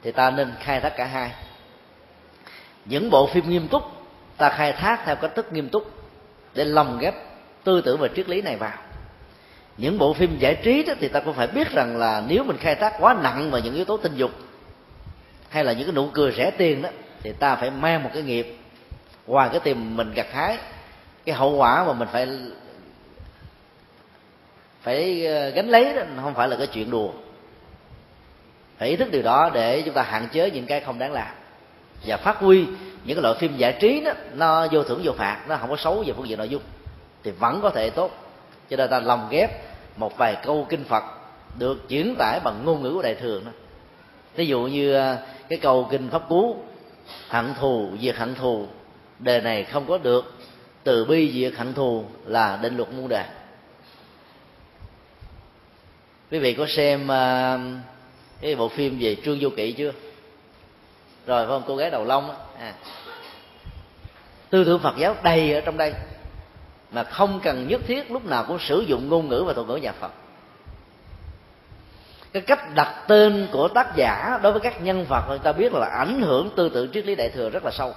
thì 0.02 0.12
ta 0.12 0.30
nên 0.30 0.52
khai 0.60 0.80
thác 0.80 0.96
cả 0.96 1.04
hai. 1.04 1.30
Những 2.84 3.10
bộ 3.10 3.26
phim 3.26 3.50
nghiêm 3.50 3.68
túc, 3.68 3.82
ta 4.36 4.48
khai 4.48 4.72
thác 4.72 5.00
theo 5.04 5.16
cách 5.16 5.34
thức 5.34 5.52
nghiêm 5.52 5.68
túc 5.68 5.90
để 6.54 6.64
lồng 6.64 6.98
ghép 6.98 7.14
tư 7.64 7.80
tưởng 7.80 8.00
và 8.00 8.08
triết 8.16 8.28
lý 8.28 8.42
này 8.42 8.56
vào. 8.56 8.78
Những 9.76 9.98
bộ 9.98 10.14
phim 10.14 10.38
giải 10.38 10.54
trí 10.62 10.82
đó 10.82 10.94
thì 11.00 11.08
ta 11.08 11.20
cũng 11.20 11.34
phải 11.34 11.46
biết 11.46 11.70
rằng 11.70 11.96
là 11.96 12.22
nếu 12.28 12.44
mình 12.44 12.56
khai 12.56 12.74
thác 12.74 12.92
quá 13.00 13.16
nặng 13.22 13.50
vào 13.50 13.60
những 13.60 13.74
yếu 13.74 13.84
tố 13.84 13.96
tình 13.96 14.14
dục 14.14 14.30
hay 15.48 15.64
là 15.64 15.72
những 15.72 15.86
cái 15.86 15.94
nụ 15.94 16.08
cười 16.12 16.32
rẻ 16.32 16.50
tiền 16.50 16.82
đó, 16.82 16.88
thì 17.22 17.32
ta 17.32 17.56
phải 17.56 17.70
mang 17.70 18.02
một 18.02 18.10
cái 18.14 18.22
nghiệp 18.22 18.56
ngoài 19.26 19.48
cái 19.52 19.60
tiền 19.60 19.96
mình 19.96 20.14
gặt 20.14 20.26
hái 20.32 20.58
cái 21.28 21.36
hậu 21.36 21.56
quả 21.56 21.84
mà 21.84 21.92
mình 21.92 22.08
phải 22.12 22.28
phải 24.82 25.26
ờ, 25.26 25.50
gánh 25.50 25.68
lấy 25.68 25.94
đó, 25.94 26.02
không 26.22 26.34
phải 26.34 26.48
là 26.48 26.56
cái 26.56 26.66
chuyện 26.66 26.90
đùa. 26.90 27.10
Phải 28.78 28.88
ý 28.88 28.96
thức 28.96 29.10
điều 29.10 29.22
đó 29.22 29.50
để 29.54 29.82
chúng 29.82 29.94
ta 29.94 30.02
hạn 30.02 30.28
chế 30.32 30.50
những 30.50 30.66
cái 30.66 30.80
không 30.80 30.98
đáng 30.98 31.12
làm. 31.12 31.34
Và 32.06 32.16
phát 32.16 32.36
huy 32.38 32.64
những 33.04 33.16
cái 33.16 33.22
loại 33.22 33.34
phim 33.38 33.56
giải 33.56 33.76
trí 33.80 34.00
đó, 34.00 34.12
nó 34.34 34.66
vô 34.72 34.82
thưởng 34.84 35.00
vô 35.04 35.12
phạt, 35.12 35.44
nó 35.48 35.56
không 35.56 35.70
có 35.70 35.76
xấu 35.76 36.02
về 36.06 36.12
phương 36.16 36.28
diện 36.28 36.38
nội 36.38 36.48
dung, 36.48 36.62
thì 37.24 37.30
vẫn 37.30 37.60
có 37.62 37.70
thể 37.70 37.90
tốt. 37.90 38.10
Cho 38.70 38.76
nên 38.76 38.90
ta 38.90 39.00
lồng 39.00 39.28
ghép 39.30 39.50
một 39.96 40.16
vài 40.16 40.36
câu 40.44 40.66
kinh 40.68 40.84
phật 40.84 41.04
được 41.58 41.88
chuyển 41.88 42.14
tải 42.18 42.40
bằng 42.44 42.64
ngôn 42.64 42.82
ngữ 42.82 42.92
của 42.92 43.02
đại 43.02 43.14
thừa 43.14 43.40
đó 43.44 43.50
ví 44.34 44.46
dụ 44.46 44.60
như 44.60 44.92
ờ, 44.92 45.16
cái 45.48 45.58
câu 45.58 45.88
kinh 45.90 46.08
pháp 46.10 46.28
cú, 46.28 46.56
hận 47.28 47.54
thù, 47.60 47.88
diệt 48.00 48.16
hận 48.16 48.34
thù, 48.34 48.66
đề 49.18 49.40
này 49.40 49.64
không 49.64 49.86
có 49.86 49.98
được 49.98 50.37
từ 50.88 51.04
bi 51.04 51.32
diệt 51.32 51.54
hận 51.58 51.74
thù 51.74 52.04
là 52.26 52.58
định 52.62 52.76
luật 52.76 52.92
muôn 52.92 53.08
đề 53.08 53.24
quý 56.30 56.38
vị 56.38 56.54
có 56.54 56.66
xem 56.66 57.02
uh, 57.02 57.60
cái 58.40 58.56
bộ 58.56 58.68
phim 58.68 58.98
về 59.00 59.16
trương 59.24 59.38
vô 59.40 59.48
kỵ 59.56 59.72
chưa? 59.72 59.92
Rồi 61.26 61.46
phải 61.46 61.46
không? 61.46 61.62
Cô 61.66 61.76
gái 61.76 61.90
đầu 61.90 62.04
lông 62.04 62.30
à. 62.58 62.74
tư 64.50 64.64
tưởng 64.64 64.80
phật 64.80 64.94
giáo 64.98 65.16
đầy 65.22 65.54
ở 65.54 65.60
trong 65.60 65.76
đây 65.76 65.92
mà 66.90 67.04
không 67.04 67.40
cần 67.42 67.68
nhất 67.68 67.80
thiết 67.86 68.10
lúc 68.10 68.24
nào 68.24 68.44
cũng 68.48 68.58
sử 68.58 68.80
dụng 68.80 69.08
ngôn 69.08 69.28
ngữ 69.28 69.44
và 69.46 69.52
thuật 69.52 69.66
ngữ 69.66 69.76
nhà 69.76 69.92
phật. 69.92 70.12
Cái 72.32 72.42
cách 72.42 72.74
đặt 72.74 73.04
tên 73.08 73.48
của 73.52 73.68
tác 73.68 73.96
giả 73.96 74.38
đối 74.42 74.52
với 74.52 74.60
các 74.60 74.82
nhân 74.82 75.04
vật 75.08 75.24
người 75.28 75.38
ta 75.38 75.52
biết 75.52 75.72
là 75.72 75.86
ảnh 75.86 76.22
hưởng 76.22 76.50
tư 76.56 76.68
tưởng 76.68 76.92
triết 76.92 77.06
lý 77.06 77.14
đại 77.14 77.28
thừa 77.28 77.50
rất 77.50 77.64
là 77.64 77.70
sâu 77.70 77.94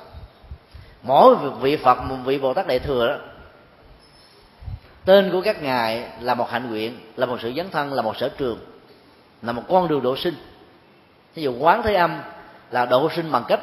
mỗi 1.03 1.35
vị 1.35 1.77
phật, 1.77 2.01
một 2.01 2.15
vị 2.25 2.39
bồ 2.39 2.53
tát 2.53 2.67
đại 2.67 2.79
thừa 2.79 3.07
đó, 3.07 3.15
tên 5.05 5.31
của 5.31 5.41
các 5.41 5.63
ngài 5.63 6.05
là 6.19 6.33
một 6.33 6.49
hạnh 6.49 6.69
nguyện, 6.69 6.97
là 7.15 7.25
một 7.25 7.37
sự 7.41 7.53
dấn 7.57 7.69
thân, 7.69 7.93
là 7.93 8.01
một 8.01 8.17
sở 8.17 8.29
trường, 8.29 8.59
là 9.41 9.51
một 9.51 9.61
con 9.69 9.87
đường 9.87 10.01
độ 10.01 10.15
sinh. 10.15 10.33
Ví 11.35 11.43
dụ 11.43 11.53
quán 11.59 11.81
thế 11.83 11.93
âm 11.93 12.19
là 12.71 12.85
độ 12.85 13.09
sinh 13.15 13.31
bằng 13.31 13.43
cách 13.47 13.59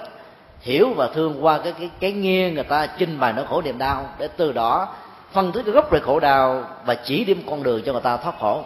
hiểu 0.60 0.88
và 0.96 1.08
thương 1.14 1.44
qua 1.44 1.58
cái 1.58 1.72
cái 1.72 1.90
cái 2.00 2.12
nghe 2.12 2.50
người 2.50 2.64
ta 2.64 2.86
trình 2.98 3.20
bày 3.20 3.32
nỗi 3.32 3.46
khổ 3.46 3.62
niềm 3.62 3.78
đau, 3.78 4.08
để 4.18 4.28
từ 4.28 4.52
đó 4.52 4.94
phân 5.32 5.52
tích 5.52 5.62
cái 5.62 5.74
gốc 5.74 5.92
rễ 5.92 5.98
khổ 5.98 6.20
đau 6.20 6.64
và 6.84 6.94
chỉ 6.94 7.24
điểm 7.24 7.42
con 7.50 7.62
đường 7.62 7.82
cho 7.86 7.92
người 7.92 8.02
ta 8.02 8.16
thoát 8.16 8.38
khổ. 8.40 8.64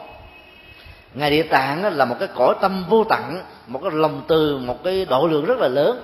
Ngài 1.14 1.30
địa 1.30 1.42
tạng 1.42 1.96
là 1.96 2.04
một 2.04 2.16
cái 2.18 2.28
cõi 2.34 2.54
tâm 2.60 2.84
vô 2.88 3.04
tận, 3.04 3.42
một 3.66 3.80
cái 3.82 3.90
lòng 3.94 4.22
từ, 4.28 4.58
một 4.58 4.84
cái 4.84 5.06
độ 5.10 5.26
lượng 5.26 5.44
rất 5.44 5.58
là 5.58 5.68
lớn 5.68 6.02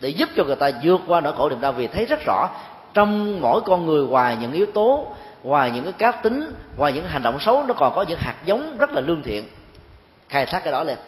để 0.00 0.08
giúp 0.08 0.28
cho 0.36 0.44
người 0.44 0.56
ta 0.56 0.70
vượt 0.82 1.00
qua 1.06 1.20
nỗi 1.20 1.32
khổ 1.36 1.48
niềm 1.48 1.60
đau 1.60 1.72
vì 1.72 1.86
thấy 1.86 2.06
rất 2.06 2.20
rõ 2.26 2.50
trong 2.94 3.40
mỗi 3.40 3.60
con 3.60 3.86
người 3.86 4.06
ngoài 4.06 4.36
những 4.40 4.52
yếu 4.52 4.66
tố, 4.66 5.06
ngoài 5.42 5.70
những 5.70 5.84
cái 5.84 5.92
cá 5.92 6.12
tính, 6.12 6.54
ngoài 6.76 6.92
những 6.92 7.06
hành 7.06 7.22
động 7.22 7.40
xấu, 7.40 7.64
nó 7.66 7.74
còn 7.74 7.94
có 7.94 8.02
những 8.02 8.18
hạt 8.18 8.36
giống 8.44 8.78
rất 8.78 8.92
là 8.92 9.00
lương 9.00 9.22
thiện. 9.22 9.44
Khai 10.28 10.46
thác 10.46 10.60
cái 10.64 10.72
đó 10.72 10.84
lên. 10.84 10.98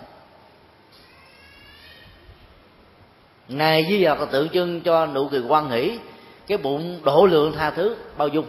Ngài 3.48 3.86
di 3.88 3.98
là 3.98 4.16
tượng 4.30 4.48
trưng 4.48 4.80
cho 4.80 5.06
nụ 5.06 5.28
cười 5.28 5.42
quan 5.48 5.70
hỷ, 5.70 5.98
cái 6.46 6.58
bụng 6.58 7.00
độ 7.04 7.26
lượng 7.26 7.52
tha 7.52 7.70
thứ, 7.70 7.96
bao 8.16 8.28
dung. 8.28 8.46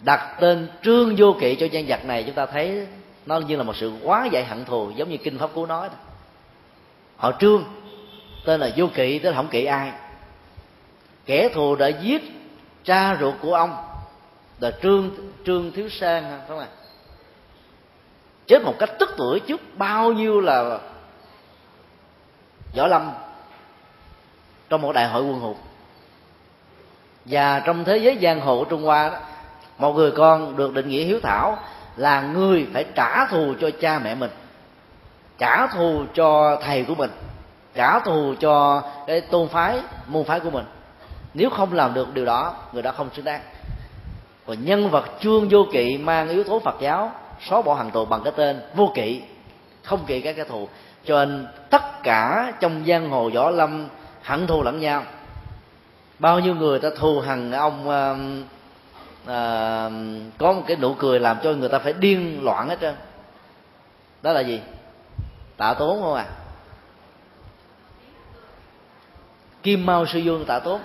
Đặt 0.00 0.36
tên 0.40 0.68
trương 0.82 1.16
vô 1.16 1.36
kỵ 1.40 1.54
cho 1.54 1.66
nhân 1.72 1.84
vật 1.88 2.04
này, 2.04 2.22
chúng 2.22 2.34
ta 2.34 2.46
thấy 2.46 2.86
nó 3.26 3.38
như 3.38 3.56
là 3.56 3.62
một 3.62 3.76
sự 3.76 3.92
quá 4.02 4.28
dạy 4.32 4.44
hận 4.44 4.64
thù, 4.64 4.90
giống 4.96 5.10
như 5.10 5.16
kinh 5.16 5.38
pháp 5.38 5.50
cú 5.54 5.66
nói 5.66 5.88
họ 7.18 7.32
trương, 7.40 7.64
tên 8.44 8.60
là 8.60 8.70
vô 8.76 8.86
kỵ, 8.94 9.18
tức 9.18 9.30
là 9.30 9.36
không 9.36 9.48
kỵ 9.48 9.64
ai. 9.64 9.92
Kẻ 11.26 11.48
thù 11.54 11.76
đã 11.76 11.88
giết 11.88 12.22
cha 12.84 13.16
ruột 13.20 13.34
của 13.40 13.54
ông, 13.54 13.76
là 14.60 14.70
trương 14.82 15.10
trương 15.46 15.72
thiếu 15.72 15.88
sang, 15.88 16.22
phải 16.22 16.48
không 16.48 16.58
ạ? 16.58 16.66
Chết 18.46 18.62
một 18.62 18.74
cách 18.78 18.90
tức 18.98 19.14
tuổi 19.16 19.40
trước 19.40 19.60
bao 19.74 20.12
nhiêu 20.12 20.40
là 20.40 20.78
võ 22.76 22.86
lâm 22.86 23.10
trong 24.68 24.82
một 24.82 24.92
đại 24.92 25.08
hội 25.08 25.22
quân 25.22 25.40
hùng. 25.40 25.56
Và 27.24 27.60
trong 27.60 27.84
thế 27.84 27.98
giới 27.98 28.18
giang 28.22 28.40
hồ 28.40 28.58
của 28.58 28.64
trung 28.64 28.82
hoa 28.82 29.10
đó, 29.10 29.18
một 29.78 29.92
người 29.92 30.10
con 30.10 30.56
được 30.56 30.74
định 30.74 30.88
nghĩa 30.88 31.04
hiếu 31.04 31.20
thảo 31.22 31.58
là 31.96 32.20
người 32.20 32.66
phải 32.72 32.84
trả 32.94 33.26
thù 33.26 33.54
cho 33.60 33.70
cha 33.80 33.98
mẹ 33.98 34.14
mình 34.14 34.30
trả 35.38 35.66
thù 35.66 36.04
cho 36.14 36.58
thầy 36.62 36.84
của 36.84 36.94
mình 36.94 37.10
trả 37.74 37.98
thù 37.98 38.34
cho 38.40 38.82
cái 39.06 39.20
tôn 39.20 39.48
phái 39.48 39.80
môn 40.06 40.24
phái 40.24 40.40
của 40.40 40.50
mình. 40.50 40.64
Nếu 41.34 41.50
không 41.50 41.72
làm 41.72 41.94
được 41.94 42.14
điều 42.14 42.24
đó 42.24 42.54
người 42.72 42.82
đó 42.82 42.92
không 42.92 43.08
xứng 43.16 43.24
đáng. 43.24 43.40
Còn 44.46 44.64
nhân 44.64 44.90
vật 44.90 45.04
chương 45.20 45.48
vô 45.50 45.66
kỵ 45.72 45.98
mang 45.98 46.28
yếu 46.28 46.44
tố 46.44 46.58
phật 46.58 46.76
giáo 46.80 47.12
xóa 47.48 47.62
bỏ 47.62 47.74
hàng 47.74 47.90
tù 47.90 48.04
bằng 48.04 48.20
cái 48.24 48.32
tên 48.36 48.60
vô 48.74 48.92
kỵ 48.94 49.22
không 49.82 50.04
kỵ 50.06 50.20
các 50.20 50.36
cái 50.36 50.44
thù. 50.44 50.68
Cho 51.04 51.24
nên 51.24 51.46
tất 51.70 52.02
cả 52.02 52.52
trong 52.60 52.84
giang 52.86 53.10
hồ 53.10 53.30
võ 53.34 53.50
lâm 53.50 53.88
hận 54.22 54.46
thù 54.46 54.62
lẫn 54.62 54.80
nhau. 54.80 55.02
Bao 56.18 56.40
nhiêu 56.40 56.54
người 56.54 56.78
ta 56.78 56.88
thù 56.98 57.20
hằng 57.20 57.52
ông 57.52 57.88
uh, 57.88 58.18
uh, 59.22 60.32
có 60.38 60.52
một 60.52 60.62
cái 60.66 60.76
nụ 60.76 60.94
cười 60.94 61.20
làm 61.20 61.36
cho 61.42 61.52
người 61.52 61.68
ta 61.68 61.78
phải 61.78 61.92
điên 61.92 62.40
loạn 62.44 62.68
hết 62.68 62.80
trơn. 62.80 62.94
Đó 64.22 64.32
là 64.32 64.40
gì? 64.40 64.60
Tạ 65.58 65.74
tốn 65.74 66.02
không 66.02 66.14
à? 66.14 66.26
Kim 69.62 69.86
mao 69.86 70.06
sư 70.06 70.18
dương 70.18 70.44
tạ 70.44 70.58
tốn. 70.58 70.80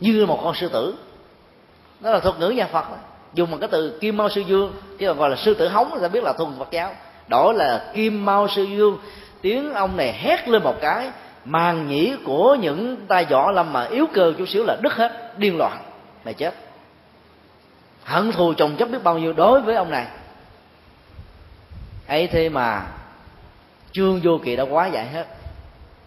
Như 0.00 0.26
một 0.26 0.40
con 0.44 0.54
sư 0.54 0.68
tử. 0.68 0.94
Đó 2.00 2.10
là 2.10 2.20
thuật 2.20 2.38
ngữ 2.38 2.48
nhà 2.48 2.66
phật 2.66 2.90
đó. 2.90 2.96
dùng 3.34 3.50
một 3.50 3.56
cái 3.60 3.68
từ 3.72 3.98
kim 4.00 4.16
mao 4.16 4.28
sư 4.28 4.40
dương 4.40 4.72
chứ 4.98 5.06
còn 5.06 5.18
gọi 5.18 5.30
là 5.30 5.36
sư 5.36 5.54
tử 5.54 5.68
hống 5.68 5.98
ta 6.02 6.08
biết 6.08 6.24
là 6.24 6.32
thuần 6.32 6.58
phật 6.58 6.70
giáo. 6.70 6.94
Đổi 7.28 7.54
là 7.54 7.92
kim 7.94 8.24
mao 8.24 8.48
sư 8.48 8.62
dương 8.62 8.98
tiếng 9.40 9.74
ông 9.74 9.96
này 9.96 10.12
hét 10.12 10.48
lên 10.48 10.62
một 10.62 10.74
cái 10.80 11.10
màn 11.44 11.88
nhĩ 11.88 12.16
của 12.24 12.56
những 12.60 12.96
tay 13.08 13.24
võ 13.24 13.50
lâm 13.50 13.72
mà 13.72 13.84
yếu 13.84 14.06
cơ 14.14 14.32
chút 14.38 14.48
xíu 14.48 14.64
là 14.64 14.76
đứt 14.82 14.92
hết, 14.92 15.38
điên 15.38 15.58
loạn 15.58 15.78
mày 16.24 16.34
chết 16.34 16.54
hận 18.04 18.32
thù 18.32 18.54
chồng 18.54 18.76
chất 18.76 18.90
biết 18.90 19.02
bao 19.02 19.18
nhiêu 19.18 19.32
đối 19.32 19.60
với 19.60 19.74
ông 19.74 19.90
này. 19.90 20.06
Ấy 22.06 22.26
thế 22.26 22.48
mà, 22.48 22.86
chương 23.92 24.20
vô 24.22 24.38
kỳ 24.44 24.56
đã 24.56 24.64
quá 24.64 24.86
dạy 24.86 25.06
hết. 25.06 25.26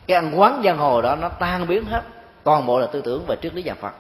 Cái 0.07 0.15
ăn 0.15 0.39
quán 0.39 0.61
giang 0.65 0.77
hồ 0.77 1.01
đó 1.01 1.15
nó 1.15 1.29
tan 1.29 1.67
biến 1.67 1.85
hết. 1.85 2.01
Toàn 2.43 2.65
bộ 2.65 2.79
là 2.79 2.87
tư 2.87 3.01
tưởng 3.01 3.25
về 3.27 3.35
triết 3.41 3.53
lý 3.53 3.63
nhà 3.63 3.73
phật. 3.73 3.93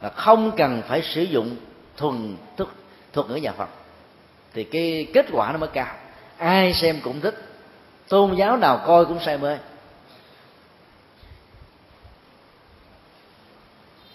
Là 0.00 0.08
không 0.08 0.50
cần 0.56 0.82
phải 0.88 1.02
sử 1.02 1.22
dụng 1.22 1.56
thuần 1.96 2.36
thức 2.56 2.74
thuật 3.12 3.28
ngữ 3.28 3.34
nhà 3.34 3.52
phật. 3.52 3.68
Thì 4.54 4.64
cái 4.64 5.06
kết 5.14 5.26
quả 5.32 5.52
nó 5.52 5.58
mới 5.58 5.68
cao. 5.72 5.94
Ai 6.38 6.74
xem 6.74 7.00
cũng 7.04 7.20
thích. 7.20 7.34
Tôn 8.08 8.34
giáo 8.34 8.56
nào 8.56 8.82
coi 8.86 9.04
cũng 9.04 9.20
say 9.20 9.38
mê. 9.38 9.58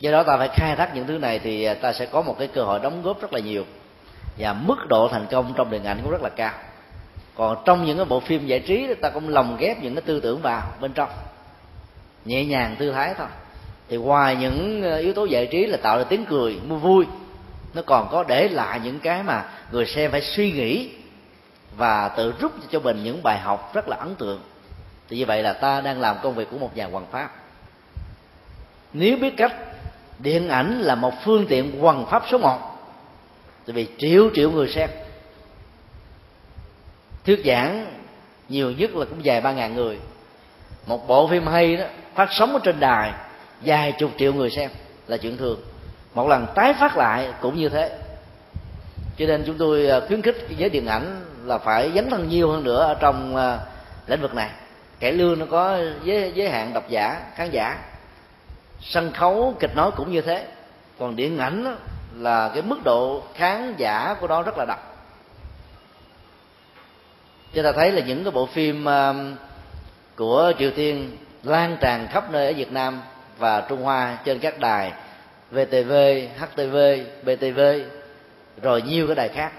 Do 0.01 0.11
đó 0.11 0.23
ta 0.23 0.37
phải 0.37 0.49
khai 0.53 0.75
thác 0.75 0.95
những 0.95 1.07
thứ 1.07 1.17
này 1.17 1.39
thì 1.39 1.63
à, 1.63 1.73
ta 1.73 1.93
sẽ 1.93 2.05
có 2.05 2.21
một 2.21 2.35
cái 2.39 2.47
cơ 2.47 2.63
hội 2.63 2.79
đóng 2.79 3.01
góp 3.01 3.21
rất 3.21 3.33
là 3.33 3.39
nhiều. 3.39 3.65
Và 4.37 4.53
mức 4.53 4.87
độ 4.87 5.07
thành 5.07 5.25
công 5.31 5.53
trong 5.57 5.69
điện 5.69 5.83
ảnh 5.83 5.99
cũng 6.03 6.11
rất 6.11 6.21
là 6.21 6.29
cao. 6.29 6.53
Còn 7.35 7.57
trong 7.65 7.85
những 7.85 7.97
cái 7.97 8.05
bộ 8.05 8.19
phim 8.19 8.47
giải 8.47 8.59
trí 8.59 8.93
ta 9.01 9.09
cũng 9.09 9.29
lồng 9.29 9.57
ghép 9.59 9.83
những 9.83 9.95
cái 9.95 10.01
tư 10.01 10.19
tưởng 10.19 10.41
vào 10.41 10.61
bên 10.81 10.93
trong. 10.93 11.09
Nhẹ 12.25 12.45
nhàng 12.45 12.75
tư 12.79 12.91
thái 12.91 13.13
thôi. 13.17 13.27
Thì 13.89 13.97
ngoài 13.97 14.35
những 14.35 14.83
à, 14.83 14.97
yếu 14.97 15.13
tố 15.13 15.25
giải 15.25 15.47
trí 15.51 15.65
là 15.65 15.77
tạo 15.77 15.97
ra 15.97 16.03
tiếng 16.03 16.25
cười, 16.25 16.59
mua 16.67 16.75
vui, 16.77 17.05
nó 17.73 17.81
còn 17.81 18.07
có 18.11 18.23
để 18.23 18.49
lại 18.49 18.79
những 18.83 18.99
cái 18.99 19.23
mà 19.23 19.43
người 19.71 19.85
xem 19.85 20.11
phải 20.11 20.21
suy 20.21 20.51
nghĩ 20.51 20.89
và 21.77 22.07
tự 22.07 22.33
rút 22.39 22.51
cho 22.71 22.79
mình 22.79 23.03
những 23.03 23.23
bài 23.23 23.39
học 23.39 23.71
rất 23.73 23.87
là 23.87 23.97
ấn 23.97 24.15
tượng. 24.15 24.41
Thì 25.09 25.17
như 25.17 25.25
vậy 25.25 25.43
là 25.43 25.53
ta 25.53 25.81
đang 25.81 26.01
làm 26.01 26.15
công 26.23 26.35
việc 26.35 26.47
của 26.51 26.57
một 26.57 26.77
nhà 26.77 26.87
hoàng 26.91 27.05
pháp. 27.11 27.31
Nếu 28.93 29.17
biết 29.17 29.33
cách 29.37 29.53
điện 30.21 30.49
ảnh 30.49 30.81
là 30.81 30.95
một 30.95 31.13
phương 31.23 31.45
tiện 31.49 31.83
quần 31.83 32.05
pháp 32.05 32.23
số 32.31 32.37
một. 32.37 32.59
Tại 33.65 33.73
vì 33.73 33.87
triệu 33.97 34.29
triệu 34.35 34.51
người 34.51 34.67
xem. 34.67 34.89
Thuyết 37.25 37.41
giảng 37.45 37.85
nhiều 38.49 38.71
nhất 38.71 38.95
là 38.95 39.05
cũng 39.05 39.25
dài 39.25 39.41
ba 39.41 39.51
ngàn 39.51 39.75
người. 39.75 39.99
Một 40.87 41.07
bộ 41.07 41.27
phim 41.27 41.47
hay 41.47 41.77
đó 41.77 41.85
phát 42.15 42.29
sóng 42.31 42.53
ở 42.53 42.59
trên 42.63 42.79
đài 42.79 43.13
vài 43.61 43.91
chục 43.91 44.11
triệu 44.17 44.33
người 44.33 44.49
xem 44.49 44.69
là 45.07 45.17
chuyện 45.17 45.37
thường. 45.37 45.59
Một 46.13 46.27
lần 46.27 46.47
tái 46.55 46.73
phát 46.73 46.97
lại 46.97 47.33
cũng 47.41 47.57
như 47.57 47.69
thế. 47.69 47.97
Cho 49.17 49.25
nên 49.25 49.43
chúng 49.45 49.57
tôi 49.57 49.85
ờ, 49.85 50.07
khuyến 50.07 50.21
khích 50.21 50.47
giới 50.57 50.69
điện 50.69 50.85
ảnh 50.85 51.25
là 51.45 51.57
phải 51.57 51.91
dấn 51.95 52.09
thân 52.09 52.29
nhiều 52.29 52.51
hơn 52.51 52.63
nữa 52.63 52.83
ở 52.83 52.93
trong 52.99 53.35
ờ, 53.35 53.59
lĩnh 54.07 54.21
vực 54.21 54.35
này. 54.35 54.49
Cải 54.99 55.11
lương 55.11 55.39
nó 55.39 55.45
có 55.45 55.79
giới, 56.03 56.31
giới 56.35 56.49
hạn 56.49 56.73
độc 56.73 56.89
giả 56.89 57.21
khán 57.35 57.49
giả 57.51 57.77
sân 58.81 59.11
khấu, 59.11 59.55
kịch 59.59 59.75
nói 59.75 59.91
cũng 59.95 60.11
như 60.11 60.21
thế 60.21 60.47
còn 60.99 61.15
điện 61.15 61.37
ảnh 61.37 61.75
là 62.15 62.51
cái 62.53 62.61
mức 62.61 62.83
độ 62.83 63.23
khán 63.33 63.75
giả 63.77 64.15
của 64.19 64.27
nó 64.27 64.41
rất 64.41 64.57
là 64.57 64.65
đặc. 64.65 64.79
chúng 67.53 67.63
ta 67.63 67.71
thấy 67.71 67.91
là 67.91 68.01
những 68.01 68.23
cái 68.23 68.31
bộ 68.31 68.45
phim 68.45 68.85
um, 68.85 69.35
của 70.15 70.51
triều 70.59 70.71
tiên 70.71 71.17
lan 71.43 71.77
tràn 71.81 72.07
khắp 72.11 72.31
nơi 72.31 72.47
ở 72.47 72.53
việt 72.53 72.71
nam 72.71 73.01
và 73.37 73.61
trung 73.61 73.83
hoa 73.83 74.17
trên 74.25 74.39
các 74.39 74.59
đài 74.59 74.91
vtv 75.51 75.93
htv 76.39 76.75
btv 77.23 77.59
rồi 78.61 78.81
nhiều 78.81 79.07
cái 79.07 79.15
đài 79.15 79.29
khác, 79.29 79.51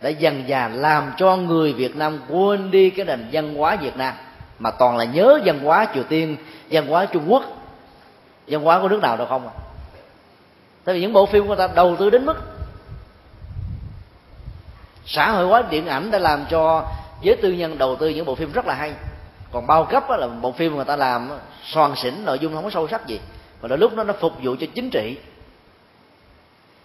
đã 0.00 0.08
dần 0.08 0.44
dà 0.48 0.68
làm 0.68 1.12
cho 1.16 1.36
người 1.36 1.72
việt 1.72 1.96
nam 1.96 2.18
quên 2.28 2.70
đi 2.70 2.90
cái 2.90 3.06
nền 3.06 3.28
văn 3.32 3.54
hóa 3.54 3.76
việt 3.76 3.96
nam, 3.96 4.14
mà 4.58 4.70
toàn 4.70 4.96
là 4.96 5.04
nhớ 5.04 5.40
văn 5.44 5.58
hóa 5.58 5.86
triều 5.94 6.02
tiên, 6.02 6.36
văn 6.70 6.86
hóa 6.86 7.06
trung 7.06 7.24
quốc 7.28 7.59
văn 8.50 8.62
hóa 8.62 8.80
của 8.80 8.88
nước 8.88 9.00
nào 9.02 9.16
đâu 9.16 9.26
không 9.26 9.48
à 9.48 9.54
tại 10.84 10.94
vì 10.94 11.00
những 11.00 11.12
bộ 11.12 11.26
phim 11.26 11.48
của 11.48 11.56
ta 11.56 11.68
đầu 11.74 11.96
tư 11.96 12.10
đến 12.10 12.26
mức 12.26 12.36
xã 15.06 15.30
hội 15.30 15.46
hóa 15.46 15.62
điện 15.70 15.86
ảnh 15.86 16.10
đã 16.10 16.18
làm 16.18 16.44
cho 16.50 16.86
giới 17.22 17.36
tư 17.36 17.52
nhân 17.52 17.78
đầu 17.78 17.96
tư 17.96 18.08
những 18.08 18.24
bộ 18.26 18.34
phim 18.34 18.52
rất 18.52 18.66
là 18.66 18.74
hay. 18.74 18.92
Còn 19.52 19.66
bao 19.66 19.84
cấp 19.84 20.04
là 20.08 20.26
bộ 20.26 20.52
phim 20.52 20.76
người 20.76 20.84
ta 20.84 20.96
làm 20.96 21.30
soàn 21.64 21.96
xỉn, 21.96 22.14
nội 22.24 22.38
dung 22.38 22.54
không 22.54 22.64
có 22.64 22.70
sâu 22.70 22.88
sắc 22.88 23.06
gì. 23.06 23.20
Và 23.60 23.68
đôi 23.68 23.78
lúc 23.78 23.92
nó 23.92 24.04
nó 24.04 24.12
phục 24.12 24.32
vụ 24.42 24.56
cho 24.60 24.66
chính 24.74 24.90
trị. 24.90 25.16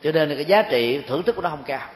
Cho 0.04 0.12
nên 0.12 0.30
là 0.30 0.36
cái 0.36 0.46
giá 0.46 0.62
trị 0.62 1.02
thưởng 1.08 1.24
thức 1.24 1.36
của 1.36 1.42
nó 1.42 1.50
không 1.50 1.64
cao. 1.64 1.88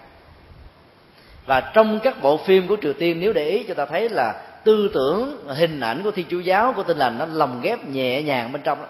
Và 1.45 1.61
trong 1.61 1.99
các 1.99 2.21
bộ 2.21 2.37
phim 2.37 2.67
của 2.67 2.77
triều 2.81 2.93
tiên, 2.93 3.19
nếu 3.19 3.33
để 3.33 3.45
ý 3.45 3.63
cho 3.63 3.73
ta 3.73 3.85
thấy 3.85 4.09
là 4.09 4.41
tư 4.63 4.91
tưởng, 4.93 5.47
hình 5.47 5.79
ảnh 5.79 6.03
của 6.03 6.11
thiên 6.11 6.25
chúa 6.29 6.39
giáo, 6.39 6.73
của 6.73 6.83
tin 6.83 6.97
lành, 6.97 7.17
nó 7.17 7.25
lồng 7.25 7.61
ghép 7.61 7.85
nhẹ 7.85 8.21
nhàng 8.21 8.51
bên 8.51 8.61
trong 8.61 8.81
đó. 8.81 8.87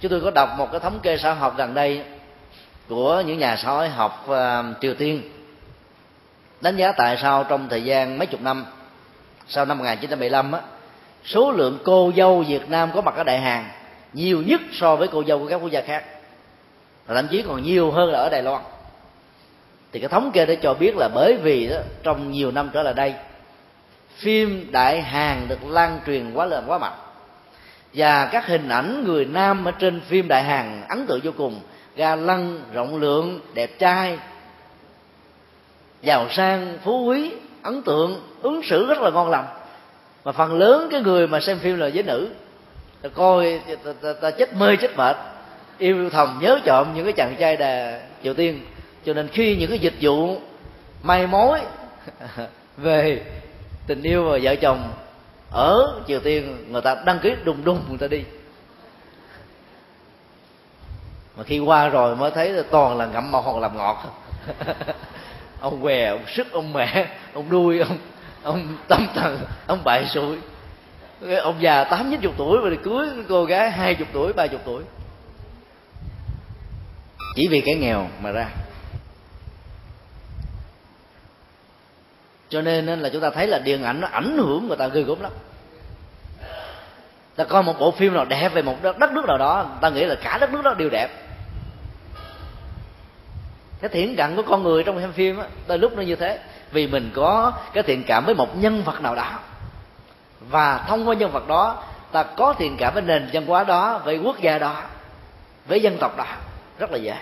Chúng 0.00 0.10
tôi 0.10 0.20
có 0.20 0.30
đọc 0.30 0.48
một 0.58 0.68
cái 0.72 0.80
thống 0.80 1.00
kê 1.02 1.16
xã 1.16 1.32
học 1.32 1.54
gần 1.56 1.74
đây 1.74 2.02
của 2.88 3.22
những 3.26 3.38
nhà 3.38 3.56
xã 3.56 3.70
hội 3.70 3.88
học 3.88 4.26
uh, 4.30 4.36
triều 4.80 4.94
tiên. 4.94 5.22
Đánh 6.60 6.76
giá 6.76 6.92
tại 6.92 7.16
sao 7.22 7.44
trong 7.44 7.68
thời 7.68 7.84
gian 7.84 8.18
mấy 8.18 8.26
chục 8.26 8.40
năm 8.40 8.66
sau 9.48 9.64
năm 9.64 9.78
1975 9.78 10.52
á 10.52 10.60
số 11.24 11.52
lượng 11.52 11.78
cô 11.84 12.12
dâu 12.16 12.42
Việt 12.42 12.70
Nam 12.70 12.90
có 12.94 13.00
mặt 13.00 13.14
ở 13.16 13.24
Đại 13.24 13.40
Hàn 13.40 13.64
nhiều 14.12 14.42
nhất 14.46 14.60
so 14.72 14.96
với 14.96 15.08
cô 15.08 15.24
dâu 15.24 15.38
của 15.38 15.46
các 15.46 15.56
quốc 15.56 15.70
gia 15.70 15.80
khác 15.80 16.04
và 17.06 17.14
thậm 17.14 17.28
chí 17.28 17.42
còn 17.42 17.62
nhiều 17.62 17.90
hơn 17.90 18.10
là 18.10 18.18
ở 18.18 18.28
Đài 18.28 18.42
Loan. 18.42 18.62
Thì 19.92 20.00
cái 20.00 20.08
thống 20.08 20.30
kê 20.32 20.46
đã 20.46 20.54
cho 20.62 20.74
biết 20.74 20.96
là 20.96 21.08
bởi 21.14 21.36
vì 21.36 21.66
đó, 21.66 21.76
trong 22.02 22.30
nhiều 22.30 22.50
năm 22.50 22.70
trở 22.72 22.82
lại 22.82 22.94
đây 22.94 23.14
phim 24.16 24.68
Đại 24.72 25.02
Hàn 25.02 25.48
được 25.48 25.64
lan 25.66 26.00
truyền 26.06 26.32
quá 26.34 26.46
lớn 26.46 26.64
quá 26.66 26.78
mạnh 26.78 26.98
và 27.94 28.28
các 28.32 28.46
hình 28.46 28.68
ảnh 28.68 29.04
người 29.04 29.24
nam 29.24 29.64
ở 29.64 29.70
trên 29.70 30.00
phim 30.00 30.28
Đại 30.28 30.42
Hàn 30.42 30.82
ấn 30.88 31.06
tượng 31.06 31.20
vô 31.22 31.30
cùng. 31.36 31.60
Ga 31.96 32.16
lăng 32.16 32.60
rộng 32.72 32.96
lượng 32.96 33.40
đẹp 33.54 33.78
trai 33.78 34.18
giàu 36.02 36.26
sang 36.30 36.78
phú 36.84 37.04
quý 37.04 37.32
ấn 37.62 37.82
tượng 37.82 38.20
ứng 38.42 38.62
xử 38.62 38.86
rất 38.86 38.98
là 38.98 39.10
ngon 39.10 39.30
lành. 39.30 39.44
Mà 40.24 40.32
phần 40.32 40.58
lớn 40.58 40.88
cái 40.90 41.00
người 41.00 41.26
mà 41.26 41.40
xem 41.40 41.58
phim 41.58 41.78
là 41.78 41.86
giới 41.86 42.02
nữ. 42.02 42.28
Ta 43.02 43.08
coi 43.08 43.60
ta, 43.84 43.92
ta, 44.02 44.12
ta 44.12 44.30
chết 44.30 44.54
mê 44.54 44.76
chết 44.76 44.96
mệt. 44.96 45.16
Yêu 45.78 46.10
thầm 46.10 46.38
nhớ 46.42 46.60
trộm 46.64 46.86
những 46.94 47.04
cái 47.04 47.12
chàng 47.12 47.36
trai 47.38 47.56
đà 47.56 48.00
triều 48.22 48.34
tiên. 48.34 48.60
Cho 49.04 49.14
nên 49.14 49.28
khi 49.28 49.56
những 49.56 49.70
cái 49.70 49.78
dịch 49.78 49.94
vụ 50.00 50.40
may 51.02 51.26
mối 51.26 51.60
về 52.76 53.22
tình 53.86 54.02
yêu 54.02 54.24
và 54.24 54.38
vợ 54.42 54.54
chồng 54.54 54.92
ở 55.50 56.00
triều 56.06 56.20
tiên, 56.20 56.64
người 56.68 56.82
ta 56.82 56.96
đăng 57.04 57.18
ký 57.18 57.34
đùng 57.44 57.64
đùng 57.64 57.80
người 57.88 57.98
ta 57.98 58.06
đi. 58.06 58.22
Mà 61.36 61.44
khi 61.44 61.58
qua 61.58 61.88
rồi 61.88 62.16
mới 62.16 62.30
thấy 62.30 62.48
là 62.48 62.62
toàn 62.70 62.98
là 62.98 63.06
ngậm 63.06 63.32
màu 63.32 63.42
hoặc 63.42 63.60
làm 63.60 63.76
ngọt. 63.76 64.04
Ông 65.60 65.82
què, 65.82 66.06
ông 66.06 66.26
sức, 66.26 66.52
ông 66.52 66.72
mẹ, 66.72 67.06
ông 67.34 67.50
đuôi 67.50 67.78
ông 67.78 67.98
ông 68.42 68.76
tâm 68.88 69.06
thần, 69.14 69.38
ông 69.66 69.84
bại 69.84 70.06
sụi. 70.06 70.36
Ông 71.42 71.56
già 71.60 71.84
tám 71.84 72.10
chín 72.10 72.20
chục 72.20 72.34
tuổi 72.36 72.58
mà 72.62 72.76
cưới 72.82 73.08
cô 73.28 73.44
gái 73.44 73.70
hai 73.70 73.94
chục 73.94 74.08
tuổi, 74.12 74.32
ba 74.32 74.46
chục 74.46 74.60
tuổi. 74.64 74.82
Chỉ 77.34 77.48
vì 77.48 77.60
cái 77.60 77.74
nghèo 77.74 78.08
mà 78.20 78.30
ra. 78.30 78.48
Cho 82.50 82.62
nên 82.62 82.86
là 82.86 83.08
chúng 83.08 83.22
ta 83.22 83.30
thấy 83.30 83.46
là 83.46 83.58
điện 83.58 83.82
ảnh 83.82 84.00
nó 84.00 84.08
ảnh 84.08 84.38
hưởng 84.38 84.68
người 84.68 84.76
ta 84.76 84.88
ghê 84.88 85.02
gớm 85.02 85.20
lắm. 85.20 85.32
Ta 87.36 87.44
coi 87.44 87.62
một 87.62 87.78
bộ 87.78 87.90
phim 87.90 88.14
nào 88.14 88.24
đẹp 88.24 88.48
về 88.48 88.62
một 88.62 88.82
đất, 88.82 89.12
nước 89.12 89.24
nào 89.26 89.38
đó 89.38 89.66
ta 89.80 89.88
nghĩ 89.88 90.04
là 90.04 90.14
cả 90.14 90.38
đất 90.40 90.52
nước 90.52 90.62
đó 90.62 90.74
đều 90.74 90.88
đẹp. 90.90 91.08
Cái 93.80 93.88
thiện 93.88 94.16
cảm 94.16 94.36
của 94.36 94.42
con 94.42 94.62
người 94.62 94.84
trong 94.84 95.00
xem 95.00 95.12
phim 95.12 95.38
á 95.38 95.46
đôi 95.66 95.78
lúc 95.78 95.96
nó 95.96 96.02
như 96.02 96.16
thế. 96.16 96.38
Vì 96.72 96.86
mình 96.86 97.10
có 97.14 97.52
cái 97.72 97.82
thiện 97.82 98.04
cảm 98.06 98.24
với 98.24 98.34
một 98.34 98.56
nhân 98.56 98.82
vật 98.82 99.00
nào 99.00 99.14
đó. 99.14 99.38
Và 100.40 100.84
thông 100.88 101.08
qua 101.08 101.14
nhân 101.14 101.32
vật 101.32 101.48
đó 101.48 101.82
ta 102.12 102.22
có 102.22 102.54
thiện 102.58 102.76
cảm 102.76 102.94
với 102.94 103.02
nền 103.02 103.30
văn 103.32 103.46
hóa 103.46 103.64
đó 103.64 104.00
với 104.04 104.18
quốc 104.18 104.40
gia 104.40 104.58
đó 104.58 104.82
với 105.66 105.80
dân 105.80 105.98
tộc 105.98 106.16
đó. 106.16 106.26
Rất 106.78 106.90
là 106.90 106.98
dễ 106.98 107.14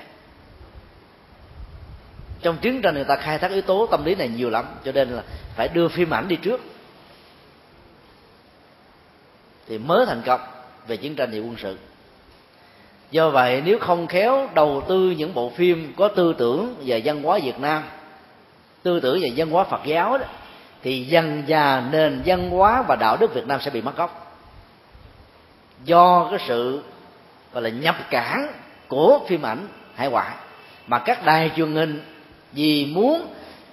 trong 2.43 2.57
chiến 2.57 2.83
tranh 2.83 2.95
người 2.95 3.05
ta 3.05 3.17
khai 3.17 3.39
thác 3.39 3.51
yếu 3.51 3.63
tố, 3.63 3.87
tâm 3.87 4.05
lý 4.05 4.15
này 4.15 4.29
nhiều 4.29 4.51
lắm, 4.51 4.65
cho 4.85 4.93
nên 4.93 5.11
là 5.11 5.23
phải 5.57 5.69
đưa 5.69 5.89
phim 5.89 6.15
ảnh 6.15 6.29
đi 6.29 6.37
trước. 6.37 6.61
Thì 9.69 9.79
mới 9.79 10.07
thành 10.07 10.23
công 10.27 10.41
về 10.87 10.97
chiến 10.97 11.15
tranh 11.15 11.31
thì 11.33 11.41
quân 11.41 11.57
sự. 11.59 11.77
Do 13.11 13.31
vậy, 13.31 13.63
nếu 13.65 13.79
không 13.79 14.07
khéo 14.07 14.49
đầu 14.55 14.83
tư 14.89 15.11
những 15.11 15.35
bộ 15.35 15.51
phim 15.51 15.93
có 15.97 16.09
tư 16.09 16.35
tưởng 16.39 16.75
về 16.85 17.03
văn 17.05 17.23
hóa 17.23 17.39
việt 17.43 17.61
nam, 17.61 17.83
tư 18.83 19.01
tưởng 19.01 19.21
về 19.21 19.33
văn 19.37 19.51
hóa 19.51 19.65
phật 19.65 19.81
giáo 19.85 20.19
đó, 20.19 20.25
thì 20.83 21.05
dần 21.05 21.43
già 21.47 21.83
nền 21.93 22.23
văn 22.25 22.51
hóa 22.51 22.83
và 22.83 22.97
đạo 22.97 23.17
đức 23.21 23.35
việt 23.35 23.47
nam 23.47 23.61
sẽ 23.61 23.71
bị 23.71 23.83
mất 23.83 23.97
gốc. 23.97 24.37
Do 25.85 26.29
cái 26.31 26.39
sự, 26.49 26.83
gọi 27.53 27.63
là 27.63 27.69
nhập 27.69 27.97
cản 28.11 28.53
của 28.89 29.21
phim 29.29 29.47
ảnh 29.47 29.69
hải 29.95 30.09
ngoại, 30.11 30.31
mà 30.87 30.99
các 30.99 31.25
đài 31.25 31.51
truyền 31.57 31.75
hình 31.75 32.03
vì 32.53 32.87
muốn 32.87 33.27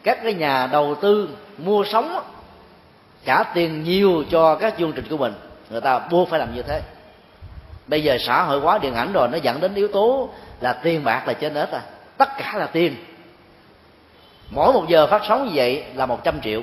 các 0.04 0.20
cái 0.24 0.34
nhà 0.34 0.68
đầu 0.72 0.96
tư 0.96 1.30
mua 1.58 1.84
sóng 1.92 2.24
trả 3.26 3.44
tiền 3.44 3.84
nhiều 3.84 4.24
cho 4.32 4.56
các 4.56 4.76
chương 4.78 4.92
trình 4.92 5.06
của 5.10 5.18
mình, 5.18 5.34
người 5.70 5.82
ta 5.82 6.00
buộc 6.00 6.30
phải 6.30 6.40
làm 6.40 6.56
như 6.56 6.62
thế. 6.62 6.82
Bây 7.88 8.04
giờ 8.04 8.18
xã 8.20 8.44
hội 8.44 8.60
hóa 8.60 8.78
điện 8.78 8.94
ảnh 8.94 9.14
rồi, 9.14 9.28
nó 9.28 9.38
dẫn 9.38 9.60
đến 9.60 9.74
yếu 9.76 9.88
tố 9.88 10.30
là 10.62 10.74
tiền 10.74 11.04
bạc 11.04 11.24
là 11.28 11.34
trên 11.34 11.56
hết 11.56 11.72
à. 11.72 11.82
Tất 12.18 12.30
cả 12.38 12.54
là 12.58 12.66
tiền. 12.66 12.96
Mỗi 14.50 14.74
một 14.74 14.86
giờ 14.88 15.08
phát 15.08 15.22
sóng 15.28 15.46
như 15.46 15.52
vậy 15.54 15.84
là 15.96 16.06
một 16.06 16.24
trăm 16.24 16.42
triệu. 16.42 16.62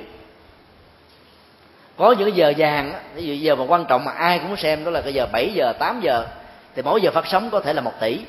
Có 1.97 2.15
những 2.19 2.35
giờ 2.35 2.53
vàng 2.57 2.93
ví 3.15 3.25
dụ 3.25 3.33
giờ 3.33 3.55
mà 3.55 3.63
quan 3.67 3.85
trọng 3.85 4.05
mà 4.05 4.11
ai 4.11 4.39
cũng 4.39 4.57
xem, 4.57 4.83
đó 4.83 4.91
là 4.91 5.01
cái 5.01 5.13
giờ 5.13 5.27
7 5.31 5.51
giờ 5.53 5.73
8 5.79 6.01
giờ, 6.01 6.27
thì 6.75 6.81
mỗi 6.81 7.01
giờ 7.01 7.11
phát 7.11 7.27
sóng 7.27 7.49
có 7.49 7.59
thể 7.59 7.73
là 7.73 7.81
một 7.81 7.93
tỷ 7.99 8.19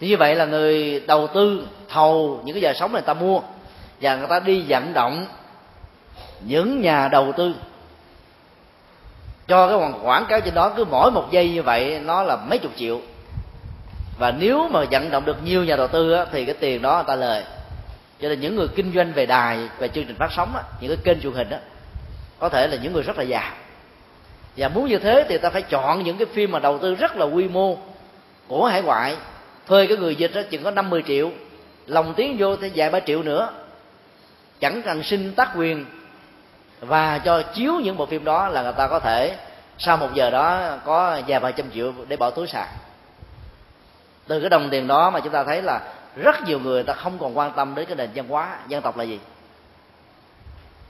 như 0.00 0.16
vậy 0.16 0.34
là 0.34 0.44
người 0.44 1.02
đầu 1.06 1.26
tư 1.26 1.66
thầu 1.88 2.40
những 2.44 2.54
cái 2.54 2.62
giờ 2.62 2.72
sống 2.74 2.92
này 2.92 3.02
người 3.02 3.14
ta 3.14 3.20
mua 3.20 3.40
và 4.00 4.16
người 4.16 4.26
ta 4.28 4.40
đi 4.40 4.64
vận 4.68 4.92
động 4.92 5.26
những 6.40 6.80
nhà 6.80 7.08
đầu 7.08 7.32
tư. 7.36 7.54
Cho 9.48 9.68
cái 9.68 9.90
quảng 10.02 10.26
cáo 10.28 10.40
trên 10.40 10.54
đó 10.54 10.72
cứ 10.76 10.84
mỗi 10.84 11.10
một 11.10 11.24
giây 11.30 11.50
như 11.50 11.62
vậy 11.62 12.00
nó 12.04 12.22
là 12.22 12.36
mấy 12.36 12.58
chục 12.58 12.72
triệu. 12.76 13.00
Và 14.18 14.30
nếu 14.30 14.68
mà 14.68 14.84
vận 14.90 15.10
động 15.10 15.24
được 15.24 15.44
nhiều 15.44 15.64
nhà 15.64 15.76
đầu 15.76 15.88
tư 15.88 16.12
á, 16.12 16.24
thì 16.32 16.44
cái 16.44 16.54
tiền 16.54 16.82
đó 16.82 16.94
người 16.94 17.04
ta 17.06 17.14
lời. 17.14 17.44
Cho 18.20 18.28
nên 18.28 18.40
những 18.40 18.56
người 18.56 18.68
kinh 18.68 18.92
doanh 18.94 19.12
về 19.12 19.26
đài 19.26 19.58
về 19.78 19.88
chương 19.88 20.04
trình 20.04 20.16
phát 20.16 20.32
sóng 20.32 20.56
á, 20.56 20.62
những 20.80 20.96
cái 20.96 21.04
kênh 21.04 21.22
truyền 21.22 21.32
hình 21.32 21.50
á, 21.50 21.58
có 22.38 22.48
thể 22.48 22.66
là 22.66 22.76
những 22.76 22.92
người 22.92 23.02
rất 23.02 23.18
là 23.18 23.24
già. 23.24 23.52
Và 24.56 24.68
muốn 24.68 24.88
như 24.88 24.98
thế 24.98 25.26
thì 25.28 25.38
ta 25.38 25.50
phải 25.50 25.62
chọn 25.62 26.04
những 26.04 26.16
cái 26.16 26.26
phim 26.26 26.52
mà 26.52 26.58
đầu 26.58 26.78
tư 26.78 26.94
rất 26.94 27.16
là 27.16 27.24
quy 27.24 27.48
mô 27.48 27.76
của 28.48 28.66
hải 28.66 28.82
ngoại 28.82 29.16
thuê 29.66 29.86
cái 29.86 29.96
người 29.96 30.16
dịch 30.16 30.30
đó 30.34 30.40
chừng 30.50 30.62
có 30.62 30.70
50 30.70 31.02
triệu, 31.06 31.30
lòng 31.86 32.14
tiếng 32.16 32.36
vô 32.38 32.56
thì 32.56 32.70
vài 32.74 32.90
ba 32.90 33.00
triệu 33.00 33.22
nữa. 33.22 33.52
Chẳng 34.60 34.82
cần 34.82 35.02
xin 35.02 35.32
tác 35.32 35.50
quyền 35.56 35.84
và 36.80 37.18
cho 37.18 37.42
chiếu 37.42 37.72
những 37.74 37.96
bộ 37.96 38.06
phim 38.06 38.24
đó 38.24 38.48
là 38.48 38.62
người 38.62 38.72
ta 38.72 38.88
có 38.88 38.98
thể, 38.98 39.36
sau 39.78 39.96
một 39.96 40.14
giờ 40.14 40.30
đó 40.30 40.76
có 40.84 41.20
vài 41.26 41.40
ba 41.40 41.50
trăm 41.50 41.70
triệu 41.70 41.92
để 42.08 42.16
bỏ 42.16 42.30
túi 42.30 42.46
sạc 42.46 42.68
từ 44.26 44.40
cái 44.40 44.50
đồng 44.50 44.68
tiền 44.70 44.86
đó 44.86 45.10
mà 45.10 45.20
chúng 45.20 45.32
ta 45.32 45.44
thấy 45.44 45.62
là 45.62 45.80
rất 46.16 46.42
nhiều 46.42 46.60
người 46.60 46.82
ta 46.82 46.92
không 46.92 47.18
còn 47.18 47.38
quan 47.38 47.52
tâm 47.56 47.74
đến 47.74 47.86
cái 47.86 47.96
nền 47.96 48.10
văn 48.14 48.28
hóa, 48.28 48.58
dân 48.68 48.82
tộc 48.82 48.96
là 48.96 49.04
gì. 49.04 49.20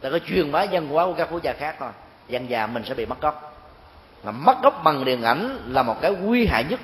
Ta 0.01 0.11
có 0.11 0.19
truyền 0.19 0.53
bá 0.53 0.66
văn 0.70 0.89
hóa 0.89 1.05
của 1.05 1.12
các 1.12 1.28
quốc 1.31 1.43
gia 1.43 1.53
khác 1.53 1.77
thôi. 1.78 1.90
Dân 2.28 2.51
già 2.51 2.66
mình 2.66 2.85
sẽ 2.85 2.94
bị 2.94 3.07
mất 3.07 3.20
gốc. 3.20 3.62
Mà 4.24 4.32
mất 4.32 4.62
gốc 4.62 4.81
bằng 4.85 5.05
điện 5.05 5.23
ảnh 5.23 5.59
là 5.69 5.82
một 5.82 6.01
cái 6.01 6.11
nguy 6.11 6.47
hại 6.47 6.65
nhất, 6.65 6.81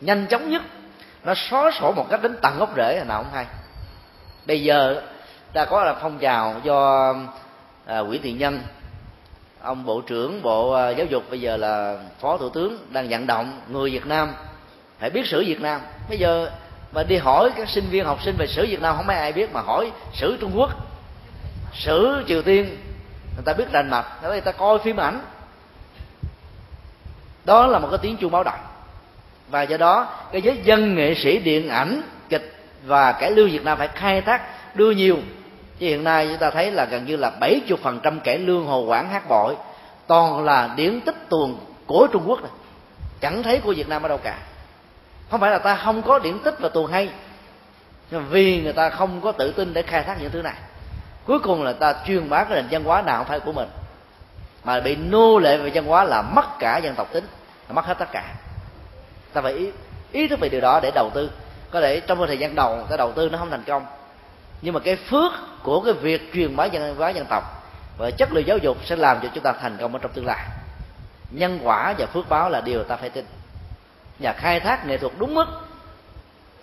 nhanh 0.00 0.26
chóng 0.26 0.50
nhất 0.50 0.62
nó 1.26 1.34
xóa 1.34 1.70
sổ 1.70 1.92
một 1.92 2.06
cách 2.10 2.22
đến 2.22 2.36
tận 2.42 2.58
gốc 2.58 2.70
rễ 2.76 2.96
là 2.98 3.04
nào 3.04 3.22
không 3.22 3.32
hay. 3.32 3.46
Bây 4.46 4.62
giờ 4.62 5.02
ta 5.52 5.64
có 5.64 5.84
là 5.84 5.94
phong 6.02 6.18
trào 6.18 6.60
do 6.62 7.14
à, 7.86 8.02
quỹ 8.08 8.18
thiện 8.18 8.38
nhân 8.38 8.60
ông 9.60 9.84
bộ 9.84 10.00
trưởng 10.00 10.42
bộ 10.42 10.72
à, 10.72 10.90
giáo 10.90 11.06
dục 11.06 11.22
bây 11.30 11.40
giờ 11.40 11.56
là 11.56 11.98
phó 12.20 12.36
thủ 12.36 12.48
tướng 12.48 12.78
đang 12.90 13.08
vận 13.08 13.26
động 13.26 13.60
người 13.68 13.90
việt 13.90 14.06
nam 14.06 14.34
phải 14.98 15.10
biết 15.10 15.26
sử 15.26 15.44
việt 15.46 15.60
nam. 15.60 15.80
Bây 16.08 16.18
giờ 16.18 16.50
mà 16.92 17.02
đi 17.02 17.16
hỏi 17.16 17.50
các 17.56 17.68
sinh 17.68 17.84
viên 17.90 18.04
học 18.04 18.22
sinh 18.22 18.34
về 18.38 18.46
sử 18.46 18.66
việt 18.66 18.80
nam 18.80 18.96
không 18.96 19.06
mấy 19.06 19.16
ai 19.16 19.32
biết 19.32 19.52
mà 19.52 19.60
hỏi 19.60 19.92
sử 20.12 20.36
trung 20.40 20.52
quốc 20.54 20.70
sử 21.74 22.24
triều 22.28 22.42
tiên 22.42 22.76
người 23.34 23.44
ta 23.44 23.52
biết 23.52 23.72
rành 23.72 23.90
mạch 23.90 24.06
người 24.22 24.40
ta 24.40 24.52
coi 24.52 24.78
phim 24.78 24.96
ảnh. 24.96 25.20
Đó 27.44 27.66
là 27.66 27.78
một 27.78 27.88
cái 27.90 27.98
tiếng 28.02 28.16
chuông 28.16 28.32
báo 28.32 28.44
động 28.44 28.75
và 29.48 29.62
do 29.62 29.76
đó, 29.76 30.08
cái 30.32 30.42
giới 30.42 30.60
dân 30.64 30.94
nghệ 30.94 31.14
sĩ 31.14 31.38
điện 31.38 31.68
ảnh 31.68 32.02
kịch 32.28 32.54
và 32.84 33.12
cải 33.12 33.30
lương 33.30 33.50
việt 33.50 33.64
nam 33.64 33.78
phải 33.78 33.88
khai 33.88 34.20
thác 34.20 34.42
đưa 34.76 34.90
nhiều. 34.90 35.16
Chứ 35.78 35.86
hiện 35.86 36.04
nay 36.04 36.26
chúng 36.28 36.38
ta 36.38 36.50
thấy 36.50 36.70
là 36.70 36.84
gần 36.84 37.04
như 37.04 37.16
là 37.16 37.32
70% 37.40 37.76
phần 37.82 38.00
trăm 38.02 38.20
cải 38.20 38.38
lương 38.38 38.66
hồ 38.66 38.80
quảng 38.80 39.08
hát 39.08 39.28
bội 39.28 39.56
toàn 40.06 40.44
là 40.44 40.74
điển 40.76 41.00
tích 41.00 41.28
tuồng 41.28 41.58
của 41.86 42.08
trung 42.12 42.22
quốc 42.26 42.42
này. 42.42 42.50
Chẳng 43.20 43.42
thấy 43.42 43.60
của 43.60 43.74
việt 43.76 43.88
nam 43.88 44.02
ở 44.02 44.08
đâu 44.08 44.18
cả. 44.18 44.38
Không 45.30 45.40
phải 45.40 45.50
là 45.50 45.58
ta 45.58 45.76
không 45.76 46.02
có 46.02 46.18
điển 46.18 46.38
tích 46.38 46.54
và 46.60 46.68
tuồng 46.68 46.86
hay, 46.86 47.08
nhưng 48.10 48.24
vì 48.30 48.62
người 48.62 48.72
ta 48.72 48.90
không 48.90 49.20
có 49.20 49.32
tự 49.32 49.52
tin 49.52 49.74
để 49.74 49.82
khai 49.82 50.02
thác 50.02 50.20
những 50.20 50.30
thứ 50.30 50.42
này. 50.42 50.54
Cuối 51.26 51.38
cùng 51.38 51.62
là 51.62 51.72
ta 51.72 51.94
truyền 52.06 52.28
bá 52.28 52.44
cái 52.44 52.62
nền 52.62 52.66
văn 52.70 52.84
hóa 52.84 53.02
nào 53.02 53.16
không 53.16 53.26
phải 53.26 53.40
của 53.40 53.52
mình. 53.52 53.68
Mà 54.64 54.80
bị 54.80 54.96
nô 54.96 55.38
lệ 55.38 55.56
về 55.56 55.70
văn 55.74 55.84
hóa 55.84 56.04
là 56.04 56.22
mất 56.22 56.58
cả 56.58 56.78
dân 56.78 56.94
tộc 56.94 57.12
tính, 57.12 57.24
là 57.68 57.74
mất 57.74 57.84
hết 57.84 57.98
tất 57.98 58.12
cả 58.12 58.24
ta 59.32 59.40
phải 59.42 59.52
ý, 59.52 59.70
ý 60.12 60.28
thức 60.28 60.40
về 60.40 60.48
điều 60.48 60.60
đó 60.60 60.80
để 60.82 60.90
đầu 60.94 61.10
tư. 61.14 61.30
Có 61.70 61.80
thể 61.80 62.00
trong 62.00 62.18
một 62.18 62.26
thời 62.26 62.38
gian 62.38 62.54
đầu 62.54 62.86
ta 62.90 62.96
đầu 62.96 63.12
tư 63.12 63.28
nó 63.28 63.38
không 63.38 63.50
thành 63.50 63.64
công. 63.66 63.86
Nhưng 64.62 64.74
mà 64.74 64.80
cái 64.80 64.96
phước 64.96 65.32
của 65.62 65.80
cái 65.80 65.92
việc 65.92 66.32
truyền 66.34 66.56
bá 66.56 66.68
văn 66.72 66.94
hóa 66.98 67.10
dân 67.10 67.26
tộc 67.30 67.44
và 67.98 68.10
chất 68.10 68.32
lượng 68.32 68.46
giáo 68.46 68.58
dục 68.58 68.76
sẽ 68.84 68.96
làm 68.96 69.18
cho 69.22 69.28
chúng 69.34 69.42
ta 69.42 69.52
thành 69.52 69.76
công 69.80 69.92
ở 69.92 69.98
trong 70.02 70.12
tương 70.12 70.26
lai. 70.26 70.46
Nhân 71.30 71.58
quả 71.62 71.94
và 71.98 72.06
phước 72.06 72.28
báo 72.28 72.50
là 72.50 72.60
điều 72.60 72.84
ta 72.84 72.96
phải 72.96 73.10
tin. 73.10 73.24
Và 74.18 74.32
khai 74.32 74.60
thác 74.60 74.86
nghệ 74.86 74.98
thuật 74.98 75.12
đúng 75.18 75.34
mức 75.34 75.46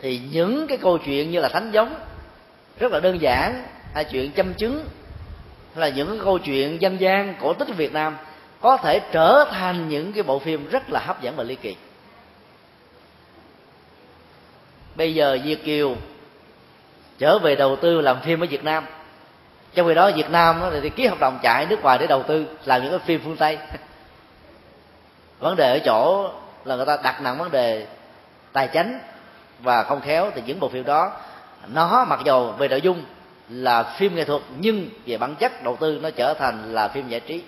thì 0.01 0.21
những 0.31 0.67
cái 0.67 0.77
câu 0.77 0.97
chuyện 0.97 1.31
như 1.31 1.39
là 1.39 1.49
thánh 1.49 1.71
giống 1.71 1.95
rất 2.79 2.91
là 2.91 2.99
đơn 2.99 3.21
giản 3.21 3.63
hay 3.93 4.03
chuyện 4.03 4.31
châm 4.31 4.53
chứng 4.53 4.85
hay 5.75 5.89
là 5.89 5.95
những 5.95 6.09
cái 6.09 6.19
câu 6.23 6.37
chuyện 6.37 6.81
dân 6.81 6.99
gian 6.99 7.35
cổ 7.41 7.53
tích 7.53 7.67
Việt 7.77 7.93
Nam 7.93 8.17
có 8.61 8.77
thể 8.77 9.01
trở 9.11 9.45
thành 9.51 9.89
những 9.89 10.13
cái 10.13 10.23
bộ 10.23 10.39
phim 10.39 10.69
rất 10.69 10.89
là 10.89 10.99
hấp 10.99 11.21
dẫn 11.21 11.35
và 11.35 11.43
ly 11.43 11.55
kỳ 11.55 11.75
bây 14.95 15.15
giờ 15.15 15.37
Việt 15.43 15.65
Kiều 15.65 15.95
trở 17.19 17.39
về 17.39 17.55
đầu 17.55 17.75
tư 17.75 18.01
làm 18.01 18.21
phim 18.21 18.43
ở 18.43 18.47
Việt 18.49 18.63
Nam. 18.63 18.85
Trong 19.75 19.87
khi 19.87 19.93
đó 19.93 20.11
Việt 20.15 20.29
Nam 20.29 20.61
thì 20.81 20.89
ký 20.89 21.07
hợp 21.07 21.19
đồng 21.19 21.39
chạy 21.43 21.65
nước 21.65 21.81
ngoài 21.81 21.97
để 21.97 22.07
đầu 22.07 22.23
tư, 22.23 22.45
làm 22.65 22.81
những 22.81 22.91
cái 22.91 22.99
phim 22.99 23.21
phương 23.23 23.37
Tây. 23.37 23.57
Vấn 25.39 25.55
đề 25.55 25.71
ở 25.71 25.79
chỗ 25.85 26.31
là 26.65 26.75
người 26.75 26.85
ta 26.85 26.97
đặt 27.03 27.21
nặng 27.21 27.37
vấn 27.37 27.51
đề 27.51 27.85
tài 28.53 28.67
chính 28.67 28.99
và 29.59 29.83
không 29.83 30.01
khéo 30.01 30.31
thì 30.35 30.41
những 30.45 30.59
bộ 30.59 30.69
phim 30.69 30.85
đó, 30.85 31.11
nó 31.67 32.05
mặc 32.05 32.19
dầu 32.25 32.51
về 32.57 32.67
nội 32.67 32.81
dung 32.81 33.03
là 33.49 33.83
phim 33.83 34.15
nghệ 34.15 34.23
thuật 34.23 34.41
nhưng 34.57 34.89
về 35.05 35.17
bản 35.17 35.35
chất 35.35 35.63
đầu 35.63 35.75
tư 35.75 35.99
nó 36.01 36.09
trở 36.09 36.33
thành 36.33 36.73
là 36.73 36.87
phim 36.87 37.09
giải 37.09 37.19
trí. 37.19 37.43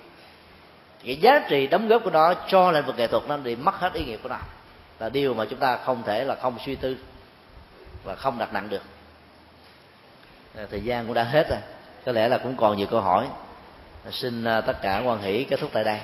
Cái 1.05 1.15
giá 1.15 1.39
trị 1.49 1.67
đóng 1.67 1.87
góp 1.87 2.03
của 2.03 2.09
nó 2.09 2.33
cho 2.47 2.71
lĩnh 2.71 2.85
vực 2.85 2.97
nghệ 2.97 3.07
thuật 3.07 3.23
nó 3.27 3.37
bị 3.37 3.55
mất 3.55 3.75
hết 3.75 3.93
ý 3.93 4.05
nghĩa 4.05 4.17
của 4.17 4.29
nó. 4.29 4.37
Là 4.99 5.09
điều 5.09 5.33
mà 5.33 5.45
chúng 5.45 5.59
ta 5.59 5.77
không 5.85 6.03
thể 6.05 6.23
là 6.23 6.35
không 6.35 6.57
suy 6.65 6.75
tư 6.75 6.97
và 8.05 8.15
không 8.15 8.39
đặt 8.39 8.53
nặng 8.53 8.69
được. 8.69 8.81
À, 10.57 10.65
thời 10.71 10.81
gian 10.81 11.05
cũng 11.05 11.13
đã 11.13 11.23
hết 11.23 11.49
rồi. 11.49 11.59
Có 12.05 12.11
lẽ 12.11 12.27
là 12.27 12.37
cũng 12.37 12.57
còn 12.57 12.77
nhiều 12.77 12.87
câu 12.87 13.01
hỏi. 13.01 13.27
Xin 14.11 14.43
à, 14.43 14.61
tất 14.61 14.81
cả 14.81 15.01
quan 15.05 15.21
hỷ 15.21 15.43
kết 15.43 15.59
thúc 15.59 15.69
tại 15.73 15.83
đây. 15.83 15.99